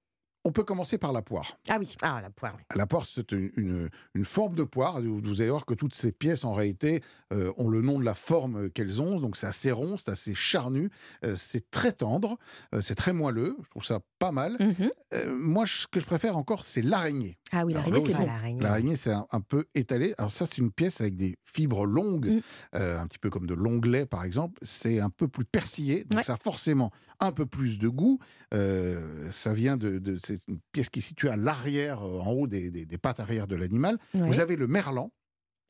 on 0.45 0.53
peut 0.53 0.63
commencer 0.65 0.97
par 0.97 1.13
la 1.13 1.21
poire. 1.21 1.59
Ah 1.69 1.77
oui. 1.79 1.95
Ah, 2.01 2.21
la 2.23 2.31
poire, 2.31 2.55
oui. 2.57 2.63
La 2.75 2.87
poire, 2.87 3.05
c'est 3.05 3.33
une, 3.33 3.51
une- 3.57 3.91
une 4.15 4.25
forme 4.25 4.55
de 4.55 4.63
poire. 4.63 5.03
Vous 5.03 5.41
allez 5.43 5.51
voir 5.51 5.67
que 5.67 5.75
toutes 5.75 5.95
ces 5.95 6.11
pièces, 6.13 6.45
en 6.45 6.55
réalité, 6.55 7.03
euh, 7.35 7.53
ont 7.59 7.69
le 7.69 7.83
nom 7.83 7.99
de 7.99 8.05
la 8.05 8.15
forme 8.15 8.71
qu'elles 8.71 9.03
ont. 9.03 9.21
Donc, 9.21 9.37
c'est 9.37 9.49
assez 9.49 9.73
rond, 9.73 9.97
c'est 9.99 10.11
assez 10.11 10.35
charnu, 10.35 10.91
euh, 11.25 11.35
c'est 11.37 11.71
très 11.71 11.93
tendre, 11.93 12.39
euh, 12.75 12.81
c'est 12.81 12.95
très 12.95 13.13
moelleux. 13.13 13.57
Je 13.63 13.69
trouve 13.71 13.85
ça 13.85 14.01
pas 14.19 14.33
mal. 14.33 14.57
Mhm. 14.61 14.91
Moi, 15.39 15.65
ce 15.67 15.87
que 15.87 16.01
je 16.01 16.07
préfère 16.07 16.37
encore, 16.37 16.65
c'est 16.65 16.83
l'araignée. 16.83 17.37
Ah 17.53 17.65
oui, 17.65 17.73
l'araignée, 17.73 18.01
c'est 18.01 18.19
bon. 18.19 18.27
L'araignée. 18.27 18.61
L'araignée, 18.63 18.97
c'est 18.97 19.13
un, 19.13 19.27
un 19.33 19.41
peu 19.41 19.65
étalé. 19.75 20.15
Alors 20.19 20.31
ça, 20.33 20.45
c'est 20.47 20.59
une 20.59 20.71
pièce 20.71 21.01
avec 21.01 21.17
des 21.17 21.37
fibres 21.45 21.87
longues, 21.87 22.29
Mm. 22.31 22.41
euh, 22.75 22.99
un 22.99 23.07
petit 23.07 23.19
peu 23.19 23.31
comme 23.31 23.47
de 23.47 23.55
l'onglet, 23.55 24.05
par 24.07 24.25
exemple. 24.25 24.59
C'est 24.63 25.01
un 25.01 25.11
peu 25.11 25.29
plus 25.29 25.45
persillé, 25.45 26.05
donc 26.05 26.19
Ouais. 26.19 26.23
ça 26.23 26.35
a 26.35 26.37
forcément 26.37 26.91
un 27.21 27.33
peu 27.33 27.47
plus 27.47 27.79
de 27.79 27.89
goût. 27.89 28.19
Euh, 28.55 29.29
ça 29.33 29.53
vient 29.53 29.77
de, 29.77 29.99
de- 29.99 30.19
c'est 30.25 30.39
une 30.49 30.59
pièce 30.73 30.89
qui 30.91 30.99
est 31.01 31.03
située 31.03 31.31
à 31.31 31.37
l'arrière, 31.37 32.03
euh, 32.03 32.19
en 32.21 32.33
haut 32.33 32.47
des, 32.47 32.71
des- 32.71 32.87
des 32.87 32.99
pattes 32.99 33.21
arrière 33.21 33.47
de 33.47 33.57
l'animal. 33.57 33.99
Ouais. 34.15 34.27
Vous 34.27 34.41
avez 34.41 34.57
le 34.57 34.67
merlan. 34.67 35.11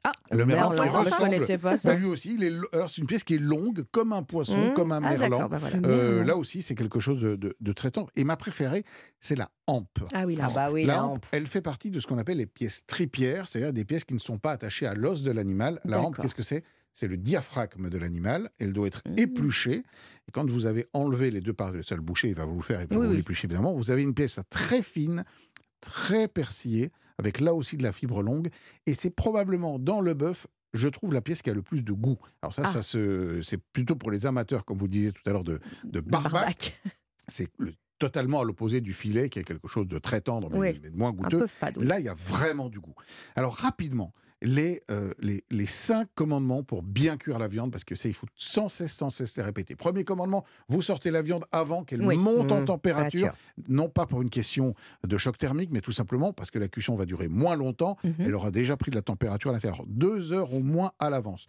Ah, 0.04 0.12
le 0.30 0.46
merlan 0.46 0.70
qui 0.74 0.88
ressemble. 0.88 1.58
pas 1.60 1.76
ça. 1.76 1.88
Bah, 1.88 1.94
lui 1.94 2.06
aussi, 2.06 2.34
il 2.34 2.44
est 2.44 2.50
lo- 2.50 2.68
alors 2.72 2.88
c'est 2.88 3.00
une 3.00 3.06
pièce 3.08 3.24
qui 3.24 3.34
est 3.34 3.38
longue 3.40 3.84
comme 3.90 4.12
un 4.12 4.22
poisson, 4.22 4.70
Mmh. 4.70 4.74
comme 4.74 4.92
un 4.92 5.02
Ah, 5.02 5.16
merlan. 5.18 5.48
bah 5.48 5.58
voilà. 5.58 5.76
Euh, 5.88 6.10
Merlan. 6.18 6.24
là 6.26 6.36
aussi, 6.36 6.62
c'est 6.62 6.74
quelque 6.76 7.00
chose 7.00 7.20
de, 7.20 7.34
de- 7.36 7.56
de 7.58 7.72
très 7.72 7.90
tendre. 7.90 8.08
Et 8.14 8.22
ma 8.24 8.36
préférée, 8.36 8.84
c'est 9.20 9.34
la 9.36 9.50
hampe. 9.66 9.98
Ah 10.14 10.24
oui. 10.24 10.38
Ah 10.40 10.48
bah 10.54 10.70
La 10.72 10.84
la 10.84 11.04
hampe, 11.04 11.12
hampe. 11.14 11.26
elle 11.32 11.46
fait 11.48 11.60
partie 11.62 11.90
de 11.90 11.98
ce 12.00 12.06
qu'on 12.06 12.18
appelle 12.18 12.38
les 12.38 12.46
pièces 12.46 12.86
tripières, 12.86 13.48
c'est-à-dire 13.48 13.72
des 13.72 13.84
pièces 13.84 14.04
qui 14.04 14.14
ne 14.14 14.20
sont 14.20 14.38
pas 14.38 14.52
attachées 14.52 14.86
à 14.86 14.94
l'os 14.94 15.22
de 15.24 15.32
l'animal. 15.32 15.80
La 15.84 16.00
hampe, 16.00 16.16
qu'est-ce 16.20 16.34
que 16.34 16.42
c'est? 16.44 16.62
C'est 16.94 17.08
le 17.08 17.16
diaphragme 17.16 17.90
de 17.90 17.98
l'animal. 17.98 18.50
Elle 18.58 18.72
doit 18.72 18.86
être 18.86 19.02
Mmh. 19.06 19.18
épluchée. 19.18 19.82
Et 20.28 20.32
quand 20.32 20.48
vous 20.48 20.66
avez 20.66 20.86
enlevé 20.92 21.30
les 21.30 21.40
deux 21.40 21.52
parties, 21.52 21.78
ça 21.82 21.96
le 21.96 22.02
boucher, 22.02 22.28
il 22.28 22.34
va 22.34 22.44
vous 22.44 22.56
le 22.56 22.62
faire, 22.62 22.80
il 22.82 22.86
va 22.88 22.96
Oui, 22.96 23.06
vous 23.08 23.12
l'éplucher 23.14 23.46
évidemment. 23.46 23.74
Vous 23.74 23.90
avez 23.90 24.02
une 24.02 24.14
pièce 24.14 24.38
très 24.50 24.82
fine, 24.82 25.24
très 25.80 26.28
persillée, 26.28 26.90
avec 27.18 27.40
là 27.40 27.54
aussi 27.54 27.76
de 27.76 27.82
la 27.82 27.92
fibre 27.92 28.22
longue. 28.22 28.48
Et 28.86 28.94
c'est 28.94 29.10
probablement 29.10 29.78
dans 29.78 30.00
le 30.00 30.14
bœuf. 30.14 30.46
Je 30.74 30.88
trouve 30.88 31.14
la 31.14 31.22
pièce 31.22 31.42
qui 31.42 31.50
a 31.50 31.54
le 31.54 31.62
plus 31.62 31.82
de 31.82 31.92
goût. 31.92 32.18
Alors 32.42 32.52
ça, 32.52 32.62
Ah. 32.64 32.68
ça 32.70 32.82
se, 32.82 33.40
c'est 33.42 33.58
plutôt 33.72 33.96
pour 33.96 34.10
les 34.10 34.26
amateurs, 34.26 34.64
comme 34.64 34.78
vous 34.78 34.88
disiez 34.88 35.12
tout 35.12 35.22
à 35.26 35.32
l'heure, 35.32 35.42
de, 35.42 35.60
de 35.84 36.00
barbac. 36.00 36.32
Barbac. 36.32 36.80
C'est 37.28 37.48
le- 37.58 37.74
totalement 37.98 38.40
à 38.40 38.44
l'opposé 38.44 38.80
du 38.80 38.92
filet, 38.94 39.28
qui 39.28 39.38
est 39.38 39.44
quelque 39.44 39.66
chose 39.68 39.86
de 39.88 39.98
très 39.98 40.20
tendre, 40.20 40.48
mais, 40.50 40.58
Oui. 40.58 40.80
mais 40.82 40.90
de 40.90 40.96
moins 40.96 41.10
goûteux. 41.12 41.40
peu 41.40 41.46
fade. 41.46 41.76
oui. 41.78 41.86
Là, 41.86 41.98
il 41.98 42.04
y 42.06 42.08
a 42.08 42.14
vraiment 42.14 42.68
du 42.68 42.78
goût. 42.80 42.94
Alors, 43.34 43.54
rapidement, 43.56 44.14
les, 44.40 44.82
euh, 44.90 45.12
les, 45.18 45.42
les 45.50 45.66
cinq 45.66 46.08
commandements 46.14 46.62
pour 46.62 46.82
bien 46.84 47.16
cuire 47.16 47.38
la 47.40 47.48
viande, 47.48 47.72
parce 47.72 47.82
que 47.84 47.96
ça, 47.96 48.08
il 48.08 48.14
faut 48.14 48.26
sans 48.36 48.68
cesse, 48.68 48.92
sans 48.92 49.10
cesse 49.10 49.36
les 49.36 49.42
répéter. 49.42 49.74
Premier 49.74 50.04
commandement, 50.04 50.44
vous 50.68 50.80
sortez 50.80 51.10
la 51.10 51.22
viande 51.22 51.44
avant 51.50 51.82
qu'elle 51.82 52.02
Oui. 52.02 52.16
monte 52.16 52.52
en 52.52 52.60
Mmh, 52.60 52.64
température, 52.66 53.20
température. 53.32 53.34
non 53.68 53.88
pas 53.88 54.06
pour 54.06 54.22
une 54.22 54.30
question 54.30 54.74
de 55.06 55.18
choc 55.18 55.38
thermique, 55.38 55.70
mais 55.72 55.80
tout 55.80 55.90
simplement 55.92 56.32
parce 56.32 56.50
que 56.52 56.58
la 56.60 56.68
cuisson 56.68 56.94
va 56.94 57.04
durer 57.04 57.26
moins 57.28 57.56
longtemps. 57.56 57.96
Mhm. 58.04 58.14
Elle 58.20 58.34
aura 58.36 58.50
déjà 58.52 58.76
pris 58.76 58.90
de 58.92 58.96
la 58.96 59.02
température 59.02 59.50
à 59.50 59.54
l'intérieur, 59.54 59.84
deux 59.88 60.32
heures 60.32 60.54
au 60.54 60.60
moins 60.60 60.92
à 61.00 61.10
l'avance. 61.10 61.46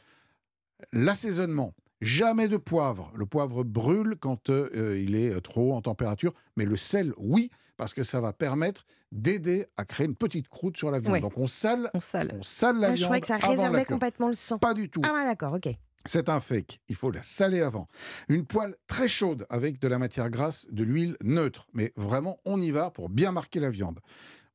L'assaisonnement, 0.94 1.74
Jamais 2.02 2.48
de 2.48 2.56
poivre. 2.56 3.12
Le 3.14 3.26
poivre 3.26 3.66
brûle 3.66 4.16
quand 4.18 4.50
euh, 4.50 4.98
il 5.04 5.16
est 5.18 5.42
trop 5.42 5.72
haut 5.74 5.76
en 5.76 5.82
température, 5.82 6.34
mais 6.56 6.64
le 6.64 6.78
sel, 6.78 7.12
oui, 7.18 7.50
parce 7.80 7.94
que 7.94 8.04
ça 8.04 8.20
va 8.20 8.34
permettre 8.34 8.86
d'aider 9.14 9.66
à 9.78 9.86
créer 9.86 10.06
une 10.06 10.16
petite 10.16 10.50
croûte 10.50 10.76
sur 10.76 10.92
la 10.92 11.00
viande. 11.00 11.22
Donc 11.22 11.38
on 11.38 11.48
sale, 11.48 11.90
on 11.94 12.02
sale, 12.02 12.36
on 12.38 12.44
sale 12.44 12.78
la 12.78 12.88
viande. 12.88 12.98
Je 12.98 13.04
croyais 13.06 13.22
que 13.22 13.28
ça 13.28 13.38
réservait 13.38 13.86
complètement 13.86 14.28
le 14.28 14.34
sang. 14.34 14.60
Pas 14.60 14.74
du 14.74 14.90
tout. 14.90 15.02
Ah 15.06 15.24
d'accord, 15.24 15.54
ok. 15.54 15.70
C'est 16.06 16.28
un 16.28 16.42
fake. 16.42 16.82
Il 16.90 16.96
faut 16.96 17.10
la 17.10 17.24
saler 17.24 17.62
avant. 17.62 17.88
Une 18.28 18.46
poêle 18.46 18.76
très 18.88 19.08
chaude 19.08 19.46
avec 19.50 19.80
de 19.80 19.88
la 19.88 19.98
matière 19.98 20.30
grasse, 20.30 20.68
de 20.70 20.84
l'huile 20.84 21.16
neutre. 21.24 21.68
Mais 21.74 21.94
vraiment, 21.96 22.38
on 22.44 22.60
y 22.60 22.72
va 22.72 22.90
pour 22.90 23.08
bien 23.08 23.32
marquer 23.32 23.62
la 23.62 23.70
viande. 23.70 24.02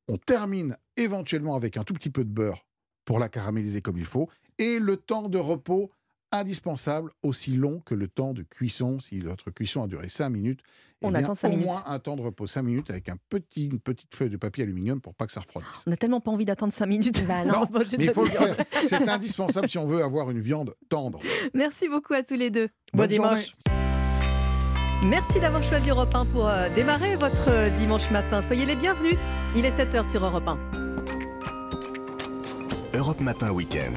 On 0.07 0.17
termine 0.17 0.77
éventuellement 0.95 1.55
avec 1.55 1.77
un 1.77 1.83
tout 1.83 1.95
petit 1.95 2.11
peu 2.11 2.23
de 2.23 2.29
beurre 2.29 2.67
pour 3.05 3.17
la 3.17 3.27
caraméliser 3.27 3.81
comme 3.81 3.97
il 3.97 4.05
faut. 4.05 4.29
Et 4.59 4.77
le 4.77 4.97
temps 4.97 5.29
de 5.29 5.39
repos 5.39 5.91
indispensable, 6.31 7.11
aussi 7.23 7.51
long 7.55 7.81
que 7.85 7.95
le 7.95 8.07
temps 8.07 8.33
de 8.33 8.43
cuisson. 8.43 8.99
Si 8.99 9.19
votre 9.19 9.51
cuisson 9.51 9.83
a 9.83 9.87
duré 9.87 10.09
5 10.09 10.29
minutes, 10.29 10.61
on 11.01 11.13
eh 11.13 11.17
attend 11.17 11.35
5 11.35 11.53
au 11.53 11.57
moins 11.57 11.83
un 11.85 11.99
temps 11.99 12.15
de 12.15 12.21
repos 12.21 12.47
5 12.47 12.61
minutes 12.63 12.89
avec 12.89 13.09
un 13.09 13.17
petit, 13.29 13.65
une 13.65 13.79
petite 13.79 14.13
feuille 14.15 14.29
de 14.29 14.37
papier 14.37 14.63
aluminium 14.63 15.01
pour 15.01 15.13
pas 15.13 15.25
que 15.25 15.31
ça 15.31 15.41
refroidisse. 15.41 15.83
On 15.87 15.89
n'a 15.89 15.97
tellement 15.97 16.21
pas 16.21 16.31
envie 16.31 16.45
d'attendre 16.45 16.73
5 16.73 16.85
minutes. 16.85 17.25
Bah 17.25 17.45
non, 17.45 17.65
mais 17.71 18.05
il 18.05 18.11
faut 18.11 18.23
le 18.23 18.29
faire. 18.29 18.55
C'est 18.85 19.07
indispensable 19.07 19.69
si 19.69 19.77
on 19.77 19.85
veut 19.85 20.03
avoir 20.03 20.31
une 20.31 20.39
viande 20.39 20.73
tendre. 20.89 21.19
Merci 21.53 21.87
beaucoup 21.87 22.13
à 22.13 22.23
tous 22.23 22.35
les 22.35 22.49
deux. 22.49 22.69
Bon 22.93 23.07
dimanche. 23.07 23.51
Merci 25.03 25.39
d'avoir 25.39 25.61
choisi 25.61 25.89
Europe 25.89 26.15
1 26.15 26.25
pour 26.25 26.47
euh, 26.47 26.69
démarrer 26.73 27.15
votre 27.15 27.51
euh, 27.51 27.69
dimanche 27.77 28.09
matin. 28.11 28.41
Soyez 28.41 28.65
les 28.65 28.75
bienvenus. 28.75 29.17
Il 29.55 29.65
est 29.65 29.77
7h 29.77 30.09
sur 30.09 30.25
Europe 30.25 30.47
1. 30.47 30.57
Europe 32.95 33.19
Matin 33.19 33.51
Week-end. 33.51 33.93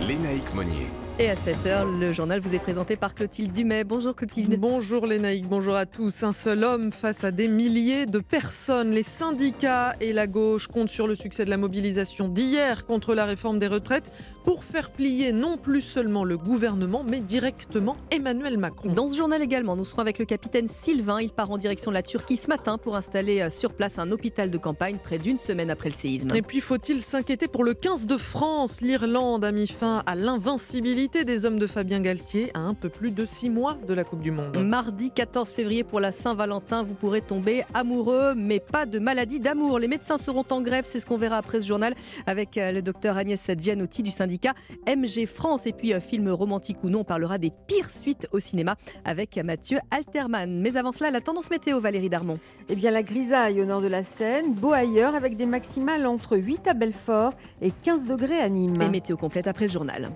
Lénaïque 0.00 0.52
Monnier. 0.52 0.90
Et 1.20 1.30
à 1.30 1.36
7h, 1.36 2.00
le 2.00 2.10
journal 2.10 2.40
vous 2.40 2.56
est 2.56 2.58
présenté 2.58 2.96
par 2.96 3.14
Clotilde 3.14 3.52
Dumais. 3.52 3.84
Bonjour 3.84 4.16
Clotilde. 4.16 4.58
Bonjour 4.58 5.06
Lénaïque, 5.06 5.46
bonjour 5.46 5.76
à 5.76 5.86
tous. 5.86 6.24
Un 6.24 6.32
seul 6.32 6.64
homme 6.64 6.90
face 6.90 7.22
à 7.22 7.30
des 7.30 7.46
milliers 7.46 8.06
de 8.06 8.18
personnes. 8.18 8.90
Les 8.90 9.04
syndicats 9.04 9.94
et 10.00 10.12
la 10.12 10.26
gauche 10.26 10.66
comptent 10.66 10.88
sur 10.88 11.06
le 11.06 11.14
succès 11.14 11.44
de 11.44 11.50
la 11.50 11.56
mobilisation 11.56 12.26
d'hier 12.26 12.84
contre 12.84 13.14
la 13.14 13.26
réforme 13.26 13.60
des 13.60 13.68
retraites 13.68 14.10
pour 14.42 14.64
faire 14.64 14.90
plier 14.90 15.32
non 15.32 15.56
plus 15.56 15.82
seulement 15.82 16.24
le 16.24 16.36
gouvernement, 16.36 17.04
mais 17.08 17.20
directement 17.20 17.96
Emmanuel 18.10 18.58
Macron. 18.58 18.92
Dans 18.92 19.06
ce 19.06 19.16
journal 19.16 19.40
également, 19.40 19.76
nous 19.76 19.84
serons 19.84 20.02
avec 20.02 20.18
le 20.18 20.24
capitaine 20.24 20.66
Sylvain. 20.66 21.20
Il 21.20 21.30
part 21.30 21.52
en 21.52 21.58
direction 21.58 21.92
de 21.92 21.94
la 21.94 22.02
Turquie 22.02 22.36
ce 22.36 22.48
matin 22.48 22.76
pour 22.76 22.96
installer 22.96 23.40
euh, 23.40 23.50
sur 23.50 23.72
place 23.72 24.00
un 24.00 24.10
hôpital 24.10 24.50
de 24.50 24.58
campagne 24.58 24.98
près 25.02 25.18
d'une 25.18 25.38
semaine 25.38 25.70
après 25.70 25.90
le 25.90 25.94
séisme. 25.94 26.30
Et 26.34 26.42
puis 26.42 26.60
faut-il 26.60 27.00
s'inquiéter 27.00 27.46
pour 27.46 27.62
le 27.62 27.72
15 27.72 28.08
de 28.08 28.16
France? 28.16 28.80
L'Irlande 28.80 29.44
a 29.44 29.52
mis 29.52 29.68
fin 29.68 30.02
à 30.06 30.16
l'invincibilité 30.16 31.03
des 31.08 31.44
hommes 31.44 31.58
de 31.58 31.66
Fabien 31.66 32.00
Galtier 32.00 32.50
à 32.54 32.60
un 32.60 32.72
peu 32.72 32.88
plus 32.88 33.10
de 33.10 33.26
six 33.26 33.50
mois 33.50 33.76
de 33.86 33.92
la 33.92 34.04
Coupe 34.04 34.22
du 34.22 34.30
Monde. 34.30 34.56
Mardi 34.64 35.10
14 35.10 35.50
février 35.50 35.84
pour 35.84 36.00
la 36.00 36.12
Saint-Valentin, 36.12 36.82
vous 36.82 36.94
pourrez 36.94 37.20
tomber 37.20 37.62
amoureux, 37.74 38.34
mais 38.34 38.58
pas 38.58 38.86
de 38.86 38.98
maladie 38.98 39.38
d'amour. 39.38 39.78
Les 39.78 39.88
médecins 39.88 40.16
seront 40.16 40.44
en 40.50 40.62
grève, 40.62 40.84
c'est 40.86 41.00
ce 41.00 41.06
qu'on 41.06 41.18
verra 41.18 41.36
après 41.36 41.60
ce 41.60 41.66
journal 41.66 41.94
avec 42.26 42.56
euh, 42.56 42.72
le 42.72 42.80
docteur 42.80 43.18
Agnès 43.18 43.50
Gianotti 43.58 44.02
du 44.02 44.10
syndicat 44.10 44.54
MG 44.86 45.26
France. 45.26 45.66
Et 45.66 45.72
puis, 45.72 45.92
euh, 45.92 46.00
film 46.00 46.30
romantique 46.30 46.78
ou 46.82 46.88
non, 46.88 47.00
on 47.00 47.04
parlera 47.04 47.36
des 47.36 47.52
pires 47.66 47.90
suites 47.90 48.26
au 48.32 48.40
cinéma 48.40 48.76
avec 49.04 49.36
Mathieu 49.36 49.78
Alterman. 49.90 50.60
Mais 50.60 50.76
avant 50.76 50.92
cela, 50.92 51.10
la 51.10 51.20
tendance 51.20 51.50
météo, 51.50 51.80
Valérie 51.80 52.08
Darmon. 52.08 52.38
Eh 52.68 52.76
bien, 52.76 52.90
la 52.90 53.02
grisaille 53.02 53.60
au 53.60 53.66
nord 53.66 53.82
de 53.82 53.88
la 53.88 54.04
Seine, 54.04 54.54
beau 54.54 54.72
ailleurs, 54.72 55.14
avec 55.14 55.36
des 55.36 55.46
maximales 55.46 56.06
entre 56.06 56.38
8 56.38 56.66
à 56.68 56.74
Belfort 56.74 57.34
et 57.60 57.70
15 57.70 58.06
degrés 58.06 58.40
à 58.40 58.48
Nîmes. 58.48 58.80
Et 58.80 58.88
météo 58.88 59.16
complète 59.18 59.46
après 59.46 59.66
le 59.66 59.72
journal. 59.72 60.10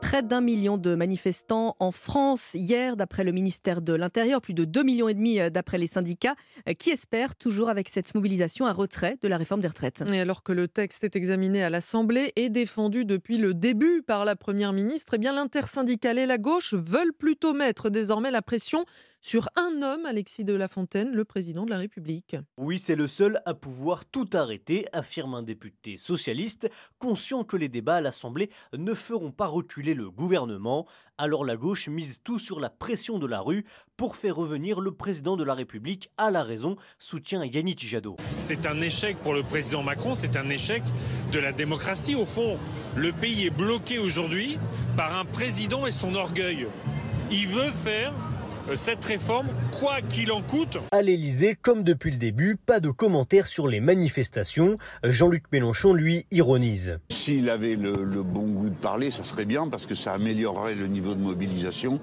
Près 0.00 0.22
d'un 0.22 0.40
million 0.40 0.78
de 0.78 0.94
manifestants 0.94 1.76
en 1.78 1.92
France 1.92 2.50
hier, 2.54 2.96
d'après 2.96 3.24
le 3.24 3.32
ministère 3.32 3.82
de 3.82 3.92
l'Intérieur, 3.92 4.40
plus 4.40 4.54
de 4.54 4.64
2 4.64 4.82
millions 4.82 5.08
et 5.08 5.14
demi 5.14 5.40
euh, 5.40 5.50
d'après 5.50 5.78
les 5.78 5.86
syndicats, 5.86 6.34
euh, 6.68 6.74
qui 6.74 6.90
espèrent 6.90 7.36
toujours 7.36 7.68
avec 7.68 7.88
cette 7.88 8.14
mobilisation 8.14 8.66
un 8.66 8.72
retrait 8.72 9.16
de 9.22 9.28
la 9.28 9.36
réforme 9.36 9.60
des 9.60 9.68
retraites. 9.68 10.02
Et 10.12 10.20
alors 10.20 10.42
que 10.42 10.52
le 10.52 10.68
texte 10.68 11.04
est 11.04 11.16
examiné 11.16 11.62
à 11.62 11.70
l'Assemblée 11.70 12.32
et 12.36 12.48
défendu 12.48 13.04
depuis 13.04 13.38
le 13.38 13.54
début 13.54 14.02
par 14.02 14.24
la 14.24 14.36
Première 14.36 14.72
ministre, 14.72 15.14
eh 15.14 15.18
bien 15.18 15.32
l'intersyndicale 15.32 16.18
et 16.18 16.26
la 16.26 16.38
gauche 16.38 16.74
veulent 16.74 17.14
plutôt 17.16 17.52
mettre 17.52 17.90
désormais 17.90 18.30
la 18.30 18.42
pression 18.42 18.84
sur 19.20 19.48
un 19.56 19.82
homme, 19.82 20.06
Alexis 20.06 20.44
de 20.44 20.54
La 20.54 20.68
Fontaine, 20.68 21.10
le 21.12 21.24
président 21.24 21.64
de 21.64 21.70
la 21.70 21.78
République. 21.78 22.36
Oui, 22.56 22.78
c'est 22.78 22.96
le 22.96 23.06
seul 23.06 23.42
à 23.44 23.54
pouvoir 23.54 24.04
tout 24.04 24.28
arrêter, 24.32 24.86
affirme 24.92 25.34
un 25.34 25.42
député 25.42 25.96
socialiste, 25.96 26.70
conscient 26.98 27.44
que 27.44 27.56
les 27.56 27.68
débats 27.68 27.96
à 27.96 28.00
l'Assemblée 28.00 28.50
ne 28.76 28.94
feront 28.94 29.30
pas 29.30 29.46
reculer 29.46 29.94
le 29.94 30.10
gouvernement. 30.10 30.86
Alors 31.18 31.44
la 31.44 31.56
gauche 31.56 31.88
mise 31.88 32.20
tout 32.22 32.38
sur 32.38 32.60
la 32.60 32.70
pression 32.70 33.18
de 33.18 33.26
la 33.26 33.40
rue 33.40 33.66
pour 33.96 34.16
faire 34.16 34.36
revenir 34.36 34.80
le 34.80 34.92
président 34.92 35.36
de 35.36 35.44
la 35.44 35.54
République 35.54 36.10
à 36.16 36.30
la 36.30 36.42
raison, 36.42 36.76
soutient 36.98 37.44
Yannick 37.44 37.86
Jadot. 37.86 38.16
C'est 38.36 38.64
un 38.66 38.80
échec 38.80 39.18
pour 39.18 39.34
le 39.34 39.42
président 39.42 39.82
Macron, 39.82 40.14
c'est 40.14 40.36
un 40.36 40.48
échec 40.48 40.82
de 41.32 41.38
la 41.38 41.52
démocratie. 41.52 42.14
Au 42.14 42.24
fond, 42.24 42.58
le 42.96 43.12
pays 43.12 43.46
est 43.46 43.56
bloqué 43.56 43.98
aujourd'hui 43.98 44.58
par 44.96 45.18
un 45.18 45.26
président 45.26 45.86
et 45.86 45.92
son 45.92 46.14
orgueil. 46.14 46.66
Il 47.30 47.46
veut 47.48 47.70
faire 47.70 48.14
cette 48.74 49.04
réforme, 49.04 49.48
quoi 49.78 50.00
qu'il 50.08 50.32
en 50.32 50.42
coûte. 50.42 50.78
À 50.92 51.02
l'Elysée, 51.02 51.56
comme 51.60 51.82
depuis 51.82 52.10
le 52.10 52.16
début, 52.18 52.56
pas 52.56 52.80
de 52.80 52.90
commentaires 52.90 53.46
sur 53.46 53.68
les 53.68 53.80
manifestations. 53.80 54.76
Jean-Luc 55.04 55.44
Mélenchon, 55.52 55.92
lui, 55.92 56.26
ironise. 56.30 56.98
S'il 57.10 57.50
avait 57.50 57.76
le, 57.76 57.92
bon 58.22 58.46
goût 58.46 58.68
de 58.68 58.74
parler, 58.74 59.10
ça 59.10 59.24
serait 59.24 59.44
bien 59.44 59.68
parce 59.68 59.86
que 59.86 59.94
ça 59.94 60.12
améliorerait 60.12 60.74
le 60.74 60.86
niveau 60.86 61.14
de 61.14 61.20
mobilisation 61.20 62.00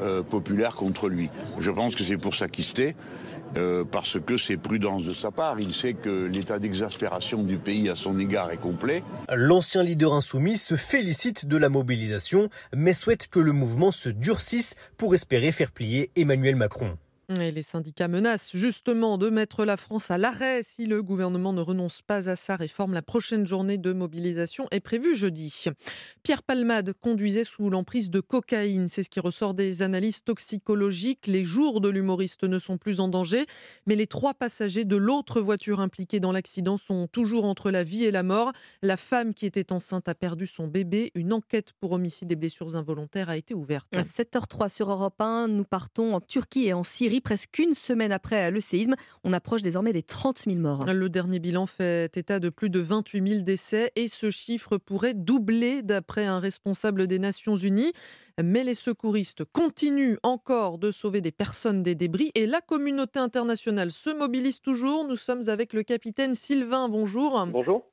euh, 0.00 0.22
populaire 0.22 0.74
contre 0.74 1.08
lui. 1.08 1.30
Je 1.58 1.70
pense 1.70 1.94
que 1.94 2.04
c'est 2.04 2.18
pour 2.18 2.34
ça 2.34 2.48
qu'il 2.48 2.64
se 2.64 2.74
tait. 2.74 2.96
Euh, 3.56 3.84
parce 3.84 4.20
que 4.20 4.36
c'est 4.36 4.56
prudence 4.56 5.04
de 5.04 5.12
sa 5.12 5.30
part. 5.30 5.58
Il 5.60 5.74
sait 5.74 5.94
que 5.94 6.26
l'état 6.26 6.58
d'exaspération 6.58 7.42
du 7.42 7.56
pays 7.56 7.88
à 7.88 7.94
son 7.94 8.18
égard 8.18 8.50
est 8.50 8.58
complet. 8.58 9.02
L'ancien 9.34 9.82
leader 9.82 10.12
insoumis 10.12 10.58
se 10.58 10.76
félicite 10.76 11.46
de 11.46 11.56
la 11.56 11.68
mobilisation, 11.68 12.50
mais 12.74 12.92
souhaite 12.92 13.28
que 13.28 13.38
le 13.38 13.52
mouvement 13.52 13.90
se 13.90 14.08
durcisse 14.08 14.74
pour 14.96 15.14
espérer 15.14 15.52
faire 15.52 15.72
plier 15.72 16.10
Emmanuel 16.16 16.56
Macron. 16.56 16.96
Les 17.30 17.62
syndicats 17.62 18.08
menacent 18.08 18.56
justement 18.56 19.18
de 19.18 19.28
mettre 19.28 19.66
la 19.66 19.76
France 19.76 20.10
à 20.10 20.16
l'arrêt 20.16 20.62
si 20.62 20.86
le 20.86 21.02
gouvernement 21.02 21.52
ne 21.52 21.60
renonce 21.60 22.00
pas 22.00 22.30
à 22.30 22.36
sa 22.36 22.56
réforme. 22.56 22.94
La 22.94 23.02
prochaine 23.02 23.46
journée 23.46 23.76
de 23.76 23.92
mobilisation 23.92 24.66
est 24.70 24.80
prévue 24.80 25.14
jeudi. 25.14 25.66
Pierre 26.22 26.42
Palmade 26.42 26.94
conduisait 26.94 27.44
sous 27.44 27.68
l'emprise 27.68 28.08
de 28.08 28.20
cocaïne. 28.20 28.88
C'est 28.88 29.02
ce 29.02 29.10
qui 29.10 29.20
ressort 29.20 29.52
des 29.52 29.82
analyses 29.82 30.24
toxicologiques. 30.24 31.26
Les 31.26 31.44
jours 31.44 31.82
de 31.82 31.90
l'humoriste 31.90 32.44
ne 32.44 32.58
sont 32.58 32.78
plus 32.78 32.98
en 32.98 33.08
danger, 33.08 33.44
mais 33.86 33.94
les 33.94 34.06
trois 34.06 34.32
passagers 34.32 34.86
de 34.86 34.96
l'autre 34.96 35.42
voiture 35.42 35.80
impliquée 35.80 36.20
dans 36.20 36.32
l'accident 36.32 36.78
sont 36.78 37.08
toujours 37.08 37.44
entre 37.44 37.70
la 37.70 37.84
vie 37.84 38.04
et 38.04 38.10
la 38.10 38.22
mort. 38.22 38.52
La 38.80 38.96
femme 38.96 39.34
qui 39.34 39.44
était 39.44 39.70
enceinte 39.70 40.08
a 40.08 40.14
perdu 40.14 40.46
son 40.46 40.66
bébé. 40.66 41.10
Une 41.14 41.34
enquête 41.34 41.74
pour 41.78 41.92
homicide 41.92 42.32
et 42.32 42.36
blessures 42.36 42.74
involontaires 42.74 43.28
a 43.28 43.36
été 43.36 43.52
ouverte. 43.52 43.86
À 43.94 44.02
7h03 44.02 44.70
sur 44.70 44.90
Europe 44.90 45.20
1, 45.20 45.48
nous 45.48 45.64
partons 45.64 46.14
en 46.14 46.22
Turquie 46.22 46.68
et 46.68 46.72
en 46.72 46.84
Syrie 47.18 47.20
presque 47.20 47.58
une 47.58 47.74
semaine 47.74 48.12
après 48.12 48.50
le 48.50 48.60
séisme. 48.60 48.94
On 49.24 49.32
approche 49.32 49.62
désormais 49.62 49.92
des 49.92 50.02
30 50.02 50.44
000 50.46 50.56
morts. 50.58 50.86
Le 50.86 51.08
dernier 51.08 51.38
bilan 51.38 51.66
fait 51.66 52.16
état 52.16 52.38
de 52.38 52.48
plus 52.48 52.70
de 52.70 52.80
28 52.80 53.28
000 53.28 53.42
décès 53.42 53.90
et 53.96 54.08
ce 54.08 54.30
chiffre 54.30 54.78
pourrait 54.78 55.14
doubler 55.14 55.82
d'après 55.82 56.26
un 56.26 56.38
responsable 56.38 57.06
des 57.06 57.18
Nations 57.18 57.56
Unies. 57.56 57.92
Mais 58.42 58.62
les 58.62 58.74
secouristes 58.74 59.44
continuent 59.44 60.18
encore 60.22 60.78
de 60.78 60.92
sauver 60.92 61.20
des 61.20 61.32
personnes 61.32 61.82
des 61.82 61.96
débris 61.96 62.30
et 62.34 62.46
la 62.46 62.60
communauté 62.60 63.18
internationale 63.18 63.90
se 63.90 64.10
mobilise 64.10 64.60
toujours. 64.60 65.06
Nous 65.06 65.16
sommes 65.16 65.48
avec 65.48 65.72
le 65.72 65.82
capitaine 65.82 66.34
Sylvain. 66.34 66.88
Bonjour. 66.88 67.44
Bonjour. 67.46 67.84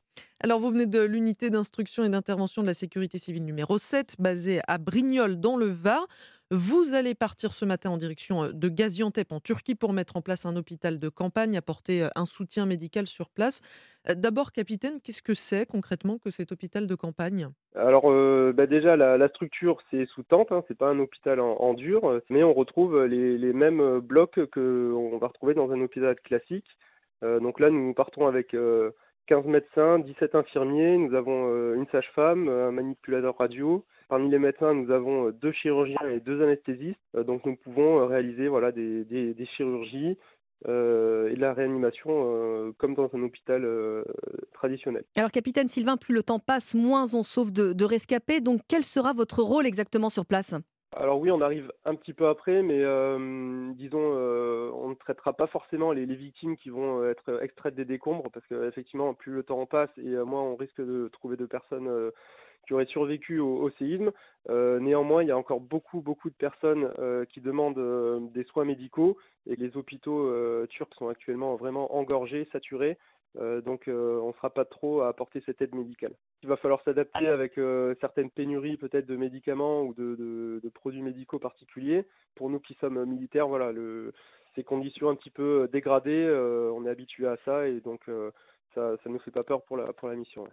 Alors, 0.42 0.60
vous 0.60 0.70
venez 0.70 0.86
de 0.86 1.02
l'unité 1.02 1.50
d'instruction 1.50 2.04
et 2.04 2.10
d'intervention 2.10 2.62
de 2.62 2.68
la 2.68 2.74
sécurité 2.74 3.18
civile 3.18 3.46
numéro 3.46 3.78
7, 3.78 4.16
basée 4.20 4.62
à 4.68 4.78
Brignoles, 4.78 5.40
dans 5.40 5.58
le 5.58 5.68
Var. 5.68 6.06
Vous 6.52 6.94
allez 6.94 7.16
partir 7.16 7.54
ce 7.54 7.66
matin 7.66 7.90
en 7.90 7.98
direction 7.98 8.50
de 8.54 8.70
Gaziantep 8.70 9.32
en 9.32 9.40
Turquie 9.40 9.74
pour 9.74 9.94
mettre 9.94 10.16
en 10.16 10.22
place 10.22 10.46
un 10.46 10.56
hôpital 10.56 11.00
de 11.00 11.10
campagne, 11.10 11.58
apporter 11.58 12.08
un 12.16 12.28
soutien 12.28 12.68
médical 12.68 13.08
sur 13.08 13.30
place. 13.30 13.62
D'abord, 14.08 14.52
capitaine, 14.52 15.02
qu'est-ce 15.04 15.24
que 15.24 15.34
c'est 15.34 15.66
concrètement 15.66 16.20
que 16.20 16.30
cet 16.30 16.52
hôpital 16.52 16.86
de 16.86 16.94
campagne? 16.94 17.48
Alors 17.76 18.12
bah 18.54 18.68
déjà, 18.68 18.96
la, 18.96 19.28
structure, 19.30 19.80
c'est 19.90 20.06
sous 20.06 20.22
tente, 20.22 20.52
hein, 20.52 20.64
c'est 20.68 20.78
pas 20.78 20.90
un 20.90 21.00
hôpital 21.00 21.40
en, 21.40 21.74
dur, 21.74 22.22
mais 22.30 22.44
on 22.44 22.54
retrouve 22.54 23.06
les, 23.06 23.40
les 23.40 23.54
mêmes 23.54 24.00
blocs 24.00 24.40
qu'on 24.54 25.18
va 25.18 25.28
retrouver 25.28 25.56
dans 25.56 25.72
un 25.72 25.82
hôpital 25.82 26.16
classique. 26.22 26.68
donc 27.24 27.60
là, 27.60 27.72
nous 27.72 27.96
partons 27.96 28.28
avec 28.28 28.56
15 29.28 29.46
médecins, 29.46 30.00
17 30.00 30.36
infirmiers, 30.36 30.98
nous 30.98 31.16
avons 31.16 31.74
une 31.74 31.88
sage-femme, 31.92 32.48
un 32.48 32.72
manipulateur 32.72 33.38
radio, 33.38 33.84
Parmi 34.08 34.30
les 34.30 34.38
médecins, 34.38 34.74
nous 34.74 34.92
avons 34.92 35.28
euh, 35.28 35.32
deux 35.32 35.52
chirurgiens 35.52 36.08
et 36.12 36.20
deux 36.20 36.42
anesthésistes. 36.44 37.00
Euh, 37.16 37.24
donc 37.24 37.46
nous 37.46 37.56
pouvons 37.56 38.00
euh, 38.00 38.06
réaliser 38.06 38.48
voilà, 38.48 38.72
des, 38.72 39.36
chirurgies 39.58 40.18
euh, 40.68 41.30
et 41.30 41.36
de 41.36 41.42
la 41.42 41.54
réanimation 41.54 42.10
euh, 42.12 42.72
comme 42.78 42.94
dans 42.94 43.10
un 43.14 43.24
hôpital 43.24 43.66
euh, 43.66 44.04
traditionnel. 44.54 45.04
Alors 45.16 45.32
capitaine 45.32 45.68
Sylvain, 45.68 45.98
plus 45.98 46.14
le 46.14 46.22
temps 46.22 46.40
passe, 46.40 46.76
moins 46.76 47.16
on 47.16 47.24
sauve 47.24 47.52
de 47.52 47.86
rescapés. 47.86 48.42
Donc 48.42 48.62
quel 48.68 48.84
sera 48.84 49.14
votre 49.14 49.42
rôle 49.42 49.66
exactement 49.66 50.10
sur 50.10 50.26
place? 50.26 50.54
Alors 50.96 51.20
oui, 51.20 51.30
on 51.30 51.42
arrive 51.42 51.72
un 51.84 51.96
petit 51.96 52.14
peu 52.14 52.28
après, 52.28 52.62
mais 52.64 52.80
euh, 52.82 53.70
disons, 53.74 54.14
euh, 54.16 54.72
on 54.74 54.90
ne 54.90 54.96
traitera 54.96 55.34
pas 55.34 55.48
forcément 55.48 55.92
les, 55.92 56.06
victimes 56.06 56.56
qui 56.56 56.70
vont 56.70 57.06
être 57.06 57.44
extraites 57.44 57.76
des 57.76 57.86
décombres, 57.86 58.32
parce 58.32 58.46
qu'effectivement, 58.48 59.14
plus 59.14 59.34
le 59.34 59.44
temps 59.44 59.66
passe 59.66 59.90
et 59.98 60.08
euh, 60.08 60.24
moins 60.24 60.42
on 60.42 60.56
risque 60.56 60.82
de 60.82 61.10
trouver 61.10 61.36
de 61.36 61.46
personnes 61.46 62.12
qui 62.66 62.74
auraient 62.74 62.86
survécu 62.86 63.40
au, 63.40 63.70
séisme. 63.72 64.12
Euh, 64.50 64.80
néanmoins, 64.80 65.24
il 65.24 65.28
y 65.28 65.32
a 65.32 65.38
encore 65.38 65.60
beaucoup, 65.60 66.02
beaucoup 66.02 66.30
de 66.30 66.36
personnes 66.36 66.92
euh, 67.00 67.26
qui 67.26 67.42
demandent 67.42 67.78
euh, 67.78 68.20
des 68.34 68.44
soins 68.44 68.66
médicaux 68.66 69.18
et 69.48 69.56
les 69.56 69.78
hôpitaux 69.78 70.32
turcs 70.68 70.94
sont 70.98 71.08
actuellement 71.08 71.56
vraiment 71.56 71.96
engorgés, 71.96 72.48
saturés. 72.52 72.98
Donc, 73.66 73.84
on 73.88 74.28
ne 74.28 74.34
sera 74.34 74.50
pas 74.50 74.66
trop 74.66 75.02
à 75.02 75.10
apporter 75.10 75.42
cette 75.46 75.62
aide 75.62 75.76
médicale. 75.76 76.14
Il 76.44 76.50
va 76.50 76.58
falloir 76.58 76.82
s'adapter 76.84 77.28
avec 77.28 77.60
certaines 78.00 78.30
pénuries 78.30 78.78
peut-être 78.78 79.06
de 79.06 79.16
médicaments 79.16 79.84
ou 79.84 79.94
de, 79.94 80.16
de, 80.16 80.60
de, 80.64 80.70
produits 80.70 81.02
médicaux 81.02 81.40
particuliers. 81.40 82.06
Pour 82.36 82.50
nous 82.50 82.60
qui 82.60 82.76
sommes 82.76 83.04
militaires, 83.06 83.48
voilà, 83.48 83.72
le, 83.72 84.14
ces 84.56 84.64
conditions 84.64 85.10
un 85.10 85.16
petit 85.16 85.32
peu 85.32 85.70
dégradées, 85.72 86.30
on 86.74 86.86
est 86.86 86.90
habitué 86.90 87.28
à 87.28 87.38
ça 87.46 87.68
et 87.68 87.80
donc 87.82 88.02
ça 88.74 88.96
ne 89.06 89.12
nous 89.12 89.20
fait 89.20 89.32
pas 89.32 89.44
peur 89.44 89.64
pour 89.64 89.78
la, 89.78 89.92
pour 89.94 90.08
la 90.08 90.16
mission. 90.16 90.44
Ouais. 90.44 90.50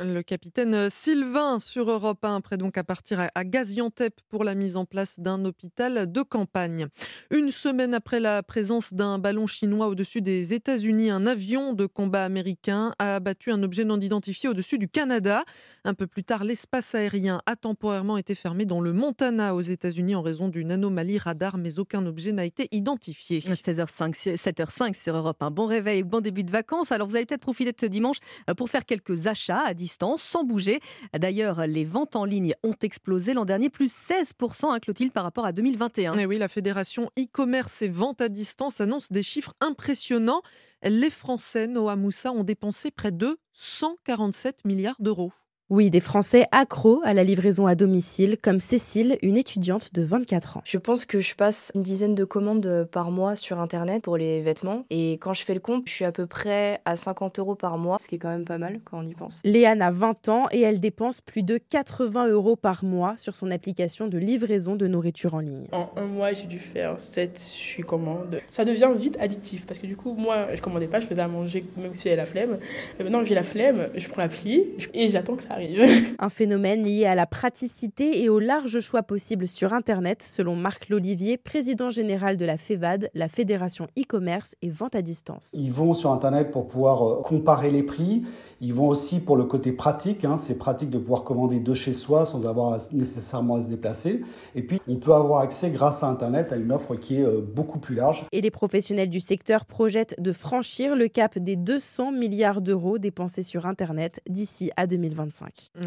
Le 0.00 0.22
capitaine 0.22 0.90
Sylvain 0.90 1.60
sur 1.60 1.88
Europe 1.88 2.24
1, 2.24 2.40
prêt 2.40 2.56
donc 2.56 2.76
à 2.76 2.82
partir 2.82 3.28
à 3.32 3.44
Gaziantep 3.44 4.20
pour 4.28 4.42
la 4.42 4.56
mise 4.56 4.76
en 4.76 4.86
place 4.86 5.20
d'un 5.20 5.44
hôpital 5.44 6.10
de 6.10 6.22
campagne. 6.22 6.88
Une 7.30 7.50
semaine 7.50 7.94
après 7.94 8.18
la 8.18 8.42
présence 8.42 8.92
d'un 8.92 9.20
ballon 9.20 9.46
chinois 9.46 9.86
au-dessus 9.86 10.20
des 10.20 10.52
États-Unis, 10.52 11.10
un 11.10 11.28
avion 11.28 11.74
de 11.74 11.86
combat 11.86 12.24
américain 12.24 12.90
a 12.98 13.14
abattu 13.14 13.52
un 13.52 13.62
objet 13.62 13.84
non 13.84 14.00
identifié 14.00 14.48
au-dessus 14.48 14.78
du 14.78 14.88
Canada. 14.88 15.44
Un 15.84 15.94
peu 15.94 16.08
plus 16.08 16.24
tard, 16.24 16.42
l'espace 16.42 16.96
aérien 16.96 17.40
a 17.46 17.54
temporairement 17.54 18.16
été 18.16 18.34
fermé 18.34 18.66
dans 18.66 18.80
le 18.80 18.92
Montana 18.92 19.54
aux 19.54 19.60
États-Unis 19.60 20.16
en 20.16 20.22
raison 20.22 20.48
d'une 20.48 20.72
anomalie 20.72 21.18
radar, 21.18 21.56
mais 21.56 21.78
aucun 21.78 22.04
objet 22.04 22.32
n'a 22.32 22.44
été 22.44 22.66
identifié. 22.72 23.38
16h05, 23.38 24.34
7h05 24.34 25.00
sur 25.00 25.14
Europe 25.14 25.40
1. 25.40 25.52
Bon 25.52 25.66
réveil, 25.66 26.02
bon 26.02 26.20
début 26.20 26.42
de 26.42 26.50
vacances. 26.50 26.90
Alors 26.90 27.06
vous 27.06 27.14
allez 27.14 27.26
peut-être 27.26 27.42
profiter 27.42 27.70
de 27.70 27.80
ce 27.80 27.86
dimanche 27.86 28.18
pour 28.56 28.68
faire 28.68 28.84
quelques 28.84 29.28
achats 29.28 29.62
à 29.64 29.72
sans 29.86 30.44
bouger. 30.44 30.80
D'ailleurs, 31.16 31.66
les 31.66 31.84
ventes 31.84 32.16
en 32.16 32.24
ligne 32.24 32.54
ont 32.62 32.74
explosé 32.82 33.34
l'an 33.34 33.44
dernier, 33.44 33.70
plus 33.70 33.92
16%, 33.92 34.72
hein, 34.72 34.78
Clotilde, 34.80 35.12
par 35.12 35.24
rapport 35.24 35.46
à 35.46 35.52
2021. 35.52 36.12
Et 36.14 36.26
oui, 36.26 36.38
la 36.38 36.48
fédération 36.48 37.10
e-commerce 37.18 37.82
et 37.82 37.88
vente 37.88 38.20
à 38.20 38.28
distance 38.28 38.80
annonce 38.80 39.12
des 39.12 39.22
chiffres 39.22 39.54
impressionnants. 39.60 40.42
Les 40.82 41.10
Français, 41.10 41.66
Noah 41.66 41.96
Moussa, 41.96 42.32
ont 42.32 42.44
dépensé 42.44 42.90
près 42.90 43.12
de 43.12 43.36
147 43.52 44.64
milliards 44.64 45.00
d'euros. 45.00 45.32
Oui, 45.70 45.88
des 45.88 46.00
Français 46.00 46.44
accros 46.52 47.00
à 47.04 47.14
la 47.14 47.24
livraison 47.24 47.66
à 47.66 47.74
domicile, 47.74 48.36
comme 48.36 48.60
Cécile, 48.60 49.16
une 49.22 49.38
étudiante 49.38 49.94
de 49.94 50.02
24 50.02 50.58
ans. 50.58 50.62
Je 50.66 50.76
pense 50.76 51.06
que 51.06 51.20
je 51.20 51.34
passe 51.34 51.72
une 51.74 51.82
dizaine 51.82 52.14
de 52.14 52.26
commandes 52.26 52.86
par 52.92 53.10
mois 53.10 53.34
sur 53.34 53.58
Internet 53.58 54.02
pour 54.02 54.18
les 54.18 54.42
vêtements. 54.42 54.84
Et 54.90 55.12
quand 55.12 55.32
je 55.32 55.42
fais 55.42 55.54
le 55.54 55.60
compte, 55.60 55.84
je 55.88 55.92
suis 55.94 56.04
à 56.04 56.12
peu 56.12 56.26
près 56.26 56.82
à 56.84 56.96
50 56.96 57.38
euros 57.38 57.54
par 57.54 57.78
mois, 57.78 57.96
ce 57.98 58.08
qui 58.08 58.16
est 58.16 58.18
quand 58.18 58.28
même 58.28 58.44
pas 58.44 58.58
mal 58.58 58.80
quand 58.84 58.98
on 58.98 59.06
y 59.06 59.14
pense. 59.14 59.40
Léane 59.42 59.80
a 59.80 59.90
20 59.90 60.28
ans 60.28 60.46
et 60.52 60.60
elle 60.60 60.80
dépense 60.80 61.22
plus 61.22 61.42
de 61.42 61.56
80 61.56 62.28
euros 62.28 62.56
par 62.56 62.84
mois 62.84 63.14
sur 63.16 63.34
son 63.34 63.50
application 63.50 64.06
de 64.06 64.18
livraison 64.18 64.76
de 64.76 64.86
nourriture 64.86 65.32
en 65.32 65.40
ligne. 65.40 65.68
En 65.72 65.88
un 65.96 66.04
mois, 66.04 66.32
j'ai 66.32 66.46
dû 66.46 66.58
faire 66.58 67.00
7 67.00 67.40
je 67.56 67.80
commandes. 67.80 68.38
Ça 68.50 68.66
devient 68.66 68.90
vite 68.98 69.16
addictif 69.18 69.64
parce 69.64 69.78
que 69.78 69.86
du 69.86 69.96
coup, 69.96 70.12
moi, 70.12 70.48
je 70.54 70.60
commandais 70.60 70.88
pas, 70.88 71.00
je 71.00 71.06
faisais 71.06 71.22
à 71.22 71.28
manger 71.28 71.64
même 71.78 71.94
si 71.94 72.04
j'avais 72.04 72.16
la 72.16 72.26
flemme. 72.26 72.58
Mais 72.98 73.04
maintenant 73.04 73.20
que 73.20 73.24
j'ai 73.24 73.34
la 73.34 73.42
flemme, 73.42 73.88
je 73.94 74.06
prends 74.10 74.20
l'appli 74.20 74.62
et 74.92 75.08
j'attends 75.08 75.36
que 75.36 75.42
ça 75.42 75.53
arrive. 75.54 76.14
Un 76.18 76.28
phénomène 76.28 76.84
lié 76.84 77.06
à 77.06 77.14
la 77.14 77.26
praticité 77.26 78.22
et 78.22 78.28
au 78.28 78.38
large 78.38 78.80
choix 78.80 79.02
possible 79.02 79.46
sur 79.46 79.72
Internet, 79.72 80.22
selon 80.22 80.56
Marc 80.56 80.88
Lolivier, 80.88 81.36
président 81.36 81.90
général 81.90 82.36
de 82.36 82.44
la 82.44 82.56
FEVAD, 82.56 83.10
la 83.14 83.28
Fédération 83.28 83.86
e-commerce 83.98 84.54
et 84.62 84.70
vente 84.70 84.94
à 84.94 85.02
distance. 85.02 85.54
Ils 85.54 85.72
vont 85.72 85.94
sur 85.94 86.10
Internet 86.10 86.50
pour 86.50 86.68
pouvoir 86.68 87.22
comparer 87.22 87.70
les 87.70 87.82
prix. 87.82 88.22
Ils 88.60 88.72
vont 88.72 88.88
aussi 88.88 89.20
pour 89.20 89.36
le 89.36 89.44
côté 89.44 89.72
pratique. 89.72 90.24
Hein. 90.24 90.36
C'est 90.36 90.58
pratique 90.58 90.90
de 90.90 90.98
pouvoir 90.98 91.24
commander 91.24 91.60
de 91.60 91.74
chez 91.74 91.92
soi 91.92 92.24
sans 92.24 92.46
avoir 92.46 92.78
nécessairement 92.92 93.56
à 93.56 93.62
se 93.62 93.68
déplacer. 93.68 94.22
Et 94.54 94.62
puis, 94.62 94.80
on 94.88 94.96
peut 94.96 95.12
avoir 95.12 95.40
accès 95.40 95.70
grâce 95.70 96.02
à 96.02 96.08
Internet 96.08 96.52
à 96.52 96.56
une 96.56 96.72
offre 96.72 96.94
qui 96.96 97.20
est 97.20 97.26
beaucoup 97.54 97.78
plus 97.78 97.94
large. 97.94 98.24
Et 98.32 98.40
les 98.40 98.50
professionnels 98.50 99.10
du 99.10 99.20
secteur 99.20 99.64
projettent 99.66 100.14
de 100.20 100.32
franchir 100.32 100.96
le 100.96 101.08
cap 101.08 101.38
des 101.38 101.56
200 101.56 102.12
milliards 102.12 102.60
d'euros 102.60 102.98
dépensés 102.98 103.42
sur 103.42 103.66
Internet 103.66 104.20
d'ici 104.28 104.70
à 104.76 104.86
2025. 104.86 105.43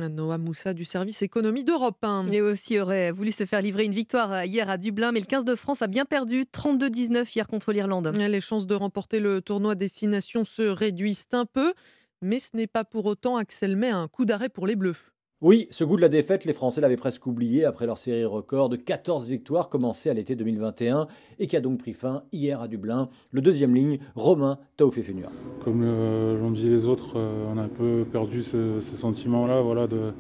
Noah 0.10 0.38
Moussa 0.38 0.74
du 0.74 0.86
service 0.86 1.22
économie 1.22 1.64
d'Europe 1.64 2.04
1. 2.04 2.28
Et 2.32 2.42
aussi 2.42 2.80
aurait 2.80 3.12
voulu 3.12 3.32
se 3.32 3.46
faire 3.46 3.62
livrer 3.62 3.86
une 3.86 3.94
victoire 3.94 4.44
hier 4.46 4.70
à 4.70 4.78
Dublin, 4.78 5.12
mais 5.12 5.20
le 5.20 5.26
15 5.26 5.46
de 5.46 5.56
France 5.56 5.82
a 5.82 5.88
bien 5.88 6.06
perdu 6.06 6.44
32-19 6.44 7.32
hier 7.36 7.48
contre 7.48 7.72
l'Irlande. 7.72 8.12
Les 8.16 8.42
chances 8.42 8.68
de 8.68 8.76
remporter 8.76 9.20
le 9.20 9.42
tournoi 9.42 9.76
Destination 9.76 10.46
se 10.46 10.62
réduisent 10.62 11.28
un 11.34 11.46
peu, 11.46 11.74
mais 12.22 12.40
ce 12.40 12.56
n'est 12.56 12.68
pas 12.68 12.84
pour 12.84 13.06
autant 13.06 13.38
Axel 13.38 13.76
met 13.76 13.90
un 13.90 14.08
coup 14.08 14.26
d'arrêt 14.26 14.50
pour 14.50 14.68
les 14.68 14.76
Bleus. 14.76 14.96
Oui, 15.40 15.68
ce 15.70 15.84
goût 15.84 15.98
de 15.98 16.02
la 16.02 16.10
défaite, 16.10 16.46
les 16.46 16.54
Français 16.54 16.82
l'avaient 16.82 16.96
presque 16.96 17.28
oublié 17.28 17.64
après 17.64 17.86
leur 17.86 18.00
série 18.00 18.26
record 18.26 18.70
de 18.70 18.76
14 18.76 19.30
victoires 19.30 19.70
commencée 19.70 20.10
à 20.10 20.16
l'été 20.16 20.36
2021 20.36 21.06
et 21.38 21.46
qui 21.46 21.56
a 21.56 21.62
donc 21.62 21.78
pris 21.78 21.94
fin 21.94 22.24
hier 22.34 22.60
à 22.60 22.68
Dublin. 22.68 23.10
Le 23.30 23.42
deuxième 23.42 23.76
ligne, 23.76 24.00
Romain 24.16 24.58
Taufé-Fenua. 24.78 25.30
Comme 25.64 25.84
euh, 25.84 26.40
l'ont 26.40 26.50
dit 26.50 26.68
les 26.68 26.88
autres, 26.88 27.20
euh, 27.20 27.46
on 27.54 27.60
a 27.60 27.62
un 27.62 27.68
peu 27.68 28.04
perdu 28.12 28.42
ce, 28.42 28.80
ce 28.80 28.96
sentiment-là 28.96 29.62
voilà, 29.62 29.86
de, 29.86 30.12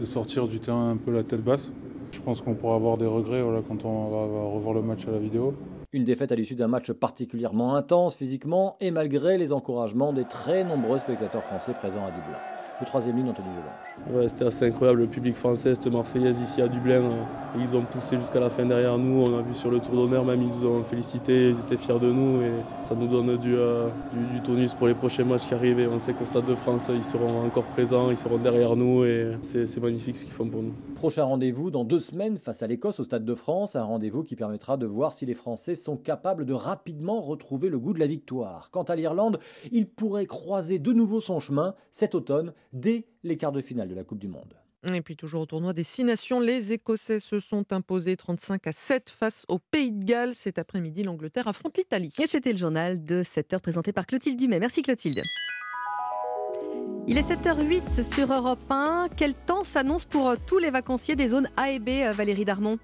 de, 0.00 0.04
sortir 0.04 0.48
du 0.48 0.58
terrain 0.58 0.90
un 0.90 0.96
peu 0.96 1.12
la 1.12 1.22
tête 1.22 1.44
basse. 1.44 1.70
Je 2.10 2.20
pense 2.20 2.40
qu'on 2.40 2.54
pourra 2.54 2.74
avoir 2.74 2.98
des 2.98 3.06
regrets 3.06 3.42
voilà, 3.42 3.62
quand 3.62 3.84
on 3.84 4.06
va, 4.06 4.26
va 4.26 4.44
revoir 4.56 4.74
le 4.74 4.82
match 4.82 5.06
à 5.06 5.12
la 5.12 5.18
vidéo. 5.18 5.54
Une 5.92 6.02
défaite 6.02 6.32
à 6.32 6.34
l'issue 6.34 6.56
d'un 6.56 6.66
match 6.66 6.90
particulièrement 6.90 7.76
intense 7.76 8.16
physiquement 8.16 8.76
et 8.80 8.90
malgré 8.90 9.38
les 9.38 9.52
encouragements 9.52 10.12
des 10.12 10.24
très 10.24 10.64
nombreux 10.64 10.98
spectateurs 10.98 11.44
français 11.44 11.74
présents 11.74 12.04
à 12.04 12.10
Dublin 12.10 12.53
le 12.80 12.86
troisième 12.86 13.16
ligne 13.16 13.28
Anthony 13.30 13.48
Gelange. 13.48 14.16
Ouais, 14.16 14.28
c'était 14.28 14.46
assez 14.46 14.66
incroyable, 14.66 15.00
le 15.00 15.06
public 15.06 15.36
français, 15.36 15.74
cette 15.74 15.86
Marseillaise 15.86 16.38
ici 16.40 16.60
à 16.60 16.68
Dublin, 16.68 17.02
euh, 17.02 17.22
ils 17.58 17.76
ont 17.76 17.82
poussé 17.82 18.18
jusqu'à 18.18 18.40
la 18.40 18.50
fin 18.50 18.66
derrière 18.66 18.98
nous, 18.98 19.24
on 19.26 19.38
a 19.38 19.42
vu 19.42 19.54
sur 19.54 19.70
le 19.70 19.78
tour 19.80 19.94
d'honneur 19.94 20.24
même, 20.24 20.42
ils 20.42 20.48
nous 20.48 20.66
ont 20.66 20.82
félicité, 20.82 21.50
ils 21.50 21.60
étaient 21.60 21.76
fiers 21.76 21.98
de 21.98 22.10
nous 22.10 22.42
et 22.42 22.50
ça 22.84 22.94
nous 22.94 23.06
donne 23.06 23.36
du, 23.36 23.54
euh, 23.54 23.88
du, 24.12 24.34
du 24.34 24.40
tonus 24.42 24.74
pour 24.74 24.88
les 24.88 24.94
prochains 24.94 25.24
matchs 25.24 25.46
qui 25.46 25.54
arrivent 25.54 25.78
et 25.78 25.86
on 25.86 25.98
sait 25.98 26.12
qu'au 26.12 26.24
Stade 26.24 26.46
de 26.46 26.54
France, 26.54 26.90
ils 26.92 27.04
seront 27.04 27.44
encore 27.46 27.64
présents, 27.64 28.10
ils 28.10 28.16
seront 28.16 28.38
derrière 28.38 28.76
nous 28.76 29.04
et 29.04 29.36
c'est 29.42 29.80
magnifique 29.80 30.18
ce 30.18 30.24
qu'ils 30.24 30.34
font 30.34 30.48
pour 30.48 30.62
nous. 30.62 30.74
Prochain 30.96 31.24
rendez-vous 31.24 31.70
dans 31.70 31.84
deux 31.84 32.00
semaines 32.00 32.38
face 32.38 32.62
à 32.62 32.66
l'Écosse 32.66 33.00
au 33.00 33.04
Stade 33.04 33.24
de 33.24 33.34
France, 33.34 33.76
un 33.76 33.84
rendez-vous 33.84 34.24
qui 34.24 34.36
permettra 34.36 34.76
de 34.76 34.86
voir 34.86 35.12
si 35.12 35.26
les 35.26 35.34
Français 35.34 35.74
sont 35.74 35.96
capables 35.96 36.44
de 36.44 36.52
rapidement 36.52 37.20
retrouver 37.20 37.68
le 37.68 37.78
goût 37.78 37.92
de 37.92 38.00
la 38.00 38.06
victoire. 38.06 38.68
Quant 38.72 38.82
à 38.82 38.96
l'Irlande, 38.96 39.38
il 39.70 39.86
pourrait 39.86 40.26
croiser 40.26 40.78
de 40.78 40.92
nouveau 40.92 41.20
son 41.20 41.40
chemin 41.40 41.74
cet 41.92 42.14
automne 42.14 42.52
dès 42.74 43.06
les 43.22 43.38
quarts 43.38 43.52
de 43.52 43.62
finale 43.62 43.88
de 43.88 43.94
la 43.94 44.04
Coupe 44.04 44.18
du 44.18 44.28
Monde. 44.28 44.54
Et 44.92 45.00
puis 45.00 45.16
toujours 45.16 45.42
au 45.42 45.46
tournoi 45.46 45.72
des 45.72 45.84
Six 45.84 46.04
Nations, 46.04 46.40
les 46.40 46.74
Écossais 46.74 47.20
se 47.20 47.40
sont 47.40 47.72
imposés 47.72 48.16
35 48.16 48.66
à 48.66 48.72
7 48.72 49.08
face 49.08 49.46
au 49.48 49.58
Pays 49.58 49.92
de 49.92 50.04
Galles. 50.04 50.34
Cet 50.34 50.58
après-midi, 50.58 51.04
l'Angleterre 51.04 51.48
affronte 51.48 51.78
l'Italie. 51.78 52.12
Et 52.22 52.26
c'était 52.26 52.52
le 52.52 52.58
journal 52.58 53.02
de 53.02 53.22
7h 53.22 53.60
présenté 53.60 53.92
par 53.92 54.06
Clotilde 54.06 54.38
Dumais. 54.38 54.58
Merci 54.58 54.82
Clotilde. 54.82 55.22
Il 57.06 57.16
est 57.16 57.30
7h08 57.30 58.12
sur 58.12 58.30
Europe 58.30 58.64
1. 58.68 59.08
Quel 59.16 59.34
temps 59.34 59.64
s'annonce 59.64 60.04
pour 60.04 60.34
tous 60.46 60.58
les 60.58 60.70
vacanciers 60.70 61.16
des 61.16 61.28
zones 61.28 61.48
A 61.56 61.70
et 61.70 61.78
B, 61.78 61.88
Valérie 62.14 62.44
Darmon? 62.44 62.78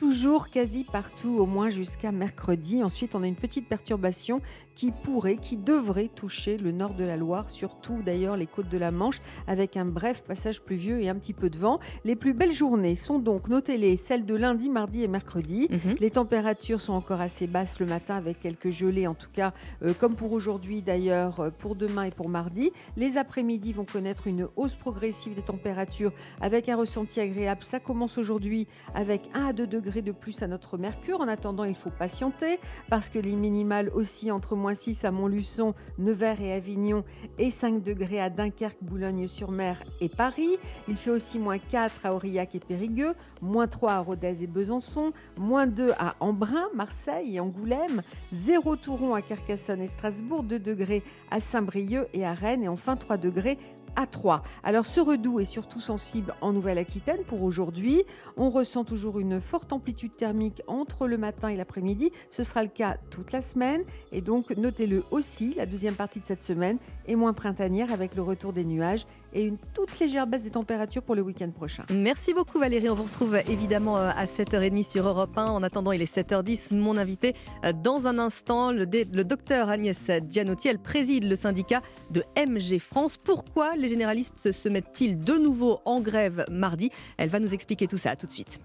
Toujours 0.00 0.48
quasi 0.48 0.84
partout, 0.84 1.36
au 1.38 1.44
moins 1.44 1.68
jusqu'à 1.68 2.10
mercredi. 2.10 2.82
Ensuite, 2.82 3.14
on 3.14 3.22
a 3.22 3.26
une 3.26 3.34
petite 3.34 3.68
perturbation 3.68 4.40
qui 4.74 4.92
pourrait, 4.92 5.36
qui 5.36 5.58
devrait 5.58 6.08
toucher 6.08 6.56
le 6.56 6.72
nord 6.72 6.94
de 6.94 7.04
la 7.04 7.18
Loire, 7.18 7.50
surtout 7.50 8.00
d'ailleurs 8.02 8.38
les 8.38 8.46
côtes 8.46 8.70
de 8.70 8.78
la 8.78 8.92
Manche, 8.92 9.20
avec 9.46 9.76
un 9.76 9.84
bref 9.84 10.22
passage 10.22 10.62
pluvieux 10.62 11.02
et 11.02 11.10
un 11.10 11.16
petit 11.16 11.34
peu 11.34 11.50
de 11.50 11.58
vent. 11.58 11.80
Les 12.06 12.16
plus 12.16 12.32
belles 12.32 12.54
journées 12.54 12.94
sont 12.96 13.18
donc, 13.18 13.50
notez-les, 13.50 13.98
celles 13.98 14.24
de 14.24 14.34
lundi, 14.34 14.70
mardi 14.70 15.02
et 15.04 15.08
mercredi. 15.08 15.68
-hmm. 15.68 16.00
Les 16.00 16.10
températures 16.10 16.80
sont 16.80 16.94
encore 16.94 17.20
assez 17.20 17.46
basses 17.46 17.78
le 17.78 17.84
matin, 17.84 18.16
avec 18.16 18.40
quelques 18.40 18.70
gelées, 18.70 19.06
en 19.06 19.14
tout 19.14 19.30
cas, 19.30 19.52
euh, 19.82 19.92
comme 19.92 20.14
pour 20.14 20.32
aujourd'hui 20.32 20.80
d'ailleurs, 20.80 21.52
pour 21.58 21.74
demain 21.74 22.04
et 22.04 22.10
pour 22.10 22.30
mardi. 22.30 22.72
Les 22.96 23.18
après-midi 23.18 23.74
vont 23.74 23.84
connaître 23.84 24.26
une 24.26 24.48
hausse 24.56 24.76
progressive 24.76 25.34
des 25.34 25.42
températures, 25.42 26.12
avec 26.40 26.70
un 26.70 26.76
ressenti 26.76 27.20
agréable. 27.20 27.62
Ça 27.64 27.80
commence 27.80 28.16
aujourd'hui 28.16 28.66
avec 28.94 29.20
1 29.34 29.44
à 29.44 29.52
2 29.52 29.66
degrés 29.66 29.89
de 29.98 30.12
plus 30.12 30.42
à 30.42 30.46
notre 30.46 30.78
Mercure. 30.78 31.20
En 31.20 31.26
attendant, 31.26 31.64
il 31.64 31.74
faut 31.74 31.90
patienter 31.90 32.60
parce 32.88 33.08
que 33.08 33.18
les 33.18 33.34
minimales 33.34 33.90
aussi 33.92 34.30
entre 34.30 34.54
moins 34.54 34.76
6 34.76 35.04
à 35.04 35.10
Montluçon, 35.10 35.74
Nevers 35.98 36.40
et 36.40 36.52
Avignon 36.52 37.02
et 37.38 37.50
5 37.50 37.82
degrés 37.82 38.20
à 38.20 38.30
Dunkerque, 38.30 38.78
Boulogne-sur-Mer 38.82 39.82
et 40.00 40.08
Paris. 40.08 40.58
Il 40.88 40.96
fait 40.96 41.10
aussi 41.10 41.40
moins 41.40 41.58
4 41.58 42.06
à 42.06 42.14
Aurillac 42.14 42.54
et 42.54 42.60
Périgueux, 42.60 43.14
moins 43.42 43.66
3 43.66 43.92
à 43.92 43.98
Rodez 43.98 44.44
et 44.44 44.46
Besançon, 44.46 45.12
moins 45.36 45.66
2 45.66 45.90
à 45.98 46.14
Embrun, 46.20 46.68
Marseille 46.74 47.36
et 47.36 47.40
Angoulême, 47.40 48.02
0 48.32 48.76
Touron 48.76 49.14
à 49.14 49.22
Carcassonne 49.22 49.80
et 49.80 49.88
Strasbourg, 49.88 50.44
2 50.44 50.60
degrés 50.60 51.02
à 51.32 51.40
Saint-Brieuc 51.40 52.06
et 52.14 52.24
à 52.24 52.32
Rennes 52.32 52.62
et 52.62 52.68
enfin 52.68 52.96
3 52.96 53.16
degrés 53.16 53.58
à 53.96 54.06
3. 54.06 54.42
Alors 54.62 54.86
ce 54.86 55.00
redoux 55.00 55.40
est 55.40 55.44
surtout 55.44 55.80
sensible 55.80 56.34
en 56.40 56.52
Nouvelle-Aquitaine 56.52 57.22
pour 57.26 57.42
aujourd'hui. 57.42 58.04
On 58.36 58.50
ressent 58.50 58.84
toujours 58.84 59.20
une 59.20 59.40
forte 59.40 59.72
amplitude 59.72 60.16
thermique 60.16 60.62
entre 60.66 61.06
le 61.08 61.18
matin 61.18 61.48
et 61.48 61.56
l'après-midi. 61.56 62.10
Ce 62.30 62.44
sera 62.44 62.62
le 62.62 62.68
cas 62.68 62.96
toute 63.10 63.32
la 63.32 63.42
semaine 63.42 63.82
et 64.12 64.20
donc 64.20 64.50
notez-le 64.50 65.04
aussi, 65.10 65.54
la 65.56 65.66
deuxième 65.66 65.94
partie 65.94 66.20
de 66.20 66.26
cette 66.26 66.42
semaine 66.42 66.78
est 67.06 67.16
moins 67.16 67.32
printanière 67.32 67.92
avec 67.92 68.14
le 68.14 68.22
retour 68.22 68.52
des 68.52 68.64
nuages 68.64 69.06
et 69.32 69.44
une 69.44 69.56
toute 69.74 69.98
légère 69.98 70.26
baisse 70.26 70.44
des 70.44 70.50
températures 70.50 71.02
pour 71.02 71.14
le 71.14 71.22
week-end 71.22 71.50
prochain. 71.50 71.84
Merci 71.92 72.34
beaucoup 72.34 72.58
Valérie, 72.58 72.88
on 72.88 72.94
vous 72.94 73.04
retrouve 73.04 73.38
évidemment 73.48 73.96
euh, 73.98 74.10
à 74.14 74.24
7h30 74.24 74.88
sur 74.88 75.06
Europe 75.06 75.36
1. 75.36 75.46
En 75.46 75.62
attendant, 75.62 75.92
il 75.92 76.02
est 76.02 76.14
7h10, 76.14 76.74
mon 76.74 76.96
invité 76.96 77.34
euh, 77.64 77.72
dans 77.72 78.06
un 78.06 78.18
instant, 78.18 78.72
le, 78.72 78.84
le 78.84 79.24
docteur 79.24 79.68
Agnès 79.68 80.10
Gianotti, 80.28 80.68
elle 80.68 80.78
préside 80.78 81.24
le 81.24 81.36
syndicat 81.36 81.82
de 82.10 82.22
MG 82.36 82.78
France. 82.78 83.16
Pourquoi 83.16 83.76
les 83.76 83.88
généralistes 83.88 84.52
se 84.52 84.68
mettent-ils 84.68 85.18
de 85.18 85.34
nouveau 85.34 85.80
en 85.84 86.00
grève 86.00 86.44
mardi? 86.50 86.90
Elle 87.16 87.28
va 87.28 87.40
nous 87.40 87.54
expliquer 87.54 87.86
tout 87.86 87.98
ça 87.98 88.16
tout 88.16 88.26
de 88.26 88.32
suite. 88.32 88.60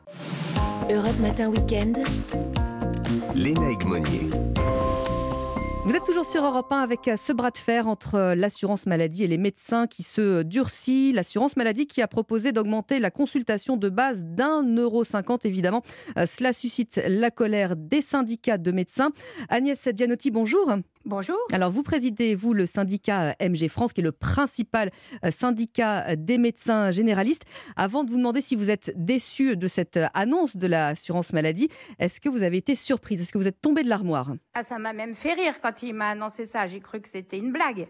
Europe 0.89 1.19
Matin 1.19 1.49
Weekend. 1.49 1.97
Léna 3.35 3.69
Monnier. 3.85 4.27
Vous 5.85 5.95
êtes 5.95 6.03
toujours 6.03 6.25
sur 6.25 6.43
Europe 6.43 6.71
1 6.71 6.79
avec 6.79 7.11
ce 7.15 7.31
bras 7.31 7.51
de 7.51 7.59
fer 7.59 7.87
entre 7.87 8.33
l'assurance 8.33 8.87
maladie 8.87 9.23
et 9.23 9.27
les 9.27 9.37
médecins 9.37 9.85
qui 9.85 10.01
se 10.01 10.41
durcit. 10.41 11.11
L'assurance 11.13 11.57
maladie 11.57 11.85
qui 11.85 12.01
a 12.01 12.07
proposé 12.07 12.51
d'augmenter 12.51 12.97
la 12.97 13.11
consultation 13.11 13.77
de 13.77 13.89
base 13.89 14.25
d'un 14.25 14.63
euro 14.77 15.03
cinquante, 15.03 15.45
évidemment. 15.45 15.83
Euh, 16.17 16.25
cela 16.25 16.53
suscite 16.53 16.99
la 17.07 17.29
colère 17.29 17.75
des 17.75 18.01
syndicats 18.01 18.57
de 18.57 18.71
médecins. 18.71 19.11
Agnès 19.47 19.87
Gianotti, 19.95 20.31
bonjour. 20.31 20.75
Bonjour. 21.05 21.37
Alors, 21.51 21.69
vous 21.69 21.83
présidez, 21.83 22.33
vous, 22.33 22.53
le 22.53 22.65
syndicat 22.65 23.35
euh, 23.39 23.49
MG 23.49 23.67
France, 23.67 23.93
qui 23.93 24.01
est 24.01 24.03
le 24.03 24.11
principal 24.11 24.89
euh, 25.23 25.29
syndicat 25.29 26.15
des 26.15 26.39
médecins 26.39 26.89
généralistes. 26.89 27.43
Avant 27.75 28.03
de 28.03 28.09
vous 28.09 28.17
demander 28.17 28.41
si 28.41 28.55
vous 28.55 28.71
êtes 28.71 28.91
déçu 28.95 29.55
de 29.55 29.67
cette 29.67 29.99
annonce 30.15 30.57
de 30.57 30.65
l'assurance 30.65 31.31
maladie, 31.31 31.69
est-ce 31.99 32.19
que 32.19 32.27
vous 32.27 32.41
avez 32.41 32.57
été 32.57 32.73
surprise? 32.73 33.21
Est-ce 33.21 33.31
que 33.31 33.37
vous 33.37 33.47
êtes 33.47 33.61
tombé 33.61 33.83
de 33.83 33.89
l'armoire? 33.89 34.33
Ah, 34.55 34.63
ça 34.63 34.79
m'a 34.79 34.93
même 34.93 35.13
fait 35.13 35.33
rire 35.33 35.61
quand 35.61 35.83
il 35.83 35.93
m'a 35.93 36.09
annoncé 36.09 36.47
ça. 36.47 36.65
J'ai 36.65 36.79
cru 36.79 36.99
que 36.99 37.09
c'était 37.09 37.37
une 37.37 37.51
blague. 37.51 37.87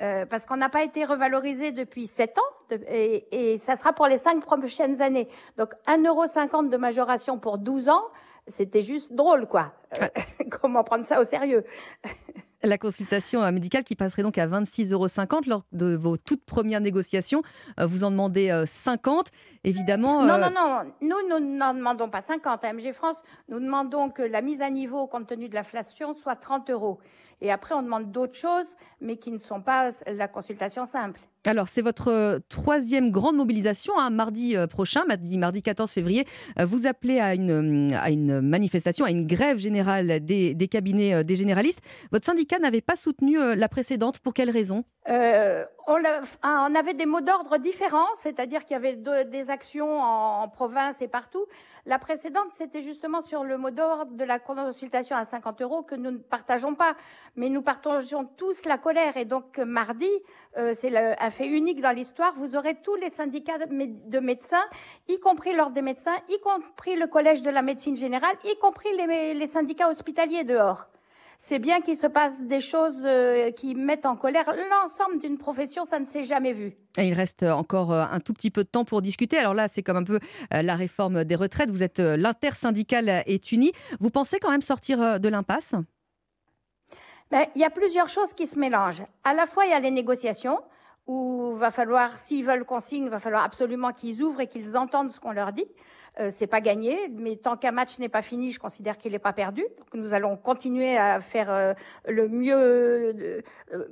Euh, 0.00 0.24
parce 0.26 0.44
qu'on 0.44 0.56
n'a 0.56 0.70
pas 0.70 0.82
été 0.82 1.04
revalorisé 1.04 1.70
depuis 1.70 2.08
7 2.08 2.36
ans 2.38 2.76
et, 2.88 3.52
et, 3.52 3.58
ça 3.58 3.76
sera 3.76 3.92
pour 3.92 4.08
les 4.08 4.18
5 4.18 4.42
prochaines 4.42 5.00
années. 5.00 5.28
Donc 5.56 5.68
1,50€ 5.86 6.68
de 6.68 6.76
majoration 6.76 7.38
pour 7.38 7.58
12 7.58 7.90
ans, 7.90 8.02
c'était 8.46 8.82
juste 8.82 9.12
drôle, 9.12 9.46
quoi. 9.46 9.72
Euh, 10.00 10.08
comment 10.50 10.84
prendre 10.84 11.04
ça 11.04 11.20
au 11.20 11.24
sérieux? 11.24 11.64
La 12.62 12.78
consultation 12.78 13.42
euh, 13.42 13.52
médicale 13.52 13.84
qui 13.84 13.94
passerait 13.94 14.22
donc 14.22 14.38
à 14.38 14.46
26,50 14.46 14.92
euros 14.94 15.40
lors 15.46 15.62
de 15.72 15.94
vos 15.94 16.16
toutes 16.16 16.44
premières 16.44 16.80
négociations. 16.80 17.42
Euh, 17.78 17.86
vous 17.86 18.04
en 18.04 18.10
demandez 18.10 18.64
50, 18.66 19.28
évidemment. 19.64 20.24
Non, 20.24 20.38
non, 20.38 20.50
non. 20.50 20.92
Nous, 21.02 21.28
nous 21.28 21.56
n'en 21.56 21.74
demandons 21.74 22.08
pas 22.08 22.22
50. 22.22 22.64
À 22.64 22.72
MG 22.72 22.92
France, 22.92 23.22
nous 23.48 23.60
demandons 23.60 24.08
que 24.08 24.22
la 24.22 24.40
mise 24.40 24.62
à 24.62 24.70
niveau, 24.70 25.06
compte 25.06 25.26
tenu 25.26 25.50
de 25.50 25.54
l'inflation, 25.54 26.14
soit 26.14 26.36
30 26.36 26.70
euros. 26.70 27.00
Et 27.42 27.52
après, 27.52 27.74
on 27.74 27.82
demande 27.82 28.10
d'autres 28.12 28.38
choses, 28.38 28.76
mais 29.02 29.16
qui 29.16 29.30
ne 29.30 29.38
sont 29.38 29.60
pas 29.60 29.90
la 30.06 30.28
consultation 30.28 30.86
simple. 30.86 31.20
Alors, 31.46 31.68
c'est 31.68 31.82
votre 31.82 32.08
euh, 32.08 32.38
troisième 32.48 33.10
grande 33.10 33.36
mobilisation, 33.36 33.92
hein, 33.98 34.08
mardi 34.08 34.56
euh, 34.56 34.66
prochain, 34.66 35.04
mardi, 35.06 35.36
mardi 35.36 35.60
14 35.60 35.90
février. 35.90 36.26
Euh, 36.58 36.64
vous 36.64 36.86
appelez 36.86 37.20
à 37.20 37.34
une, 37.34 37.92
à 37.92 38.10
une 38.10 38.40
manifestation, 38.40 39.04
à 39.04 39.10
une 39.10 39.26
grève 39.26 39.58
générale 39.58 40.24
des, 40.24 40.54
des 40.54 40.68
cabinets 40.68 41.22
des 41.22 41.36
généralistes. 41.36 41.80
Votre 42.12 42.24
syndicat 42.24 42.58
n'avait 42.58 42.80
pas 42.80 42.96
soutenu 42.96 43.36
la 43.54 43.68
précédente. 43.68 44.20
Pour 44.20 44.32
quelle 44.32 44.50
raison? 44.50 44.84
Euh, 45.08 45.64
on, 45.86 45.98
ah, 46.40 46.66
on, 46.66 46.74
avait 46.74 46.94
des 46.94 47.04
mots 47.04 47.20
d'ordre 47.20 47.58
différents, 47.58 48.08
c'est-à-dire 48.16 48.64
qu'il 48.64 48.72
y 48.72 48.76
avait 48.76 48.96
des 48.96 49.50
actions 49.50 50.00
en, 50.00 50.48
province 50.48 51.02
et 51.02 51.08
partout. 51.08 51.44
La 51.84 51.98
précédente, 51.98 52.46
c'était 52.52 52.80
justement 52.80 53.20
sur 53.20 53.44
le 53.44 53.58
mot 53.58 53.70
d'ordre 53.70 54.12
de 54.12 54.24
la 54.24 54.38
consultation 54.38 55.14
à 55.14 55.26
50 55.26 55.60
euros 55.60 55.82
que 55.82 55.94
nous 55.94 56.10
ne 56.10 56.16
partageons 56.16 56.74
pas, 56.74 56.96
mais 57.36 57.50
nous 57.50 57.60
partageons 57.60 58.24
tous 58.24 58.64
la 58.64 58.78
colère. 58.78 59.18
Et 59.18 59.26
donc 59.26 59.58
mardi, 59.58 60.08
c'est 60.72 60.96
un 60.96 61.30
fait 61.34 61.48
unique 61.48 61.80
dans 61.80 61.94
l'histoire, 61.94 62.32
vous 62.36 62.56
aurez 62.56 62.74
tous 62.82 62.96
les 62.96 63.10
syndicats 63.10 63.58
de, 63.58 64.20
médecins, 64.20 64.64
y 65.08 65.18
compris 65.18 65.54
l'ordre 65.54 65.74
des 65.74 65.82
médecins, 65.82 66.16
y 66.28 66.38
compris 66.40 66.96
le 66.96 67.06
collège 67.06 67.42
de 67.42 67.50
la 67.50 67.62
médecine 67.62 67.96
générale, 67.96 68.36
y 68.44 68.56
compris 68.58 68.88
les, 68.96 69.34
les 69.34 69.46
syndicats 69.46 69.88
hospitaliers 69.88 70.44
dehors 70.44 70.86
c'est 71.38 71.58
bien 71.58 71.80
qu'il 71.80 71.96
se 71.96 72.06
passe 72.06 72.42
des 72.42 72.60
choses 72.60 73.02
euh, 73.04 73.50
qui 73.50 73.74
mettent 73.74 74.06
en 74.06 74.16
colère 74.16 74.50
l'ensemble 74.70 75.18
d'une 75.18 75.38
profession, 75.38 75.84
ça 75.84 76.00
ne 76.00 76.06
s'est 76.06 76.24
jamais 76.24 76.52
vu. 76.52 76.74
il 76.96 77.12
reste 77.12 77.42
encore 77.42 77.92
euh, 77.92 78.04
un 78.10 78.20
tout 78.20 78.32
petit 78.32 78.50
peu 78.50 78.64
de 78.64 78.68
temps 78.68 78.84
pour 78.84 79.02
discuter. 79.02 79.36
Alors 79.36 79.54
là, 79.54 79.68
c'est 79.68 79.82
comme 79.82 79.96
un 79.96 80.04
peu 80.04 80.18
euh, 80.54 80.62
la 80.62 80.74
réforme 80.74 81.24
des 81.24 81.34
retraites. 81.34 81.70
Vous 81.70 81.82
êtes 81.82 81.98
l'intersyndicale 81.98 83.22
est 83.26 83.52
unie. 83.52 83.72
Vous 84.00 84.10
pensez 84.10 84.38
quand 84.38 84.50
même 84.50 84.62
sortir 84.62 85.20
de 85.20 85.28
l'impasse? 85.28 85.74
Ben, 87.30 87.46
Il 87.54 87.60
y 87.60 87.64
a 87.64 87.70
plusieurs 87.70 88.08
choses 88.08 88.32
qui 88.32 88.46
se 88.46 88.58
mélangent. 88.58 89.04
À 89.24 89.34
la 89.34 89.46
fois, 89.46 89.64
il 89.66 89.70
y 89.70 89.74
a 89.74 89.80
les 89.80 89.90
négociations 89.90 90.60
où 91.06 91.52
va 91.54 91.70
falloir, 91.70 92.18
s'ils 92.18 92.44
veulent 92.44 92.64
qu'on 92.64 92.80
signe, 92.80 93.08
va 93.08 93.18
falloir 93.18 93.44
absolument 93.44 93.92
qu'ils 93.92 94.22
ouvrent 94.22 94.40
et 94.40 94.46
qu'ils 94.46 94.76
entendent 94.76 95.12
ce 95.12 95.20
qu'on 95.20 95.32
leur 95.32 95.52
dit. 95.52 95.66
Euh, 96.20 96.28
c'est 96.30 96.46
pas 96.46 96.60
gagné, 96.60 97.10
mais 97.12 97.34
tant 97.34 97.56
qu'un 97.56 97.72
match 97.72 97.98
n'est 97.98 98.08
pas 98.08 98.22
fini, 98.22 98.52
je 98.52 98.60
considère 98.60 98.96
qu'il 98.96 99.10
n'est 99.12 99.18
pas 99.18 99.32
perdu. 99.32 99.62
Donc 99.78 99.88
nous 99.94 100.14
allons 100.14 100.36
continuer 100.36 100.96
à 100.96 101.20
faire 101.20 101.50
euh, 101.50 101.74
le 102.06 102.28
mieux 102.28 102.54
euh, 102.56 103.40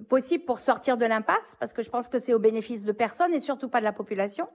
possible 0.08 0.44
pour 0.44 0.60
sortir 0.60 0.96
de 0.96 1.04
l'impasse, 1.04 1.56
parce 1.58 1.72
que 1.72 1.82
je 1.82 1.90
pense 1.90 2.06
que 2.06 2.20
c'est 2.20 2.32
au 2.32 2.38
bénéfice 2.38 2.84
de 2.84 2.92
personne 2.92 3.34
et 3.34 3.40
surtout 3.40 3.68
pas 3.68 3.80
de 3.80 3.84
la 3.84 3.92
population. 3.92 4.48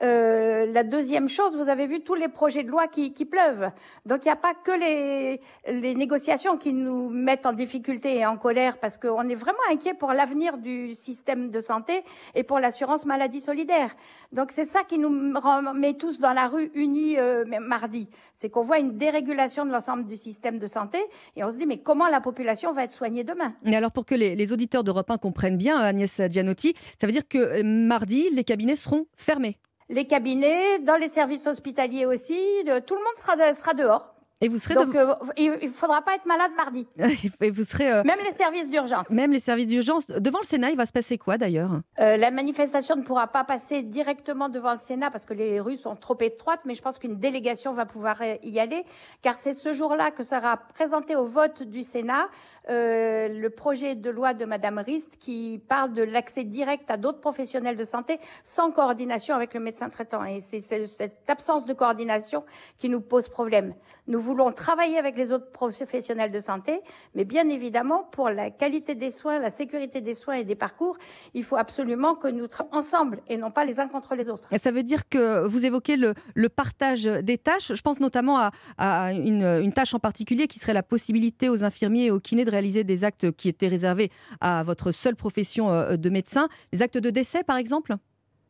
la 0.00 0.84
deuxième 0.84 1.28
chose, 1.28 1.56
vous 1.56 1.68
avez 1.68 1.86
vu 1.86 2.00
tous 2.00 2.14
les 2.14 2.28
projets 2.28 2.62
de 2.62 2.70
loi 2.70 2.86
qui, 2.86 3.12
qui 3.12 3.24
pleuvent. 3.24 3.70
Donc 4.06 4.24
il 4.24 4.28
n'y 4.28 4.32
a 4.32 4.36
pas 4.36 4.54
que 4.54 4.70
les, 4.70 5.40
les 5.66 5.94
négociations 5.94 6.56
qui 6.56 6.72
nous 6.72 7.10
mettent 7.10 7.44
en 7.44 7.52
difficulté 7.52 8.18
et 8.18 8.24
en 8.24 8.38
colère, 8.38 8.78
parce 8.78 8.96
qu'on 8.98 9.28
est 9.28 9.34
vraiment 9.34 9.58
inquiet 9.70 9.94
pour 9.94 10.12
l'avenir 10.12 10.58
du 10.58 10.94
système 10.94 11.50
de 11.50 11.60
santé 11.60 12.04
et 12.34 12.44
pour 12.44 12.60
l'assurance 12.60 13.04
maladie 13.04 13.40
solidaire. 13.40 13.90
Donc 14.32 14.52
c'est 14.52 14.64
ça 14.64 14.84
qui 14.84 14.98
nous 14.98 15.10
met 15.10 15.94
tous 15.94 16.20
dans 16.20 16.32
la 16.32 16.46
rue 16.46 16.70
unis 16.74 16.99
euh, 17.18 17.44
mardi, 17.60 18.08
c'est 18.34 18.50
qu'on 18.50 18.62
voit 18.62 18.78
une 18.78 18.96
dérégulation 18.96 19.64
de 19.64 19.70
l'ensemble 19.70 20.06
du 20.06 20.16
système 20.16 20.58
de 20.58 20.66
santé 20.66 20.98
et 21.36 21.44
on 21.44 21.50
se 21.50 21.56
dit 21.56 21.66
mais 21.66 21.78
comment 21.78 22.08
la 22.08 22.20
population 22.20 22.72
va 22.72 22.84
être 22.84 22.90
soignée 22.90 23.24
demain? 23.24 23.54
Et 23.64 23.76
alors 23.76 23.92
pour 23.92 24.04
que 24.04 24.14
les, 24.14 24.52
auditeurs 24.52 24.84
d'Europe 24.84 25.10
1 25.10 25.18
comprennent 25.18 25.56
bien, 25.56 25.78
Agnès 25.78 26.20
Gianotti, 26.30 26.74
ça 26.98 27.06
veut 27.06 27.12
dire 27.12 27.28
que 27.28 27.38
euh, 27.38 27.62
mardi, 27.64 28.28
les 28.30 28.44
cabinets 28.44 28.76
seront 28.76 29.06
fermés. 29.16 29.56
Les 29.88 30.06
cabinets, 30.06 30.78
dans 30.80 30.96
les 30.96 31.08
services 31.08 31.46
hospitaliers 31.46 32.06
aussi, 32.06 32.38
tout 32.86 32.94
le 32.94 33.00
monde 33.00 33.16
sera, 33.16 33.54
sera 33.54 33.74
dehors. 33.74 34.14
Et 34.42 34.48
vous 34.48 34.58
serez 34.58 34.74
Donc, 34.74 34.94
euh, 34.94 35.14
il 35.36 35.50
ne 35.50 35.68
faudra 35.68 36.00
pas 36.00 36.14
être 36.14 36.24
malade 36.24 36.52
mardi. 36.56 36.86
et 37.42 37.50
vous 37.50 37.64
serez. 37.64 37.92
Euh, 37.92 38.02
même 38.04 38.20
les 38.24 38.32
services 38.32 38.70
d'urgence. 38.70 39.10
Même 39.10 39.32
les 39.32 39.38
services 39.38 39.66
d'urgence. 39.66 40.06
Devant 40.06 40.38
le 40.40 40.46
Sénat, 40.46 40.70
il 40.70 40.78
va 40.78 40.86
se 40.86 40.92
passer 40.92 41.18
quoi 41.18 41.36
d'ailleurs? 41.36 41.80
Euh, 41.98 42.16
La 42.16 42.30
manifestation 42.30 42.96
ne 42.96 43.02
pourra 43.02 43.26
pas 43.26 43.44
passer 43.44 43.82
directement 43.82 44.48
devant 44.48 44.72
le 44.72 44.78
Sénat 44.78 45.10
parce 45.10 45.26
que 45.26 45.34
les 45.34 45.60
rues 45.60 45.76
sont 45.76 45.94
trop 45.94 46.16
étroites, 46.20 46.60
mais 46.64 46.74
je 46.74 46.80
pense 46.80 46.98
qu'une 46.98 47.16
délégation 47.16 47.74
va 47.74 47.84
pouvoir 47.84 48.22
y 48.42 48.58
aller, 48.58 48.84
car 49.20 49.34
c'est 49.34 49.52
ce 49.52 49.74
jour-là 49.74 50.10
que 50.10 50.22
sera 50.22 50.56
présenté 50.56 51.16
au 51.16 51.26
vote 51.26 51.62
du 51.62 51.82
Sénat 51.82 52.28
le 52.68 53.48
projet 53.48 53.94
de 53.94 54.10
loi 54.10 54.34
de 54.34 54.44
Madame 54.44 54.78
Rist 54.78 55.16
qui 55.18 55.60
parle 55.68 55.92
de 55.92 56.02
l'accès 56.02 56.44
direct 56.44 56.90
à 56.90 56.96
d'autres 56.96 57.20
professionnels 57.20 57.76
de 57.76 57.84
santé 57.84 58.18
sans 58.44 58.70
coordination 58.70 59.34
avec 59.34 59.54
le 59.54 59.60
médecin 59.60 59.88
traitant. 59.88 60.24
Et 60.24 60.40
c'est 60.40 60.60
cette 60.60 61.28
absence 61.28 61.64
de 61.64 61.72
coordination 61.72 62.44
qui 62.78 62.88
nous 62.88 63.00
pose 63.00 63.28
problème. 63.28 63.74
Nous 64.06 64.20
voulons 64.20 64.52
travailler 64.52 64.98
avec 64.98 65.16
les 65.16 65.32
autres 65.32 65.50
professionnels 65.52 66.32
de 66.32 66.40
santé, 66.40 66.80
mais 67.14 67.24
bien 67.24 67.48
évidemment, 67.48 68.04
pour 68.10 68.30
la 68.30 68.50
qualité 68.50 68.94
des 68.94 69.10
soins, 69.10 69.38
la 69.38 69.50
sécurité 69.50 70.00
des 70.00 70.14
soins 70.14 70.34
et 70.34 70.44
des 70.44 70.56
parcours, 70.56 70.96
il 71.34 71.44
faut 71.44 71.56
absolument 71.56 72.14
que 72.14 72.28
nous 72.28 72.46
travaillions 72.46 72.60
ensemble 72.72 73.20
et 73.28 73.36
non 73.36 73.50
pas 73.50 73.64
les 73.64 73.80
uns 73.80 73.88
contre 73.88 74.14
les 74.14 74.28
autres. 74.28 74.48
Ça 74.58 74.70
veut 74.70 74.82
dire 74.82 75.08
que 75.08 75.46
vous 75.46 75.64
évoquez 75.64 75.96
le, 75.96 76.14
partage 76.48 77.04
des 77.04 77.38
tâches. 77.38 77.72
Je 77.72 77.80
pense 77.82 78.00
notamment 78.00 78.50
à, 78.78 79.12
une, 79.12 79.42
une, 79.42 79.72
tâche 79.72 79.94
en 79.94 79.98
particulier 79.98 80.46
qui 80.46 80.58
serait 80.58 80.74
la 80.74 80.82
possibilité 80.82 81.48
aux 81.48 81.64
infirmiers 81.64 82.06
et 82.06 82.10
aux 82.10 82.20
kinés 82.20 82.44
de 82.44 82.50
des 82.60 83.04
actes 83.04 83.30
qui 83.32 83.48
étaient 83.48 83.68
réservés 83.68 84.10
à 84.40 84.62
votre 84.62 84.92
seule 84.92 85.16
profession 85.16 85.70
euh, 85.70 85.96
de 85.96 86.10
médecin, 86.10 86.48
les 86.72 86.82
actes 86.82 86.98
de 86.98 87.10
décès 87.10 87.42
par 87.42 87.56
exemple? 87.56 87.96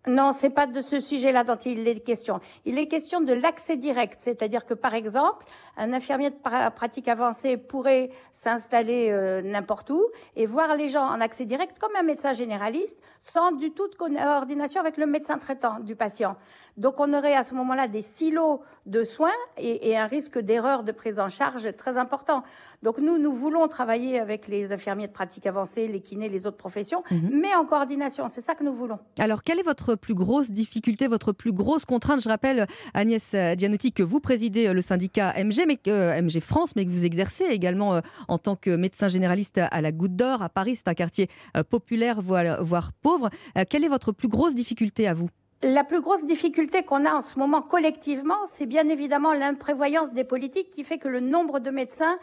Non, 0.06 0.32
c'est 0.32 0.50
pas 0.50 0.66
de 0.66 0.80
ce 0.80 0.98
sujet-là 0.98 1.44
dont 1.44 1.56
il 1.56 1.86
est 1.86 2.00
question. 2.00 2.40
Il 2.64 2.78
est 2.78 2.88
question 2.88 3.20
de 3.20 3.34
l'accès 3.34 3.76
direct, 3.76 4.14
c'est-à-dire 4.16 4.64
que 4.64 4.72
par 4.72 4.94
exemple, 4.94 5.44
un 5.76 5.92
infirmier 5.92 6.30
de 6.30 6.70
pratique 6.70 7.06
avancée 7.06 7.58
pourrait 7.58 8.08
s'installer 8.32 9.10
euh, 9.10 9.42
n'importe 9.42 9.90
où 9.90 10.02
et 10.36 10.46
voir 10.46 10.74
les 10.74 10.88
gens 10.88 11.06
en 11.06 11.20
accès 11.20 11.44
direct 11.44 11.78
comme 11.78 11.94
un 11.96 12.02
médecin 12.02 12.32
généraliste, 12.32 13.02
sans 13.20 13.52
du 13.52 13.72
tout 13.72 13.88
de 13.88 13.94
coordination 13.94 14.80
avec 14.80 14.96
le 14.96 15.04
médecin 15.04 15.36
traitant 15.36 15.80
du 15.80 15.94
patient. 15.96 16.36
Donc 16.80 16.94
on 16.98 17.12
aurait 17.12 17.34
à 17.36 17.42
ce 17.42 17.54
moment-là 17.54 17.86
des 17.88 18.00
silos 18.02 18.62
de 18.86 19.04
soins 19.04 19.30
et, 19.58 19.90
et 19.90 19.96
un 19.98 20.06
risque 20.06 20.38
d'erreur 20.38 20.82
de 20.82 20.92
prise 20.92 21.20
en 21.20 21.28
charge 21.28 21.68
très 21.76 21.98
important. 21.98 22.42
Donc 22.82 22.96
nous, 22.98 23.18
nous 23.18 23.34
voulons 23.34 23.68
travailler 23.68 24.18
avec 24.18 24.48
les 24.48 24.72
infirmiers 24.72 25.06
de 25.06 25.12
pratique 25.12 25.44
avancée, 25.44 25.86
les 25.86 26.00
kinés, 26.00 26.30
les 26.30 26.46
autres 26.46 26.56
professions, 26.56 27.02
Mhm. 27.10 27.30
mais 27.40 27.54
en 27.54 27.66
coordination. 27.66 28.28
C'est 28.30 28.40
ça 28.40 28.54
que 28.54 28.64
nous 28.64 28.72
voulons. 28.72 28.98
Alors, 29.18 29.42
quelle 29.42 29.58
est 29.58 29.62
votre 29.62 29.94
plus 29.94 30.14
grosse 30.14 30.50
difficulté, 30.50 31.06
votre 31.06 31.32
plus 31.32 31.52
grosse 31.52 31.84
contrainte? 31.84 32.22
Je 32.22 32.28
rappelle, 32.30 32.66
Agnès 32.94 33.36
Gianotti, 33.58 33.92
que 33.92 34.02
vous 34.02 34.18
présidez 34.20 34.68
euh, 34.68 34.72
le 34.72 34.80
syndicat 34.80 35.34
MG, 35.36 35.66
mais, 35.66 35.78
euh, 35.88 36.20
MG 36.22 36.40
France, 36.40 36.74
mais 36.76 36.86
que 36.86 36.90
vous 36.90 37.04
exercez 37.04 37.44
également 37.44 37.94
euh, 37.96 38.00
en 38.28 38.38
tant 38.38 38.56
que 38.56 38.74
médecin 38.74 39.08
généraliste 39.08 39.58
à 39.70 39.80
la 39.82 39.92
Goutte 39.92 40.16
d'Or, 40.16 40.40
à 40.42 40.48
Paris. 40.48 40.76
C'est 40.76 40.88
un 40.88 40.94
quartier 40.94 41.28
euh, 41.58 41.62
populaire, 41.62 42.22
voire, 42.22 42.64
voire 42.64 42.92
pauvre. 42.94 43.28
Euh, 43.58 43.64
quelle 43.68 43.84
est 43.84 43.88
votre 43.88 44.12
plus 44.12 44.28
grosse 44.28 44.54
difficulté 44.54 45.06
à 45.06 45.12
vous? 45.12 45.28
La 45.62 45.84
plus 45.84 46.00
grosse 46.00 46.24
difficulté 46.24 46.84
qu'on 46.84 47.04
a 47.04 47.12
en 47.12 47.20
ce 47.20 47.38
moment 47.38 47.60
collectivement, 47.60 48.46
c'est 48.46 48.64
bien 48.64 48.88
évidemment 48.88 49.34
l'imprévoyance 49.34 50.14
des 50.14 50.24
politiques 50.24 50.70
qui 50.70 50.84
fait 50.84 50.96
que 50.96 51.08
le 51.08 51.20
nombre 51.20 51.60
de 51.60 51.70
médecins 51.70 52.18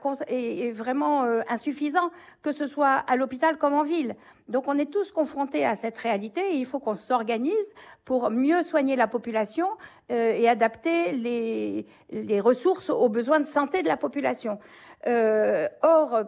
cons- 0.00 0.22
est, 0.28 0.70
vraiment 0.70 1.24
euh, 1.24 1.40
insuffisant, 1.48 2.12
que 2.40 2.52
ce 2.52 2.68
soit 2.68 3.02
à 3.08 3.16
l'hôpital 3.16 3.58
comme 3.58 3.74
en 3.74 3.82
ville. 3.82 4.14
Donc 4.48 4.68
on 4.68 4.78
est 4.78 4.92
tous 4.92 5.10
confrontés 5.10 5.66
à 5.66 5.74
cette 5.74 5.98
réalité 5.98 6.40
et 6.52 6.54
il 6.54 6.66
faut 6.66 6.78
qu'on 6.78 6.94
s'organise 6.94 7.74
pour 8.04 8.30
mieux 8.30 8.62
soigner 8.62 8.94
la 8.94 9.08
population 9.08 9.66
euh, 10.12 10.36
et 10.38 10.48
adapter 10.48 11.10
les, 11.10 12.40
ressources 12.40 12.90
aux 12.90 13.08
besoins 13.08 13.40
de 13.40 13.46
santé 13.46 13.82
de 13.82 13.88
la 13.88 13.96
population. 13.96 14.60
Euh, 15.08 15.66
or, 15.82 16.22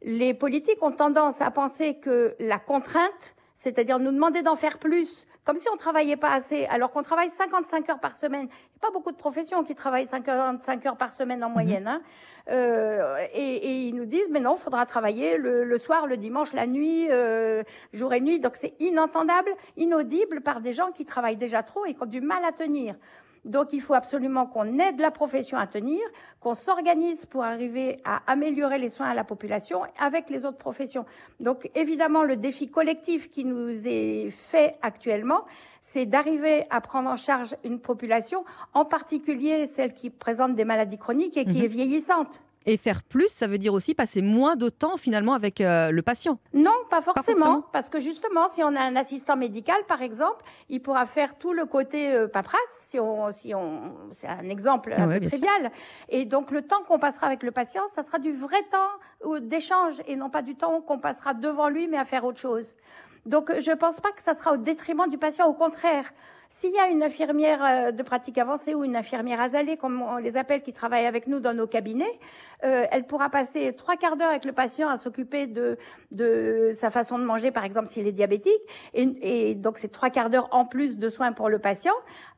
les 0.00 0.32
politiques 0.32 0.82
ont 0.82 0.92
tendance 0.92 1.42
à 1.42 1.50
penser 1.50 1.96
que 1.96 2.36
la 2.40 2.58
contrainte, 2.58 3.34
c'est-à-dire 3.54 3.98
nous 3.98 4.12
demander 4.12 4.40
d'en 4.40 4.56
faire 4.56 4.78
plus, 4.78 5.26
comme 5.50 5.58
si 5.58 5.68
on 5.68 5.76
travaillait 5.76 6.16
pas 6.16 6.30
assez, 6.30 6.66
alors 6.66 6.92
qu'on 6.92 7.02
travaille 7.02 7.28
55 7.28 7.90
heures 7.90 7.98
par 7.98 8.14
semaine. 8.14 8.42
Il 8.42 8.46
n'y 8.46 8.78
a 8.82 8.86
pas 8.86 8.92
beaucoup 8.92 9.10
de 9.10 9.16
professions 9.16 9.64
qui 9.64 9.74
travaillent 9.74 10.06
55 10.06 10.86
heures 10.86 10.96
par 10.96 11.10
semaine 11.10 11.42
en 11.42 11.50
moyenne. 11.50 11.88
Hein. 11.88 12.02
Euh, 12.52 13.16
et, 13.34 13.56
et 13.56 13.88
ils 13.88 13.96
nous 13.96 14.04
disent, 14.04 14.28
mais 14.30 14.38
non, 14.38 14.54
il 14.54 14.60
faudra 14.60 14.86
travailler 14.86 15.38
le, 15.38 15.64
le 15.64 15.78
soir, 15.78 16.06
le 16.06 16.16
dimanche, 16.18 16.52
la 16.52 16.68
nuit, 16.68 17.08
euh, 17.10 17.64
jour 17.92 18.14
et 18.14 18.20
nuit. 18.20 18.38
Donc 18.38 18.54
c'est 18.54 18.74
inentendable, 18.78 19.50
inaudible 19.76 20.40
par 20.40 20.60
des 20.60 20.72
gens 20.72 20.92
qui 20.92 21.04
travaillent 21.04 21.36
déjà 21.36 21.64
trop 21.64 21.84
et 21.84 21.94
qui 21.94 22.02
ont 22.04 22.06
du 22.06 22.20
mal 22.20 22.44
à 22.44 22.52
tenir. 22.52 22.94
Donc 23.44 23.72
il 23.72 23.80
faut 23.80 23.94
absolument 23.94 24.46
qu'on 24.46 24.78
aide 24.78 25.00
la 25.00 25.10
profession 25.10 25.56
à 25.56 25.66
tenir, 25.66 26.00
qu'on 26.40 26.54
s'organise 26.54 27.26
pour 27.26 27.42
arriver 27.42 28.00
à 28.04 28.20
améliorer 28.26 28.78
les 28.78 28.88
soins 28.90 29.06
à 29.08 29.14
la 29.14 29.24
population 29.24 29.82
avec 29.98 30.28
les 30.30 30.44
autres 30.44 30.58
professions. 30.58 31.06
Donc 31.40 31.70
évidemment, 31.74 32.22
le 32.22 32.36
défi 32.36 32.68
collectif 32.68 33.30
qui 33.30 33.44
nous 33.44 33.86
est 33.88 34.30
fait 34.30 34.76
actuellement, 34.82 35.44
c'est 35.80 36.06
d'arriver 36.06 36.64
à 36.70 36.80
prendre 36.80 37.08
en 37.08 37.16
charge 37.16 37.56
une 37.64 37.80
population, 37.80 38.44
en 38.74 38.84
particulier 38.84 39.66
celle 39.66 39.94
qui 39.94 40.10
présente 40.10 40.54
des 40.54 40.64
maladies 40.64 40.98
chroniques 40.98 41.36
et 41.36 41.46
qui 41.46 41.58
Mhm. 41.58 41.64
est 41.64 41.68
vieillissante. 41.68 42.40
Et 42.66 42.76
faire 42.76 43.02
plus, 43.02 43.28
ça 43.28 43.46
veut 43.46 43.56
dire 43.56 43.72
aussi 43.72 43.94
passer 43.94 44.20
moins 44.20 44.54
de 44.54 44.68
temps 44.68 44.98
finalement 44.98 45.32
avec 45.32 45.62
euh, 45.62 45.90
le 45.90 46.02
patient. 46.02 46.38
Non, 46.52 46.74
pas 46.90 47.00
forcément, 47.00 47.36
forcément. 47.38 47.64
parce 47.72 47.88
que 47.88 48.00
justement, 48.00 48.48
si 48.48 48.62
on 48.62 48.74
a 48.76 48.80
un 48.80 48.96
assistant 48.96 49.34
médical, 49.36 49.76
par 49.88 50.02
exemple, 50.02 50.44
il 50.68 50.82
pourra 50.82 51.06
faire 51.06 51.38
tout 51.38 51.54
le 51.54 51.64
côté 51.64 52.12
euh, 52.12 52.28
paperasse, 52.28 52.60
si 52.84 53.00
on, 53.00 53.32
si 53.32 53.54
on, 53.54 53.94
c'est 54.12 54.26
un 54.28 54.48
exemple 54.50 54.92
un 54.94 55.08
Ouais, 55.08 55.20
peu 55.20 55.30
sûr. 55.30 55.40
trivial. 55.40 55.72
Et 56.10 56.26
donc, 56.26 56.50
le 56.50 56.60
temps 56.60 56.82
qu'on 56.86 56.98
passera 56.98 57.28
avec 57.28 57.42
le 57.42 57.50
patient, 57.50 57.86
ça 57.88 58.02
sera 58.02 58.18
du 58.18 58.30
vrai 58.32 58.62
temps 58.70 58.90
euh, 59.32 59.40
d'échange 59.40 59.94
et 60.06 60.16
non 60.16 60.28
pas 60.28 60.42
du 60.42 60.54
temps 60.54 60.82
qu'on 60.82 60.98
passera 60.98 61.32
devant 61.32 61.70
lui, 61.70 61.88
mais 61.88 61.96
à 61.96 62.04
faire 62.04 62.24
autre 62.24 62.40
chose. 62.40 62.74
Donc, 63.24 63.50
je 63.58 63.72
pense 63.72 64.00
pas 64.00 64.12
que 64.12 64.22
ça 64.22 64.34
sera 64.34 64.52
au 64.52 64.56
détriment 64.58 65.06
du 65.08 65.16
patient. 65.18 65.46
Au 65.46 65.54
contraire, 65.54 66.04
s'il 66.52 66.72
y 66.72 66.78
a 66.78 66.88
une 66.88 67.04
infirmière 67.04 67.62
euh, 67.62 67.92
de 67.92 68.02
pratique 68.02 68.36
avancée 68.36 68.74
ou 68.74 68.82
une 68.82 68.96
infirmière 68.96 69.40
azalée, 69.40 69.76
comme 69.76 70.02
on 70.02 70.16
les 70.16 70.36
appelle, 70.36 70.62
qui 70.62 70.72
travaille 70.72 71.06
avec 71.06 71.28
nous 71.28 71.38
dans 71.38 71.54
nos 71.54 71.68
cabinets, 71.68 72.18
euh, 72.64 72.84
elle 72.90 73.06
pourra 73.06 73.30
passer 73.30 73.72
trois 73.72 73.96
quarts 73.96 74.16
d'heure 74.16 74.30
avec 74.30 74.44
le 74.44 74.52
patient 74.52 74.88
à 74.88 74.98
s'occuper 74.98 75.46
de, 75.46 75.78
sa 76.74 76.90
façon 76.90 77.20
de 77.20 77.24
manger, 77.24 77.52
par 77.52 77.64
exemple 77.64 77.88
s'il 77.88 78.06
est 78.08 78.12
diabétique, 78.12 78.60
et 78.94 79.54
donc 79.54 79.78
c'est 79.78 79.92
trois 79.92 80.10
quarts 80.10 80.28
d'heure 80.28 80.48
en 80.50 80.64
plus 80.64 80.98
de 80.98 81.08
soins 81.08 81.30
pour 81.30 81.48
le 81.48 81.60
patient 81.60 81.94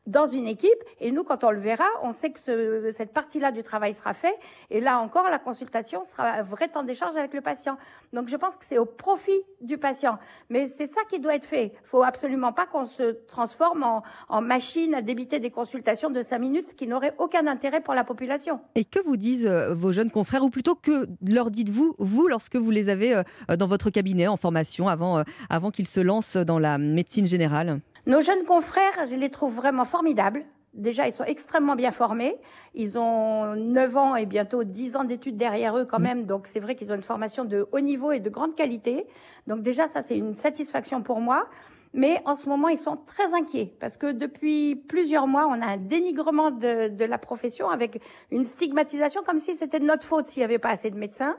dans 0.06 0.26
une 0.26 0.46
équipe. 0.48 0.70
Et 1.00 1.12
nous, 1.12 1.22
quand 1.24 1.44
on 1.44 1.50
le 1.50 1.58
verra, 1.60 1.84
on 2.02 2.12
sait 2.12 2.30
que 2.30 2.40
ce- 2.40 2.90
cette 2.90 3.12
partie-là 3.12 3.52
du 3.52 3.62
travail 3.62 3.94
sera 3.94 4.14
faite. 4.14 4.34
Et 4.70 4.80
là 4.80 4.98
encore, 4.98 5.28
la 5.30 5.38
consultation 5.38 6.02
sera 6.04 6.28
un 6.28 6.42
vrai 6.42 6.68
temps 6.68 6.82
d'échange 6.82 7.16
avec 7.16 7.32
le 7.34 7.40
patient. 7.40 7.76
Donc 8.12 8.28
je 8.28 8.36
pense 8.36 8.56
que 8.56 8.64
c'est 8.64 8.78
au 8.78 8.84
profit 8.84 9.40
du 9.60 9.78
patient. 9.78 10.18
Mais 10.50 10.66
c'est 10.66 10.86
ça 10.86 11.02
qui 11.08 11.20
doit 11.20 11.34
être 11.36 11.44
fait. 11.44 11.66
Il 11.66 11.86
faut 11.88 12.02
absolument 12.02 12.52
pas 12.52 12.66
qu'on 12.66 12.84
se 12.84 13.12
transforme 13.26 13.84
en, 14.28 14.40
machine 14.42 14.94
à 14.94 15.02
débiter 15.02 15.38
des 15.38 15.50
consultations 15.50 16.10
de 16.10 16.20
cinq 16.20 16.38
minutes, 16.40 16.70
ce 16.70 16.74
qui 16.74 16.88
n'aurait 16.88 17.14
aucun 17.18 17.46
intérêt 17.46 17.80
pour 17.80 17.94
la 17.94 18.02
population. 18.04 18.60
Et 18.74 18.84
que 18.84 18.98
vous 19.00 19.16
disent 19.16 19.46
euh, 19.46 19.72
vos 19.72 19.92
jeunes 19.92 20.10
confrères, 20.10 20.42
ou 20.42 20.50
plutôt 20.50 20.74
que 20.74 21.06
leur 21.26 21.50
dites-vous, 21.50 21.94
vous, 21.98 22.26
lorsque 22.26 22.56
vous 22.56 22.70
les 22.70 22.88
avez 22.88 23.14
euh, 23.14 23.56
dans 23.56 23.66
votre 23.68 23.90
cabinet 23.90 24.26
en 24.26 24.36
formation 24.36 24.88
avant, 24.88 25.18
euh, 25.18 25.22
avant 25.48 25.70
qu'ils 25.70 25.86
se 25.88 26.00
lancent 26.00 26.36
dans 26.36 26.58
la 26.58 26.78
médecine 26.78 27.26
générale? 27.26 27.80
Nos 28.06 28.20
jeunes 28.20 28.44
confrères, 28.44 29.06
je 29.08 29.14
les 29.14 29.30
trouve 29.30 29.54
vraiment 29.54 29.84
formidables. 29.84 30.44
Déjà, 30.74 31.06
ils 31.06 31.12
sont 31.12 31.24
extrêmement 31.24 31.76
bien 31.76 31.92
formés. 31.92 32.36
Ils 32.74 32.98
ont 32.98 33.54
9 33.54 33.96
ans 33.96 34.16
et 34.16 34.26
bientôt 34.26 34.64
10 34.64 34.96
ans 34.96 35.04
d'études 35.04 35.36
derrière 35.36 35.76
eux 35.78 35.84
quand 35.84 36.00
même. 36.00 36.24
Donc, 36.24 36.46
c'est 36.46 36.60
vrai 36.60 36.74
qu'ils 36.74 36.90
ont 36.90 36.96
une 36.96 37.02
formation 37.02 37.44
de 37.44 37.68
haut 37.70 37.80
niveau 37.80 38.10
et 38.10 38.20
de 38.20 38.30
grande 38.30 38.56
qualité. 38.56 39.06
Donc, 39.46 39.62
déjà, 39.62 39.86
ça, 39.86 40.02
c'est 40.02 40.16
une 40.16 40.34
satisfaction 40.34 41.02
pour 41.02 41.20
moi. 41.20 41.46
Mais 41.94 42.22
en 42.24 42.34
ce 42.36 42.48
moment, 42.48 42.68
ils 42.68 42.78
sont 42.78 42.96
très 42.96 43.34
inquiets 43.34 43.74
parce 43.78 43.98
que 43.98 44.10
depuis 44.10 44.76
plusieurs 44.76 45.26
mois, 45.26 45.46
on 45.46 45.60
a 45.60 45.66
un 45.66 45.76
dénigrement 45.76 46.50
de, 46.50 46.88
de 46.88 47.04
la 47.04 47.18
profession 47.18 47.68
avec 47.68 48.02
une 48.30 48.44
stigmatisation 48.44 49.22
comme 49.22 49.38
si 49.38 49.54
c'était 49.54 49.78
de 49.78 49.84
notre 49.84 50.04
faute 50.04 50.26
s'il 50.26 50.40
n'y 50.40 50.44
avait 50.44 50.58
pas 50.58 50.70
assez 50.70 50.90
de 50.90 50.96
médecins. 50.96 51.36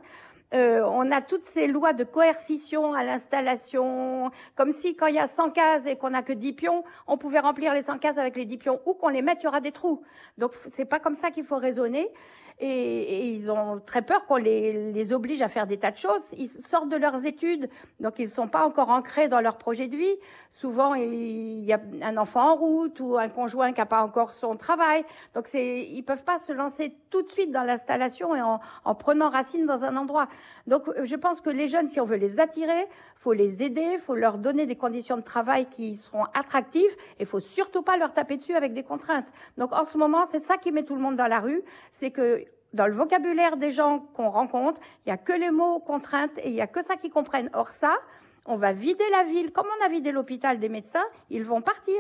Euh, 0.54 0.84
on 0.86 1.10
a 1.12 1.22
toutes 1.22 1.46
ces 1.46 1.66
lois 1.66 1.94
de 1.94 2.04
coercition 2.04 2.94
à 2.94 3.04
l'installation, 3.04 4.30
comme 4.56 4.72
si 4.72 4.96
quand 4.96 5.08
il 5.08 5.16
y 5.16 5.20
a 5.20 5.28
100 5.28 5.50
cases 5.50 5.88
et 5.88 5.96
qu'on 5.96 6.12
n'a 6.12 6.22
que 6.22 6.34
10 6.34 6.54
pions, 6.54 6.84
on 7.08 7.18
pouvait 7.18 7.40
remplir 7.40 7.74
les 7.74 7.82
100 7.82 7.98
cases 7.98 8.20
avec 8.20 8.36
les 8.36 8.46
10 8.46 8.58
pions, 8.58 8.80
ou 8.86 8.94
qu'on 8.94 9.10
les 9.10 9.24
mette, 9.24 9.42
il 9.42 9.46
y 9.46 9.48
aura 9.48 9.62
des 9.62 9.72
trous. 9.72 10.04
Donc 10.38 10.54
c'est 10.70 10.86
pas 10.86 11.00
comme 11.00 11.16
ça 11.16 11.32
qu'il 11.32 11.44
faut 11.44 11.58
raisonner. 11.58 12.12
Et, 12.60 13.30
ils 13.30 13.52
ont 13.52 13.80
très 13.86 14.02
peur 14.02 14.26
qu'on 14.26 14.38
les, 14.38 15.14
oblige 15.14 15.42
à 15.42 15.48
faire 15.48 15.68
des 15.68 15.78
tas 15.78 15.92
de 15.92 15.98
choses. 15.98 16.34
Ils 16.38 16.48
sortent 16.48 16.90
de 16.90 16.98
leurs 16.98 17.26
études, 17.26 17.70
donc 18.00 18.16
ils 18.20 18.26
ne 18.26 18.32
sont 18.32 18.48
pas 18.48 18.66
encore 18.66 18.90
ancrés 18.90 19.28
dans 19.28 19.42
leur 19.42 19.58
projet 19.58 19.88
de 19.88 19.98
vie. 19.98 20.16
Souvent, 20.52 20.94
il 20.94 21.64
y 21.64 21.74
a 21.74 21.82
un 22.02 22.18
enfant 22.18 22.52
en 22.52 22.56
route 22.56 23.00
ou 23.00 23.18
un 23.18 23.30
conjoint 23.30 23.74
qui 23.74 23.80
n'a 23.80 23.86
pas 23.86 24.04
encore 24.04 24.32
son 24.32 24.56
travail. 24.56 25.04
Donc 25.34 25.48
c'est, 25.48 25.82
ils 25.82 26.04
peuvent 26.04 26.24
pas 26.24 26.38
se 26.38 26.54
lancer 26.54 26.96
tout 27.10 27.22
de 27.22 27.30
suite 27.30 27.52
dans 27.52 27.64
l'installation 27.64 28.36
et 28.36 28.42
en, 28.42 28.60
en 28.86 28.96
prenant 28.96 29.30
racine 29.30 29.66
dans 29.66 29.84
un 29.86 29.98
endroit. 29.98 30.28
Donc 30.68 30.84
je 31.04 31.16
pense 31.16 31.42
que 31.42 31.50
les 31.50 31.68
jeunes, 31.68 31.88
si 31.88 32.00
on 32.00 32.06
veut 32.06 32.18
les 32.18 32.40
attirer, 32.40 32.88
faut 33.16 33.34
les 33.34 33.64
aider, 33.64 33.98
faut 33.98 34.16
leur 34.16 34.38
donner 34.38 34.66
des 34.66 34.76
conditions 34.76 35.18
de 35.18 35.22
travail 35.22 35.66
qui 35.68 35.96
seront 35.96 36.26
attractives 36.34 36.96
et 37.20 37.26
faut 37.26 37.40
surtout 37.40 37.82
pas 37.82 37.98
leur 37.98 38.14
taper 38.14 38.38
dessus 38.38 38.56
avec 38.56 38.74
des 38.74 38.84
contraintes. 38.84 39.28
Donc 39.58 39.74
en 39.74 39.84
ce 39.84 39.98
moment, 39.98 40.26
c'est 40.26 40.40
ça 40.40 40.58
qui 40.58 40.72
met 40.72 40.84
tout 40.84 40.96
le 40.96 41.02
monde 41.02 41.16
dans 41.16 41.28
la 41.28 41.40
rue, 41.40 41.62
c'est 41.92 42.12
que 42.12 42.43
dans 42.74 42.88
le 42.88 42.94
vocabulaire 42.94 43.58
des 43.58 43.72
gens 43.72 44.00
qu'on 44.14 44.30
rencontre, 44.30 44.82
il 45.06 45.10
y 45.10 45.12
a 45.12 45.18
que 45.18 45.34
les 45.34 45.52
mots 45.52 45.80
contraintes 45.80 46.38
et 46.40 46.50
il 46.50 46.54
y 46.56 46.62
a 46.62 46.68
que 46.68 46.84
ça 46.84 46.96
qu'ils 46.96 47.12
comprennent. 47.12 47.50
Or 47.54 47.70
ça, 47.70 47.98
on 48.46 48.56
va 48.56 48.74
vider 48.74 49.10
la 49.12 49.24
ville 49.24 49.52
comme 49.52 49.68
on 49.80 49.86
a 49.86 49.90
vidé 49.90 50.12
l'hôpital 50.12 50.60
des 50.60 50.70
médecins, 50.70 51.06
ils 51.30 51.44
vont 51.44 51.62
partir. 51.62 51.96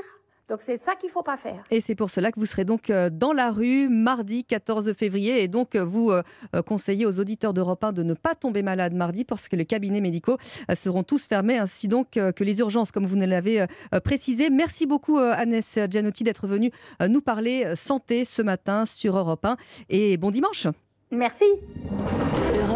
Donc 0.49 0.61
c'est 0.61 0.77
ça 0.77 0.95
qu'il 0.95 1.09
faut 1.09 1.23
pas 1.23 1.37
faire. 1.37 1.63
Et 1.71 1.79
c'est 1.79 1.95
pour 1.95 2.09
cela 2.09 2.31
que 2.31 2.39
vous 2.39 2.45
serez 2.45 2.65
donc 2.65 2.89
euh, 2.89 3.09
dans 3.09 3.31
la 3.31 3.49
rue 3.49 3.87
mardi 3.87 4.43
14 4.43 4.93
février. 4.93 5.41
Et 5.41 5.47
donc, 5.47 5.75
euh, 5.75 5.83
vous 5.83 6.11
euh, 6.11 6.21
conseillez 6.65 7.05
aux 7.05 7.19
auditeurs 7.19 7.53
d'Europe 7.53 7.83
1 7.83 7.93
de 7.93 8.03
ne 8.03 8.13
pas 8.13 8.35
tomber 8.35 8.61
malade 8.61 8.93
mardi 8.93 9.23
parce 9.23 9.47
que 9.47 9.55
les 9.55 9.65
cabinets 9.65 10.01
médicaux 10.01 10.37
seront 10.75 11.03
tous 11.03 11.27
fermés, 11.27 11.57
ainsi 11.57 11.87
donc 11.87 12.11
que 12.11 12.43
les 12.43 12.59
urgences, 12.59 12.91
comme 12.91 13.05
vous 13.05 13.15
nous 13.15 13.25
l'avez 13.25 13.65
précisé. 14.03 14.49
Merci 14.49 14.85
beaucoup, 14.85 15.17
Agnès 15.17 15.79
Gianotti, 15.89 16.23
d'être 16.23 16.47
venue 16.47 16.71
nous 17.07 17.21
parler 17.21 17.75
santé 17.75 18.25
ce 18.25 18.41
matin 18.41 18.85
sur 18.85 19.17
Europe 19.17 19.45
1. 19.45 19.57
Et 19.89 20.17
bon 20.17 20.31
dimanche. 20.31 20.67
Merci. 21.11 21.45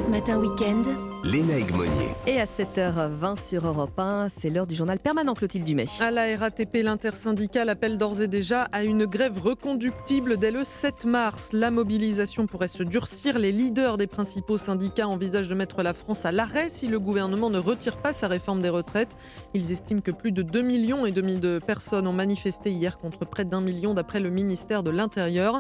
Matin 0.10 0.40
Weekend. 0.40 0.86
Léna 1.26 1.56
Monnier. 1.76 2.16
Et 2.28 2.40
à 2.40 2.46
7h20 2.46 3.42
sur 3.42 3.68
Europe 3.68 4.00
1, 4.00 4.28
c'est 4.30 4.50
l'heure 4.50 4.68
du 4.68 4.76
journal 4.76 5.00
permanent 5.00 5.34
Clotilde 5.34 5.66
Dumay. 5.66 5.86
À 6.00 6.12
la 6.12 6.38
RATP, 6.38 6.84
l'intersyndicale 6.84 7.68
appelle 7.68 7.98
d'ores 7.98 8.22
et 8.22 8.28
déjà 8.30 8.64
à 8.72 8.84
une 8.84 9.06
grève 9.06 9.42
reconductible 9.42 10.38
dès 10.38 10.52
le 10.52 10.64
7 10.64 11.06
mars. 11.06 11.52
La 11.52 11.72
mobilisation 11.72 12.48
pourrait 12.48 12.70
se 12.70 12.84
durcir. 12.84 13.40
Les 13.40 13.52
leaders 13.52 13.98
des 13.98 14.08
principaux 14.08 14.58
syndicats 14.58 15.08
envisagent 15.08 15.50
de 15.50 15.56
mettre 15.56 15.84
la 15.84 15.94
France 15.94 16.26
à 16.26 16.32
l'arrêt 16.32 16.70
si 16.70 16.88
le 16.88 17.00
gouvernement 17.00 17.50
ne 17.50 17.60
retire 17.60 17.98
pas 17.98 18.14
sa 18.14 18.30
réforme 18.30 18.62
des 18.62 18.70
retraites. 18.70 19.18
Ils 19.54 19.72
estiment 19.72 20.02
que 20.02 20.12
plus 20.12 20.32
de 20.32 20.44
2 20.44 20.62
millions 20.62 21.06
et 21.06 21.12
demi 21.12 21.38
de 21.38 21.60
personnes 21.66 22.08
ont 22.08 22.14
manifesté 22.14 22.72
hier 22.72 22.98
contre 22.98 23.26
près 23.26 23.44
d'un 23.44 23.62
million 23.62 23.94
d'après 23.94 24.22
le 24.22 24.30
ministère 24.30 24.84
de 24.84 24.92
l'Intérieur. 24.92 25.60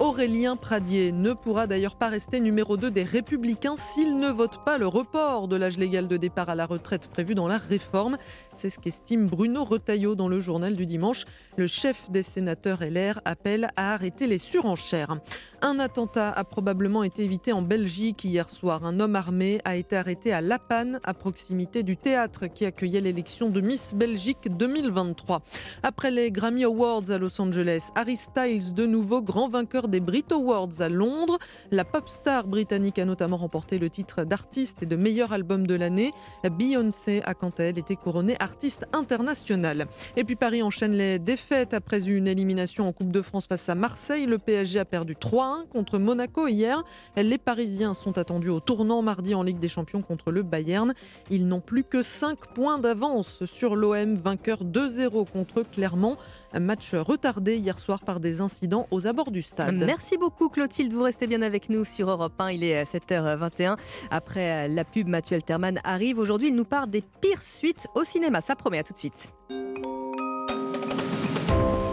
Aurélien 0.00 0.54
Pradier 0.54 1.10
ne 1.10 1.32
pourra 1.32 1.66
d'ailleurs 1.66 1.96
pas 1.96 2.08
rester 2.08 2.38
numéro 2.38 2.76
2 2.76 2.92
des 2.92 3.02
Républicains 3.02 3.76
s'il 3.92 4.18
ne 4.18 4.28
vote 4.28 4.62
pas 4.66 4.76
le 4.76 4.86
report 4.86 5.48
de 5.48 5.56
l'âge 5.56 5.78
légal 5.78 6.08
de 6.08 6.18
départ 6.18 6.50
à 6.50 6.54
la 6.54 6.66
retraite 6.66 7.08
prévu 7.08 7.34
dans 7.34 7.48
la 7.48 7.56
réforme. 7.56 8.18
C'est 8.52 8.68
ce 8.68 8.78
qu'estime 8.78 9.26
Bruno 9.26 9.64
Retailleau 9.64 10.14
dans 10.14 10.28
le 10.28 10.40
journal 10.40 10.76
du 10.76 10.84
dimanche. 10.84 11.24
Le 11.56 11.66
chef 11.66 12.10
des 12.10 12.22
sénateurs 12.22 12.80
LR 12.82 13.22
appelle 13.24 13.68
à 13.76 13.94
arrêter 13.94 14.26
les 14.26 14.36
surenchères. 14.36 15.16
Un 15.60 15.80
attentat 15.80 16.30
a 16.30 16.44
probablement 16.44 17.02
été 17.02 17.24
évité 17.24 17.52
en 17.52 17.62
Belgique 17.62 18.24
hier 18.24 18.48
soir. 18.48 18.84
Un 18.84 19.00
homme 19.00 19.16
armé 19.16 19.60
a 19.64 19.74
été 19.74 19.96
arrêté 19.96 20.32
à 20.32 20.40
La 20.40 20.60
Panne, 20.60 21.00
à 21.02 21.14
proximité 21.14 21.82
du 21.82 21.96
théâtre 21.96 22.46
qui 22.46 22.64
accueillait 22.64 23.00
l'élection 23.00 23.50
de 23.50 23.60
Miss 23.60 23.92
Belgique 23.92 24.56
2023. 24.56 25.42
Après 25.82 26.12
les 26.12 26.30
Grammy 26.30 26.62
Awards 26.62 27.10
à 27.10 27.18
Los 27.18 27.40
Angeles, 27.40 27.88
Harry 27.96 28.16
Styles, 28.16 28.72
de 28.72 28.86
nouveau 28.86 29.20
grand 29.20 29.48
vainqueur 29.48 29.88
des 29.88 29.98
Brit 29.98 30.26
Awards 30.30 30.80
à 30.80 30.88
Londres. 30.88 31.38
La 31.72 31.84
pop 31.84 32.08
star 32.08 32.46
britannique 32.46 33.00
a 33.00 33.04
notamment 33.04 33.36
remporté 33.36 33.78
le 33.78 33.90
titre 33.90 34.22
d'artiste 34.22 34.84
et 34.84 34.86
de 34.86 34.94
meilleur 34.94 35.32
album 35.32 35.66
de 35.66 35.74
l'année. 35.74 36.12
Beyoncé 36.48 37.20
a 37.24 37.34
quant 37.34 37.52
à 37.58 37.64
elle 37.64 37.78
été 37.78 37.96
couronnée 37.96 38.36
artiste 38.38 38.86
internationale. 38.92 39.86
Et 40.16 40.22
puis 40.22 40.36
Paris 40.36 40.62
enchaîne 40.62 40.92
les 40.92 41.18
défaites 41.18 41.74
après 41.74 42.08
une 42.08 42.28
élimination 42.28 42.86
en 42.86 42.92
Coupe 42.92 43.10
de 43.10 43.22
France 43.22 43.48
face 43.48 43.68
à 43.68 43.74
Marseille. 43.74 44.26
Le 44.26 44.38
PSG 44.38 44.78
a 44.78 44.84
perdu 44.84 45.16
3-1 45.48 45.68
contre 45.68 45.98
Monaco 45.98 46.46
hier. 46.46 46.82
Les 47.16 47.38
Parisiens 47.38 47.94
sont 47.94 48.18
attendus 48.18 48.50
au 48.50 48.60
tournant 48.60 49.02
mardi 49.02 49.34
en 49.34 49.42
Ligue 49.42 49.58
des 49.58 49.68
Champions 49.68 50.02
contre 50.02 50.30
le 50.30 50.42
Bayern. 50.42 50.94
Ils 51.30 51.46
n'ont 51.46 51.60
plus 51.60 51.84
que 51.84 52.02
5 52.02 52.52
points 52.54 52.78
d'avance 52.78 53.44
sur 53.44 53.76
l'OM, 53.76 54.14
vainqueur 54.14 54.64
2-0 54.64 55.30
contre 55.30 55.62
Clermont. 55.62 56.16
Un 56.52 56.60
match 56.60 56.94
retardé 56.94 57.56
hier 57.56 57.78
soir 57.78 58.00
par 58.00 58.20
des 58.20 58.40
incidents 58.40 58.86
aux 58.90 59.06
abords 59.06 59.30
du 59.30 59.42
stade. 59.42 59.82
Merci 59.86 60.16
beaucoup 60.16 60.48
Clotilde, 60.48 60.92
vous 60.92 61.02
restez 61.02 61.26
bien 61.26 61.42
avec 61.42 61.68
nous 61.68 61.84
sur 61.84 62.10
Europe 62.10 62.32
1, 62.38 62.50
il 62.50 62.64
est 62.64 62.84
7h21. 62.84 63.76
Après 64.10 64.68
la 64.68 64.84
pub, 64.84 65.08
Mathieu 65.08 65.36
Alterman 65.36 65.80
arrive. 65.84 66.18
Aujourd'hui, 66.18 66.48
il 66.48 66.54
nous 66.54 66.64
parle 66.64 66.90
des 66.90 67.02
pires 67.20 67.42
suites 67.42 67.86
au 67.94 68.04
cinéma. 68.04 68.40
Ça 68.40 68.56
promet, 68.56 68.78
à 68.78 68.82
tout 68.82 68.92
de 68.92 68.98
suite. 68.98 69.28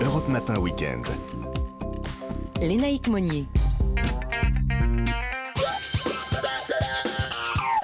Europe 0.02 0.28
Matin 0.30 0.60
Weekend. 0.60 1.06
Lénaïque 2.62 3.08
Monnier. 3.10 3.46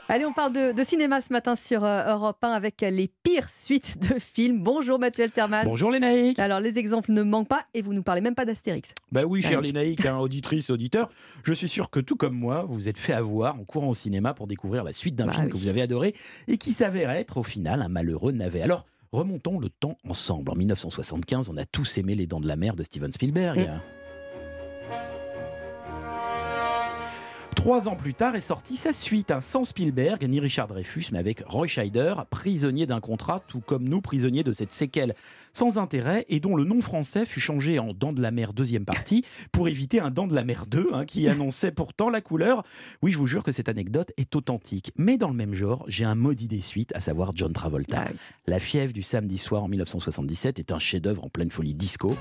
Allez, 0.09 0.25
on 0.25 0.33
parle 0.33 0.51
de, 0.51 0.71
de, 0.73 0.83
cinéma 0.83 1.21
ce 1.21 1.31
matin 1.31 1.55
sur 1.55 1.85
euh, 1.85 2.13
Europe 2.13 2.37
1 2.43 2.51
avec 2.51 2.81
les 2.81 3.09
pires 3.23 3.49
suites 3.49 3.97
de 4.01 4.19
films. 4.19 4.61
Bonjour 4.61 4.99
Mathieu 4.99 5.23
Alterman. 5.23 5.65
Bonjour 5.65 5.89
Lénaïque. 5.89 6.37
Alors 6.39 6.59
les 6.59 6.77
exemples 6.77 7.11
ne 7.11 7.21
manquent 7.21 7.47
pas 7.47 7.65
et 7.73 7.81
vous 7.81 7.93
nous 7.93 8.03
parlez 8.03 8.19
même 8.21 8.35
pas 8.35 8.43
d'Astérix. 8.43 8.93
Bah 9.11 9.21
oui, 9.25 9.41
cher 9.41 9.61
Lénaïque, 9.61 10.05
hein, 10.05 10.17
auditrice, 10.17 10.69
auditeur, 10.69 11.09
je 11.43 11.53
suis 11.53 11.69
sûr 11.69 11.89
que 11.89 11.99
tout 12.01 12.15
comme 12.17 12.35
moi, 12.35 12.65
vous 12.67 12.89
êtes 12.89 12.97
fait 12.97 13.13
avoir 13.13 13.55
en 13.55 13.63
courant 13.63 13.89
au 13.89 13.95
cinéma 13.95 14.33
pour 14.33 14.47
découvrir 14.47 14.83
la 14.83 14.91
suite 14.93 15.15
d'un 15.15 15.27
Bah 15.27 15.33
film 15.33 15.45
oui. 15.45 15.51
que 15.51 15.57
vous 15.57 15.67
avez 15.69 15.81
adoré 15.81 16.13
et 16.47 16.57
qui 16.57 16.73
s'avère 16.73 17.09
être 17.11 17.37
au 17.37 17.43
final 17.43 17.81
un 17.81 17.89
malheureux 17.89 18.33
navet. 18.33 18.61
Alors, 18.61 18.85
remontons 19.13 19.59
le 19.59 19.69
temps 19.69 19.97
ensemble. 20.07 20.51
En 20.51 20.55
1975, 20.55 21.47
on 21.49 21.57
a 21.57 21.65
tous 21.65 21.97
aimé 21.97 22.15
Les 22.15 22.27
Dents 22.27 22.41
de 22.41 22.47
la 22.47 22.57
Mer 22.57 22.75
de 22.75 22.83
Steven 22.83 23.13
Spielberg. 23.13 23.59
Mm. 23.59 24.00
Trois 27.61 27.87
ans 27.87 27.95
plus 27.95 28.15
tard 28.15 28.35
est 28.35 28.41
sortie 28.41 28.75
sa 28.75 28.91
suite, 28.91 29.29
un 29.29 29.39
sans 29.39 29.65
Spielberg 29.65 30.27
ni 30.27 30.39
Richard 30.39 30.65
Dreyfus, 30.65 31.09
mais 31.11 31.19
avec 31.19 31.43
Roy 31.45 31.67
Scheider, 31.67 32.15
prisonnier 32.31 32.87
d'un 32.87 32.99
contrat, 32.99 33.39
tout 33.39 33.59
comme 33.59 33.87
nous, 33.87 34.01
prisonniers 34.01 34.43
de 34.43 34.51
cette 34.51 34.71
séquelle 34.71 35.13
sans 35.53 35.77
intérêt 35.77 36.25
et 36.27 36.39
dont 36.39 36.55
le 36.55 36.63
nom 36.63 36.81
français 36.81 37.23
fut 37.23 37.39
changé 37.39 37.77
en 37.77 37.93
Dents 37.93 38.13
de 38.13 38.21
la 38.23 38.31
Mer 38.31 38.53
deuxième 38.53 38.83
partie 38.83 39.23
pour 39.51 39.67
éviter 39.67 39.99
un 39.99 40.09
Dents 40.09 40.25
de 40.25 40.33
la 40.33 40.43
Mer 40.43 40.65
2 40.65 40.89
hein, 40.91 41.05
qui 41.05 41.27
annonçait 41.29 41.71
pourtant 41.71 42.09
la 42.09 42.19
couleur. 42.19 42.63
Oui, 43.03 43.11
je 43.11 43.19
vous 43.19 43.27
jure 43.27 43.43
que 43.43 43.51
cette 43.51 43.69
anecdote 43.69 44.11
est 44.17 44.35
authentique. 44.35 44.91
Mais 44.97 45.19
dans 45.19 45.29
le 45.29 45.35
même 45.35 45.53
genre, 45.53 45.85
j'ai 45.87 46.03
un 46.03 46.15
maudit 46.15 46.47
des 46.47 46.61
suites, 46.61 46.91
à 46.95 46.99
savoir 46.99 47.29
John 47.35 47.53
Travolta. 47.53 48.05
La 48.47 48.57
fièvre 48.57 48.91
du 48.91 49.03
samedi 49.03 49.37
soir 49.37 49.65
en 49.65 49.67
1977 49.67 50.57
est 50.57 50.71
un 50.71 50.79
chef-d'œuvre 50.79 51.23
en 51.23 51.29
pleine 51.29 51.51
folie 51.51 51.75
disco. 51.75 52.17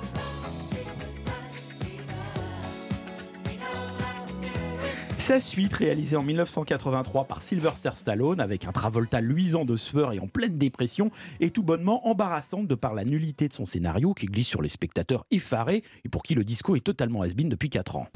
Sa 5.20 5.38
suite, 5.38 5.74
réalisée 5.74 6.16
en 6.16 6.22
1983 6.22 7.24
par 7.24 7.42
Sylvester 7.42 7.90
Stallone, 7.94 8.40
avec 8.40 8.66
un 8.66 8.72
Travolta 8.72 9.20
luisant 9.20 9.66
de 9.66 9.76
sueur 9.76 10.14
et 10.14 10.18
en 10.18 10.26
pleine 10.26 10.56
dépression, 10.56 11.10
est 11.40 11.54
tout 11.54 11.62
bonnement 11.62 12.08
embarrassante 12.08 12.66
de 12.66 12.74
par 12.74 12.94
la 12.94 13.04
nullité 13.04 13.46
de 13.46 13.52
son 13.52 13.66
scénario 13.66 14.14
qui 14.14 14.24
glisse 14.24 14.48
sur 14.48 14.62
les 14.62 14.70
spectateurs 14.70 15.26
effarés 15.30 15.84
et 16.06 16.08
pour 16.08 16.22
qui 16.22 16.34
le 16.34 16.42
disco 16.42 16.74
est 16.74 16.80
totalement 16.80 17.20
has 17.20 17.34
depuis 17.34 17.68
4 17.68 17.96
ans. 17.96 18.06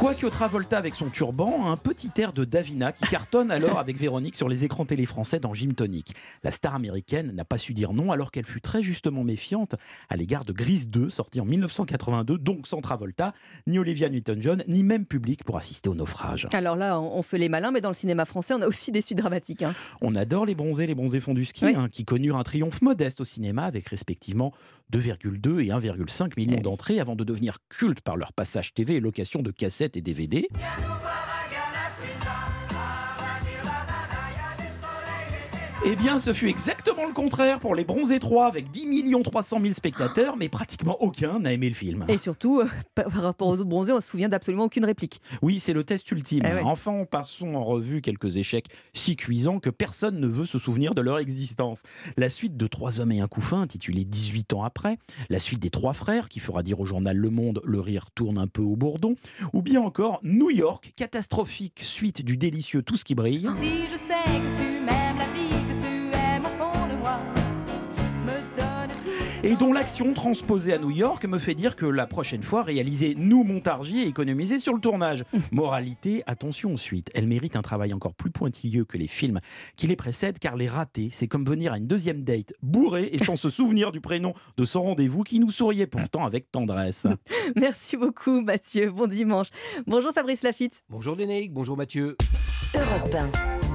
Quoique 0.00 0.26
Travolta 0.28 0.78
avec 0.78 0.94
son 0.94 1.10
turban 1.10 1.66
a 1.66 1.68
un 1.68 1.76
petit 1.76 2.10
air 2.16 2.32
de 2.32 2.46
Davina 2.46 2.90
qui 2.90 3.04
cartonne 3.06 3.50
alors 3.50 3.78
avec 3.78 3.98
Véronique 3.98 4.34
sur 4.34 4.48
les 4.48 4.64
écrans 4.64 4.86
télé 4.86 5.04
français 5.04 5.40
dans 5.40 5.52
Gym 5.52 5.74
Tonic. 5.74 6.14
La 6.42 6.52
star 6.52 6.74
américaine 6.74 7.32
n'a 7.32 7.44
pas 7.44 7.58
su 7.58 7.74
dire 7.74 7.92
non 7.92 8.10
alors 8.10 8.30
qu'elle 8.30 8.46
fut 8.46 8.62
très 8.62 8.82
justement 8.82 9.24
méfiante 9.24 9.74
à 10.08 10.16
l'égard 10.16 10.46
de 10.46 10.54
Grease 10.54 10.88
2 10.88 11.10
sorti 11.10 11.38
en 11.38 11.44
1982, 11.44 12.38
donc 12.38 12.66
sans 12.66 12.80
Travolta, 12.80 13.34
ni 13.66 13.78
Olivia 13.78 14.08
Newton-John, 14.08 14.64
ni 14.68 14.84
même 14.84 15.04
public 15.04 15.44
pour 15.44 15.58
assister 15.58 15.90
au 15.90 15.94
naufrage. 15.94 16.48
Alors 16.54 16.76
là, 16.76 16.98
on 16.98 17.20
fait 17.20 17.36
les 17.36 17.50
malins, 17.50 17.70
mais 17.70 17.82
dans 17.82 17.90
le 17.90 17.94
cinéma 17.94 18.24
français, 18.24 18.54
on 18.54 18.62
a 18.62 18.66
aussi 18.66 18.92
des 18.92 19.02
suites 19.02 19.18
dramatiques. 19.18 19.62
hein. 19.62 19.74
On 20.00 20.14
adore 20.14 20.46
les 20.46 20.54
bronzés, 20.54 20.86
les 20.86 20.94
bronzés 20.94 21.20
fonds 21.20 21.34
du 21.34 21.44
ski, 21.44 21.66
Oui. 21.66 21.74
hein, 21.76 21.88
qui 21.90 22.06
connurent 22.06 22.38
un 22.38 22.42
triomphe 22.42 22.80
modeste 22.80 23.20
au 23.20 23.24
cinéma 23.26 23.64
avec 23.64 23.86
respectivement 23.88 24.54
2,2 24.90 25.60
et 25.60 25.68
1,5 25.68 26.32
millions 26.36 26.56
Eh 26.58 26.62
d'entrées 26.62 27.00
avant 27.00 27.16
de 27.16 27.24
devenir 27.24 27.58
cultes 27.68 28.00
par 28.00 28.16
leur 28.16 28.32
passage 28.32 28.74
TV 28.74 28.96
et 28.96 29.00
location 29.00 29.42
de 29.42 29.50
cassettes 29.50 29.96
et 29.96 30.02
DVD. 30.02 30.48
Eh 35.82 35.96
bien, 35.96 36.18
ce 36.18 36.34
fut 36.34 36.48
exactement 36.48 37.06
le 37.06 37.14
contraire 37.14 37.58
pour 37.58 37.74
les 37.74 37.84
Bronzés 37.84 38.18
3 38.18 38.46
avec 38.46 38.70
10 38.70 39.14
300 39.24 39.60
000 39.62 39.72
spectateurs, 39.72 40.36
mais 40.36 40.50
pratiquement 40.50 41.02
aucun 41.02 41.38
n'a 41.38 41.54
aimé 41.54 41.68
le 41.70 41.74
film. 41.74 42.04
Et 42.08 42.18
surtout, 42.18 42.60
euh, 42.60 42.68
par 42.94 43.10
rapport 43.10 43.48
aux 43.48 43.54
autres 43.54 43.64
bronzés, 43.64 43.92
on 43.92 44.00
se 44.02 44.10
souvient 44.10 44.28
d'absolument 44.28 44.64
aucune 44.64 44.84
réplique. 44.84 45.22
Oui, 45.40 45.58
c'est 45.58 45.72
le 45.72 45.82
test 45.82 46.10
ultime. 46.10 46.42
Eh 46.44 46.52
ouais. 46.52 46.60
Enfin, 46.64 47.06
passons 47.10 47.54
en 47.54 47.64
revue 47.64 48.02
quelques 48.02 48.36
échecs 48.36 48.66
si 48.92 49.16
cuisants 49.16 49.58
que 49.58 49.70
personne 49.70 50.20
ne 50.20 50.26
veut 50.26 50.44
se 50.44 50.58
souvenir 50.58 50.94
de 50.94 51.00
leur 51.00 51.18
existence. 51.18 51.82
La 52.18 52.28
suite 52.28 52.58
de 52.58 52.66
Trois 52.66 53.00
hommes 53.00 53.12
et 53.12 53.20
un 53.20 53.26
couffin, 53.26 53.62
intitulée 53.62 54.04
18 54.04 54.52
ans 54.52 54.64
après. 54.64 54.98
La 55.30 55.38
suite 55.38 55.60
des 55.60 55.70
Trois 55.70 55.94
frères, 55.94 56.28
qui 56.28 56.40
fera 56.40 56.62
dire 56.62 56.80
au 56.80 56.84
journal 56.84 57.16
Le 57.16 57.30
Monde 57.30 57.62
Le 57.64 57.80
rire 57.80 58.10
tourne 58.14 58.36
un 58.36 58.48
peu 58.48 58.62
au 58.62 58.76
bourdon. 58.76 59.14
Ou 59.54 59.62
bien 59.62 59.80
encore 59.80 60.20
New 60.22 60.50
York, 60.50 60.92
catastrophique 60.94 61.80
suite 61.82 62.22
du 62.22 62.36
délicieux 62.36 62.82
Tout 62.82 62.96
ce 62.96 63.04
qui 63.04 63.14
brille. 63.14 63.48
Si 63.62 63.84
je 63.84 63.96
sais 63.96 64.24
que 64.26 64.56
tu 64.62 64.84
m'aimes 64.84 65.09
Et 69.42 69.56
dont 69.56 69.72
l'action 69.72 70.12
transposée 70.12 70.74
à 70.74 70.78
New 70.78 70.90
York 70.90 71.24
me 71.24 71.38
fait 71.38 71.54
dire 71.54 71.74
que 71.74 71.86
la 71.86 72.06
prochaine 72.06 72.42
fois, 72.42 72.62
réaliser 72.62 73.14
nous 73.16 73.42
Montargis 73.42 74.00
et 74.00 74.06
économiser 74.06 74.58
sur 74.58 74.74
le 74.74 74.80
tournage. 74.80 75.24
Moralité, 75.52 76.22
attention 76.26 76.74
ensuite, 76.74 77.10
elle 77.14 77.26
mérite 77.26 77.56
un 77.56 77.62
travail 77.62 77.94
encore 77.94 78.12
plus 78.12 78.30
pointilleux 78.30 78.84
que 78.84 78.98
les 78.98 79.06
films 79.06 79.40
qui 79.76 79.86
les 79.86 79.96
précèdent, 79.96 80.38
car 80.38 80.56
les 80.56 80.66
rater, 80.66 81.08
c'est 81.10 81.26
comme 81.26 81.46
venir 81.46 81.72
à 81.72 81.78
une 81.78 81.86
deuxième 81.86 82.22
date 82.22 82.52
bourré 82.60 83.08
et 83.12 83.18
sans 83.18 83.36
se 83.36 83.48
souvenir 83.50 83.92
du 83.92 84.02
prénom 84.02 84.34
de 84.58 84.64
son 84.66 84.82
rendez-vous 84.82 85.22
qui 85.22 85.40
nous 85.40 85.50
souriait 85.50 85.86
pourtant 85.86 86.26
avec 86.26 86.52
tendresse. 86.52 87.06
Merci 87.56 87.96
beaucoup, 87.96 88.42
Mathieu. 88.42 88.90
Bon 88.90 89.06
dimanche. 89.06 89.48
Bonjour, 89.86 90.12
Fabrice 90.12 90.42
Lafitte. 90.42 90.82
Bonjour 90.90 91.16
Lénaïque, 91.16 91.54
bonjour 91.54 91.78
Mathieu. 91.78 92.18
Europe 92.74 93.14
1. 93.64 93.69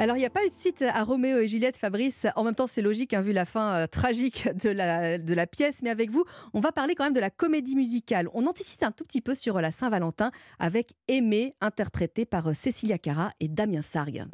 Alors, 0.00 0.16
il 0.16 0.20
n'y 0.20 0.26
a 0.26 0.30
pas 0.30 0.44
eu 0.44 0.48
de 0.48 0.54
suite 0.54 0.82
à 0.82 1.04
Roméo 1.04 1.38
et 1.38 1.46
Juliette, 1.46 1.76
Fabrice. 1.76 2.26
En 2.34 2.44
même 2.44 2.54
temps, 2.54 2.66
c'est 2.66 2.82
logique, 2.82 3.14
hein, 3.14 3.20
vu 3.20 3.32
la 3.32 3.44
fin 3.44 3.74
euh, 3.74 3.86
tragique 3.86 4.48
de 4.62 4.70
la, 4.70 5.18
de 5.18 5.34
la 5.34 5.46
pièce. 5.46 5.82
Mais 5.82 5.90
avec 5.90 6.10
vous, 6.10 6.24
on 6.52 6.60
va 6.60 6.72
parler 6.72 6.94
quand 6.94 7.04
même 7.04 7.12
de 7.12 7.20
la 7.20 7.30
comédie 7.30 7.76
musicale. 7.76 8.28
On 8.34 8.46
anticipe 8.46 8.82
un 8.82 8.90
tout 8.90 9.04
petit 9.04 9.20
peu 9.20 9.34
sur 9.34 9.60
la 9.60 9.70
Saint-Valentin 9.70 10.32
avec 10.58 10.94
Aimé, 11.06 11.54
interprété 11.60 12.24
par 12.24 12.48
euh, 12.48 12.54
Cécilia 12.54 12.98
Cara 12.98 13.30
et 13.38 13.48
Damien 13.48 13.82
Sargue. 13.82 14.24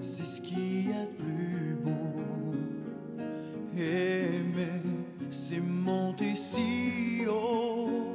C'est 0.00 0.24
ce 0.24 0.40
qu'il 0.40 0.90
y 0.90 0.92
a 0.92 1.06
de 1.06 1.22
plus 1.22 1.74
beau. 1.82 1.90
Aimer, 3.76 4.80
c'est 5.30 5.60
monter 5.60 6.36
si 6.36 7.26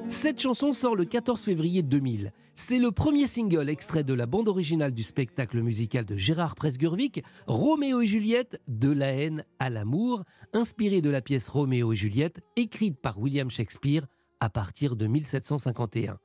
Cette 0.10 0.42
chanson 0.42 0.74
sort 0.74 0.96
le 0.96 1.06
14 1.06 1.44
février 1.44 1.84
2000. 1.84 2.34
C'est 2.56 2.80
le 2.80 2.92
premier 2.92 3.28
single 3.28 3.70
extrait 3.70 4.04
de 4.04 4.16
la 4.16 4.26
bande 4.26 4.48
originale 4.48 4.92
du 4.92 5.04
spectacle 5.04 5.62
musical 5.62 6.04
de 6.04 6.18
Gérard 6.18 6.56
Presgurvic, 6.56 7.24
Roméo 7.46 8.02
et 8.02 8.08
Juliette, 8.08 8.60
de 8.68 8.90
la 8.90 9.14
haine 9.14 9.46
à 9.60 9.70
l'amour, 9.70 10.24
inspiré 10.54 11.02
de 11.02 11.12
la 11.12 11.22
pièce 11.22 11.48
Roméo 11.48 11.94
et 11.94 11.96
Juliette, 11.96 12.42
écrite 12.56 13.00
par 13.00 13.20
William 13.20 13.52
Shakespeare 13.52 14.08
à 14.40 14.50
partir 14.50 14.96
de 14.96 15.06
1751. 15.06 16.18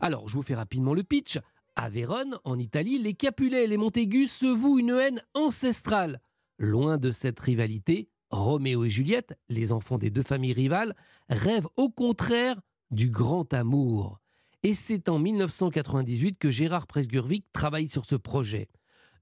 Alors, 0.00 0.28
je 0.28 0.34
vous 0.34 0.42
fais 0.42 0.56
rapidement 0.56 0.92
le 0.92 1.04
pitch. 1.04 1.38
À 1.76 1.88
Vérone, 1.88 2.38
en 2.44 2.58
Italie, 2.58 2.98
les 2.98 3.14
Capulets 3.14 3.64
et 3.64 3.68
les 3.68 3.76
Montaigus 3.76 4.32
se 4.32 4.46
vouent 4.46 4.80
une 4.80 4.90
haine 4.90 5.22
ancestrale. 5.34 6.20
Loin 6.58 6.98
de 6.98 7.12
cette 7.12 7.38
rivalité, 7.38 8.08
Roméo 8.30 8.84
et 8.84 8.90
Juliette, 8.90 9.38
les 9.48 9.72
enfants 9.72 9.96
des 9.96 10.10
deux 10.10 10.24
familles 10.24 10.52
rivales, 10.52 10.96
rêvent 11.30 11.68
au 11.76 11.88
contraire 11.88 12.60
du 12.90 13.10
grand 13.10 13.52
amour. 13.54 14.20
Et 14.62 14.74
c'est 14.74 15.08
en 15.08 15.18
1998 15.18 16.38
que 16.38 16.50
Gérard 16.50 16.86
Presgurvic 16.86 17.44
travaille 17.52 17.88
sur 17.88 18.04
ce 18.04 18.16
projet. 18.16 18.68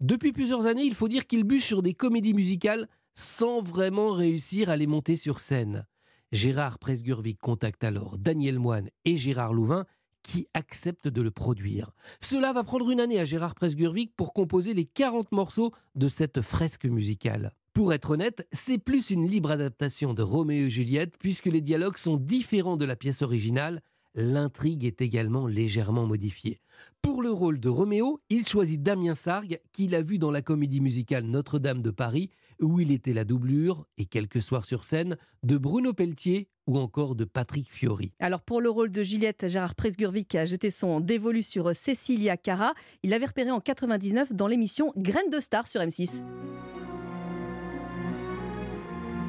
Depuis 0.01 0.33
plusieurs 0.33 0.67
années, 0.67 0.85
il 0.85 0.95
faut 0.95 1.09
dire 1.09 1.27
qu'il 1.27 1.45
bûche 1.45 1.65
sur 1.65 1.83
des 1.83 1.95
comédies 1.95 2.35
musicales 2.35 2.89
sans 3.15 3.63
vraiment 3.63 4.13
réussir 4.13 4.71
à 4.71 4.77
les 4.77 4.87
monter 4.87 5.17
sur 5.17 5.41
scène. 5.41 5.87
Gérard 6.33 6.79
Presgurvic 6.79 7.39
contacte 7.39 7.85
alors 7.85 8.19
Daniel 8.19 8.59
Moine 8.59 8.91
et 9.05 9.17
Gérard 9.17 9.55
Louvain 9.55 9.87
qui 10.23 10.49
acceptent 10.55 11.09
de 11.09 11.23
le 11.23 11.31
produire. 11.31 11.93
Cela 12.21 12.53
va 12.53 12.65
prendre 12.65 12.91
une 12.91 13.01
année 13.01 13.21
à 13.21 13.25
Gérard 13.25 13.55
Presgurvic 13.55 14.13
pour 14.17 14.33
composer 14.33 14.75
les 14.75 14.85
40 14.85 15.31
morceaux 15.33 15.73
de 15.95 16.09
cette 16.09 16.41
fresque 16.41 16.85
musicale. 16.85 17.55
Pour 17.77 17.93
être 17.93 18.13
honnête, 18.13 18.49
c'est 18.53 18.79
plus 18.79 19.11
une 19.11 19.29
libre 19.29 19.51
adaptation 19.51 20.15
de 20.15 20.23
Roméo 20.23 20.65
et 20.65 20.71
Juliette 20.71 21.19
puisque 21.19 21.45
les 21.45 21.61
dialogues 21.61 21.99
sont 21.99 22.17
différents 22.17 22.79
de 22.79 22.87
la 22.87 22.97
pièce 22.97 23.21
originale. 23.21 23.83
L'intrigue 24.15 24.87
est 24.87 25.03
également 25.03 25.47
légèrement 25.47 26.07
modifiée. 26.07 26.59
Pour 27.03 27.21
le 27.21 27.31
rôle 27.31 27.61
de 27.61 27.69
Roméo, 27.69 28.19
il 28.31 28.49
choisit 28.49 28.83
Damien 28.83 29.15
Sargue, 29.15 29.61
qu'il 29.73 29.95
a 29.95 30.01
vu 30.01 30.17
dans 30.17 30.31
la 30.31 30.41
comédie 30.41 30.81
musicale 30.81 31.25
Notre-Dame 31.25 31.83
de 31.83 31.91
Paris, 31.91 32.31
où 32.63 32.81
il 32.81 32.91
était 32.93 33.13
la 33.13 33.25
doublure, 33.27 33.85
et 33.99 34.07
quelques 34.07 34.41
soirs 34.41 34.65
sur 34.65 34.85
scène, 34.85 35.19
de 35.43 35.59
Bruno 35.59 35.93
Pelletier 35.93 36.49
ou 36.67 36.79
encore 36.79 37.15
de 37.15 37.25
Patrick 37.27 37.71
Fiori. 37.71 38.15
Alors 38.21 38.41
pour 38.41 38.63
le 38.63 38.71
rôle 38.71 38.91
de 38.91 39.03
Juliette, 39.03 39.49
Gérard 39.49 39.75
Presgurvic 39.75 40.35
a 40.35 40.47
jeté 40.47 40.71
son 40.71 41.01
dévolu 41.01 41.43
sur 41.43 41.77
Cécilia 41.77 42.39
Cara. 42.39 42.73
Il 43.03 43.11
l'avait 43.11 43.27
repéré 43.27 43.51
en 43.51 43.61
99 43.61 44.33
dans 44.33 44.47
l'émission 44.47 44.95
Graines 44.97 45.29
de 45.31 45.41
Star 45.41 45.69
sur 45.69 45.83
M6. 45.83 46.23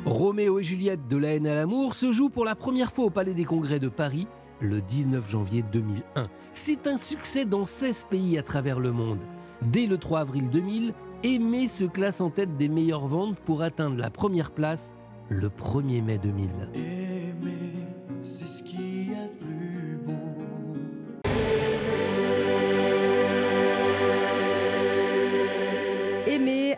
Roméo 0.07 0.57
et 0.59 0.63
Juliette 0.63 1.09
de 1.09 1.17
la 1.17 1.35
haine 1.35 1.47
à 1.47 1.53
l'amour 1.53 1.93
se 1.93 2.13
joue 2.13 2.29
pour 2.29 2.45
la 2.45 2.55
première 2.55 2.93
fois 2.93 3.05
au 3.05 3.09
Palais 3.09 3.33
des 3.33 3.43
Congrès 3.43 3.77
de 3.77 3.89
Paris 3.89 4.25
le 4.61 4.79
19 4.79 5.29
janvier 5.29 5.65
2001. 5.73 6.29
C'est 6.53 6.87
un 6.87 6.95
succès 6.95 7.43
dans 7.43 7.65
16 7.65 8.05
pays 8.09 8.37
à 8.37 8.41
travers 8.41 8.79
le 8.79 8.93
monde. 8.93 9.19
Dès 9.61 9.85
le 9.85 9.97
3 9.97 10.21
avril 10.21 10.49
2000, 10.49 10.93
Aimé 11.23 11.67
se 11.67 11.83
classe 11.83 12.21
en 12.21 12.29
tête 12.29 12.55
des 12.55 12.69
meilleures 12.69 13.05
ventes 13.05 13.37
pour 13.41 13.61
atteindre 13.61 13.97
la 13.97 14.09
première 14.09 14.51
place 14.51 14.93
le 15.27 15.49
1er 15.49 16.01
mai 16.01 16.17
2000. 16.19 16.49
Aimer, 16.73 17.46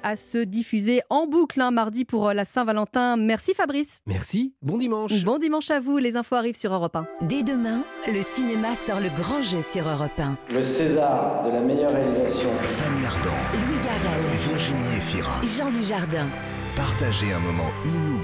à 0.10 0.16
se 0.16 0.40
diffuser 0.40 1.02
en 1.12 1.28
boucle 1.28 1.62
un 1.62 1.70
mardi 1.70 2.04
pour 2.04 2.30
euh, 2.30 2.34
la 2.34 2.44
Saint-Valentin. 2.44 3.16
Merci 3.16 3.54
Fabrice. 3.54 4.00
Merci, 4.08 4.56
bon 4.64 4.78
dimanche. 4.78 5.24
Bon 5.24 5.38
dimanche 5.38 5.70
à 5.70 5.80
vous, 5.80 6.00
les 6.00 6.18
infos 6.18 6.36
arrivent 6.36 6.58
sur 6.58 6.74
Europe 6.74 6.96
1. 6.96 7.06
Dès 7.22 7.44
demain, 7.44 7.84
le 8.08 8.24
cinéma 8.24 8.74
sort 8.74 9.00
le 9.00 9.10
grand 9.10 9.44
jeu 9.44 9.62
sur 9.62 9.88
Europe 9.88 10.20
1. 10.20 10.38
Le 10.52 10.64
César 10.64 11.44
de 11.44 11.52
la 11.52 11.62
meilleure 11.62 11.94
réalisation. 11.94 12.50
Fanny 12.64 13.06
Ardant, 13.06 13.30
Louis 13.54 13.80
Garrel, 13.84 14.24
Virginie 14.50 14.98
Efira. 14.98 15.42
Jean 15.46 15.70
Dujardin. 15.70 16.28
Partagez 16.76 17.32
un 17.34 17.40
moment 17.40 17.72
inoubliable 17.86 18.19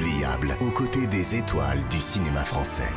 aux 0.61 0.71
côtés 0.71 1.07
des 1.07 1.35
étoiles 1.35 1.83
du 1.89 1.99
cinéma 1.99 2.43
français. 2.43 2.89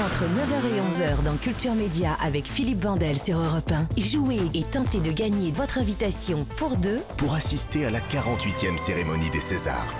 Entre 0.00 0.24
9h 0.24 0.66
et 0.74 0.80
11h 0.80 1.22
dans 1.22 1.36
Culture 1.36 1.74
Média 1.74 2.16
avec 2.22 2.46
Philippe 2.46 2.82
Vandel 2.82 3.18
sur 3.18 3.38
Europe 3.38 3.70
1. 3.70 3.88
Jouez 4.00 4.40
et 4.54 4.64
tentez 4.64 5.00
de 5.00 5.12
gagner 5.12 5.52
votre 5.52 5.78
invitation 5.78 6.46
pour 6.56 6.76
deux. 6.76 7.00
Pour 7.18 7.34
assister 7.34 7.84
à 7.86 7.90
la 7.90 8.00
48e 8.00 8.78
cérémonie 8.78 9.30
des 9.30 9.40
Césars. 9.40 9.94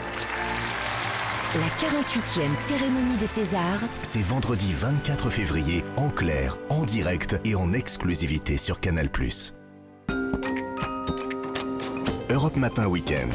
La 1.54 1.86
48e 1.86 2.56
cérémonie 2.66 3.16
des 3.18 3.26
Césars. 3.26 3.80
C'est 4.00 4.22
vendredi 4.22 4.72
24 4.72 5.28
février, 5.28 5.84
en 5.96 6.08
clair, 6.08 6.56
en 6.70 6.84
direct 6.84 7.38
et 7.44 7.54
en 7.54 7.74
exclusivité 7.74 8.56
sur 8.56 8.80
Canal+. 8.80 9.10
Europe 12.30 12.56
Matin 12.56 12.86
Week-end. 12.86 13.28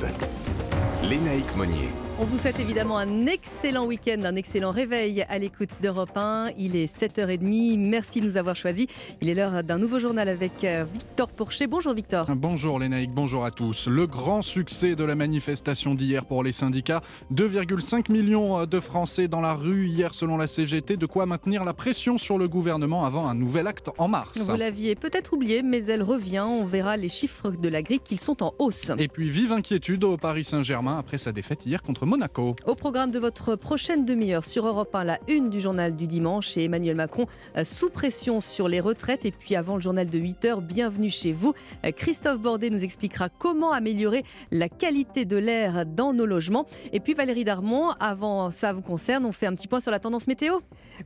Lénaïque 1.04 1.56
Monnier. 1.56 1.94
On 2.20 2.24
vous 2.24 2.40
souhaite 2.40 2.60
évidemment 2.60 2.98
un 2.98 3.28
excellent 3.28 3.86
week-end, 3.86 4.24
un 4.24 4.36
excellent 4.36 4.72
réveil 4.72 5.24
à 5.30 5.38
l'écoute 5.38 5.70
d'Europe 5.84 6.18
1. 6.18 6.50
Il 6.58 6.76
est 6.76 6.92
7h30. 6.92 7.78
Merci 7.78 8.22
de 8.22 8.26
nous 8.26 8.38
avoir 8.38 8.56
choisis. 8.56 8.88
Il 9.22 9.30
est 9.30 9.36
l'heure 9.36 9.64
d'un 9.64 9.78
nouveau 9.78 10.00
journal 10.00 10.28
avec 10.28 10.64
euh, 10.64 10.84
Victor 10.92 11.28
Porcher. 11.30 11.68
Bonjour 11.68 11.94
Victor. 11.94 12.26
Bonjour 12.36 12.80
Lénaïque, 12.80 13.12
bonjour 13.14 13.46
à 13.46 13.52
tous. 13.52 13.88
Le 13.88 14.08
grand 14.08 14.42
succès 14.42 14.96
de 14.96 15.04
la 15.04 15.14
manifestation 15.14 15.94
d'hier 15.94 16.26
pour 16.26 16.42
les 16.42 16.54
syndicats. 16.54 17.04
2,5 17.36 18.12
millions 18.12 18.66
de 18.66 18.80
Français 18.80 19.28
dans 19.28 19.42
la 19.42 19.54
rue 19.54 19.86
hier 19.86 20.16
selon 20.16 20.38
la 20.38 20.48
CGT. 20.48 20.98
De 20.98 21.06
quoi 21.06 21.28
maintenir 21.28 21.66
la 21.66 21.76
pression 21.76 22.18
sur 22.18 22.40
le 22.40 22.48
gouvernement 22.48 23.06
avant 23.06 23.28
un 23.28 23.36
nouvel 23.36 23.68
acte 23.68 23.92
en 24.00 24.08
mars. 24.08 24.40
Vous 24.40 24.56
l'aviez 24.56 24.96
peut-être 24.96 25.34
oublié, 25.34 25.62
mais 25.62 25.86
elle 25.86 26.02
revient. 26.02 26.40
On 26.40 26.66
verra 26.66 26.98
les 26.98 27.10
chiffres 27.10 27.52
de 27.52 27.70
la 27.70 27.84
grippe 27.84 28.04
qu'ils 28.04 28.20
sont 28.20 28.42
en 28.42 28.56
hausse. 28.58 28.90
Et 28.98 29.08
puis 29.08 29.30
vive 29.30 29.52
inquiétude 29.52 30.04
au 30.04 30.18
Paris 30.18 30.46
Saint-Germain 30.46 30.98
après 30.98 31.20
sa 31.20 31.32
défaite 31.32 31.68
hier 31.68 31.84
contre 31.84 32.07
Monaco. 32.08 32.56
Au 32.66 32.74
programme 32.74 33.12
de 33.12 33.20
votre 33.20 33.56
prochaine 33.56 34.06
demi-heure 34.06 34.46
sur 34.46 34.66
Europe 34.66 34.96
1, 34.96 35.04
la 35.04 35.20
une 35.28 35.50
du 35.50 35.60
journal 35.60 35.96
du 35.96 36.08
dimanche 36.08 36.58
et 36.58 36.64
Emmanuel 36.64 36.96
Macron 36.96 37.28
euh, 37.58 37.66
sous 37.66 37.90
pression 37.90 38.40
sur 38.40 38.70
les 38.70 38.80
retraites. 38.80 39.26
Et 39.26 39.32
puis 39.32 39.56
avant 39.56 39.76
le 39.76 39.82
journal 39.82 40.10
de 40.10 40.18
8h, 40.18 40.62
bienvenue 40.62 41.10
chez 41.10 41.34
vous. 41.34 41.54
Euh, 41.86 41.92
Christophe 41.92 42.40
Bordet 42.40 42.70
nous 42.70 42.84
expliquera 42.84 43.28
comment 43.28 43.74
améliorer 43.74 44.24
la 44.52 44.70
qualité 44.70 45.26
de 45.26 45.36
l'air 45.36 45.86
dans 45.86 46.14
nos 46.14 46.26
logements. 46.26 46.66
Et 46.94 47.02
puis 47.02 47.14
Valérie 47.14 47.44
Darmon, 47.44 47.90
avant 48.00 48.52
ça 48.52 48.72
vous 48.72 48.82
concerne, 48.82 49.26
on 49.26 49.34
fait 49.34 49.46
un 49.46 49.54
petit 49.54 49.68
point 49.68 49.82
sur 49.82 49.92
la 49.92 50.00
tendance 50.00 50.28
météo. 50.28 50.60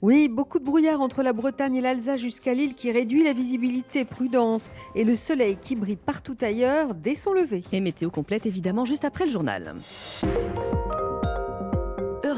Oui, 0.03 0.29
beaucoup 0.29 0.59
de 0.59 0.63
brouillard 0.63 1.01
entre 1.01 1.23
la 1.23 1.33
Bretagne 1.33 1.75
et 1.75 1.81
l'Alsace 1.81 2.21
jusqu'à 2.21 2.53
Lille 2.53 2.75
qui 2.75 2.91
réduit 2.91 3.23
la 3.23 3.33
visibilité. 3.33 4.05
Prudence. 4.05 4.69
Et 4.93 5.03
le 5.03 5.15
soleil 5.15 5.57
qui 5.59 5.75
brille 5.75 5.95
partout 5.95 6.37
ailleurs 6.41 6.93
dès 6.93 7.15
son 7.15 7.33
lever. 7.33 7.63
Et 7.71 7.81
météo 7.81 8.11
complète 8.11 8.45
évidemment 8.45 8.85
juste 8.85 9.03
après 9.03 9.25
le 9.25 9.31
journal. 9.31 9.73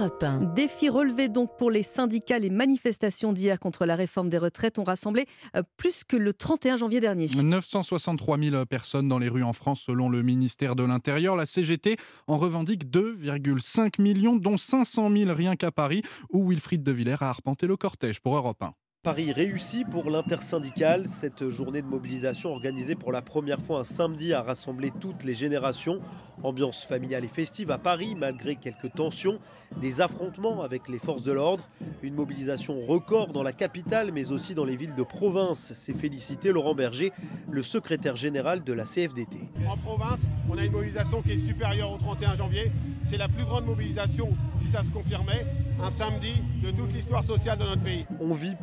Europe 0.03 0.21
1. 0.21 0.39
Défi 0.53 0.89
relevé 0.89 1.29
donc 1.29 1.57
pour 1.57 1.71
les 1.71 1.81
syndicats. 1.81 2.37
Les 2.37 2.49
manifestations 2.49 3.31
d'hier 3.31 3.57
contre 3.57 3.85
la 3.85 3.95
réforme 3.95 4.27
des 4.27 4.37
retraites 4.37 4.77
ont 4.77 4.83
rassemblé 4.83 5.27
euh, 5.55 5.63
plus 5.77 6.03
que 6.03 6.17
le 6.17 6.33
31 6.33 6.75
janvier 6.75 6.99
dernier. 6.99 7.27
963 7.27 8.37
000 8.37 8.65
personnes 8.65 9.07
dans 9.07 9.17
les 9.17 9.29
rues 9.29 9.43
en 9.43 9.53
France 9.53 9.83
selon 9.85 10.09
le 10.09 10.21
ministère 10.21 10.75
de 10.75 10.83
l'Intérieur. 10.83 11.37
La 11.37 11.45
CGT 11.45 11.95
en 12.27 12.37
revendique 12.37 12.85
2,5 12.91 14.01
millions, 14.01 14.35
dont 14.35 14.57
500 14.57 15.09
000 15.09 15.33
rien 15.33 15.55
qu'à 15.55 15.71
Paris, 15.71 16.01
où 16.31 16.49
Wilfried 16.49 16.83
de 16.83 16.91
Villers 16.91 17.21
a 17.21 17.29
arpenté 17.29 17.65
le 17.65 17.77
cortège 17.77 18.19
pour 18.19 18.35
Europe 18.35 18.61
1. 18.61 18.73
Paris 19.03 19.33
réussi 19.33 19.83
pour 19.83 20.09
l'intersyndicale. 20.09 21.09
Cette 21.09 21.49
journée 21.49 21.81
de 21.81 21.87
mobilisation 21.87 22.53
organisée 22.53 22.95
pour 22.95 23.11
la 23.11 23.21
première 23.21 23.59
fois 23.59 23.81
un 23.81 23.83
samedi 23.83 24.33
a 24.33 24.41
rassemblé 24.41 24.93
toutes 24.97 25.25
les 25.25 25.35
générations. 25.35 25.99
Ambiance 26.41 26.85
familiale 26.85 27.25
et 27.25 27.27
festive 27.27 27.69
à 27.71 27.77
Paris 27.77 28.15
malgré 28.15 28.55
quelques 28.55 28.93
tensions, 28.93 29.39
des 29.81 29.99
affrontements 29.99 30.61
avec 30.63 30.87
les 30.87 30.99
forces 30.99 31.23
de 31.23 31.33
l'ordre. 31.33 31.69
Une 32.01 32.13
mobilisation 32.13 32.79
record 32.79 33.33
dans 33.33 33.43
la 33.43 33.51
capitale 33.51 34.13
mais 34.13 34.31
aussi 34.31 34.55
dans 34.55 34.63
les 34.63 34.77
villes 34.77 34.95
de 34.95 35.03
province. 35.03 35.73
C'est 35.73 35.93
félicité 35.93 36.53
Laurent 36.53 36.73
Berger, 36.73 37.11
le 37.51 37.61
secrétaire 37.61 38.15
général 38.15 38.63
de 38.63 38.71
la 38.71 38.85
CFDT. 38.85 39.37
En 39.67 39.75
province, 39.75 40.21
on 40.49 40.57
a 40.57 40.63
une 40.63 40.71
mobilisation 40.71 41.21
qui 41.21 41.33
est 41.33 41.37
supérieure 41.37 41.91
au 41.91 41.97
31 41.97 42.35
janvier. 42.35 42.71
C'est 43.03 43.17
la 43.17 43.27
plus 43.27 43.43
grande 43.43 43.65
mobilisation, 43.65 44.29
si 44.59 44.69
ça 44.69 44.81
se 44.81 44.89
confirmait, 44.91 45.45
un 45.81 45.91
samedi 45.91 46.35
de 46.63 46.71
toute 46.71 46.93
l'histoire 46.93 47.23
sociale 47.23 47.57
de 47.57 47.63
notre 47.63 47.81
pays. 47.81 48.05
On 48.21 48.33
vit 48.33 48.55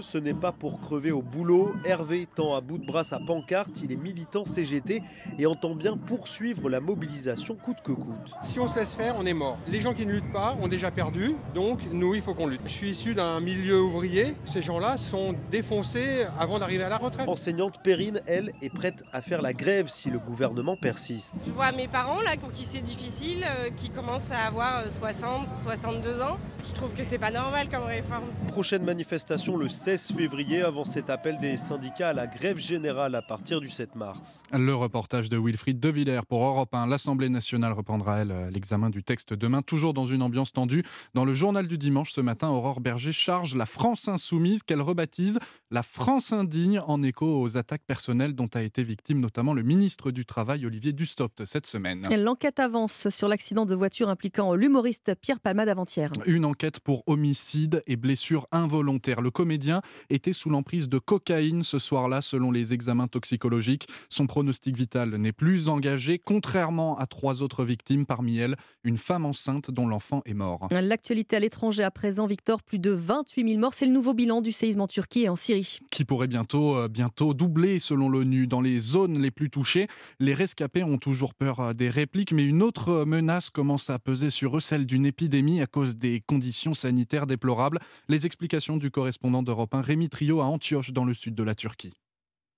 ce 0.00 0.18
n'est 0.18 0.34
pas 0.34 0.52
pour 0.52 0.80
crever 0.80 1.12
au 1.12 1.20
boulot. 1.20 1.74
Hervé 1.84 2.26
tend 2.34 2.54
à 2.54 2.60
bout 2.60 2.78
de 2.78 2.86
bras 2.86 3.04
sa 3.04 3.18
pancarte, 3.18 3.82
il 3.82 3.92
est 3.92 3.96
militant 3.96 4.46
CGT 4.46 5.02
et 5.38 5.46
entend 5.46 5.74
bien 5.74 5.96
poursuivre 5.96 6.70
la 6.70 6.80
mobilisation 6.80 7.54
coûte 7.56 7.78
que 7.84 7.92
coûte. 7.92 8.32
Si 8.40 8.58
on 8.58 8.66
se 8.66 8.78
laisse 8.78 8.94
faire, 8.94 9.14
on 9.18 9.26
est 9.26 9.34
mort. 9.34 9.58
Les 9.68 9.80
gens 9.80 9.92
qui 9.92 10.06
ne 10.06 10.12
luttent 10.12 10.32
pas 10.32 10.56
ont 10.62 10.68
déjà 10.68 10.90
perdu, 10.90 11.36
donc 11.54 11.80
nous, 11.92 12.14
il 12.14 12.22
faut 12.22 12.34
qu'on 12.34 12.46
lutte. 12.46 12.62
Je 12.64 12.70
suis 12.70 12.90
issu 12.90 13.14
d'un 13.14 13.40
milieu 13.40 13.82
ouvrier, 13.82 14.34
ces 14.44 14.62
gens-là 14.62 14.96
sont 14.96 15.34
défoncés 15.50 16.24
avant 16.38 16.58
d'arriver 16.58 16.84
à 16.84 16.88
la 16.88 16.98
retraite. 16.98 17.28
Enseignante 17.28 17.82
Perrine, 17.82 18.20
elle, 18.26 18.52
est 18.62 18.72
prête 18.72 19.02
à 19.12 19.20
faire 19.20 19.42
la 19.42 19.52
grève 19.52 19.88
si 19.88 20.08
le 20.08 20.18
gouvernement 20.18 20.76
persiste. 20.76 21.36
Je 21.46 21.52
vois 21.52 21.72
mes 21.72 21.88
parents 21.88 22.20
là 22.22 22.36
pour 22.40 22.52
qui 22.52 22.64
c'est 22.64 22.80
difficile, 22.80 23.44
euh, 23.44 23.70
qui 23.76 23.90
commencent 23.90 24.30
à 24.30 24.46
avoir 24.46 24.78
euh, 24.78 24.88
60, 24.88 25.46
62 25.64 26.22
ans. 26.22 26.38
Je 26.66 26.72
trouve 26.72 26.94
que 26.94 27.02
c'est 27.02 27.18
pas 27.18 27.30
normal 27.30 27.68
comme 27.68 27.84
réforme. 27.84 28.24
Prochaine 28.48 28.84
manifestation 28.84 29.56
le 29.56 29.68
16 29.74 30.12
février 30.12 30.62
avant 30.62 30.84
cet 30.84 31.10
appel 31.10 31.38
des 31.40 31.56
syndicats 31.56 32.10
à 32.10 32.12
la 32.12 32.28
grève 32.28 32.58
générale 32.58 33.14
à 33.16 33.22
partir 33.22 33.60
du 33.60 33.68
7 33.68 33.96
mars. 33.96 34.42
Le 34.52 34.74
reportage 34.74 35.28
de 35.28 35.36
Wilfried 35.36 35.80
De 35.80 35.88
Villers 35.88 36.24
pour 36.28 36.44
Europe 36.44 36.72
1. 36.72 36.86
L'Assemblée 36.86 37.28
nationale 37.28 37.72
reprendra, 37.72 38.20
elle, 38.20 38.50
l'examen 38.52 38.88
du 38.88 39.02
texte 39.02 39.34
demain, 39.34 39.62
toujours 39.62 39.92
dans 39.92 40.06
une 40.06 40.22
ambiance 40.22 40.52
tendue. 40.52 40.84
Dans 41.14 41.24
le 41.24 41.34
journal 41.34 41.66
du 41.66 41.76
dimanche 41.76 42.12
ce 42.12 42.20
matin, 42.20 42.48
Aurore 42.50 42.80
Berger 42.80 43.12
charge 43.12 43.56
la 43.56 43.66
France 43.66 44.06
insoumise 44.06 44.62
qu'elle 44.62 44.80
rebaptise 44.80 45.40
la 45.74 45.82
France 45.82 46.32
indigne 46.32 46.78
en 46.86 47.02
écho 47.02 47.26
aux 47.26 47.56
attaques 47.56 47.82
personnelles 47.84 48.34
dont 48.36 48.48
a 48.54 48.62
été 48.62 48.84
victime 48.84 49.18
notamment 49.18 49.54
le 49.54 49.64
ministre 49.64 50.12
du 50.12 50.24
Travail 50.24 50.64
Olivier 50.66 50.92
Dussopt 50.92 51.44
cette 51.46 51.66
semaine. 51.66 52.06
L'enquête 52.16 52.60
avance 52.60 53.08
sur 53.08 53.26
l'accident 53.26 53.66
de 53.66 53.74
voiture 53.74 54.08
impliquant 54.08 54.54
l'humoriste 54.54 55.16
Pierre 55.20 55.40
Palmade 55.40 55.68
avant-hier. 55.68 56.12
Une 56.26 56.44
enquête 56.44 56.78
pour 56.78 57.02
homicide 57.08 57.82
et 57.88 57.96
blessure 57.96 58.46
involontaire. 58.52 59.20
Le 59.20 59.32
comédien 59.32 59.63
était 60.10 60.32
sous 60.32 60.50
l'emprise 60.50 60.88
de 60.88 60.98
cocaïne 60.98 61.62
ce 61.62 61.78
soir-là, 61.78 62.20
selon 62.20 62.50
les 62.50 62.72
examens 62.72 63.08
toxicologiques. 63.08 63.88
Son 64.08 64.26
pronostic 64.26 64.76
vital 64.76 65.16
n'est 65.16 65.32
plus 65.32 65.68
engagé, 65.68 66.18
contrairement 66.18 66.96
à 66.98 67.06
trois 67.06 67.42
autres 67.42 67.64
victimes, 67.64 68.06
parmi 68.06 68.38
elles 68.38 68.56
une 68.84 68.98
femme 68.98 69.24
enceinte 69.24 69.70
dont 69.70 69.86
l'enfant 69.86 70.22
est 70.26 70.34
mort. 70.34 70.68
L'actualité 70.70 71.36
à 71.36 71.40
l'étranger 71.40 71.82
à 71.82 71.90
présent, 71.90 72.26
Victor, 72.26 72.62
plus 72.62 72.78
de 72.78 72.90
28 72.90 73.48
000 73.48 73.60
morts. 73.60 73.74
C'est 73.74 73.86
le 73.86 73.92
nouveau 73.92 74.14
bilan 74.14 74.40
du 74.42 74.52
séisme 74.52 74.82
en 74.82 74.86
Turquie 74.86 75.22
et 75.22 75.28
en 75.28 75.36
Syrie. 75.36 75.78
Qui 75.90 76.04
pourrait 76.04 76.28
bientôt, 76.28 76.76
euh, 76.76 76.88
bientôt 76.88 77.34
doubler 77.34 77.78
selon 77.78 78.08
l'ONU. 78.08 78.46
Dans 78.46 78.60
les 78.60 78.78
zones 78.78 79.20
les 79.20 79.30
plus 79.30 79.50
touchées, 79.50 79.88
les 80.20 80.34
rescapés 80.34 80.84
ont 80.84 80.98
toujours 80.98 81.34
peur 81.34 81.60
euh, 81.60 81.72
des 81.72 81.88
répliques, 81.88 82.32
mais 82.32 82.44
une 82.44 82.62
autre 82.62 82.90
euh, 82.90 83.04
menace 83.04 83.50
commence 83.50 83.88
à 83.90 83.98
peser 83.98 84.30
sur 84.30 84.56
eux, 84.56 84.60
celle 84.60 84.86
d'une 84.86 85.06
épidémie 85.06 85.62
à 85.62 85.66
cause 85.66 85.96
des 85.96 86.22
conditions 86.26 86.74
sanitaires 86.74 87.26
déplorables. 87.26 87.80
Les 88.08 88.26
explications 88.26 88.76
du 88.76 88.90
correspondant 88.90 89.42
d'Europe 89.54 89.74
1, 89.76 89.82
Rémi 89.82 90.08
Trio, 90.08 90.40
à 90.40 90.46
Antioche, 90.46 90.90
dans 90.90 91.04
le 91.04 91.14
sud 91.14 91.36
de 91.36 91.44
la 91.44 91.54
Turquie. 91.54 91.94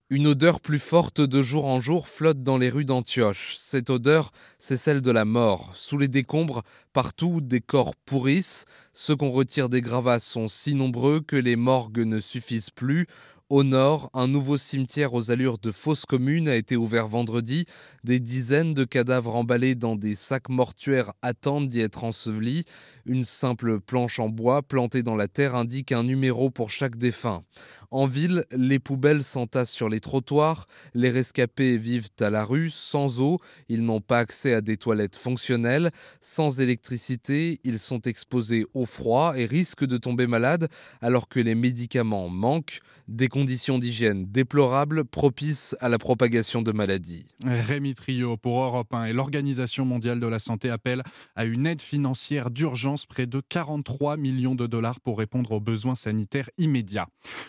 Une 0.09 0.28
odeur 0.28 0.62
plus 0.62 0.78
forte 0.78 1.20
de 1.20 1.43
jour 1.43 1.66
en 1.66 1.78
jour 1.78 2.09
flotte 2.09 2.43
dans 2.43 2.56
les 2.56 2.70
rues 2.70 2.86
d'Antioche. 2.86 3.55
Cette 3.59 3.90
odeur, 3.90 4.31
c'est 4.59 4.78
celle 4.78 5.02
de 5.02 5.10
la 5.10 5.27
mort. 5.27 5.73
Sous 5.74 5.98
les 5.98 6.09
décombres, 6.09 6.62
partout, 6.94 7.43
des 7.43 7.60
corps 7.60 7.94
pourrissent. 8.06 8.64
Ceux 8.94 9.14
qu'on 9.14 9.31
retire 9.31 9.68
des 9.68 9.82
gravats 9.82 10.20
sont 10.20 10.48
si 10.48 10.74
nombreux 10.74 11.20
que 11.20 11.36
les 11.36 11.56
morgues 11.56 11.98
ne 11.98 12.18
suffisent 12.18 12.70
plus. 12.70 13.06
Au 13.48 13.62
nord, 13.62 14.10
un 14.12 14.27
nouveau 14.27 14.56
cimetière 14.56 15.14
aux 15.14 15.31
allures 15.31 15.59
de 15.59 15.70
fosse 15.70 16.05
commune 16.05 16.48
a 16.48 16.56
été 16.56 16.77
ouvert 16.77 17.06
vendredi. 17.06 17.66
Des 18.02 18.20
dizaines 18.20 18.74
de 18.74 18.85
cadavres 18.85 19.36
emballés 19.36 19.74
dans 19.74 19.94
des 19.94 20.14
sacs 20.14 20.48
mortuaires 20.48 21.12
attendent 21.20 21.68
d'y 21.68 21.81
être 21.81 22.02
ensevelis. 22.02 22.64
Une 23.08 23.22
simple 23.22 23.78
planche 23.78 24.18
en 24.18 24.28
bois 24.28 24.62
plantée 24.62 25.04
dans 25.04 25.14
la 25.14 25.28
terre 25.28 25.54
indique 25.54 25.92
un 25.92 26.02
numéro 26.02 26.50
pour 26.50 26.70
chaque 26.70 26.96
défunt. 26.96 27.44
En 27.92 28.06
ville, 28.06 28.44
les 28.50 28.80
poubelles 28.80 29.22
s'entassent 29.22 29.70
sur 29.70 29.88
les 29.88 30.00
trottoirs. 30.00 30.66
Les 30.92 31.10
rescapés 31.10 31.78
vivent 31.78 32.08
à 32.18 32.30
la 32.30 32.44
rue, 32.44 32.68
sans 32.68 33.20
eau. 33.20 33.38
Ils 33.68 33.84
n'ont 33.84 34.00
pas 34.00 34.18
accès 34.18 34.54
à 34.54 34.60
des 34.60 34.76
toilettes 34.76 35.14
fonctionnelles. 35.14 35.92
Sans 36.20 36.60
électricité, 36.60 37.60
ils 37.62 37.78
sont 37.78 38.00
exposés 38.02 38.66
au 38.74 38.86
froid 38.86 39.34
et 39.36 39.46
risquent 39.46 39.86
de 39.86 39.98
tomber 39.98 40.26
malades 40.26 40.68
alors 41.00 41.28
que 41.28 41.38
les 41.38 41.54
médicaments 41.54 42.28
manquent. 42.28 42.80
Des 43.08 43.28
conditions 43.28 43.78
d'hygiène 43.78 44.26
déplorables 44.26 45.04
propices 45.04 45.76
à 45.78 45.88
la 45.88 45.96
propagation 45.96 46.60
de 46.60 46.72
maladies. 46.72 47.24
Rémi 47.44 47.94
Trio 47.94 48.36
pour 48.36 48.60
Europe 48.60 48.92
1 48.92 49.04
et 49.04 49.12
l'Organisation 49.12 49.84
mondiale 49.84 50.18
de 50.18 50.26
la 50.26 50.40
santé 50.40 50.70
appellent 50.70 51.04
à 51.36 51.44
une 51.44 51.68
aide 51.68 51.80
financière 51.80 52.50
d'urgence 52.50 52.95
près 53.05 53.27
de 53.27 53.43
43 53.47 54.16
millions 54.16 54.55
de 54.55 54.66
dollars 54.66 55.01
pour 55.01 55.18
répondre 55.18 55.52
aux 55.52 55.60
besoins 55.60 55.94
sanitaires 55.94 56.48
immédiats. 56.56 57.09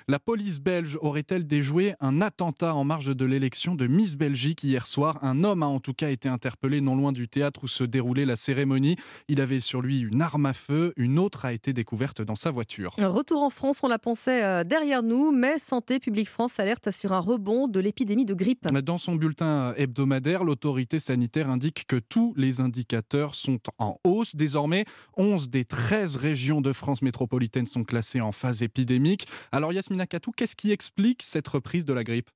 La 0.09 0.19
police 0.19 0.59
belge 0.59 0.97
aurait-elle 1.01 1.47
déjoué 1.47 1.93
un 2.01 2.21
attentat 2.21 2.75
en 2.75 2.83
marge 2.83 3.15
de 3.15 3.25
l'élection 3.25 3.75
de 3.75 3.87
Miss 3.87 4.17
Belgique 4.17 4.63
hier 4.63 4.87
soir? 4.87 5.19
Un 5.21 5.43
homme 5.43 5.63
a 5.63 5.67
en 5.67 5.79
tout 5.79 5.93
cas 5.93 6.09
été 6.09 6.27
interpellé 6.27 6.81
non 6.81 6.95
loin 6.95 7.11
du 7.11 7.27
théâtre 7.29 7.63
où 7.63 7.67
se 7.67 7.83
déroulait 7.83 8.25
la 8.25 8.35
cérémonie. 8.35 8.97
Il 9.27 9.39
avait 9.39 9.59
sur 9.59 9.81
lui 9.81 9.99
une 9.99 10.21
arme 10.21 10.47
à 10.47 10.53
feu, 10.53 10.93
une 10.97 11.19
autre 11.19 11.45
a 11.45 11.53
été 11.53 11.71
découverte 11.71 12.21
dans 12.21 12.35
sa 12.35 12.51
voiture. 12.51 12.95
Retour 12.99 13.43
en 13.43 13.49
France, 13.49 13.81
on 13.83 13.87
la 13.87 13.99
pensait 13.99 14.43
euh, 14.43 14.63
derrière 14.63 15.03
nous, 15.03 15.31
mais 15.31 15.59
Santé 15.59 15.99
publique 15.99 16.29
France 16.29 16.59
alerte 16.59 16.89
sur 16.91 17.13
un 17.13 17.19
rebond 17.19 17.67
de 17.67 17.79
l'épidémie 17.79 18.25
de 18.25 18.33
grippe. 18.33 18.65
Dans 18.67 18.97
son 18.97 19.15
bulletin 19.15 19.73
hebdomadaire, 19.77 20.43
l'autorité 20.43 20.99
sanitaire 20.99 21.49
indique 21.49 21.85
que 21.87 21.97
tous 21.97 22.33
les 22.37 22.61
indicateurs 22.61 23.35
sont 23.35 23.59
en 23.77 23.97
hausse. 24.03 24.35
Désormais, 24.35 24.85
11 25.17 25.36
des 25.45 25.63
13 25.63 26.17
régions 26.17 26.61
de 26.61 26.73
France 26.73 27.01
métropolitaine 27.01 27.67
sont 27.67 27.83
classées 27.83 28.21
en 28.21 28.31
phase 28.31 28.63
épidémique. 28.63 29.27
Alors 29.51 29.71
Yasmina 29.71 30.07
Katou, 30.07 30.31
qu'est-ce 30.31 30.55
qui 30.55 30.71
explique 30.71 31.21
cette 31.21 31.47
reprise 31.47 31.85
de 31.85 31.93
la 31.93 32.03
grippe? 32.03 32.29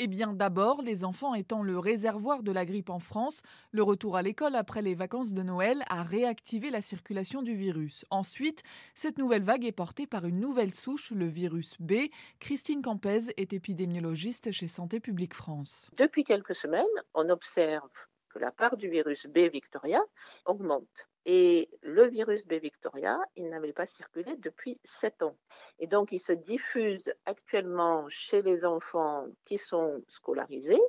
Eh 0.00 0.08
bien 0.08 0.32
d'abord, 0.32 0.82
les 0.82 1.04
enfants 1.04 1.34
étant 1.34 1.62
le 1.62 1.78
réservoir 1.78 2.42
de 2.42 2.50
la 2.50 2.64
grippe 2.64 2.90
en 2.90 2.98
France, 2.98 3.42
le 3.70 3.84
retour 3.84 4.16
à 4.16 4.22
l'école 4.22 4.56
après 4.56 4.82
les 4.82 4.94
vacances 4.94 5.34
de 5.34 5.42
Noël 5.42 5.84
a 5.88 6.02
réactivé 6.02 6.70
la 6.70 6.80
circulation 6.80 7.42
du 7.42 7.54
virus. 7.54 8.04
Ensuite, 8.10 8.64
cette 8.96 9.18
nouvelle 9.18 9.44
vague 9.44 9.64
est 9.64 9.70
portée 9.70 10.08
par 10.08 10.24
une 10.24 10.40
nouvelle 10.40 10.72
souche, 10.72 11.12
le 11.12 11.26
virus 11.26 11.76
B. 11.78 12.08
Christine 12.40 12.82
Campez 12.82 13.32
est 13.36 13.52
épidémiologiste 13.52 14.50
chez 14.50 14.66
Santé 14.66 14.98
publique 14.98 15.34
France. 15.34 15.90
Depuis 15.96 16.24
quelques 16.24 16.56
semaines, 16.56 16.84
on 17.14 17.28
observe 17.28 17.92
que 18.30 18.40
la 18.40 18.50
part 18.50 18.76
du 18.76 18.88
virus 18.88 19.28
B 19.28 19.48
Victoria 19.52 20.00
augmente. 20.44 21.08
Et 21.26 21.70
le 21.82 22.06
virus 22.06 22.46
B 22.46 22.54
Victoria, 22.54 23.18
il 23.36 23.48
n'avait 23.48 23.72
pas 23.72 23.86
circulé 23.86 24.36
depuis 24.36 24.78
7 24.84 25.22
ans. 25.22 25.36
Et 25.78 25.86
donc, 25.86 26.12
il 26.12 26.20
se 26.20 26.32
diffuse 26.32 27.12
actuellement 27.24 28.04
chez 28.08 28.42
les 28.42 28.64
enfants 28.64 29.24
qui 29.46 29.56
sont 29.56 30.02
scolarisés, 30.06 30.80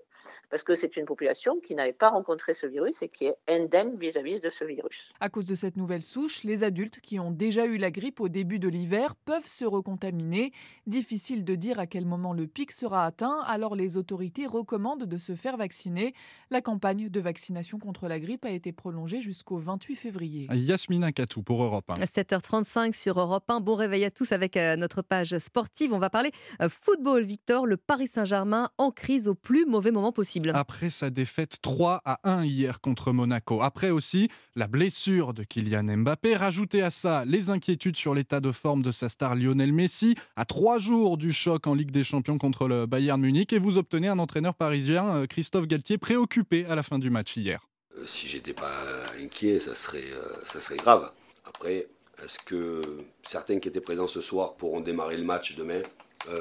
parce 0.49 0.63
que 0.63 0.75
c'est 0.75 0.97
une 0.97 1.05
population 1.05 1.59
qui 1.61 1.73
n'avait 1.73 1.93
pas 1.93 2.09
rencontré 2.09 2.53
ce 2.53 2.67
virus 2.67 3.01
et 3.01 3.07
qui 3.09 3.27
est 3.27 3.35
indemne 3.47 3.95
vis-à-vis 3.95 4.41
de 4.41 4.49
ce 4.49 4.65
virus. 4.65 5.13
À 5.21 5.29
cause 5.29 5.45
de 5.45 5.55
cette 5.55 5.77
nouvelle 5.77 6.03
souche, 6.03 6.43
les 6.43 6.63
adultes 6.63 6.99
qui 6.99 7.17
ont 7.19 7.31
déjà 7.31 7.65
eu 7.65 7.77
la 7.77 7.89
grippe 7.89 8.19
au 8.19 8.27
début 8.27 8.59
de 8.59 8.67
l'hiver 8.67 9.15
peuvent 9.15 9.47
se 9.47 9.63
recontaminer. 9.63 10.51
Difficile 10.85 11.45
de 11.45 11.55
dire 11.55 11.79
à 11.79 11.87
quel 11.87 12.05
moment 12.05 12.33
le 12.33 12.45
pic 12.47 12.73
sera 12.73 13.05
atteint, 13.05 13.39
alors 13.45 13.75
les 13.75 13.95
autorités 13.95 14.47
recommandent 14.47 15.05
de 15.05 15.17
se 15.17 15.35
faire 15.35 15.55
vacciner. 15.55 16.13
La 16.49 16.61
campagne 16.61 17.09
de 17.09 17.19
vaccination 17.21 17.79
contre 17.79 18.07
la 18.07 18.19
grippe 18.19 18.43
a 18.45 18.51
été 18.51 18.73
prolongée 18.73 19.21
jusqu'au 19.21 19.57
28 19.57 19.95
février. 19.95 20.24
Yasmina 20.53 21.11
Katou 21.11 21.43
pour 21.43 21.64
Europe 21.64 21.89
1. 21.89 22.03
7h35 22.03 22.93
sur 22.93 23.19
Europe 23.19 23.45
1. 23.49 23.60
Bon 23.60 23.76
réveil 23.76 24.06
à 24.06 24.11
tous 24.11 24.31
avec 24.31 24.57
euh, 24.57 24.76
notre 24.76 25.02
page 25.02 25.38
sportive. 25.38 25.93
On 25.93 25.99
va 25.99 26.10
parler 26.10 26.31
euh, 26.61 26.69
football, 26.69 27.23
Victor. 27.23 27.65
Le 27.65 27.77
Paris 27.77 28.07
Saint-Germain 28.07 28.69
en 28.77 28.91
crise 28.91 29.27
au 29.27 29.35
plus 29.35 29.65
mauvais 29.65 29.91
moment 29.91 30.11
possible. 30.11 30.52
Après 30.53 30.89
sa 30.89 31.10
défaite 31.10 31.57
3 31.61 32.02
à 32.06 32.19
1 32.23 32.45
hier 32.45 32.81
contre 32.81 33.11
Monaco. 33.11 33.61
Après 33.61 33.89
aussi 33.89 34.30
la 34.56 34.68
blessure 34.68 35.34
de 35.34 35.43
Kylian 35.43 35.97
Mbappé. 35.97 36.35
Rajoutez 36.35 36.81
à 36.81 36.89
ça 36.89 37.26
les 37.26 37.49
inquiétudes 37.49 37.97
sur 37.97 38.14
l'état 38.14 38.39
de 38.39 38.52
forme 38.52 38.81
de 38.81 38.91
sa 38.91 39.10
star 39.10 39.35
Lionel 39.35 39.73
Messi. 39.73 40.15
À 40.35 40.45
trois 40.45 40.77
jours 40.77 41.18
du 41.18 41.34
choc 41.34 41.68
en 41.68 41.73
Ligue 41.73 41.91
des 41.91 42.03
Champions 42.03 42.38
contre 42.38 42.68
le 42.68 42.85
Bayern 42.85 43.19
Munich. 43.19 43.53
Et 43.53 43.60
vous 43.60 43.77
obtenez 43.77 44.07
un 44.07 44.19
entraîneur 44.19 44.56
parisien, 44.56 45.15
euh, 45.15 45.27
Christophe 45.27 45.68
Galtier, 45.68 45.97
préoccupé 45.97 46.65
à 46.65 46.76
la 46.76 46.84
fin 46.84 46.99
du 46.99 47.10
match 47.10 47.38
hier. 47.38 47.68
Euh, 47.97 48.05
si 48.05 48.27
j'étais 48.27 48.53
pas 48.53 48.72
inquiet, 49.19 49.59
ça 49.59 49.76
serait, 49.76 50.11
euh, 50.13 50.45
ça 50.45 50.59
serait 50.59 50.77
grave. 50.77 51.11
Après, 51.45 51.88
est-ce 52.23 52.39
que 52.39 52.81
certains 53.27 53.59
qui 53.59 53.69
étaient 53.69 53.81
présents 53.81 54.07
ce 54.07 54.22
soir 54.22 54.53
pourront 54.55 54.81
démarrer 54.81 55.17
le 55.17 55.23
match 55.23 55.55
demain, 55.55 55.81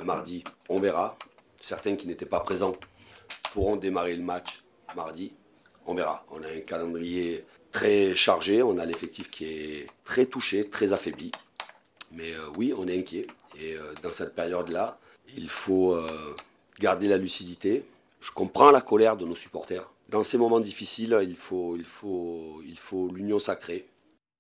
mardi? 0.05 0.45
On 0.69 0.81
verra. 0.81 1.17
Certains 1.61 1.97
qui 1.97 2.07
n'étaient 2.07 2.27
pas 2.27 2.41
présents 2.41 2.77
pourront 3.53 3.77
démarrer 3.77 4.17
le 4.17 4.23
match 4.23 4.63
mardi. 4.95 5.33
On 5.87 5.95
verra. 5.95 6.25
On 6.31 6.43
a 6.43 6.49
un 6.49 6.61
calendrier 6.61 7.45
très 7.73 8.15
chargé, 8.15 8.63
on 8.63 8.79
a 8.79 8.85
l'effectif 8.87 9.31
qui 9.31 9.45
est 9.47 9.87
très 10.05 10.27
touché, 10.27 10.71
très 10.71 10.93
affaibli. 10.93 11.33
Mais 12.13 12.33
oui, 12.57 12.73
on 12.77 12.87
est 12.87 12.99
inquiet. 12.99 13.27
Et 13.61 13.77
dans 14.03 14.13
cette 14.13 14.35
période-là, 14.35 14.99
il 15.37 15.49
faut 15.49 15.99
garder 16.79 17.09
la 17.09 17.19
lucidité. 17.19 17.85
Je 18.21 18.31
comprends 18.31 18.71
la 18.71 18.81
colère 18.81 19.17
de 19.17 19.27
nos 19.27 19.37
supporters. 19.37 19.87
Dans 20.09 20.25
ces 20.25 20.39
moments 20.39 20.61
difficiles, 20.61 21.19
il 21.23 21.37
faut, 21.37 21.77
l'union 23.13 23.39
sacrée. 23.39 23.87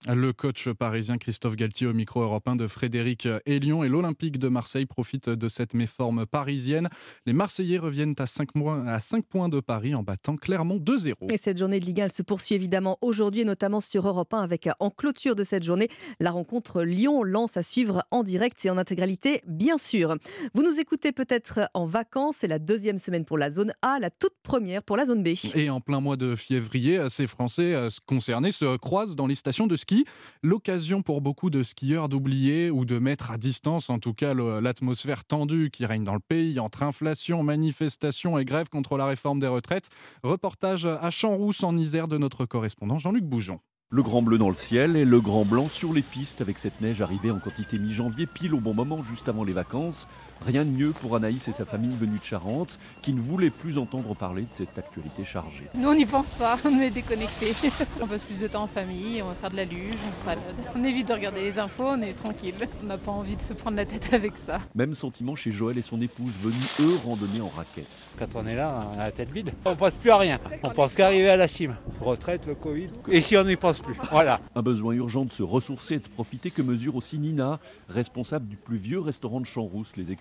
Le 0.06 0.35
coach 0.35 0.68
parisien 0.68 1.16
Christophe 1.16 1.56
Galtier 1.56 1.86
au 1.86 1.94
micro 1.94 2.20
européen 2.20 2.56
de 2.56 2.66
Frédéric 2.66 3.26
Elion 3.47 3.85
et 3.85 3.89
l'Olympique 3.89 4.39
de 4.39 4.48
Marseille 4.48 4.85
profitent 4.85 5.31
de 5.31 5.48
cette 5.48 5.72
méforme 5.72 6.26
parisienne. 6.26 6.90
Les 7.24 7.32
Marseillais 7.32 7.78
reviennent 7.78 8.14
à 8.18 8.26
5, 8.26 8.55
mois, 8.55 8.85
à 8.86 9.01
5 9.01 9.24
points 9.24 9.48
de 9.48 9.60
Paris 9.60 9.94
en 9.94 10.02
battant 10.02 10.36
Clermont 10.36 10.76
2-0. 10.76 11.32
Et 11.32 11.39
cette 11.39 11.56
journée 11.56 11.78
de 11.78 11.86
Ligue 11.86 12.02
1 12.02 12.05
elle 12.05 12.12
se 12.12 12.22
poursuit 12.22 12.55
évidemment 12.55 12.98
aujourd'hui, 13.01 13.47
notamment 13.47 13.81
sur 13.81 14.06
Europe 14.06 14.35
1, 14.35 14.43
avec 14.43 14.68
en 14.78 14.90
clôture 14.90 15.35
de 15.35 15.43
cette 15.43 15.62
journée 15.62 15.89
la 16.20 16.32
rencontre 16.32 16.82
Lyon-Lens 16.82 17.56
à 17.56 17.62
suivre 17.62 18.05
en 18.10 18.24
direct 18.24 18.62
et 18.66 18.70
en 18.70 18.76
intégralité, 18.76 19.40
bien 19.47 19.78
sûr. 19.78 20.16
Vous 20.52 20.62
nous 20.62 20.78
écoutez 20.78 21.12
peut-être 21.12 21.70
en 21.72 21.86
vacances, 21.86 22.36
c'est 22.40 22.47
la 22.47 22.59
deuxième 22.59 22.98
semaine 22.98 23.24
pour 23.24 23.39
la 23.39 23.48
zone 23.48 23.72
A, 23.81 23.98
la 24.01 24.10
toute 24.10 24.35
première 24.43 24.82
pour 24.82 24.98
la 24.98 25.06
zone 25.06 25.22
B. 25.22 25.28
Et 25.55 25.70
en 25.70 25.81
plein 25.81 26.01
mois 26.01 26.16
de 26.16 26.35
février, 26.35 27.01
ces 27.09 27.26
Français 27.26 27.74
concernés 28.05 28.52
se 28.52 28.76
croisent 28.76 29.16
dans 29.16 29.26
les 29.26 29.35
stations 29.35 29.66
de 29.66 29.76
ski 29.76 29.94
L'occasion 30.43 31.03
pour 31.03 31.21
beaucoup 31.21 31.51
de 31.51 31.62
skieurs 31.62 32.09
d'oublier 32.09 32.71
ou 32.71 32.85
de 32.85 32.99
mettre 32.99 33.31
à 33.31 33.39
distance, 33.39 33.91
en 33.91 33.99
tout 33.99 34.15
cas, 34.15 34.35
l'atmosphère 34.35 35.25
tendue 35.25 35.71
qui 35.71 35.87
règne 35.87 36.05
dans 36.05 36.15
le 36.15 36.21
pays 36.21 36.59
entre 36.59 36.83
inflation, 36.83 37.43
manifestations 37.43 38.39
et 38.39 38.45
grève 38.45 38.69
contre 38.69 38.97
la 38.97 39.07
réforme 39.07 39.41
des 39.41 39.47
retraites. 39.47 39.89
Reportage 40.23 40.87
à 40.87 41.11
Champs-Rousse 41.11 41.62
en 41.62 41.77
Isère 41.77 42.09
de 42.09 42.19
notre 42.19 42.47
correspondant 42.47 42.99
Jean-Luc 42.99 43.25
Bougeon. 43.25 43.61
Le 43.91 44.03
grand 44.03 44.23
bleu 44.23 44.39
dans 44.39 44.49
le 44.49 44.57
ciel 44.57 44.97
et 44.97 45.05
le 45.05 45.21
grand 45.21 45.45
blanc 45.45 45.69
sur 45.69 45.93
les 45.93 46.03
pistes 46.03 46.41
avec 46.41 46.59
cette 46.59 46.81
neige 46.81 47.01
arrivée 47.01 47.31
en 47.31 47.39
quantité 47.39 47.79
mi-janvier, 47.79 48.27
pile 48.27 48.55
au 48.55 48.59
bon 48.59 48.75
moment, 48.75 49.05
juste 49.05 49.29
avant 49.29 49.45
les 49.45 49.53
vacances. 49.53 50.09
Rien 50.47 50.65
de 50.65 50.70
mieux 50.70 50.90
pour 50.90 51.16
Anaïs 51.16 51.48
et 51.48 51.52
sa 51.52 51.65
famille 51.65 51.94
venue 51.97 52.19
de 52.19 52.24
Charente, 52.24 52.78
qui 53.02 53.12
ne 53.12 53.20
voulaient 53.20 53.51
plus 53.51 53.78
entendre 53.78 54.15
parler 54.15 54.43
de 54.43 54.52
cette 54.52 54.77
actualité 54.78 55.24
chargée. 55.24 55.66
Nous, 55.74 55.89
on 55.89 55.94
n'y 55.94 56.06
pense 56.06 56.35
pas, 56.35 56.59
on 56.65 56.81
est 56.81 56.90
déconnectés. 56.90 57.55
on 58.01 58.06
passe 58.06 58.23
plus 58.23 58.40
de 58.40 58.48
temps 58.48 58.65
en 58.65 58.66
famille, 58.66 59.23
on 59.23 59.28
va 59.28 59.35
faire 59.35 59.51
de 59.51 59.56
la 59.56 59.65
luge, 59.65 59.97
on 60.06 60.20
se 60.20 60.27
balade. 60.27 60.43
On 60.77 60.85
évite 60.85 61.09
de 61.09 61.12
regarder 61.15 61.43
les 61.43 61.59
infos, 61.59 61.85
on 61.86 62.02
est 62.02 62.12
tranquille. 62.12 62.55
On 62.82 62.86
n'a 62.86 62.98
pas 62.98 63.12
envie 63.12 63.36
de 63.36 63.43
se 63.43 63.52
prendre 63.52 63.77
la 63.77 63.86
tête 63.86 64.12
avec 64.12 64.36
ça. 64.36 64.59
Même 64.74 64.94
sentiment 64.94 65.35
chez 65.35 65.51
Joël 65.51 65.78
et 65.78 65.82
son 65.82 66.01
épouse, 66.01 66.32
venus 66.40 66.81
eux 66.81 66.97
randonner 67.05 67.40
en 67.40 67.48
raquette. 67.48 67.89
Quand 68.19 68.35
on 68.35 68.47
est 68.47 68.56
là, 68.56 68.90
on 68.94 68.98
a 68.98 69.05
la 69.05 69.12
tête 69.12 69.32
vide. 69.32 69.52
On 69.65 69.77
pense 69.77 69.94
plus 69.94 70.11
à 70.11 70.19
rien. 70.19 70.39
On 70.62 70.70
pense 70.70 70.94
qu'arriver 70.94 71.31
à 71.31 71.36
la 71.36 71.48
cime. 71.48 71.77
Retraite, 72.01 72.47
le 72.47 72.55
Covid. 72.55 72.89
Et 73.09 73.20
si 73.20 73.36
on 73.36 73.44
n'y 73.44 73.56
pense 73.56 73.81
plus 73.81 73.94
Voilà. 74.11 74.40
Un 74.55 74.62
besoin 74.62 74.93
urgent 74.94 75.24
de 75.24 75.32
se 75.32 75.43
ressourcer 75.43 75.94
et 75.94 75.98
de 75.98 76.09
profiter 76.09 76.51
que 76.51 76.62
mesure 76.62 76.97
aussi 76.97 77.19
Nina, 77.19 77.61
responsable 77.89 78.47
du 78.47 78.56
plus 78.56 78.77
vieux 78.77 79.01
restaurant 79.01 79.40
de 79.40 79.47
Champs-Rousse, 79.47 79.97
les 79.97 80.12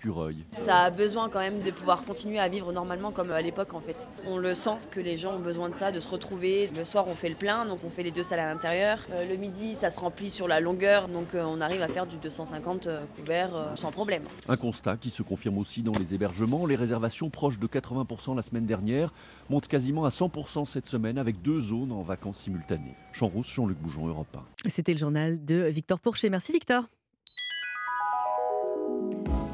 Ça 0.52 0.82
a 0.82 0.90
besoin 0.90 1.28
quand 1.28 1.40
même 1.40 1.60
de 1.60 1.70
pouvoir 1.70 2.04
continuer 2.04 2.38
à 2.38 2.48
vivre 2.48 2.72
normalement 2.72 3.10
comme 3.10 3.30
à 3.30 3.40
l'époque 3.42 3.74
en 3.74 3.80
fait. 3.80 4.08
On 4.26 4.38
le 4.38 4.54
sent 4.54 4.76
que 4.90 5.00
les 5.00 5.16
gens 5.16 5.34
ont 5.34 5.40
besoin 5.40 5.68
de 5.68 5.74
ça, 5.74 5.92
de 5.92 6.00
se 6.00 6.08
retrouver. 6.08 6.70
Le 6.76 6.84
soir 6.84 7.06
on 7.08 7.14
fait 7.14 7.28
le 7.28 7.34
plein, 7.34 7.66
donc 7.66 7.80
on 7.84 7.90
fait 7.90 8.02
les 8.02 8.10
deux 8.10 8.22
salles 8.22 8.40
à 8.40 8.46
l'intérieur. 8.46 8.98
Euh, 9.12 9.28
le 9.28 9.36
midi 9.36 9.74
ça 9.74 9.90
se 9.90 10.00
remplit 10.00 10.30
sur 10.30 10.48
la 10.48 10.60
longueur, 10.60 11.08
donc 11.08 11.34
euh, 11.34 11.44
on 11.44 11.60
arrive 11.60 11.82
à 11.82 11.88
faire 11.88 12.06
du 12.06 12.16
250 12.16 12.86
euh, 12.86 13.04
couverts 13.16 13.54
euh, 13.54 13.76
sans 13.76 13.90
problème. 13.90 14.24
Un 14.48 14.56
constat 14.56 14.96
qui 14.96 15.10
se 15.10 15.22
confirme 15.22 15.58
aussi 15.58 15.82
dans 15.82 15.92
les 15.92 16.14
hébergements. 16.14 16.66
Les 16.66 16.76
réservations 16.76 17.30
proches 17.30 17.58
de 17.58 17.66
80% 17.66 18.36
la 18.36 18.42
semaine 18.42 18.66
dernière 18.66 19.12
montent 19.50 19.68
quasiment 19.68 20.04
à 20.04 20.10
100% 20.10 20.64
cette 20.66 20.86
semaine 20.86 21.18
avec 21.18 21.42
deux 21.42 21.60
zones 21.60 21.92
en 21.92 22.02
vacances 22.02 22.38
simultanées. 22.38 22.94
Champs-Rousse, 23.12 23.48
Jean-Luc 23.48 23.78
Bougeon, 23.78 24.06
Europe 24.06 24.34
1. 24.34 24.68
C'était 24.68 24.92
le 24.92 24.98
journal 24.98 25.44
de 25.44 25.64
Victor 25.64 26.00
Pourchet. 26.00 26.30
Merci 26.30 26.52
Victor. 26.52 26.84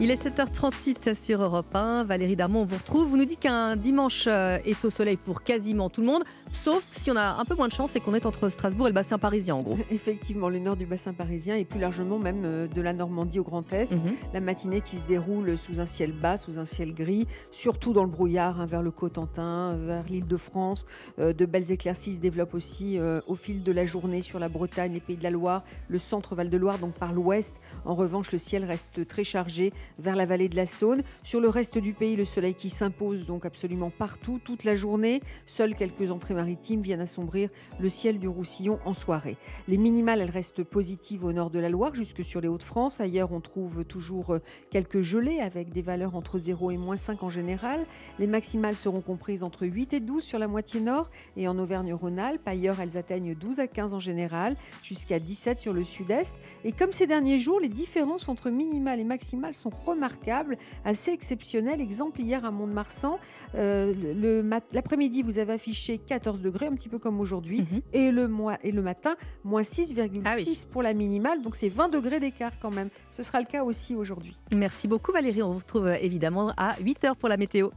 Il 0.02 0.10
est 0.10 0.24
7h38 0.24 1.14
sur 1.14 1.42
Europe 1.42 1.76
1. 1.76 2.04
Valérie 2.04 2.34
Darmon, 2.34 2.62
on 2.62 2.64
vous 2.64 2.78
retrouve. 2.78 3.06
Vous 3.06 3.18
nous 3.18 3.26
dites 3.26 3.40
qu'un 3.40 3.76
dimanche 3.76 4.24
euh, 4.28 4.56
est 4.64 4.82
au 4.86 4.88
soleil 4.88 5.18
pour 5.18 5.42
quasiment 5.42 5.90
tout 5.90 6.00
le 6.00 6.06
monde, 6.06 6.24
sauf 6.50 6.86
si 6.88 7.10
on 7.10 7.16
a 7.16 7.36
un 7.38 7.44
peu 7.44 7.54
moins 7.54 7.68
de 7.68 7.74
chance 7.74 7.94
et 7.96 8.00
qu'on 8.00 8.14
est 8.14 8.24
entre 8.24 8.48
Strasbourg 8.48 8.86
et 8.86 8.88
le 8.88 8.94
bassin 8.94 9.18
parisien 9.18 9.56
en 9.56 9.60
gros. 9.60 9.76
Effectivement, 9.90 10.48
le 10.48 10.58
nord 10.58 10.76
du 10.76 10.86
bassin 10.86 11.12
parisien 11.12 11.54
et 11.56 11.66
plus 11.66 11.78
largement 11.78 12.18
même 12.18 12.44
euh, 12.46 12.66
de 12.66 12.80
la 12.80 12.94
Normandie 12.94 13.40
au 13.40 13.42
Grand 13.42 13.70
Est. 13.74 13.92
Mhm. 13.92 14.14
La 14.32 14.40
matinée 14.40 14.80
qui 14.80 14.96
se 14.96 15.04
déroule 15.04 15.58
sous 15.58 15.80
un 15.80 15.86
ciel 15.86 16.12
bas, 16.12 16.38
sous 16.38 16.58
un 16.58 16.64
ciel 16.64 16.94
gris, 16.94 17.26
surtout 17.50 17.92
dans 17.92 18.04
le 18.04 18.10
brouillard 18.10 18.58
hein, 18.58 18.64
vers 18.64 18.82
le 18.82 18.90
Cotentin, 18.90 19.76
vers 19.76 20.04
l'île 20.04 20.26
de 20.26 20.36
France. 20.38 20.86
Euh, 21.18 21.34
de 21.34 21.44
belles 21.44 21.72
éclaircies 21.72 22.14
se 22.14 22.20
développent 22.20 22.54
aussi 22.54 22.98
euh, 22.98 23.20
au 23.26 23.34
fil 23.34 23.62
de 23.62 23.70
la 23.70 23.84
journée 23.84 24.22
sur 24.22 24.38
la 24.38 24.48
Bretagne, 24.48 24.94
les 24.94 25.00
Pays 25.00 25.18
de 25.18 25.24
la 25.24 25.30
Loire, 25.30 25.62
le 25.88 25.98
centre 25.98 26.34
Val-de-Loire, 26.34 26.78
donc 26.78 26.94
par 26.94 27.12
l'ouest. 27.12 27.54
En 27.84 27.94
revanche, 27.94 28.32
le 28.32 28.38
ciel 28.38 28.64
reste 28.64 29.06
très 29.06 29.24
chargé 29.24 29.74
vers 29.98 30.16
la 30.16 30.26
vallée 30.26 30.48
de 30.48 30.56
la 30.56 30.66
Saône. 30.66 31.02
Sur 31.22 31.40
le 31.40 31.48
reste 31.48 31.78
du 31.78 31.92
pays, 31.92 32.16
le 32.16 32.24
soleil 32.24 32.54
qui 32.54 32.70
s'impose 32.70 33.26
donc 33.26 33.44
absolument 33.44 33.90
partout, 33.90 34.40
toute 34.44 34.64
la 34.64 34.74
journée. 34.74 35.20
Seules 35.46 35.74
quelques 35.74 36.10
entrées 36.10 36.34
maritimes 36.34 36.82
viennent 36.82 37.00
assombrir 37.00 37.50
le 37.78 37.88
ciel 37.88 38.18
du 38.18 38.28
Roussillon 38.28 38.78
en 38.84 38.94
soirée. 38.94 39.36
Les 39.68 39.76
minimales, 39.76 40.20
elles 40.20 40.30
restent 40.30 40.64
positives 40.64 41.24
au 41.24 41.32
nord 41.32 41.50
de 41.50 41.58
la 41.58 41.68
Loire, 41.68 41.94
jusque 41.94 42.24
sur 42.24 42.40
les 42.40 42.48
Hauts-de-France. 42.48 43.00
Ailleurs, 43.00 43.32
on 43.32 43.40
trouve 43.40 43.84
toujours 43.84 44.34
euh, 44.34 44.38
quelques 44.70 45.00
gelées 45.00 45.40
avec 45.40 45.72
des 45.72 45.82
valeurs 45.82 46.16
entre 46.16 46.38
0 46.38 46.70
et 46.70 46.76
moins 46.76 46.96
5 46.96 47.22
en 47.22 47.30
général. 47.30 47.84
Les 48.18 48.26
maximales 48.26 48.76
seront 48.76 49.00
comprises 49.00 49.42
entre 49.42 49.66
8 49.66 49.92
et 49.94 50.00
12 50.00 50.22
sur 50.22 50.38
la 50.38 50.48
moitié 50.48 50.80
nord 50.80 51.10
et 51.36 51.48
en 51.48 51.58
Auvergne-Rhône-Alpes. 51.58 52.46
Ailleurs, 52.46 52.80
elles 52.80 52.96
atteignent 52.96 53.34
12 53.34 53.58
à 53.58 53.66
15 53.66 53.94
en 53.94 53.98
général, 53.98 54.56
jusqu'à 54.82 55.18
17 55.18 55.60
sur 55.60 55.72
le 55.72 55.84
sud-est. 55.84 56.34
Et 56.64 56.72
comme 56.72 56.92
ces 56.92 57.06
derniers 57.06 57.38
jours, 57.38 57.60
les 57.60 57.68
différences 57.68 58.28
entre 58.28 58.50
minimales 58.50 59.00
et 59.00 59.04
maximales 59.04 59.54
sont 59.54 59.70
remarquables, 59.84 60.56
assez 60.84 61.10
exceptionnelles. 61.12 61.80
Exemple, 61.80 62.20
hier 62.20 62.44
à 62.44 62.50
Mont-de-Marsan, 62.50 63.18
euh, 63.54 64.42
l'après-midi, 64.72 65.22
vous 65.22 65.38
avez 65.38 65.54
affiché 65.54 65.98
14 65.98 66.40
degrés, 66.40 66.66
un 66.66 66.74
petit 66.74 66.88
peu 66.88 66.98
comme 66.98 67.20
aujourd'hui, 67.20 67.64
et, 67.92 68.10
le 68.10 68.28
mois- 68.28 68.58
et 68.62 68.72
le 68.72 68.82
matin, 68.82 69.16
moins 69.44 69.62
6,6 69.62 70.64
pour 70.66 70.82
la 70.82 70.92
minimale, 70.94 71.42
donc 71.42 71.56
c'est 71.56 71.68
20 71.68 71.88
degrés 71.88 72.20
d'écart 72.20 72.58
quand 72.60 72.70
même. 72.70 72.88
Ce 73.12 73.22
sera 73.22 73.40
le 73.40 73.46
cas 73.46 73.64
aussi 73.64 73.94
aujourd'hui. 73.94 74.36
Merci 74.52 74.88
beaucoup 74.88 75.12
Valérie. 75.12 75.42
On 75.42 75.52
vous 75.52 75.58
retrouve 75.58 75.86
euh, 75.86 75.96
évidemment 76.00 76.52
à 76.56 76.74
8h 76.80 77.14
pour 77.16 77.28
la 77.28 77.36
météo. 77.36 77.70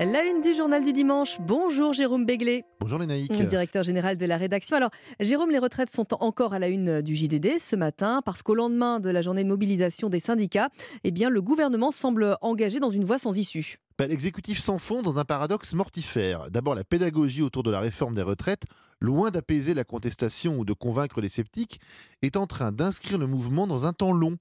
La 0.00 0.24
une 0.24 0.42
du 0.42 0.54
journal 0.54 0.84
du 0.84 0.92
dimanche. 0.92 1.38
Bonjour 1.40 1.92
Jérôme 1.92 2.24
Béglé. 2.24 2.64
Bonjour 2.78 3.00
Lénaïque. 3.00 3.32
Directeur 3.32 3.82
général 3.82 4.16
de 4.16 4.26
la 4.26 4.36
rédaction. 4.36 4.76
Alors, 4.76 4.90
Jérôme, 5.18 5.50
les 5.50 5.58
retraites 5.58 5.90
sont 5.90 6.06
encore 6.22 6.54
à 6.54 6.60
la 6.60 6.68
une 6.68 7.02
du 7.02 7.16
JDD 7.16 7.58
ce 7.58 7.74
matin 7.74 8.22
parce 8.24 8.42
qu'au 8.42 8.54
lendemain 8.54 9.00
de 9.00 9.10
la 9.10 9.22
journée 9.22 9.42
de 9.42 9.48
mobilisation 9.48 10.08
des 10.08 10.20
syndicats, 10.20 10.68
eh 11.02 11.10
bien, 11.10 11.30
le 11.30 11.42
gouvernement 11.42 11.90
semble 11.90 12.36
engagé 12.42 12.78
dans 12.78 12.90
une 12.90 13.02
voie 13.02 13.18
sans 13.18 13.36
issue. 13.36 13.78
Bah, 13.98 14.06
L'exécutif 14.06 14.60
s'enfonce 14.60 15.02
dans 15.02 15.18
un 15.18 15.24
paradoxe 15.24 15.74
mortifère. 15.74 16.48
D'abord, 16.48 16.76
la 16.76 16.84
pédagogie 16.84 17.42
autour 17.42 17.64
de 17.64 17.72
la 17.72 17.80
réforme 17.80 18.14
des 18.14 18.22
retraites, 18.22 18.62
loin 19.00 19.32
d'apaiser 19.32 19.74
la 19.74 19.82
contestation 19.82 20.60
ou 20.60 20.64
de 20.64 20.74
convaincre 20.74 21.20
les 21.20 21.28
sceptiques, 21.28 21.80
est 22.22 22.36
en 22.36 22.46
train 22.46 22.70
d'inscrire 22.70 23.18
le 23.18 23.26
mouvement 23.26 23.66
dans 23.66 23.84
un 23.84 23.92
temps 23.92 24.12
long. 24.12 24.36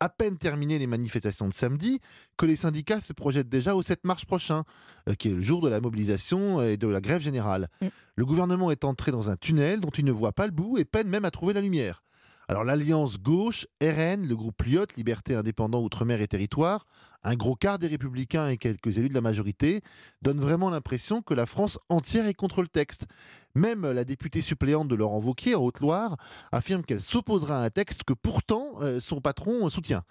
À 0.00 0.08
peine 0.08 0.36
terminées 0.36 0.78
les 0.78 0.86
manifestations 0.86 1.48
de 1.48 1.54
samedi, 1.54 2.00
que 2.36 2.46
les 2.46 2.56
syndicats 2.56 3.00
se 3.00 3.12
projettent 3.12 3.48
déjà 3.48 3.74
au 3.74 3.82
7 3.82 4.04
mars 4.04 4.24
prochain, 4.24 4.64
euh, 5.08 5.14
qui 5.14 5.28
est 5.28 5.34
le 5.34 5.40
jour 5.40 5.60
de 5.60 5.68
la 5.68 5.80
mobilisation 5.80 6.62
et 6.62 6.76
de 6.76 6.88
la 6.88 7.00
grève 7.00 7.22
générale. 7.22 7.68
Le 8.16 8.26
gouvernement 8.26 8.70
est 8.70 8.84
entré 8.84 9.12
dans 9.12 9.30
un 9.30 9.36
tunnel 9.36 9.80
dont 9.80 9.90
il 9.90 10.04
ne 10.04 10.12
voit 10.12 10.32
pas 10.32 10.46
le 10.46 10.52
bout 10.52 10.78
et 10.78 10.84
peine 10.84 11.08
même 11.08 11.24
à 11.24 11.30
trouver 11.30 11.54
la 11.54 11.60
lumière. 11.60 12.03
Alors 12.46 12.62
l'alliance 12.62 13.18
gauche, 13.18 13.66
RN, 13.80 14.28
le 14.28 14.36
groupe 14.36 14.62
Lyot, 14.64 14.86
Liberté 14.98 15.34
Indépendant 15.34 15.82
Outre-mer 15.82 16.20
et 16.20 16.26
Territoire, 16.26 16.86
un 17.22 17.36
gros 17.36 17.56
quart 17.56 17.78
des 17.78 17.86
républicains 17.86 18.48
et 18.48 18.58
quelques 18.58 18.98
élus 18.98 19.08
de 19.08 19.14
la 19.14 19.22
majorité, 19.22 19.80
donnent 20.20 20.40
vraiment 20.40 20.68
l'impression 20.68 21.22
que 21.22 21.32
la 21.32 21.46
France 21.46 21.78
entière 21.88 22.26
est 22.26 22.34
contre 22.34 22.60
le 22.60 22.68
texte. 22.68 23.06
Même 23.54 23.90
la 23.90 24.04
députée 24.04 24.42
suppléante 24.42 24.88
de 24.88 24.94
Laurent 24.94 25.20
Wauquiez 25.20 25.54
en 25.54 25.62
Haute-Loire 25.62 26.16
affirme 26.52 26.82
qu'elle 26.82 27.00
s'opposera 27.00 27.62
à 27.62 27.64
un 27.64 27.70
texte 27.70 28.04
que 28.04 28.12
pourtant 28.12 28.72
euh, 28.82 29.00
son 29.00 29.22
patron 29.22 29.70
soutient. 29.70 30.02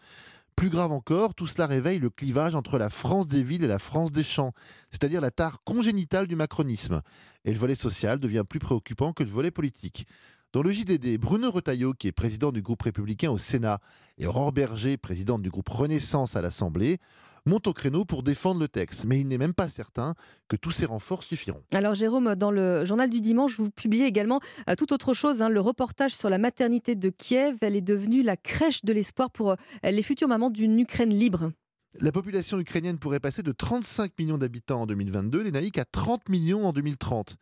Plus 0.55 0.69
grave 0.69 0.91
encore, 0.91 1.35
tout 1.35 1.47
cela 1.47 1.67
réveille 1.67 1.99
le 1.99 2.09
clivage 2.09 2.55
entre 2.55 2.77
la 2.77 2.89
France 2.89 3.27
des 3.27 3.43
villes 3.43 3.63
et 3.63 3.67
la 3.67 3.79
France 3.79 4.11
des 4.11 4.23
champs, 4.23 4.53
c'est-à-dire 4.91 5.21
la 5.21 5.31
tare 5.31 5.63
congénitale 5.63 6.27
du 6.27 6.35
macronisme. 6.35 7.01
Et 7.45 7.53
le 7.53 7.59
volet 7.59 7.75
social 7.75 8.19
devient 8.19 8.43
plus 8.47 8.59
préoccupant 8.59 9.13
que 9.13 9.23
le 9.23 9.29
volet 9.29 9.51
politique. 9.51 10.07
Dans 10.53 10.61
le 10.61 10.69
JDD, 10.69 11.17
Bruno 11.17 11.49
Retailleau, 11.49 11.93
qui 11.95 12.07
est 12.07 12.11
président 12.11 12.51
du 12.51 12.61
groupe 12.61 12.83
républicain 12.83 13.31
au 13.31 13.39
Sénat, 13.39 13.79
et 14.19 14.27
Aurore 14.27 14.51
Berger, 14.51 14.97
présidente 14.97 15.41
du 15.41 15.49
groupe 15.49 15.67
Renaissance 15.67 16.35
à 16.35 16.43
l'Assemblée, 16.43 16.99
montent 17.47 17.65
au 17.65 17.73
créneau 17.73 18.05
pour 18.05 18.21
défendre 18.21 18.59
le 18.59 18.67
texte. 18.67 19.05
Mais 19.05 19.19
il 19.19 19.27
n'est 19.27 19.39
même 19.39 19.55
pas 19.55 19.67
certain 19.67 20.13
que 20.47 20.55
tous 20.55 20.69
ces 20.69 20.85
renforts 20.85 21.23
suffiront. 21.23 21.63
Alors 21.73 21.95
Jérôme, 21.95 22.35
dans 22.35 22.51
le 22.51 22.85
journal 22.85 23.09
du 23.09 23.19
dimanche, 23.19 23.57
vous 23.57 23.71
publiez 23.71 24.05
également 24.05 24.41
euh, 24.69 24.75
tout 24.75 24.93
autre 24.93 25.15
chose, 25.15 25.41
hein, 25.41 25.49
le 25.49 25.59
reportage 25.59 26.13
sur 26.13 26.29
la 26.29 26.37
maternité 26.37 26.93
de 26.93 27.09
Kiev. 27.09 27.57
Elle 27.61 27.75
est 27.75 27.81
devenue 27.81 28.21
la 28.21 28.37
crèche 28.37 28.85
de 28.85 28.93
l'espoir 28.93 29.31
pour 29.31 29.53
euh, 29.53 29.55
les 29.83 30.03
futures 30.03 30.27
mamans 30.27 30.51
d'une 30.51 30.79
Ukraine 30.79 31.15
libre. 31.15 31.51
La 31.99 32.11
population 32.11 32.59
ukrainienne 32.59 32.97
pourrait 32.99 33.19
passer 33.19 33.41
de 33.41 33.51
35 33.51 34.11
millions 34.19 34.37
d'habitants 34.37 34.81
en 34.81 34.85
2022, 34.85 35.41
les 35.41 35.51
naïcs 35.51 35.77
à 35.77 35.85
30 35.85 36.29
millions 36.29 36.65
en 36.65 36.73
2030. 36.73 37.37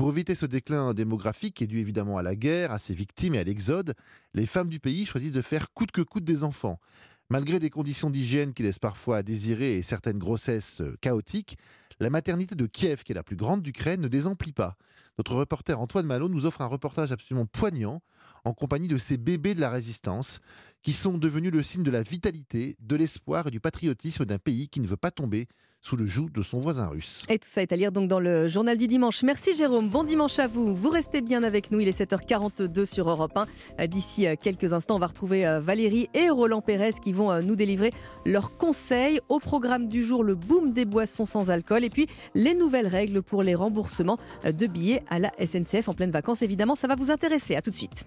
Pour 0.00 0.08
éviter 0.08 0.34
ce 0.34 0.46
déclin 0.46 0.94
démographique 0.94 1.56
qui 1.56 1.64
est 1.64 1.66
dû 1.66 1.78
évidemment 1.78 2.16
à 2.16 2.22
la 2.22 2.34
guerre, 2.34 2.72
à 2.72 2.78
ses 2.78 2.94
victimes 2.94 3.34
et 3.34 3.38
à 3.38 3.44
l'exode, 3.44 3.92
les 4.32 4.46
femmes 4.46 4.70
du 4.70 4.80
pays 4.80 5.04
choisissent 5.04 5.30
de 5.30 5.42
faire 5.42 5.74
coûte 5.74 5.90
que 5.90 6.00
coûte 6.00 6.24
des 6.24 6.42
enfants. 6.42 6.80
Malgré 7.28 7.58
des 7.58 7.68
conditions 7.68 8.08
d'hygiène 8.08 8.54
qui 8.54 8.62
laissent 8.62 8.78
parfois 8.78 9.18
à 9.18 9.22
désirer 9.22 9.76
et 9.76 9.82
certaines 9.82 10.16
grossesses 10.16 10.80
euh, 10.80 10.96
chaotiques, 11.02 11.58
la 11.98 12.08
maternité 12.08 12.54
de 12.54 12.64
Kiev, 12.64 13.02
qui 13.02 13.12
est 13.12 13.14
la 13.14 13.22
plus 13.22 13.36
grande 13.36 13.60
d'Ukraine, 13.60 14.00
ne 14.00 14.08
désemplit 14.08 14.54
pas. 14.54 14.78
Notre 15.18 15.34
reporter 15.34 15.78
Antoine 15.78 16.06
Malo 16.06 16.30
nous 16.30 16.46
offre 16.46 16.62
un 16.62 16.66
reportage 16.66 17.12
absolument 17.12 17.44
poignant 17.44 18.00
en 18.46 18.54
compagnie 18.54 18.88
de 18.88 18.96
ces 18.96 19.18
bébés 19.18 19.54
de 19.54 19.60
la 19.60 19.68
résistance 19.68 20.40
qui 20.80 20.94
sont 20.94 21.18
devenus 21.18 21.52
le 21.52 21.62
signe 21.62 21.82
de 21.82 21.90
la 21.90 22.02
vitalité, 22.02 22.74
de 22.80 22.96
l'espoir 22.96 23.48
et 23.48 23.50
du 23.50 23.60
patriotisme 23.60 24.24
d'un 24.24 24.38
pays 24.38 24.70
qui 24.70 24.80
ne 24.80 24.86
veut 24.86 24.96
pas 24.96 25.10
tomber 25.10 25.46
sous 25.82 25.96
le 25.96 26.06
joug 26.06 26.28
de 26.34 26.42
son 26.42 26.60
voisin 26.60 26.88
russe. 26.88 27.22
Et 27.28 27.38
tout 27.38 27.48
ça 27.48 27.62
est 27.62 27.72
à 27.72 27.76
lire 27.76 27.92
donc 27.92 28.08
dans 28.08 28.20
le 28.20 28.48
journal 28.48 28.76
du 28.76 28.86
dimanche. 28.86 29.22
Merci 29.22 29.54
Jérôme, 29.54 29.88
bon 29.88 30.04
dimanche 30.04 30.38
à 30.38 30.46
vous. 30.46 30.74
Vous 30.74 30.90
restez 30.90 31.20
bien 31.20 31.42
avec 31.42 31.70
nous, 31.70 31.80
il 31.80 31.88
est 31.88 31.98
7h42 31.98 32.84
sur 32.84 33.08
Europe 33.08 33.36
1. 33.78 33.86
D'ici 33.86 34.26
euh, 34.26 34.34
quelques 34.40 34.72
instants, 34.72 34.96
on 34.96 34.98
va 34.98 35.06
retrouver 35.06 35.46
euh, 35.46 35.60
Valérie 35.60 36.08
et 36.14 36.30
Roland 36.30 36.60
Pérez 36.60 36.92
qui 37.02 37.12
vont 37.12 37.30
euh, 37.30 37.42
nous 37.42 37.56
délivrer 37.56 37.92
leurs 38.26 38.56
conseils. 38.56 39.20
Au 39.28 39.38
programme 39.38 39.88
du 39.88 40.02
jour, 40.02 40.22
le 40.22 40.34
boom 40.34 40.72
des 40.72 40.84
boissons 40.84 41.24
sans 41.24 41.50
alcool 41.50 41.84
et 41.84 41.90
puis 41.90 42.06
les 42.34 42.54
nouvelles 42.54 42.86
règles 42.88 43.22
pour 43.22 43.42
les 43.42 43.54
remboursements 43.54 44.18
de 44.44 44.66
billets 44.66 45.02
à 45.08 45.18
la 45.18 45.30
SNCF 45.44 45.88
en 45.88 45.94
pleine 45.94 46.10
vacances. 46.10 46.42
Évidemment, 46.42 46.74
ça 46.74 46.88
va 46.88 46.94
vous 46.94 47.10
intéresser. 47.10 47.56
À 47.56 47.62
tout 47.62 47.70
de 47.70 47.74
suite. 47.74 48.04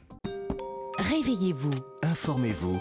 Réveillez-vous 0.98 1.72
Informez-vous. 2.04 2.80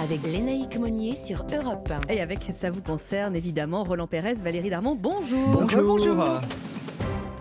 Avec 0.00 0.22
Lénaïque 0.26 0.78
Monnier 0.78 1.16
sur 1.16 1.44
Europe 1.52 1.90
1. 2.08 2.12
Et 2.12 2.20
avec 2.20 2.40
ça 2.52 2.70
vous 2.70 2.82
concerne 2.82 3.34
évidemment 3.34 3.84
Roland 3.84 4.06
Pérez, 4.06 4.34
Valérie 4.34 4.70
Darmon, 4.70 4.94
bonjour. 4.94 5.60
Bonjour. 5.60 5.82
Bonjour. 5.82 6.40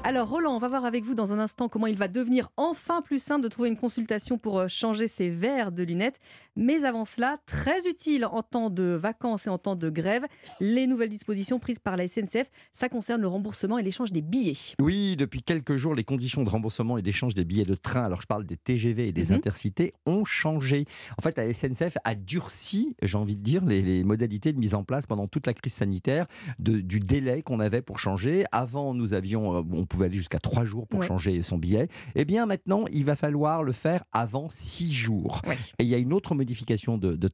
Alors 0.08 0.30
Roland, 0.30 0.54
on 0.56 0.60
va 0.60 0.68
voir 0.68 0.86
avec 0.86 1.04
vous 1.04 1.16
dans 1.16 1.34
un 1.34 1.40
instant 1.40 1.68
comment 1.68 1.88
il 1.88 1.96
va 1.96 2.08
devenir 2.08 2.50
enfin 2.58 3.02
plus 3.02 3.18
simple 3.18 3.42
de 3.42 3.48
trouver 3.48 3.70
une 3.70 3.76
consultation 3.76 4.38
pour 4.38 4.60
euh, 4.60 4.68
changer 4.68 5.08
ses 5.08 5.32
verres 5.32 5.72
de 5.72 5.82
lunettes. 5.82 6.20
Mais 6.56 6.86
avant 6.86 7.06
cela, 7.06 7.40
très 7.48 7.88
utile 7.90 8.24
en 8.26 8.44
temps 8.44 8.70
de 8.70 8.84
vacances 8.84 9.48
et 9.48 9.50
en 9.50 9.58
temps 9.58 9.76
de 9.76 9.90
grève, 9.90 10.24
les 10.60 10.86
nouvelles 10.86 11.10
dispositions 11.10 11.58
prises 11.58 11.80
par 11.80 11.98
la 11.98 12.08
SNCF, 12.08 12.52
ça 12.72 12.88
concerne 12.88 13.20
le 13.22 13.28
remboursement 13.28 13.80
et 13.80 13.84
l'échange 13.84 14.12
des 14.12 14.22
billets. 14.22 14.54
Oui, 14.80 15.16
depuis 15.16 15.42
quelques 15.42 15.76
jours, 15.76 15.96
les 15.96 16.04
conditions 16.04 16.44
de 16.44 16.50
remboursement 16.52 17.00
et 17.00 17.02
d'échange 17.02 17.34
des 17.34 17.44
billets 17.44 17.66
de 17.66 17.74
train, 17.76 18.04
alors 18.04 18.22
je 18.22 18.28
parle 18.28 18.46
des 18.46 18.58
TGV 18.58 19.08
et 19.08 19.12
des 19.12 19.32
Mhm. 19.32 19.38
intercités, 19.38 19.94
ont 20.06 20.24
changé. 20.24 20.86
En 21.18 21.24
fait, 21.24 21.36
la 21.36 21.52
SNCF 21.52 21.98
a 22.04 22.14
durci, 22.14 22.96
j'ai 23.02 23.18
envie 23.18 23.38
de 23.38 23.42
dire, 23.44 23.66
les, 23.66 23.82
les 23.82 24.04
modalités 24.04 24.54
de 24.54 24.60
mise 24.60 24.76
en 24.76 24.84
place 24.84 25.08
pendant 25.08 25.28
toute 25.28 25.48
la 25.48 25.56
crise 25.56 25.74
sanitaire 25.74 26.28
de- 26.60 26.80
du 26.80 27.00
délai 27.00 27.42
qu'on 27.42 27.60
avait 27.60 27.82
pour 27.82 27.98
changer. 27.98 28.46
Avant, 28.52 28.94
nous 28.94 29.16
avions, 29.16 29.58
euh, 29.58 29.62
on 29.74 29.86
pouvait 29.96 30.06
aller 30.08 30.16
jusqu'à 30.18 30.40
trois 30.40 30.66
jours 30.66 30.88
pour 30.88 31.00
Ouais. 31.02 31.08
changer 31.08 31.42
son 31.42 31.58
billet. 31.58 31.88
Eh 32.16 32.26
bien, 32.26 32.46
maintenant, 32.46 32.86
il 32.92 33.06
va 33.06 33.16
falloir 33.16 33.64
le 33.64 33.72
faire 33.72 34.04
avant 34.12 34.50
six 34.50 34.92
jours. 34.94 35.42
Et 35.80 35.84
il 35.84 35.88
y 35.88 35.96
a 35.96 35.98
une 35.98 36.14
autre 36.14 36.36
modification 36.36 36.98
de, 36.98 37.16
de. 37.16 37.30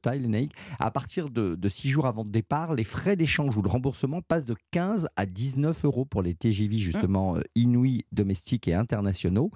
À 0.78 0.90
partir 0.90 1.30
de, 1.30 1.54
de 1.54 1.68
six 1.68 1.88
jours 1.88 2.06
avant 2.06 2.22
le 2.24 2.30
départ, 2.30 2.74
les 2.74 2.84
frais 2.84 3.16
d'échange 3.16 3.56
ou 3.56 3.62
de 3.62 3.68
remboursement 3.68 4.20
passent 4.22 4.44
de 4.44 4.56
15 4.72 5.08
à 5.16 5.26
19 5.26 5.84
euros 5.84 6.04
pour 6.04 6.22
les 6.22 6.34
TGV, 6.34 6.78
justement, 6.78 7.36
euh, 7.36 7.40
inouïs, 7.54 8.04
domestiques 8.12 8.68
et 8.68 8.74
internationaux. 8.74 9.50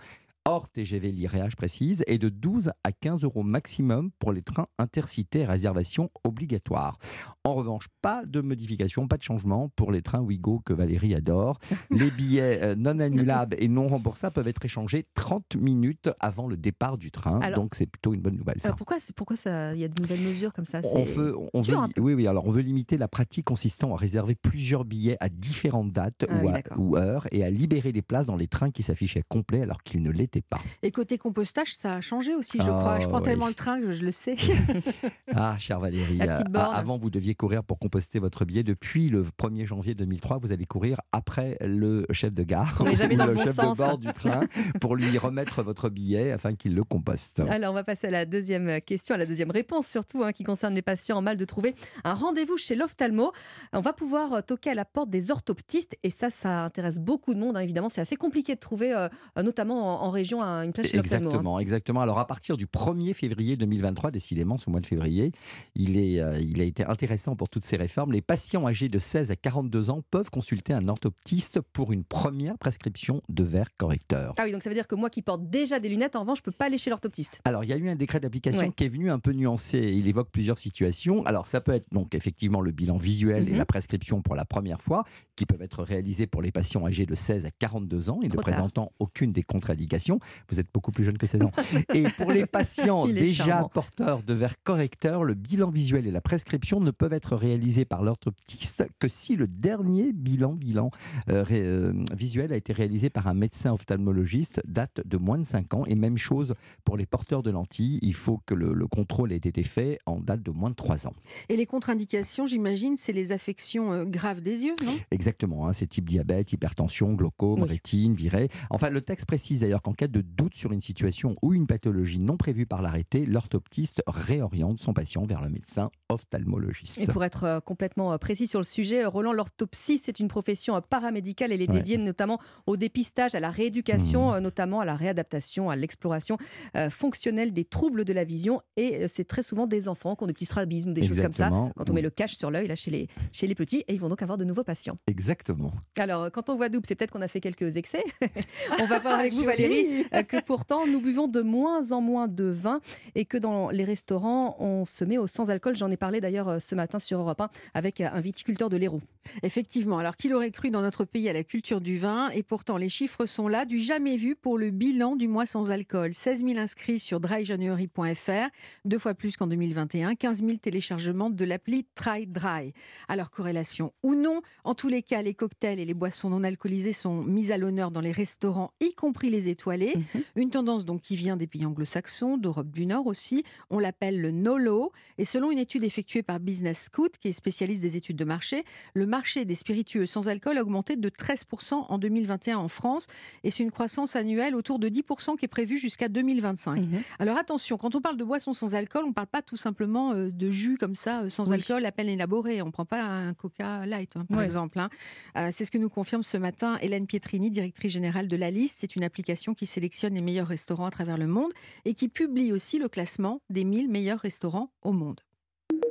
Hors 0.49 0.69
TGV 0.69 1.11
Liréa, 1.11 1.49
je 1.49 1.57
précise, 1.57 2.05
et 2.07 2.19
de 2.19 2.29
12 2.29 2.71
à 2.85 2.93
15 2.93 3.25
euros 3.25 3.43
maximum 3.43 4.13
pour 4.21 4.31
les 4.33 4.43
trains 4.43 4.69
intercités 4.79 5.45
réservation 5.45 6.09
obligatoire. 6.23 6.99
En 7.43 7.55
revanche, 7.55 7.87
pas 8.01 8.25
de 8.25 8.41
modification, 8.41 9.09
pas 9.09 9.17
de 9.17 9.25
changement 9.25 9.71
pour 9.75 9.91
les 9.91 10.03
trains 10.03 10.21
Ouigo 10.21 10.61
que 10.65 10.73
Valérie 10.73 11.17
adore. 11.17 11.59
Les 11.91 12.13
billets 12.13 12.61
euh, 12.63 12.75
non 12.77 13.01
annulables 13.01 13.57
et 13.59 13.67
non 13.67 13.89
remboursables 13.89 14.35
peuvent 14.35 14.47
être 14.47 14.65
échangés 14.65 15.05
30 15.15 15.57
minutes 15.57 16.11
avant 16.21 16.47
le 16.47 16.57
départ 16.57 16.97
du 16.97 17.11
train. 17.11 17.41
Alors- 17.41 17.59
donc 17.61 17.75
c'est 17.75 17.87
plutôt 17.87 18.15
une 18.15 18.21
bonne 18.21 18.37
nouvelle. 18.37 18.61
ça. 18.61 18.69
Alors 18.69 18.77
pourquoi, 18.77 18.99
pourquoi 19.17 19.35
ça- 19.37 19.75
il 19.75 19.81
y 19.81 19.85
a 19.85 19.89
de 19.89 20.01
nouvelles 20.01 20.21
mesures 20.21 20.53
comme 20.53 20.65
ça? 20.65 20.81
On 20.85 21.03
veut, 21.03 21.35
on 21.55 21.63
peu. 21.63 22.01
oui, 22.01 22.15
oui, 22.15 22.27
alors 22.29 22.47
on 22.47 22.51
veut 22.53 22.63
limiter 22.63 22.97
la 22.99 23.09
pratique 23.09 23.47
consistant 23.47 23.95
à 23.95 23.97
réserver 23.97 24.37
plusieurs 24.37 24.85
billets 24.85 25.17
à 25.19 25.29
différentes 25.29 25.91
dates 25.93 26.25
Ah 26.29 26.35
ou, 26.37 26.45
oui, 26.45 26.49
à- 26.51 26.53
d'accord. 26.53 26.79
ou 26.79 26.97
heures 26.97 27.27
et 27.33 27.43
à 27.43 27.51
libérer 27.51 27.91
les 27.91 28.03
places 28.03 28.27
dans 28.27 28.37
les 28.37 28.47
trains 28.49 28.71
qui 28.71 28.85
s'affichaient 28.85 29.25
complets 29.29 29.63
alors 29.63 29.83
qu'ils 29.83 30.03
ne 30.03 30.11
l'étaient 30.11 30.36
pas. 30.43 30.59
Et 30.83 30.91
côté 30.91 31.19
compostage, 31.19 31.75
ça 31.75 31.95
a 31.97 32.01
changé 32.01 32.35
aussi, 32.35 32.59
je 32.61 32.71
Ah, 32.71 32.75
crois. 32.77 33.01
Je 33.01 33.07
prends 33.09 33.21
tellement 33.21 33.49
le 33.49 33.55
train 33.55 33.81
que 33.81 33.93
je 33.93 34.03
le 34.03 34.13
sais. 34.13 34.37
Ah, 35.35 35.57
chère 35.59 35.81
Valérie, 35.81 36.17
La 36.19 36.29
petite 36.29 36.47
euh, 36.49 36.51
borne. 36.51 36.75
avant 36.75 36.99
vous 36.99 37.11
deviez 37.11 37.35
courir 37.35 37.63
pour 37.65 37.79
composter 37.79 38.19
votre 38.19 38.45
billet. 38.45 38.63
Depuis 38.63 39.09
le 39.09 39.23
1er 39.23 39.67
janvier 39.67 39.95
2003, 39.95 40.39
vous 40.39 40.53
allez 40.53 40.65
courir 40.67 41.01
après 41.13 41.57
le 41.61 42.07
chef 42.13 42.33
de 42.33 42.43
gare 42.43 42.83
n'est 42.85 42.95
jamais 42.97 43.15
ou 43.15 43.19
dans 43.19 43.27
le 43.27 43.33
le 43.33 43.37
bon 43.39 43.45
chef 43.45 43.55
sens. 43.55 43.77
de 43.77 43.83
bord 43.83 43.99
du 43.99 44.13
train 44.13 44.41
pour 44.81 44.97
lui 44.97 45.19
remettre 45.19 45.63
votre 45.63 45.89
billet 45.91 46.31
afin 46.33 46.55
qu'il 46.55 46.75
le 46.75 46.85
composte. 46.85 47.41
Alors, 47.49 47.73
on 47.73 47.75
va 47.75 47.85
passer 47.85 48.07
à 48.07 48.11
la 48.11 48.25
deuxième 48.25 48.81
question, 48.81 49.15
à 49.15 49.19
la 49.19 49.27
deuxième 49.27 49.51
réponse 49.51 49.87
surtout, 49.89 50.23
hein, 50.23 50.33
qui 50.33 50.45
concerne 50.45 50.75
les 50.75 50.83
patients 50.83 51.19
en 51.19 51.23
mal 51.23 51.37
de 51.37 51.45
trouver 51.45 51.75
un 52.05 52.15
rendez-vous 52.15 52.57
chez 52.57 52.75
l'ophtalmo. 52.75 53.33
On 53.73 53.81
va 53.81 53.93
pouvoir 53.93 54.33
euh, 54.33 54.41
toquer 54.41 54.71
à 54.71 54.75
la 54.75 54.85
porte 54.85 55.11
des 55.11 55.31
orthoptistes 55.31 55.97
et 56.03 56.11
ça, 56.11 56.31
ça 56.31 56.65
intéresse 56.65 56.99
beaucoup 56.99 57.35
de 57.35 57.39
monde. 57.41 57.57
hein, 57.57 57.61
évidemment, 57.61 57.89
c'est 57.89 58.01
assez 58.01 58.17
compliqué 58.17 58.55
de 58.55 58.61
trouver, 58.61 58.93
euh, 58.95 59.09
notamment 59.43 60.03
en, 60.03 60.07
en 60.07 60.11
région, 60.11 60.26
un- 60.35 60.63
une 60.65 60.73
place 60.73 60.89
chez 60.89 60.97
hein. 60.97 61.01
Exactement, 61.01 61.59
exactement. 61.61 62.01
Alors 62.01 62.19
à 62.19 62.27
partir 62.27 62.57
du 62.57 62.67
1er 62.67 63.15
février 63.15 63.57
2023, 63.57 64.11
décidément 64.11 64.59
ce 64.59 64.69
mois 64.71 64.81
de 64.81 64.87
février, 64.87 65.33
il, 65.75 65.97
est, 65.97 66.21
euh, 66.21 66.39
il 66.41 66.61
a 66.61 66.65
été 66.65 66.85
intéressant 66.85 67.37
pour 67.37 67.49
toutes 67.49 67.65
ces 67.65 67.77
réformes. 67.77 68.13
Les 68.13 68.23
patients 68.23 68.67
âgés 68.67 68.89
de 68.89 68.99
16 68.99 69.31
à 69.31 69.37
42 69.37 69.91
ans 69.91 70.03
peuvent 70.11 70.31
consulter 70.31 70.73
un 70.73 70.89
orthoptiste 70.89 71.61
pour 71.61 71.93
une 71.93 72.05
première 72.05 72.59
prescription 72.59 73.23
de 73.29 73.45
verre 73.45 73.69
correcteur. 73.77 74.33
Ah 74.39 74.43
oui, 74.45 74.53
donc 74.53 74.63
ça 74.63 74.71
veut 74.71 74.75
dire 74.75 74.87
que 74.89 74.95
moi 74.95 75.11
qui 75.11 75.23
porte 75.23 75.49
déjà 75.49 75.79
des 75.81 75.89
lunettes, 75.89 76.17
en 76.17 76.21
revanche, 76.21 76.39
je 76.39 76.43
peux 76.43 76.53
pas 76.53 76.67
aller 76.67 76.79
chez 76.79 76.91
l'orthoptiste. 76.91 77.41
Alors, 77.45 77.65
il 77.65 77.71
y 77.71 77.73
a 77.73 77.77
eu 77.77 77.89
un 77.89 77.97
décret 77.97 78.21
d'application 78.21 78.67
Ouais. 78.67 78.73
qui 78.75 78.85
est 78.85 78.89
venu 78.89 79.11
un 79.11 79.19
peu 79.19 79.33
nuancer. 79.33 79.79
Il 79.95 80.09
évoque 80.09 80.31
plusieurs 80.31 80.59
situations. 80.59 81.25
Alors, 81.27 81.47
ça 81.47 81.61
peut 81.61 81.73
être 81.73 81.87
donc 81.93 82.15
effectivement 82.15 82.61
le 82.61 82.73
bilan 82.73 82.97
visuel 82.97 83.49
et 83.49 83.53
Mhm. 83.53 83.59
la 83.59 83.67
prescription 83.67 84.23
pour 84.23 84.35
la 84.35 84.45
première 84.45 84.81
fois, 84.81 85.05
qui 85.37 85.47
peuvent 85.47 85.63
être 85.63 85.83
réalisés 85.83 86.27
pour 86.27 86.43
les 86.43 86.51
patients 86.53 86.87
âgés 86.87 87.07
de 87.07 87.15
16 87.15 87.45
à 87.47 87.51
42 87.51 88.09
ans 88.11 88.21
et 88.23 88.27
ne 88.27 88.31
Trop 88.33 88.43
tard. 88.43 88.53
présentant 88.55 88.93
aucune 88.99 89.33
des 89.33 89.43
contre-indications. 89.43 90.16
Vous 90.51 90.61
êtes 90.61 90.69
beaucoup 90.73 90.93
plus 90.93 91.05
jeune 91.05 91.19
que 91.19 91.27
16 91.27 91.43
ans. 91.43 91.51
et 91.95 92.05
pour 92.17 92.31
les 92.33 92.47
patients 92.47 93.07
déjà 93.09 93.45
charmant. 93.47 93.69
porteurs 93.69 94.23
de 94.23 94.35
verre 94.35 94.55
correcteur, 94.63 95.25
le 95.25 95.35
bilan 95.35 95.71
visuel 95.71 96.07
et 96.07 96.11
la 96.11 96.21
prescription 96.21 96.81
ne 96.81 96.91
peuvent 96.91 97.13
être 97.13 97.37
réalisés 97.37 97.85
par 97.85 98.03
l'orthoptiste 98.03 98.87
que 98.99 99.09
si 99.09 99.37
le 99.37 99.47
dernier 99.47 100.13
bilan, 100.13 100.53
bilan 100.55 100.91
euh, 101.29 101.43
ré- 101.43 101.61
euh, 101.63 101.93
visuel 102.17 102.53
a 102.53 102.57
été 102.57 102.73
réalisé 102.73 103.11
par 103.11 103.27
un 103.27 103.35
médecin 103.35 103.73
ophtalmologiste, 103.73 104.61
date 104.67 105.01
de 105.07 105.17
moins 105.17 105.39
de 105.39 105.45
5 105.45 105.75
ans. 105.75 105.85
Et 105.87 105.95
même 105.95 106.19
chose 106.19 106.55
pour 106.85 106.97
les 106.97 107.07
porteurs 107.07 107.43
de 107.43 107.51
lentilles, 107.51 107.99
il 108.03 108.15
faut 108.15 108.41
que 108.47 108.55
le, 108.55 108.73
le 108.75 108.87
contrôle 108.87 109.33
ait 109.33 109.37
été 109.37 109.63
fait 109.63 109.99
en 110.07 110.21
date 110.21 110.43
de 110.43 110.51
moins 110.51 110.71
de 110.71 110.75
3 110.75 111.07
ans. 111.07 111.15
Et 111.49 111.57
les 111.57 111.67
contre-indications, 111.67 112.47
j'imagine, 112.47 112.97
c'est 112.97 113.13
les 113.13 113.33
affections 113.33 113.93
euh, 113.93 114.05
graves 114.05 114.41
des 114.41 114.65
yeux, 114.65 114.75
non? 114.85 114.95
Exactement, 115.11 115.67
hein, 115.69 115.73
c'est 115.73 115.87
type 115.87 116.09
diabète, 116.09 116.53
hypertension, 116.53 117.13
glaucome, 117.15 117.63
Oui. 117.63 117.69
rétine, 117.69 118.15
virée. 118.15 118.49
Enfin, 118.71 118.91
le 118.91 119.01
texte 119.01 119.27
précise 119.27 119.61
d'ailleurs 119.61 119.83
qu'en 119.83 119.93
cas 119.97 120.09
de 120.09 120.21
doute 120.21 120.55
sur 120.55 120.73
une 120.73 120.81
situation 120.81 121.37
ou 121.43 121.55
une 121.55 121.67
pathologie 121.67 122.19
non 122.19 122.37
prévue 122.37 122.67
par 122.67 122.83
l'arrêté, 122.83 123.27
l'orthoptiste 123.27 124.03
réoriente 124.07 124.79
son 124.79 124.93
patient 124.93 125.25
vers 125.25 125.41
le 125.43 125.49
médecin 125.51 125.91
ophtalmologiste. 126.09 126.99
Et 126.99 127.07
pour 127.07 127.25
être 127.25 127.45
euh, 127.45 127.61
complètement 127.61 128.13
euh, 128.13 128.19
précis 128.19 128.47
sur 128.47 128.61
le 128.61 128.65
sujet, 128.65 129.05
euh, 129.05 129.09
Roland, 129.09 129.33
l'orthopsie, 129.33 129.99
c'est 129.99 130.21
une 130.21 130.29
profession 130.29 130.81
paramédicale. 130.89 131.53
Elle 131.53 131.63
est 131.63 131.67
Ouais. 131.71 131.79
dédiée 131.79 131.99
notamment 131.99 132.39
au 132.67 132.77
dépistage, 132.77 133.35
à 133.35 133.41
la 133.41 133.51
rééducation, 133.51 134.35
euh, 134.35 134.41
notamment 134.41 134.81
à 134.81 134.85
la 134.85 134.95
réadaptation, 134.95 135.69
à 135.69 135.75
l'exploration 135.77 136.37
euh, 136.77 136.91
fonctionnelle 136.91 137.53
des 137.53 137.65
troubles 137.65 138.05
de 138.05 138.13
la 138.13 138.23
vision. 138.25 138.61
Et 138.77 139.09
c'est 139.09 139.25
très 139.25 139.43
souvent 139.43 139.67
des 139.67 139.89
enfants 139.89 140.15
qui 140.15 140.23
ont 140.25 140.27
des 140.27 140.33
petits 140.33 140.45
strabismes, 140.45 140.93
des 140.93 141.03
choses 141.03 141.21
comme 141.21 141.33
ça. 141.33 141.51
Quand 141.77 141.91
on 141.91 141.93
met 141.93 142.03
le 142.03 142.11
cache 142.11 142.35
sur 142.37 142.51
l'œil, 142.51 142.69
là, 142.69 142.75
chez 142.77 142.91
les, 142.91 143.09
chez 143.33 143.47
les 143.47 143.55
petits, 143.55 143.83
et 143.89 143.95
ils 143.95 144.01
vont 144.01 144.09
donc 144.09 144.23
avoir 144.23 144.39
de 144.39 144.45
nouveaux 144.45 144.65
patients. 144.65 144.97
Exactement. 145.09 145.73
Alors, 145.99 146.31
quand 146.31 146.51
on 146.51 146.57
voit 146.57 146.69
double, 146.69 146.87
c'est 146.87 146.95
peut-être 146.95 147.11
qu'on 147.11 147.23
a 147.23 147.29
fait 147.29 147.41
quelques 147.41 147.77
excès. 147.77 148.05
on 148.81 148.87
va 148.87 148.99
voir 149.01 149.19
avec 149.19 149.33
vous. 149.33 149.45
Valérie, 149.45 149.86
euh, 150.15 150.23
que 150.23 150.41
pourtant, 150.43 150.87
nous 150.87 151.01
buvons 151.01 151.29
de 151.29 151.41
moins 151.41 151.93
en 151.93 152.01
moins 152.01 152.29
de 152.29 152.45
vin 152.45 152.81
et 153.15 153.25
que 153.25 153.39
dans 153.39 153.71
les 153.71 153.85
restaurants, 153.85 154.57
on 154.59 154.85
se 154.85 155.05
met 155.05 155.19
au 155.19 155.27
sans-alcool. 155.27 155.77
J'en 155.77 155.91
ai 155.91 155.97
parlé 155.97 156.21
d'ailleurs 156.21 156.49
euh, 156.49 156.59
ce 156.59 156.75
matin 156.75 156.99
sur 156.99 157.21
Europe 157.21 157.41
1 157.41 157.51
avec 157.75 158.01
euh, 158.01 158.09
un 158.13 158.21
viticulteur 158.21 158.69
de 158.69 158.77
l'Hérault. 158.77 159.03
Effectivement. 159.43 159.99
Alors, 159.99 160.17
qui 160.17 160.29
l'aurait 160.29 160.51
cru 160.51 160.71
dans 160.71 160.83
notre 160.83 161.05
pays 161.05 161.29
à 161.29 161.33
la 161.33 161.45
culture 161.45 161.81
du 161.81 161.97
vin 161.97 162.31
Et 162.31 162.43
pourtant, 162.43 162.77
les 162.77 162.89
chiffres 162.89 163.27
sont 163.27 163.49
là, 163.49 163.65
du 163.65 163.79
jamais 163.79 164.17
vu 164.17 164.37
pour 164.37 164.59
le 164.59 164.71
bilan 164.71 165.17
du 165.17 165.29
mois 165.29 165.47
sans 165.47 165.71
alcool. 165.71 166.15
16 166.15 166.45
000 166.45 166.59
inscrits 166.59 166.99
sur 166.99 167.21
dryjanuary.fr, 167.21 168.49
deux 168.85 168.99
fois 168.99 169.15
plus 169.15 169.37
qu'en 169.37 169.47
2021, 169.47 170.15
15 170.15 170.45
000 170.45 170.57
téléchargements 170.59 171.31
de 171.31 171.45
l'appli 171.45 171.87
Try 171.95 172.27
Dry. 172.27 172.73
Alors, 173.09 173.31
corrélation 173.31 173.93
ou 174.03 174.15
non, 174.15 174.43
en 174.65 174.75
tous 174.75 174.89
les 174.89 175.03
cas, 175.03 175.23
les 175.23 175.35
cocktails 175.35 175.81
et 175.81 175.85
les 175.85 175.95
boissons 175.95 176.31
non 176.31 176.45
alcoolisées 176.45 176.93
sont 176.93 177.23
mis 177.23 177.53
à 177.53 177.59
l'honneur 177.59 177.91
dans 177.91 178.01
les 178.01 178.13
restaurants, 178.13 178.73
y 178.81 178.93
compris 178.93 179.31
les 179.31 179.49
étoilés. 179.83 180.05
Une 180.35 180.51
tendance 180.51 180.85
donc 180.85 181.03
qui 181.03 181.17
vient 181.17 181.37
des 181.37 181.47
pays 181.47 181.65
anglo-saxons, 181.67 182.37
d'Europe 182.37 182.71
du 182.71 182.87
Nord 182.87 183.07
aussi. 183.07 183.45
On 183.71 183.79
l'appelle 183.79 184.21
le 184.21 184.31
NOLO. 184.31 184.93
Et 185.19 185.25
selon 185.25 185.51
une 185.51 185.59
étude 185.59 185.85
effectuée 185.85 186.23
par 186.23 186.41
Business 186.41 186.85
Scout, 186.85 187.17
qui 187.19 187.29
est 187.29 187.33
spécialiste 187.33 187.83
des 187.83 187.97
études 187.97 188.17
de 188.17 188.25
marché, 188.25 188.65
le 188.95 189.07
marché 189.07 189.45
des 189.45 189.55
spiritueux 189.55 190.07
sans 190.07 190.29
alcool 190.29 190.59
a 190.59 190.63
augmenté 190.63 190.97
de 190.97 191.09
13% 191.09 191.87
en 191.89 191.99
2021 191.99 192.59
en 192.59 192.69
France. 192.69 193.07
Et 193.45 193.51
c'est 193.51 193.63
une 193.63 193.71
croissance 193.71 194.17
annuelle 194.17 194.55
autour 194.55 194.79
de 194.79 194.89
10% 194.89 195.37
qui 195.37 195.45
est 195.45 195.49
prévue 195.49 195.79
jusqu'à 195.79 196.09
2025. 196.09 196.83
Alors 197.19 197.37
attention, 197.39 197.77
quand 197.77 197.95
on 197.95 198.01
parle 198.01 198.17
de 198.17 198.25
boissons 198.25 198.53
sans 198.53 198.75
alcool, 198.75 199.03
on 199.05 199.09
ne 199.09 199.13
parle 199.15 199.27
pas 199.29 199.43
tout 199.43 199.57
simplement 199.57 200.13
euh, 200.13 200.31
de 200.31 200.51
jus 200.51 200.77
comme 200.79 200.95
ça, 200.95 201.23
euh, 201.23 201.29
sans 201.29 201.49
Oui. 201.49 201.55
alcool, 201.57 201.85
à 201.87 201.93
peine 201.93 202.09
élaboré. 202.09 202.63
On 202.63 202.67
ne 202.67 202.71
prend 202.71 202.85
pas 202.85 203.03
un 203.03 203.35
Coca 203.35 203.87
Light, 203.87 204.17
hein, 204.17 204.25
par 204.29 204.39
Ouais. 204.39 204.45
exemple. 204.45 204.79
hein. 204.79 204.89
Euh, 205.37 205.51
c'est 205.53 205.65
ce 205.65 205.71
que 205.71 205.79
nous 205.79 205.89
confirme 205.89 206.23
ce 206.23 206.37
matin 206.37 206.79
Hélène 206.81 207.07
Pietrini, 207.07 207.51
directrice 207.51 207.93
générale 207.93 208.29
de 208.29 208.37
la 208.37 208.51
liste. 208.51 208.77
C'est 208.81 208.97
une 208.97 209.05
application 209.05 209.55
qui 209.55 209.66
sélectionne 209.67 210.15
les 210.15 210.23
meilleurs 210.23 210.47
restaurants 210.47 210.87
à 210.87 210.91
travers 210.91 211.19
le 211.19 211.27
monde 211.27 211.53
et 211.85 211.95
qui 211.95 212.09
publie 212.09 212.53
aussi 212.53 212.79
le 212.79 212.89
classement 212.89 213.41
des 213.51 213.65
1000 213.65 213.91
meilleurs 213.91 214.21
restaurants 214.21 214.71
au 214.83 214.93
monde. 214.93 215.21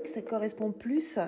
ça 0.04 0.22
correspond 0.22 0.72
plus 0.72 1.20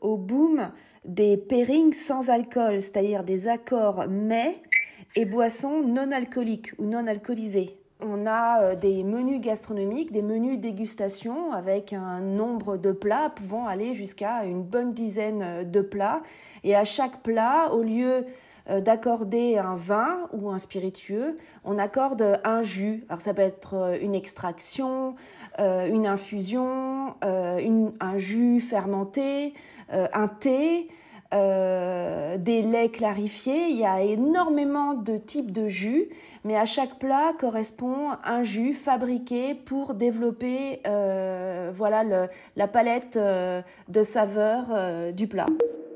au 0.00 0.16
boom 0.16 0.70
des 1.04 1.36
pairings 1.36 1.92
sans 1.92 2.30
alcool, 2.30 2.82
c'est-à-dire 2.82 3.24
des 3.24 3.48
accords 3.48 4.08
mets 4.08 4.62
et 5.16 5.24
boissons 5.24 5.82
non 5.82 6.10
alcooliques 6.12 6.72
ou 6.78 6.86
non 6.86 7.06
alcoolisées. 7.06 7.78
On 8.00 8.26
a 8.26 8.60
euh, 8.60 8.74
des 8.74 9.04
menus 9.04 9.40
gastronomiques, 9.40 10.10
des 10.10 10.22
menus 10.22 10.58
dégustation 10.58 11.52
avec 11.52 11.92
un 11.92 12.20
nombre 12.20 12.76
de 12.76 12.92
plats 12.92 13.30
pouvant 13.30 13.66
aller 13.66 13.94
jusqu'à 13.94 14.44
une 14.44 14.62
bonne 14.62 14.92
dizaine 14.92 15.42
euh, 15.42 15.64
de 15.64 15.80
plats. 15.80 16.22
Et 16.64 16.74
à 16.74 16.84
chaque 16.84 17.22
plat, 17.22 17.72
au 17.72 17.82
lieu 17.82 18.26
d'accorder 18.68 19.58
un 19.58 19.76
vin 19.76 20.28
ou 20.32 20.50
un 20.50 20.58
spiritueux, 20.58 21.36
on 21.64 21.78
accorde 21.78 22.40
un 22.44 22.62
jus. 22.62 23.04
Alors 23.08 23.20
ça 23.20 23.34
peut 23.34 23.42
être 23.42 23.98
une 24.00 24.14
extraction, 24.14 25.14
une 25.58 26.06
infusion, 26.06 27.14
un 27.22 28.16
jus 28.16 28.60
fermenté, 28.60 29.54
un 29.90 30.28
thé. 30.28 30.88
Euh, 31.34 32.36
des 32.38 32.62
laits 32.62 32.92
clarifiés. 32.92 33.68
Il 33.68 33.76
y 33.76 33.84
a 33.84 34.02
énormément 34.02 34.94
de 34.94 35.16
types 35.16 35.50
de 35.50 35.66
jus, 35.66 36.08
mais 36.44 36.56
à 36.56 36.64
chaque 36.64 36.98
plat 37.00 37.32
correspond 37.36 38.10
un 38.22 38.44
jus 38.44 38.72
fabriqué 38.72 39.54
pour 39.54 39.94
développer 39.94 40.80
euh, 40.86 41.72
voilà 41.74 42.04
la 42.54 42.68
palette 42.68 43.16
euh, 43.16 43.62
de 43.88 44.04
saveurs 44.04 45.12
du 45.12 45.26
plat. 45.26 45.46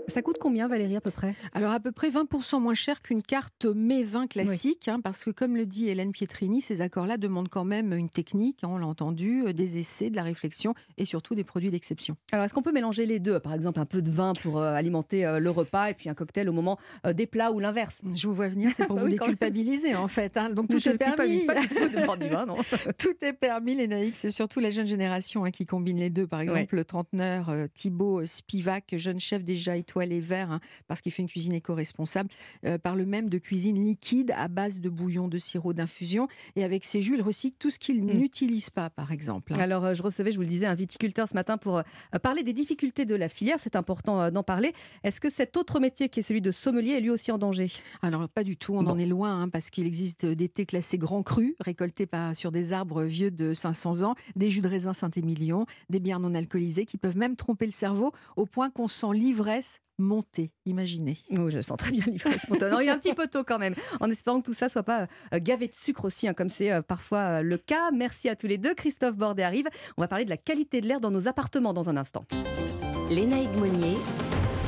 Ça 0.09 0.23
coûte 0.23 0.39
combien, 0.41 0.69
Valérie, 0.69 0.97
à 0.97 1.03
peu 1.03 1.11
près? 1.11 1.35
Alors, 1.53 1.71
à 1.71 1.81
peu 1.81 1.93
près 1.93 2.09
20% 2.09 2.63
moins 2.63 2.73
cher 2.73 3.03
qu'une 3.03 3.23
carte 3.23 3.67
mets 3.67 4.03
vin 4.03 4.27
classique, 4.27 4.89
hein, 4.89 5.01
parce 5.03 5.23
que, 5.23 5.31
comme 5.31 5.55
le 5.55 5.67
dit 5.67 5.89
Hélène 5.89 6.13
Pietrini, 6.13 6.63
ces 6.63 6.81
accords-là 6.81 7.19
demandent 7.19 7.51
quand 7.51 7.65
même 7.65 7.93
une 7.93 8.09
technique, 8.09 8.61
hein, 8.63 8.69
on 8.71 8.79
l'a 8.79 8.87
entendu, 8.87 9.45
euh, 9.47 9.53
des 9.53 9.77
essais, 9.77 10.09
de 10.09 10.17
la 10.17 10.23
réflexion 10.23 10.75
et 10.97 11.05
surtout 11.05 11.35
des 11.35 11.45
produits 11.45 11.71
d'exception. 11.71 12.17
Alors, 12.33 12.47
est-ce 12.47 12.55
qu'on 12.55 12.63
peut 12.63 12.73
mélanger 12.73 13.05
les 13.05 13.19
deux? 13.19 13.39
Par 13.39 13.53
exemple, 13.53 13.81
un 13.81 13.85
peu 13.85 14.01
de 14.01 14.11
vin 14.11 14.33
pour 14.33 14.59
euh, 14.59 14.73
alimenter 14.73 15.27
euh, 15.27 15.41
le 15.41 15.51
repas 15.51 15.91
et 15.91 15.95
puis 15.95 16.09
un 16.09 16.15
cocktail 16.15 16.49
au 16.49 16.53
moment 16.53 16.79
des 17.13 17.27
plats 17.27 17.53
ou 17.53 17.61
l'inverse? 17.61 18.01
Je 18.15 18.27
vous 18.27 18.33
vois 18.33 18.49
venir, 18.49 18.71
c'est 18.75 18.87
pour 18.87 18.97
vous 18.97 19.09
déculpabiliser, 19.09 19.95
en 19.95 20.09
fait. 20.09 20.39
Hein. 20.39 20.49
Donc, 20.49 20.69
tout 20.69 20.89
est 20.89 20.97
permis. 20.97 21.45
Pas 21.45 21.61
du 21.61 21.69
tout 21.69 21.89
de 21.89 22.05
boire 22.05 22.17
du 22.17 22.29
vin, 22.29 22.47
non? 22.47 22.57
Tout 22.99 23.15
est 23.21 23.35
permis, 23.35 23.75
les 23.75 23.87
naïcs. 23.87 24.17
C'est 24.17 24.31
surtout 24.31 24.61
la 24.61 24.71
jeune 24.71 24.87
génération 24.87 25.45
qui 25.45 25.67
combine 25.67 25.99
les 25.99 26.11
deux. 26.11 26.27
Par 26.27 26.41
exemple, 26.41 26.77
le 26.77 26.85
trentenaire 26.85 27.53
Thibaut 27.75 28.25
Spivak, 28.25 28.97
jeune 28.97 29.21
chef 29.21 29.45
déjà 29.45 29.77
étoilé 29.77 29.98
vert, 30.07 30.61
parce 30.87 31.01
qu'il 31.01 31.13
fait 31.13 31.23
une 31.23 31.29
cuisine 31.29 31.53
éco-responsable, 31.53 32.31
euh, 32.65 32.79
parle 32.79 33.05
même 33.05 33.29
de 33.29 33.39
cuisine 33.39 33.83
liquide 33.85 34.33
à 34.37 34.49
base 34.49 34.81
de 34.81 34.89
bouillon, 34.89 35.29
de 35.29 35.39
sirop, 35.39 35.73
d'infusion. 35.73 36.29
Et 36.57 36.65
avec 36.65 36.85
ses 36.85 37.03
jus, 37.03 37.15
il 37.17 37.23
recycle 37.23 37.57
tout 37.59 37.71
ce 37.71 37.79
qu'il 37.79 38.03
mmh. 38.03 38.13
n'utilise 38.13 38.71
pas, 38.71 38.91
par 38.91 39.13
exemple. 39.13 39.53
Hein. 39.55 39.61
Alors, 39.61 39.85
euh, 39.85 39.95
je 39.95 40.03
recevais, 40.03 40.33
je 40.33 40.37
vous 40.37 40.43
le 40.43 40.49
disais, 40.49 40.67
un 40.67 40.75
viticulteur 40.75 41.29
ce 41.29 41.35
matin 41.35 41.59
pour 41.59 41.79
euh, 41.79 41.83
parler 42.23 42.43
des 42.43 42.53
difficultés 42.53 43.05
de 43.05 43.15
la 43.15 43.29
filière. 43.29 43.57
C'est 43.59 43.77
important 43.77 44.31
d'en 44.31 44.43
parler. 44.43 44.73
Est-ce 45.05 45.21
que 45.21 45.29
cet 45.29 45.57
autre 45.57 45.81
métier 45.81 46.09
qui 46.09 46.21
est 46.21 46.23
celui 46.23 46.41
de 46.41 46.51
sommelier 46.51 46.93
est 46.93 47.01
lui 47.01 47.11
aussi 47.11 47.31
en 47.33 47.39
danger? 47.39 47.71
Alors, 48.03 48.29
pas 48.29 48.45
du 48.45 48.57
tout. 48.57 48.75
On 48.75 48.87
en 48.87 48.99
est 48.99 49.07
loin, 49.07 49.43
hein, 49.43 49.49
parce 49.49 49.71
qu'il 49.71 49.87
existe 49.87 50.27
des 50.27 50.49
thés 50.49 50.67
classés 50.67 50.99
grands 50.99 51.23
crus, 51.23 51.55
récoltés 51.61 52.07
par, 52.07 52.37
sur 52.37 52.53
des 52.53 52.73
arbres 52.73 53.03
vieux 53.03 53.31
de 53.31 53.55
500 53.55 54.03
ans, 54.03 54.15
des 54.37 54.51
jus 54.51 54.61
de 54.61 54.69
raisin 54.69 54.93
Saint-Émilion, 54.93 55.67
des 55.91 56.01
bières 56.01 56.21
non 56.21 56.35
alcoolisées 56.35 56.87
qui 56.87 56.97
peuvent 56.97 57.17
même 57.17 57.37
tromper 57.37 57.67
le 57.67 57.73
cerveau 57.73 58.13
au 58.37 58.47
point 58.47 58.71
qu'on 58.71 58.89
sent 58.89 59.13
l'ivresse 59.13 59.81
monter, 59.99 60.53
imaginez. 60.65 61.19
Oui, 61.31 61.51
je 61.51 61.61
sens 61.61 61.77
très 61.77 61.91
bien 61.91 62.05
l'ivresse 62.07 62.43
spontanée. 62.43 62.77
Il 62.81 62.89
est 62.89 62.91
un 62.91 62.99
petit 62.99 63.15
peu 63.15 63.27
tôt 63.27 63.45
quand 63.45 63.59
même, 63.59 63.75
en 64.01 64.11
espérant 64.11 64.41
que 64.41 64.47
tout 64.47 64.55
ça 64.55 64.69
soit 64.69 64.83
pas 64.83 65.09
euh, 65.35 65.41
gavé 65.41 65.69
de 65.69 65.75
sucre 65.75 66.05
aussi, 66.05 66.29
hein, 66.29 66.35
comme 66.35 66.49
c'est 66.49 66.73
euh, 66.73 66.83
parfois 66.83 67.19
euh, 67.19 67.43
le 67.43 67.59
cas. 67.59 67.91
Merci 67.93 68.29
à 68.29 68.37
tous 68.37 68.47
les 68.47 68.59
deux. 68.59 68.75
Christophe 68.75 69.17
Bordet 69.17 69.43
arrive. 69.43 69.67
On 69.97 70.03
va 70.03 70.09
parler 70.09 70.25
de 70.25 70.31
la 70.31 70.37
qualité 70.37 70.81
de 70.81 70.87
l'air 70.87 71.01
dans 71.01 71.11
nos 71.11 71.29
appartements 71.29 71.73
dans 71.73 71.89
un 71.89 71.97
instant. 71.97 72.25
Lénaïque 73.11 73.55
Monnier. 73.57 73.97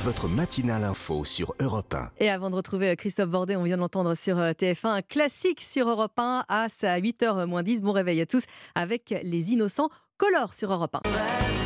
Votre 0.02 0.28
matinale 0.28 0.84
info 0.84 1.24
sur 1.24 1.54
Europe 1.60 1.94
1. 1.94 2.10
Et 2.18 2.30
avant 2.30 2.48
de 2.48 2.56
retrouver 2.56 2.96
Christophe 2.96 3.28
Bordet, 3.28 3.56
on 3.56 3.64
vient 3.64 3.76
de 3.76 3.82
l'entendre 3.82 4.14
sur 4.14 4.38
TF1, 4.38 4.88
un 4.88 5.02
classique 5.02 5.60
sur 5.60 5.88
Europe 5.88 6.18
1 6.18 6.44
à 6.48 6.68
8h 6.68 7.44
moins 7.44 7.62
10. 7.62 7.82
Bon 7.82 7.92
réveil 7.92 8.20
à 8.22 8.26
tous 8.26 8.44
avec 8.74 9.14
Les 9.22 9.52
Innocents 9.52 9.90
Color 10.16 10.54
sur 10.54 10.72
Europe 10.72 10.96
1. 10.96 11.59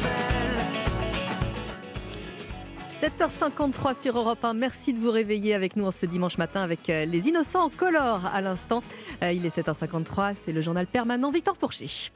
7h53 3.05 4.01
sur 4.01 4.16
Europe 4.16 4.43
1. 4.43 4.55
Merci 4.55 4.94
de 4.94 4.98
vous 4.98 5.10
réveiller 5.10 5.52
avec 5.52 5.76
nous 5.76 5.85
en 5.85 5.90
ce 5.90 6.06
dimanche 6.06 6.39
matin 6.39 6.62
avec 6.62 6.89
euh, 6.89 7.05
les 7.05 7.28
innocents 7.28 7.64
en 7.64 7.68
color 7.68 8.24
à 8.32 8.40
l'instant. 8.40 8.82
Euh, 9.22 9.31
il 9.31 9.44
est 9.44 9.55
7h53, 9.55 10.35
c'est 10.43 10.52
le 10.52 10.62
journal 10.62 10.86
permanent 10.86 11.31
Victor 11.31 11.55
Pourchy. 11.59 12.10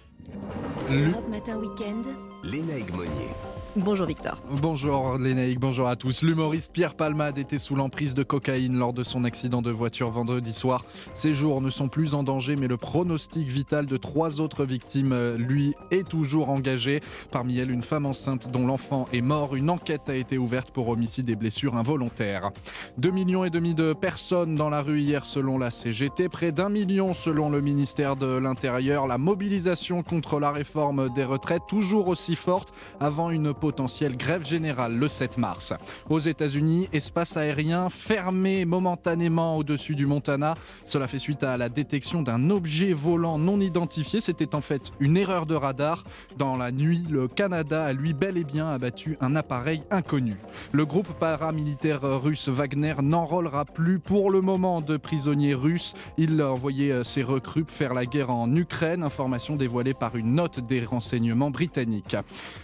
Europe 0.89 1.29
Matin 1.29 1.59
Week-end. 1.59 2.05
Léna 2.43 2.73
Monnier. 2.95 3.58
Bonjour 3.85 4.07
Victor. 4.07 4.37
Bonjour 4.51 5.19
Lénaïque, 5.19 5.61
bonjour 5.61 5.87
à 5.87 5.95
tous. 5.95 6.23
L'humoriste 6.23 6.73
Pierre 6.73 6.97
Palmade 6.97 7.39
était 7.39 7.59
sous 7.59 7.77
l'emprise 7.77 8.15
de 8.15 8.25
cocaïne 8.25 8.77
lors 8.77 8.93
de 8.93 9.05
son 9.05 9.23
accident 9.23 9.63
de 9.63 9.71
voiture 9.71 10.11
vendredi 10.11 10.53
soir. 10.53 10.85
Ses 11.15 11.33
jours 11.33 11.61
ne 11.61 11.71
sont 11.71 11.87
plus 11.87 12.15
en 12.15 12.25
danger, 12.25 12.57
mais 12.57 12.67
le 12.67 12.77
pronostic 12.77 13.47
vital 13.47 13.87
de 13.87 13.97
trois 13.97 14.41
autres 14.41 14.65
victimes, 14.65 15.13
euh, 15.13 15.37
lui, 15.37 15.75
est 15.93 16.09
toujours 16.09 16.51
engagé. 16.51 17.01
Parmi 17.31 17.57
elles, 17.59 17.71
une 17.71 17.85
femme 17.85 18.05
enceinte 18.05 18.51
dont 18.51 18.67
l'enfant 18.67 19.07
est 19.13 19.21
mort. 19.21 19.55
Une 19.55 19.71
enquête 19.71 20.09
a 20.09 20.17
été 20.17 20.39
ouverte 20.39 20.73
pour 20.73 20.89
homicide 20.89 21.31
et 21.31 21.37
blessures 21.37 21.77
involontaires. 21.77 22.51
2 22.97 23.11
millions 23.13 23.45
et 23.45 23.51
demi 23.51 23.75
de 23.75 23.93
personnes 23.93 24.57
dans 24.57 24.71
la 24.71 24.83
rue 24.83 25.01
hier 25.01 25.25
selon 25.25 25.57
la 25.57 25.71
CGT, 25.71 26.29
près 26.29 26.51
d'un 26.51 26.69
million 26.69 27.15
selon 27.15 27.49
le 27.49 27.61
ministère 27.61 28.17
de 28.17 28.39
l'Intérieur. 28.39 29.07
La 29.07 29.19
mobilisation 29.19 30.03
contre 30.03 30.41
la 30.41 30.51
réforme 30.51 31.13
des 31.15 31.25
retraites 31.25 31.63
toujours 31.69 32.09
aussi 32.09 32.35
forte 32.35 32.73
avant 32.99 33.31
une 33.31 33.55
potentielle 33.69 34.17
grève 34.17 34.47
générale 34.47 34.97
le 34.97 35.09
7 35.09 35.37
mars. 35.37 35.75
Aux 36.09 36.21
États-Unis, 36.21 36.89
espace 36.95 37.37
aérien 37.37 37.91
fermé 37.91 38.65
momentanément 38.65 39.59
au-dessus 39.59 39.95
du 39.95 40.07
Montana. 40.07 40.55
Cela 40.87 41.07
fait 41.07 41.19
suite 41.19 41.43
à 41.43 41.59
la 41.59 41.69
détection 41.69 42.23
d'un 42.23 42.49
objet 42.49 42.95
volant 42.95 43.37
non 43.37 43.61
identifié. 43.61 44.23
C'était 44.23 44.55
en 44.55 44.63
fait 44.63 44.91
une 45.01 45.19
erreur 45.19 45.45
de 45.45 45.55
radar. 45.55 46.05
Dans 46.39 46.57
la 46.57 46.73
nuit, 46.73 47.05
le 47.11 47.29
Canada 47.29 47.85
a 47.85 47.93
lui 47.93 48.15
bel 48.15 48.39
et 48.39 48.45
bien 48.45 48.71
abattu 48.71 49.19
un 49.21 49.37
appareil 49.37 49.83
inconnu. 49.91 50.39
Le 50.73 50.87
groupe 50.87 51.13
paramilitaire 51.21 52.01
russe 52.23 52.49
Wagner 52.49 52.95
n'enrôlera 53.03 53.67
plus 53.67 53.99
pour 53.99 54.31
le 54.31 54.41
moment 54.41 54.81
de 54.81 54.97
prisonniers 54.97 55.53
russes. 55.53 55.93
Il 56.17 56.41
a 56.41 56.51
envoyé 56.51 57.05
ses 57.05 57.23
recrues 57.23 57.67
faire 57.69 57.93
la 57.93 58.07
guerre 58.07 58.31
en 58.31 58.51
Ukraine. 58.57 59.03
Information 59.03 59.57
dévoilée 59.57 59.93
par 59.93 60.17
une 60.17 60.35
note 60.35 60.61
des 60.61 60.87
renseignements 60.87 61.51
britanniques. 61.51 62.17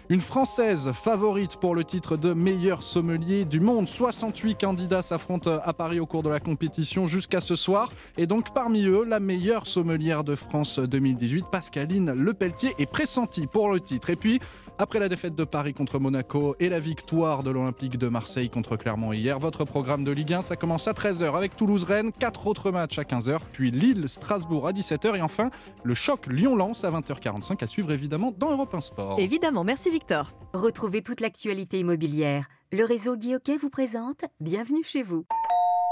Une 0.09 0.23
Française 0.23 0.84
favorite 0.93 1.57
pour 1.57 1.75
le 1.75 1.85
titre 1.85 2.17
de 2.17 2.33
meilleur 2.33 2.83
sommelier 2.83 3.45
du 3.45 3.61
monde. 3.61 3.89
68 3.89 4.61
candidats 4.61 5.03
s'affrontent 5.03 5.59
à 5.63 5.73
Paris 5.73 6.01
au 6.01 6.07
cours 6.07 6.23
de 6.23 6.29
la 6.29 6.41
compétition 6.41 7.07
jusqu'à 7.07 7.41
ce 7.41 7.57
soir. 7.57 7.89
Et 8.17 8.27
donc 8.27 8.53
parmi 8.53 8.85
eux, 8.85 9.05
la 9.05 9.21
meilleure 9.21 9.67
sommelière 9.67 10.25
de 10.25 10.35
France 10.35 10.79
2018, 10.79 11.47
Pascaline 11.51 12.13
Lepelletier, 12.13 12.75
est 12.79 12.87
pressentie 12.87 13.47
pour 13.47 13.71
le 13.71 13.81
titre. 13.81 14.11
Et 14.11 14.17
puis, 14.17 14.41
après 14.79 14.99
la 14.99 15.09
défaite 15.09 15.35
de 15.35 15.45
Paris 15.45 15.75
contre 15.75 15.99
Monaco 15.99 16.57
et 16.61 16.69
la 16.69 16.79
victoire 16.79 17.43
de 17.43 17.51
l'Olympique 17.51 17.99
de 17.99 18.09
Marseille 18.09 18.51
contre 18.51 18.77
Clermont 18.77 19.13
hier, 19.13 19.39
votre 19.39 19.65
programme 19.65 20.05
de 20.05 20.11
Ligue 20.11 20.35
1, 20.35 20.43
ça 20.43 20.57
commence 20.57 20.89
à 20.89 20.93
13h 20.93 21.37
avec 21.37 21.57
Toulouse-Rennes, 21.57 22.13
quatre 22.13 22.47
autres 22.47 22.71
matchs 22.71 22.99
à 22.99 23.03
15h, 23.03 23.39
puis 23.53 23.71
Lille-Strasbourg 23.71 24.67
à 24.67 24.73
17h 24.73 25.17
et 25.17 25.23
enfin 25.23 25.51
le 25.83 25.95
choc 25.95 26.27
Lyon-Lens 26.27 26.85
à 26.85 26.91
20h45 26.91 27.63
à 27.63 27.67
suivre 27.67 27.93
évidemment 27.93 28.33
dans 28.37 28.51
Europe 28.51 28.75
1 28.75 28.81
Sport. 28.81 29.21
Évidemment, 29.21 29.65
merci 29.65 29.91
Victor. 29.91 30.33
Retrouvez 30.53 31.03
toute 31.03 31.21
l'actualité 31.21 31.79
immobilière. 31.79 32.47
Le 32.73 32.85
réseau 32.85 33.17
Guy 33.17 33.35
vous 33.61 33.71
présente 33.71 34.25
Bienvenue 34.41 34.83
chez 34.83 35.03
vous. 35.03 35.25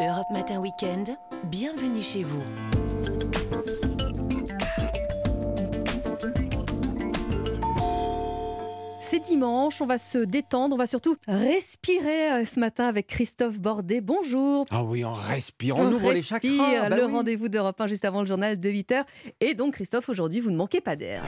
Europe 0.01 0.31
Matin 0.33 0.59
Week-end, 0.61 1.05
bienvenue 1.45 2.03
chez 2.03 2.25
vous. 2.25 2.43
Dimanche, 9.23 9.81
on 9.81 9.87
va 9.87 9.99
se 9.99 10.19
détendre, 10.19 10.75
on 10.75 10.79
va 10.79 10.87
surtout 10.87 11.17
respirer 11.29 12.33
euh, 12.33 12.45
ce 12.45 12.61
matin 12.61 12.87
avec 12.87 13.07
Christophe 13.07 13.59
Bordet. 13.59 14.01
Bonjour. 14.01 14.67
Ah 14.71 14.83
oui, 14.83 15.05
on 15.05 15.15
respire, 15.15 15.77
on, 15.77 15.91
ouvre 15.91 16.13
les 16.13 16.23
chakras. 16.23 16.89
Bah 16.89 16.97
le 16.97 17.05
rendez-vous 17.05 17.49
d'Europe 17.49 17.81
1 17.81 17.87
juste 17.87 18.05
avant 18.05 18.21
le 18.21 18.27
journal 18.27 18.59
de 18.59 18.69
8h. 18.69 19.05
Et 19.41 19.55
donc 19.55 19.75
Christophe, 19.75 20.09
aujourd'hui, 20.09 20.41
vous 20.41 20.51
ne 20.51 20.57
manquez 20.57 20.81
pas 20.81 20.97
d'air. 20.97 21.23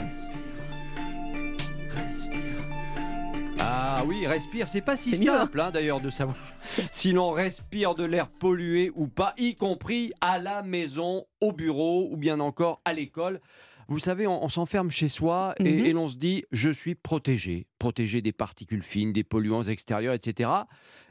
Ah 3.60 4.02
oui, 4.06 4.26
respire, 4.26 4.68
c'est 4.68 4.82
pas 4.82 4.96
si 4.96 5.14
simple 5.16 5.60
hein, 5.60 5.70
d'ailleurs 5.72 6.00
de 6.00 6.10
savoir 6.10 6.36
si 6.90 7.12
l'on 7.12 7.30
respire 7.30 7.94
de 7.94 8.04
l'air 8.04 8.26
pollué 8.26 8.90
ou 8.94 9.06
pas, 9.06 9.32
y 9.38 9.54
compris 9.54 10.12
à 10.20 10.38
la 10.38 10.62
maison, 10.62 11.24
au 11.40 11.52
bureau 11.52 12.08
ou 12.10 12.16
bien 12.16 12.40
encore 12.40 12.82
à 12.84 12.92
l'école. 12.92 13.40
Vous 13.88 13.98
savez, 13.98 14.26
on, 14.26 14.48
s'enferme 14.48 14.90
chez 14.90 15.08
soi 15.08 15.54
et, 15.58 15.64
mhm. 15.64 15.84
et 15.86 15.92
l'on 15.92 16.08
se 16.08 16.16
dit 16.16 16.44
je 16.52 16.70
suis 16.70 16.94
protégé, 16.94 17.66
protégé 17.78 18.22
des 18.22 18.32
particules 18.32 18.82
fines, 18.82 19.12
des 19.12 19.24
polluants 19.24 19.62
extérieurs, 19.62 20.14
etc. 20.14 20.50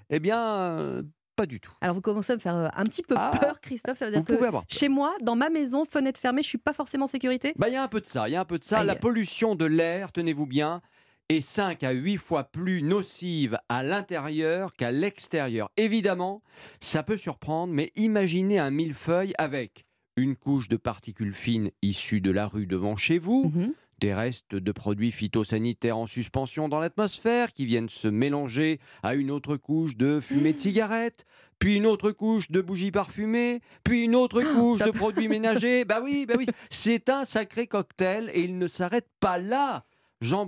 Eh 0.10 0.20
bien, 0.20 1.04
pas 1.36 1.45
du 1.45 1.60
tout. 1.60 1.72
Alors 1.82 1.95
vous 1.95 2.02
commencez 2.02 2.34
à 2.34 2.36
me 2.36 2.41
faire 2.41 2.56
euh, 2.56 2.68
un 2.76 2.84
petit 2.84 3.02
peu 3.02 3.16
ah, 3.18 3.32
peur, 3.40 3.60
Christophe. 3.60 3.98
Ça 3.98 4.06
veut 4.06 4.12
dire 4.12 4.24
que 4.24 4.36
chez 4.68 4.90
moi, 4.90 5.16
dans 5.22 5.36
ma 5.36 5.50
maison, 5.50 5.84
fenêtre 5.86 6.20
fermée, 6.20 6.44
je 6.44 6.48
suis 6.48 6.58
pas 6.58 6.74
forcément 6.74 7.06
en 7.06 7.08
sécurité? 7.08 7.54
Bah 7.56 7.70
il 7.70 7.74
y 7.74 7.78
a 7.78 7.84
un 7.84 7.88
peu 7.88 8.02
de 8.02 8.06
ça. 8.06 8.30
Il 8.30 8.34
y 8.34 8.36
a 8.36 8.41
un 8.41 8.45
peu 8.45 8.60
de 8.60 8.64
ça. 8.64 8.84
La 8.84 8.95
pollution 8.95 9.56
de 9.56 9.66
l'air, 9.66 10.12
tenez-vous 10.12 10.45
bien, 10.45 10.82
est 11.30 11.41
5 11.41 11.84
à 11.84 11.91
8 11.91 12.18
fois 12.18 12.44
plus 12.44 12.84
nocive 12.84 13.58
à 13.70 13.82
l'intérieur 13.82 14.74
qu'à 14.74 14.91
l'extérieur. 14.91 15.72
Évidemment, 15.78 16.44
ça 16.80 17.02
peut 17.02 17.18
surprendre, 17.18 17.74
mais 17.74 17.91
imaginez 17.95 18.60
un 18.60 18.70
millefeuille 18.70 19.34
avec 19.38 19.86
une 20.15 20.35
couche 20.35 20.68
de 20.69 20.77
particules 20.77 21.34
fines 21.34 21.72
issues 21.81 22.22
de 22.22 22.31
la 22.31 22.48
rue 22.48 22.65
devant 22.68 22.95
chez 22.95 23.18
vous, 23.18 23.52
Mhm. 23.56 23.73
des 23.99 24.14
restes 24.14 24.56
de 24.56 24.72
produits 24.72 25.11
phytosanitaires 25.11 25.98
en 25.98 26.07
suspension 26.07 26.68
dans 26.68 26.80
l'atmosphère 26.80 27.53
qui 27.53 27.65
viennent 27.65 27.90
se 27.90 28.07
mélanger 28.07 28.80
à 29.02 29.15
une 29.15 29.31
autre 29.31 29.56
couche 29.56 29.95
de 29.95 30.19
fumée 30.19 30.53
de 30.53 30.60
cigarette, 30.60 31.26
puis 31.57 31.77
une 31.77 31.85
autre 31.85 32.11
couche 32.11 32.52
de 32.52 32.60
bougies 32.61 32.91
parfumées, 32.91 33.61
puis 33.84 34.03
une 34.03 34.15
autre 34.15 34.41
couche 34.41 34.81
de 34.81 34.91
produits 34.91 35.30
ménagers. 35.30 35.85
Bah 35.85 36.02
oui, 36.03 36.26
bah 36.27 36.35
oui, 36.38 36.48
c'est 36.69 37.07
un 37.10 37.23
sacré 37.23 37.65
cocktail 37.68 38.30
et 38.34 38.44
il 38.44 38.57
ne 38.57 38.68
s'arrête 38.68 39.07
pas 39.19 39.38
là. 39.38 39.85
Jean, 40.22 40.48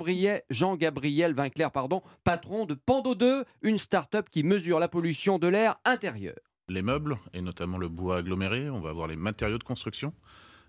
Jean-Gabriel 0.49 1.33
Vinclair, 1.33 1.71
pardon, 1.71 2.01
patron 2.23 2.65
de 2.65 2.75
Pando 2.75 3.13
2, 3.13 3.43
une 3.61 3.77
start-up 3.77 4.29
qui 4.29 4.43
mesure 4.43 4.79
la 4.79 4.87
pollution 4.87 5.37
de 5.37 5.47
l'air 5.47 5.75
intérieur. 5.83 6.35
Les 6.67 6.81
meubles, 6.81 7.17
et 7.33 7.41
notamment 7.41 7.77
le 7.77 7.89
bois 7.89 8.17
aggloméré, 8.17 8.69
on 8.69 8.79
va 8.79 8.89
avoir 8.89 9.07
les 9.07 9.15
matériaux 9.15 9.59
de 9.59 9.63
construction. 9.63 10.13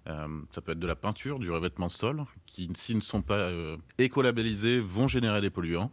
Euh, 0.08 0.28
ça 0.52 0.60
peut 0.60 0.72
être 0.72 0.78
de 0.78 0.86
la 0.86 0.94
peinture, 0.94 1.38
du 1.38 1.50
revêtement 1.50 1.86
de 1.86 1.92
sol, 1.92 2.24
qui, 2.46 2.70
s'ils 2.74 2.96
ne 2.96 3.00
sont 3.00 3.22
pas 3.22 3.34
euh, 3.34 3.76
écolabellisés, 3.98 4.78
vont 4.78 5.08
générer 5.08 5.40
des 5.40 5.50
polluants. 5.50 5.90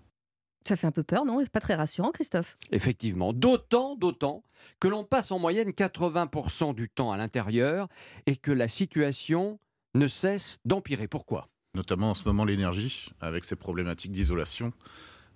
Ça 0.67 0.75
fait 0.75 0.88
un 0.88 0.91
peu 0.91 1.03
peur, 1.03 1.25
non? 1.25 1.43
Pas 1.45 1.59
très 1.59 1.75
rassurant, 1.75 2.11
Christophe? 2.11 2.57
Effectivement, 2.71 3.34
d'autant, 3.34 3.95
d'autant 3.95 4.43
que 4.80 4.88
l'on 4.88 5.03
passe 5.03 5.31
en 5.31 5.39
moyenne 5.39 5.71
80% 5.71 6.73
du 6.73 6.89
temps 6.89 7.11
à 7.11 7.17
l'intérieur 7.17 7.88
et 8.25 8.38
que 8.38 8.51
la 8.51 8.67
situation 8.67 9.59
ne 9.95 10.07
cesse 10.07 10.59
d'empirer. 10.63 11.07
Pourquoi? 11.07 11.49
Notamment 11.75 12.11
en 12.11 12.13
ce 12.13 12.23
moment 12.25 12.45
l'énergie, 12.45 13.09
avec 13.19 13.43
ses 13.43 13.55
problématiques 13.55 14.11
d'isolation, 14.11 14.71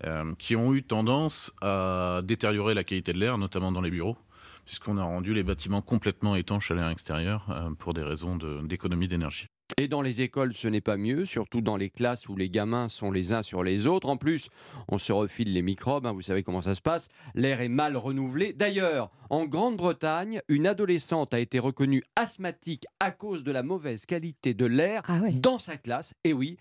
euh, 0.06 0.34
qui 0.38 0.56
ont 0.56 0.73
eu 0.73 0.84
tendance 0.84 1.52
à 1.61 2.22
détériorer 2.23 2.73
la 2.73 2.84
qualité 2.84 3.11
de 3.11 3.19
l'air, 3.19 3.38
notamment 3.38 3.72
dans 3.72 3.81
les 3.81 3.89
bureaux, 3.89 4.18
puisqu'on 4.68 4.99
a 4.99 5.03
rendu 5.03 5.34
les 5.34 5.41
bâtiments 5.44 5.81
complètement 5.81 6.35
étanches 6.35 6.69
à 6.69 6.76
l'air 6.76 6.89
extérieur 6.89 7.48
euh, 7.49 7.72
pour 7.80 7.94
des 7.95 8.03
raisons 8.03 8.35
de- 8.35 8.61
d'économie 8.68 9.07
d'énergie. 9.07 9.48
Et 9.77 9.88
dans 9.88 10.02
les 10.02 10.22
écoles, 10.22 10.53
ce 10.53 10.68
n'est 10.68 10.81
pas 10.81 10.95
mieux, 10.98 11.26
surtout 11.26 11.61
dans 11.61 11.76
les 11.76 11.89
classes 11.89 12.30
où 12.30 12.35
les 12.35 12.49
gamins 12.49 12.88
sont 12.89 13.11
les 13.11 13.34
uns 13.34 13.44
sur 13.44 13.64
les 13.64 13.85
autres. 13.85 14.07
En 14.07 14.15
plus, 14.15 14.49
on 14.88 14.98
se 14.98 15.11
refile 15.11 15.52
les 15.53 15.61
microbes, 15.61 16.06
hein, 16.06 16.14
vous 16.14 16.22
savez 16.22 16.41
comment 16.44 16.61
ça 16.61 16.73
se 16.73 16.81
passe. 16.81 17.10
L'air 17.35 17.60
est 17.61 17.68
mal 17.68 17.98
renouvelé. 17.98 18.53
D'ailleurs, 18.53 19.10
en 19.30 19.45
Grande-Bretagne, 19.45 20.41
une 20.48 20.68
adolescente 20.68 21.34
a 21.34 21.39
été 21.39 21.60
reconnue 21.60 22.03
asthmatique 22.15 22.85
à 22.99 23.11
cause 23.11 23.44
de 23.44 23.52
la 23.52 23.61
mauvaise 23.64 24.06
qualité 24.06 24.53
de 24.53 24.65
l'air 24.65 25.03
dans 25.34 25.60
sa 25.60 25.76
classe. 25.77 26.14
Et 26.23 26.34
oui, 26.34 26.57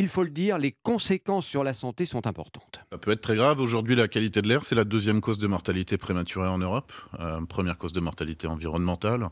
il 0.00 0.08
faut 0.08 0.22
le 0.22 0.30
dire, 0.30 0.58
les 0.58 0.72
conséquences 0.82 1.46
sur 1.46 1.64
la 1.64 1.74
santé 1.74 2.04
sont 2.06 2.26
importantes. 2.26 2.80
Ça 2.92 2.98
peut 2.98 3.10
être 3.12 3.20
très 3.20 3.36
grave. 3.36 3.60
Aujourd'hui, 3.60 3.96
la 3.96 4.08
qualité 4.08 4.42
de 4.42 4.48
l'air, 4.48 4.64
c'est 4.64 4.74
la 4.74 4.84
deuxième 4.84 5.20
cause 5.20 5.38
de 5.38 5.46
mortalité 5.46 5.96
prématurée 5.96 6.48
en 6.48 6.58
Europe, 6.58 6.92
euh, 7.20 7.40
première 7.42 7.78
cause 7.78 7.92
de 7.92 8.00
mortalité 8.00 8.46
environnementale. 8.46 9.28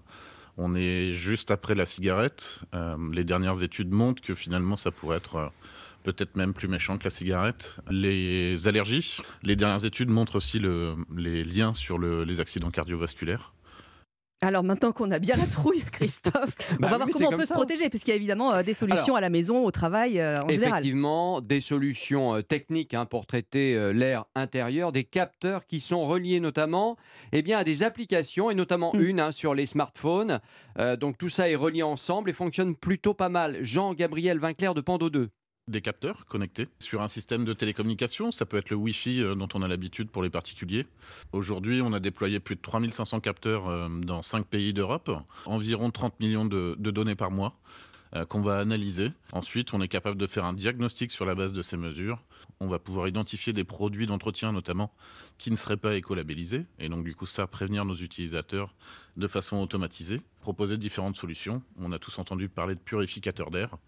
On 0.57 0.75
est 0.75 1.13
juste 1.13 1.51
après 1.51 1.75
la 1.75 1.85
cigarette. 1.87 2.61
Euh, 2.75 2.97
les 3.13 3.25
dernières 3.25 3.63
études 3.63 3.91
montrent 3.93 4.23
que 4.23 4.35
finalement, 4.35 4.77
ça 4.77 4.91
pourrait 4.91 5.17
être 5.17 5.37
euh, 5.37 5.49
peut-être 6.05 6.37
même 6.37 6.55
plus 6.55 6.69
méchant 6.69 6.97
que 6.99 7.05
la 7.05 7.11
cigarette. 7.11 7.77
Les 7.91 8.69
allergies, 8.69 9.19
les 9.43 9.57
dernières 9.57 9.85
études 9.85 10.11
montrent 10.11 10.37
aussi 10.37 10.59
le- 10.61 10.95
les 11.17 11.43
liens 11.45 11.75
sur 11.75 11.99
le- 11.99 12.25
les 12.25 12.41
accidents 12.41 12.71
cardiovasculaires. 12.71 13.53
Alors 14.45 14.63
maintenant 14.63 14.93
qu'on 14.93 15.11
a 15.11 15.19
bien 15.19 15.37
la 15.37 15.47
trouille, 15.47 15.83
Christophe, 15.93 16.55
on 16.73 16.77
Bah 16.77 16.89
va 16.89 16.97
oui, 16.97 17.03
voir 17.03 17.09
comment 17.13 17.29
on 17.29 17.33
peut 17.33 17.41
ça. 17.47 17.47
se 17.47 17.53
protéger, 17.55 17.89
puisqu'il 17.89 18.11
y 18.11 18.13
a 18.13 18.17
évidemment 18.17 18.53
euh, 18.53 18.63
des 18.63 18.75
solutions 18.75 19.15
Alors, 19.15 19.17
à 19.17 19.21
la 19.23 19.31
maison, 19.31 19.65
au 19.65 19.71
travail, 19.71 20.21
euh, 20.21 20.43
en 20.43 20.49
général. 20.49 20.81
Effectivement, 20.81 21.41
des 21.41 21.61
solutions 21.61 22.35
euh, 22.37 22.43
techniques 22.43 22.93
hein, 22.95 23.07
pour 23.07 23.27
traiter 23.27 23.75
euh, 23.75 23.93
l'air 23.93 24.27
intérieur, 24.35 24.93
des 24.93 25.05
capteurs 25.05 25.67
qui 25.67 25.81
sont 25.81 26.07
reliés 26.07 26.41
notamment 26.41 26.97
eh 27.33 27.41
bien, 27.43 27.59
à 27.59 27.65
des 27.65 27.83
applications, 27.83 28.51
et 28.51 28.55
notamment 28.55 28.93
une 28.95 29.19
hein, 29.19 29.33
sur 29.33 29.55
les 29.55 29.67
smartphones. 29.67 30.41
Euh, 30.79 30.97
donc 30.97 31.17
tout 31.17 31.31
ça 31.31 31.49
est 31.49 31.55
relié 31.57 31.83
ensemble 31.83 32.29
et 32.29 32.35
fonctionne 32.35 32.75
plutôt 32.77 33.15
pas 33.15 33.29
mal. 33.31 33.59
Jean-Gabriel 33.63 34.39
Vinclair 34.39 34.75
de 34.75 34.81
Pando 34.83 35.09
2. 35.09 35.31
Des 35.67 35.81
capteurs 35.81 36.27
connectés 36.27 36.69
sur 36.79 37.01
un 37.01 37.09
système 37.09 37.47
de 37.47 37.55
télécommunication, 37.55 38.31
ça 38.33 38.45
peut 38.45 38.59
être 38.59 38.69
le 38.69 38.77
Wi-Fi 38.77 39.23
euh, 39.23 39.35
dont 39.35 39.49
on 39.55 39.63
a 39.63 39.69
l'habitude 39.69 40.11
pour 40.11 40.23
les 40.23 40.29
particuliers. 40.29 40.87
Aujourd'hui, 41.33 41.81
on 41.81 41.95
a 41.95 42.01
déployé 42.01 42.39
plus 42.39 42.55
de 42.57 42.61
3500 42.61 43.21
capteurs 43.21 43.67
euh, 43.69 43.89
dans 43.89 44.21
5 44.21 44.45
pays 44.45 44.75
d'Europe, 44.75 45.11
environ 45.47 45.91
30 45.91 46.21
millions 46.21 46.45
de, 46.45 46.75
données 46.79 47.15
par 47.15 47.31
mois 47.31 47.59
euh, 48.15 48.27
qu'on 48.27 48.43
va 48.43 48.59
analyser. 48.59 49.11
Ensuite, 49.33 49.73
on 49.73 49.81
est 49.81 49.89
capable 49.89 50.19
de 50.19 50.27
faire 50.27 50.45
un 50.45 50.53
diagnostic 50.53 51.11
sur 51.11 51.25
la 51.25 51.35
base 51.35 51.55
de 51.55 51.63
ces 51.63 51.79
mesures. 51.79 52.23
On 52.61 52.69
va 52.69 52.79
pouvoir 52.79 53.09
identifier 53.09 53.55
des 53.55 53.65
produits 53.65 54.07
d'entretien 54.07 54.53
notamment 54.53 54.93
qui 55.39 55.51
ne 55.51 55.57
seraient 55.57 55.79
pas 55.79 55.95
écolabellisés 55.95 56.67
et 56.79 56.91
donc 56.91 57.05
du 57.05 57.15
coup 57.15 57.25
ça 57.25 57.47
prévenir 57.47 57.87
nos 57.87 57.95
utilisateurs 57.95 58.75
de 59.17 59.27
façon 59.27 59.57
automatisée, 59.57 60.21
proposer 60.43 60.77
différentes 60.77 61.17
solutions. 61.17 61.63
On 61.81 61.91
a 61.91 61.99
tous 61.99 62.19
entendu 62.19 62.51
parler 62.51 62.75
de 62.75 62.81
purificateurs 62.81 63.51
d'air. 63.51 63.79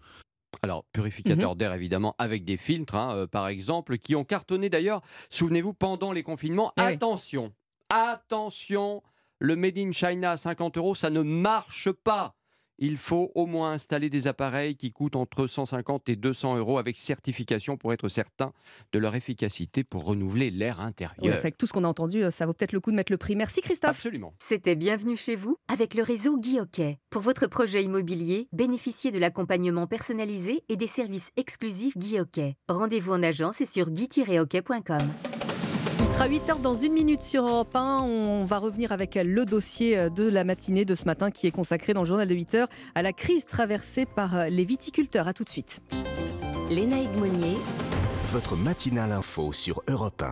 Alors, 0.63 0.85
purificateur 0.93 1.51
Mhm. 1.51 1.57
d'air, 1.57 1.73
évidemment, 1.73 2.15
avec 2.17 2.45
des 2.45 2.57
filtres, 2.57 2.95
hein, 2.95 3.15
euh, 3.15 3.27
par 3.27 3.47
exemple, 3.47 3.97
qui 3.97 4.15
ont 4.15 4.23
cartonné 4.23 4.69
d'ailleurs, 4.69 5.01
souvenez-vous, 5.29 5.73
pendant 5.73 6.11
les 6.11 6.23
confinements. 6.23 6.71
Attention, 6.77 7.53
attention, 7.89 9.03
le 9.39 9.55
Made 9.55 9.77
in 9.77 9.91
China 9.91 10.31
à 10.31 10.37
50 10.37 10.77
euros, 10.77 10.95
ça 10.95 11.09
ne 11.09 11.21
marche 11.21 11.91
pas. 11.91 12.33
Il 12.79 12.97
faut 12.97 13.31
au 13.35 13.45
moins 13.45 13.71
installer 13.71 14.09
des 14.09 14.27
appareils 14.27 14.75
qui 14.75 14.91
coûtent 14.91 15.15
entre 15.15 15.47
150 15.47 16.09
et 16.09 16.15
200 16.15 16.57
euros 16.57 16.77
avec 16.77 16.97
certification 16.97 17.77
pour 17.77 17.93
être 17.93 18.07
certain 18.07 18.53
de 18.91 18.99
leur 18.99 19.15
efficacité 19.15 19.83
pour 19.83 20.03
renouveler 20.05 20.51
l'air 20.51 20.77
Oui, 20.79 20.85
intérieur. 20.85 21.35
avec 21.37 21.57
tout 21.57 21.65
ce 21.67 21.73
qu'on 21.73 21.83
a 21.83 21.87
entendu, 21.87 22.23
euh, 22.23 22.29
ça 22.31 22.45
vaut 22.45 22.53
peut-être 22.53 22.71
le 22.73 22.79
coup 22.79 22.91
de 22.91 22.95
mettre 22.95 23.11
le 23.11 23.17
prix. 23.17 23.35
Merci 23.35 23.61
Christophe. 23.61 23.91
Absolument. 23.91 24.33
C'était 24.39 24.75
Bienvenue 24.75 25.15
chez 25.17 25.35
vous 25.35 25.57
avec 25.67 25.93
le 25.93 26.03
réseau 26.03 26.37
Guy 26.37 26.59
Hockey. 26.59 26.99
Pour 27.09 27.21
votre 27.21 27.47
projet 27.47 27.83
immobilier, 27.83 28.47
bénéficiez 28.53 29.11
de 29.11 29.19
l'accompagnement 29.19 29.87
personnalisé 29.87 30.63
et 30.69 30.75
des 30.77 30.87
services 30.87 31.31
exclusifs 31.37 31.97
Guy 31.97 32.19
Hockey. 32.19 32.55
Rendez-vous 32.69 33.13
en 33.13 33.23
agence 33.23 33.61
et 33.61 33.65
sur 33.65 33.89
guy-hockey.com. 33.89 35.36
Sera 36.17 36.29
8h 36.29 36.61
dans 36.61 36.73
une 36.73 36.93
minute 36.93 37.21
sur 37.21 37.47
Europe 37.47 37.75
1. 37.75 38.01
On 38.01 38.43
va 38.43 38.57
revenir 38.57 38.91
avec 38.91 39.13
le 39.13 39.45
dossier 39.45 40.09
de 40.09 40.27
la 40.27 40.43
matinée 40.43 40.83
de 40.83 40.95
ce 40.95 41.05
matin 41.05 41.29
qui 41.29 41.45
est 41.45 41.51
consacré 41.51 41.93
dans 41.93 42.01
le 42.01 42.07
journal 42.07 42.27
de 42.27 42.33
8h 42.33 42.65
à 42.95 43.03
la 43.03 43.13
crise 43.13 43.45
traversée 43.45 44.07
par 44.07 44.49
les 44.49 44.65
viticulteurs. 44.65 45.27
A 45.27 45.33
tout 45.33 45.43
de 45.43 45.49
suite. 45.49 45.79
Léna 46.71 46.95
Monnier 47.19 47.55
Votre 48.31 48.55
matinale 48.55 49.11
info 49.11 49.53
sur 49.53 49.83
Europe 49.87 50.23
1. 50.23 50.25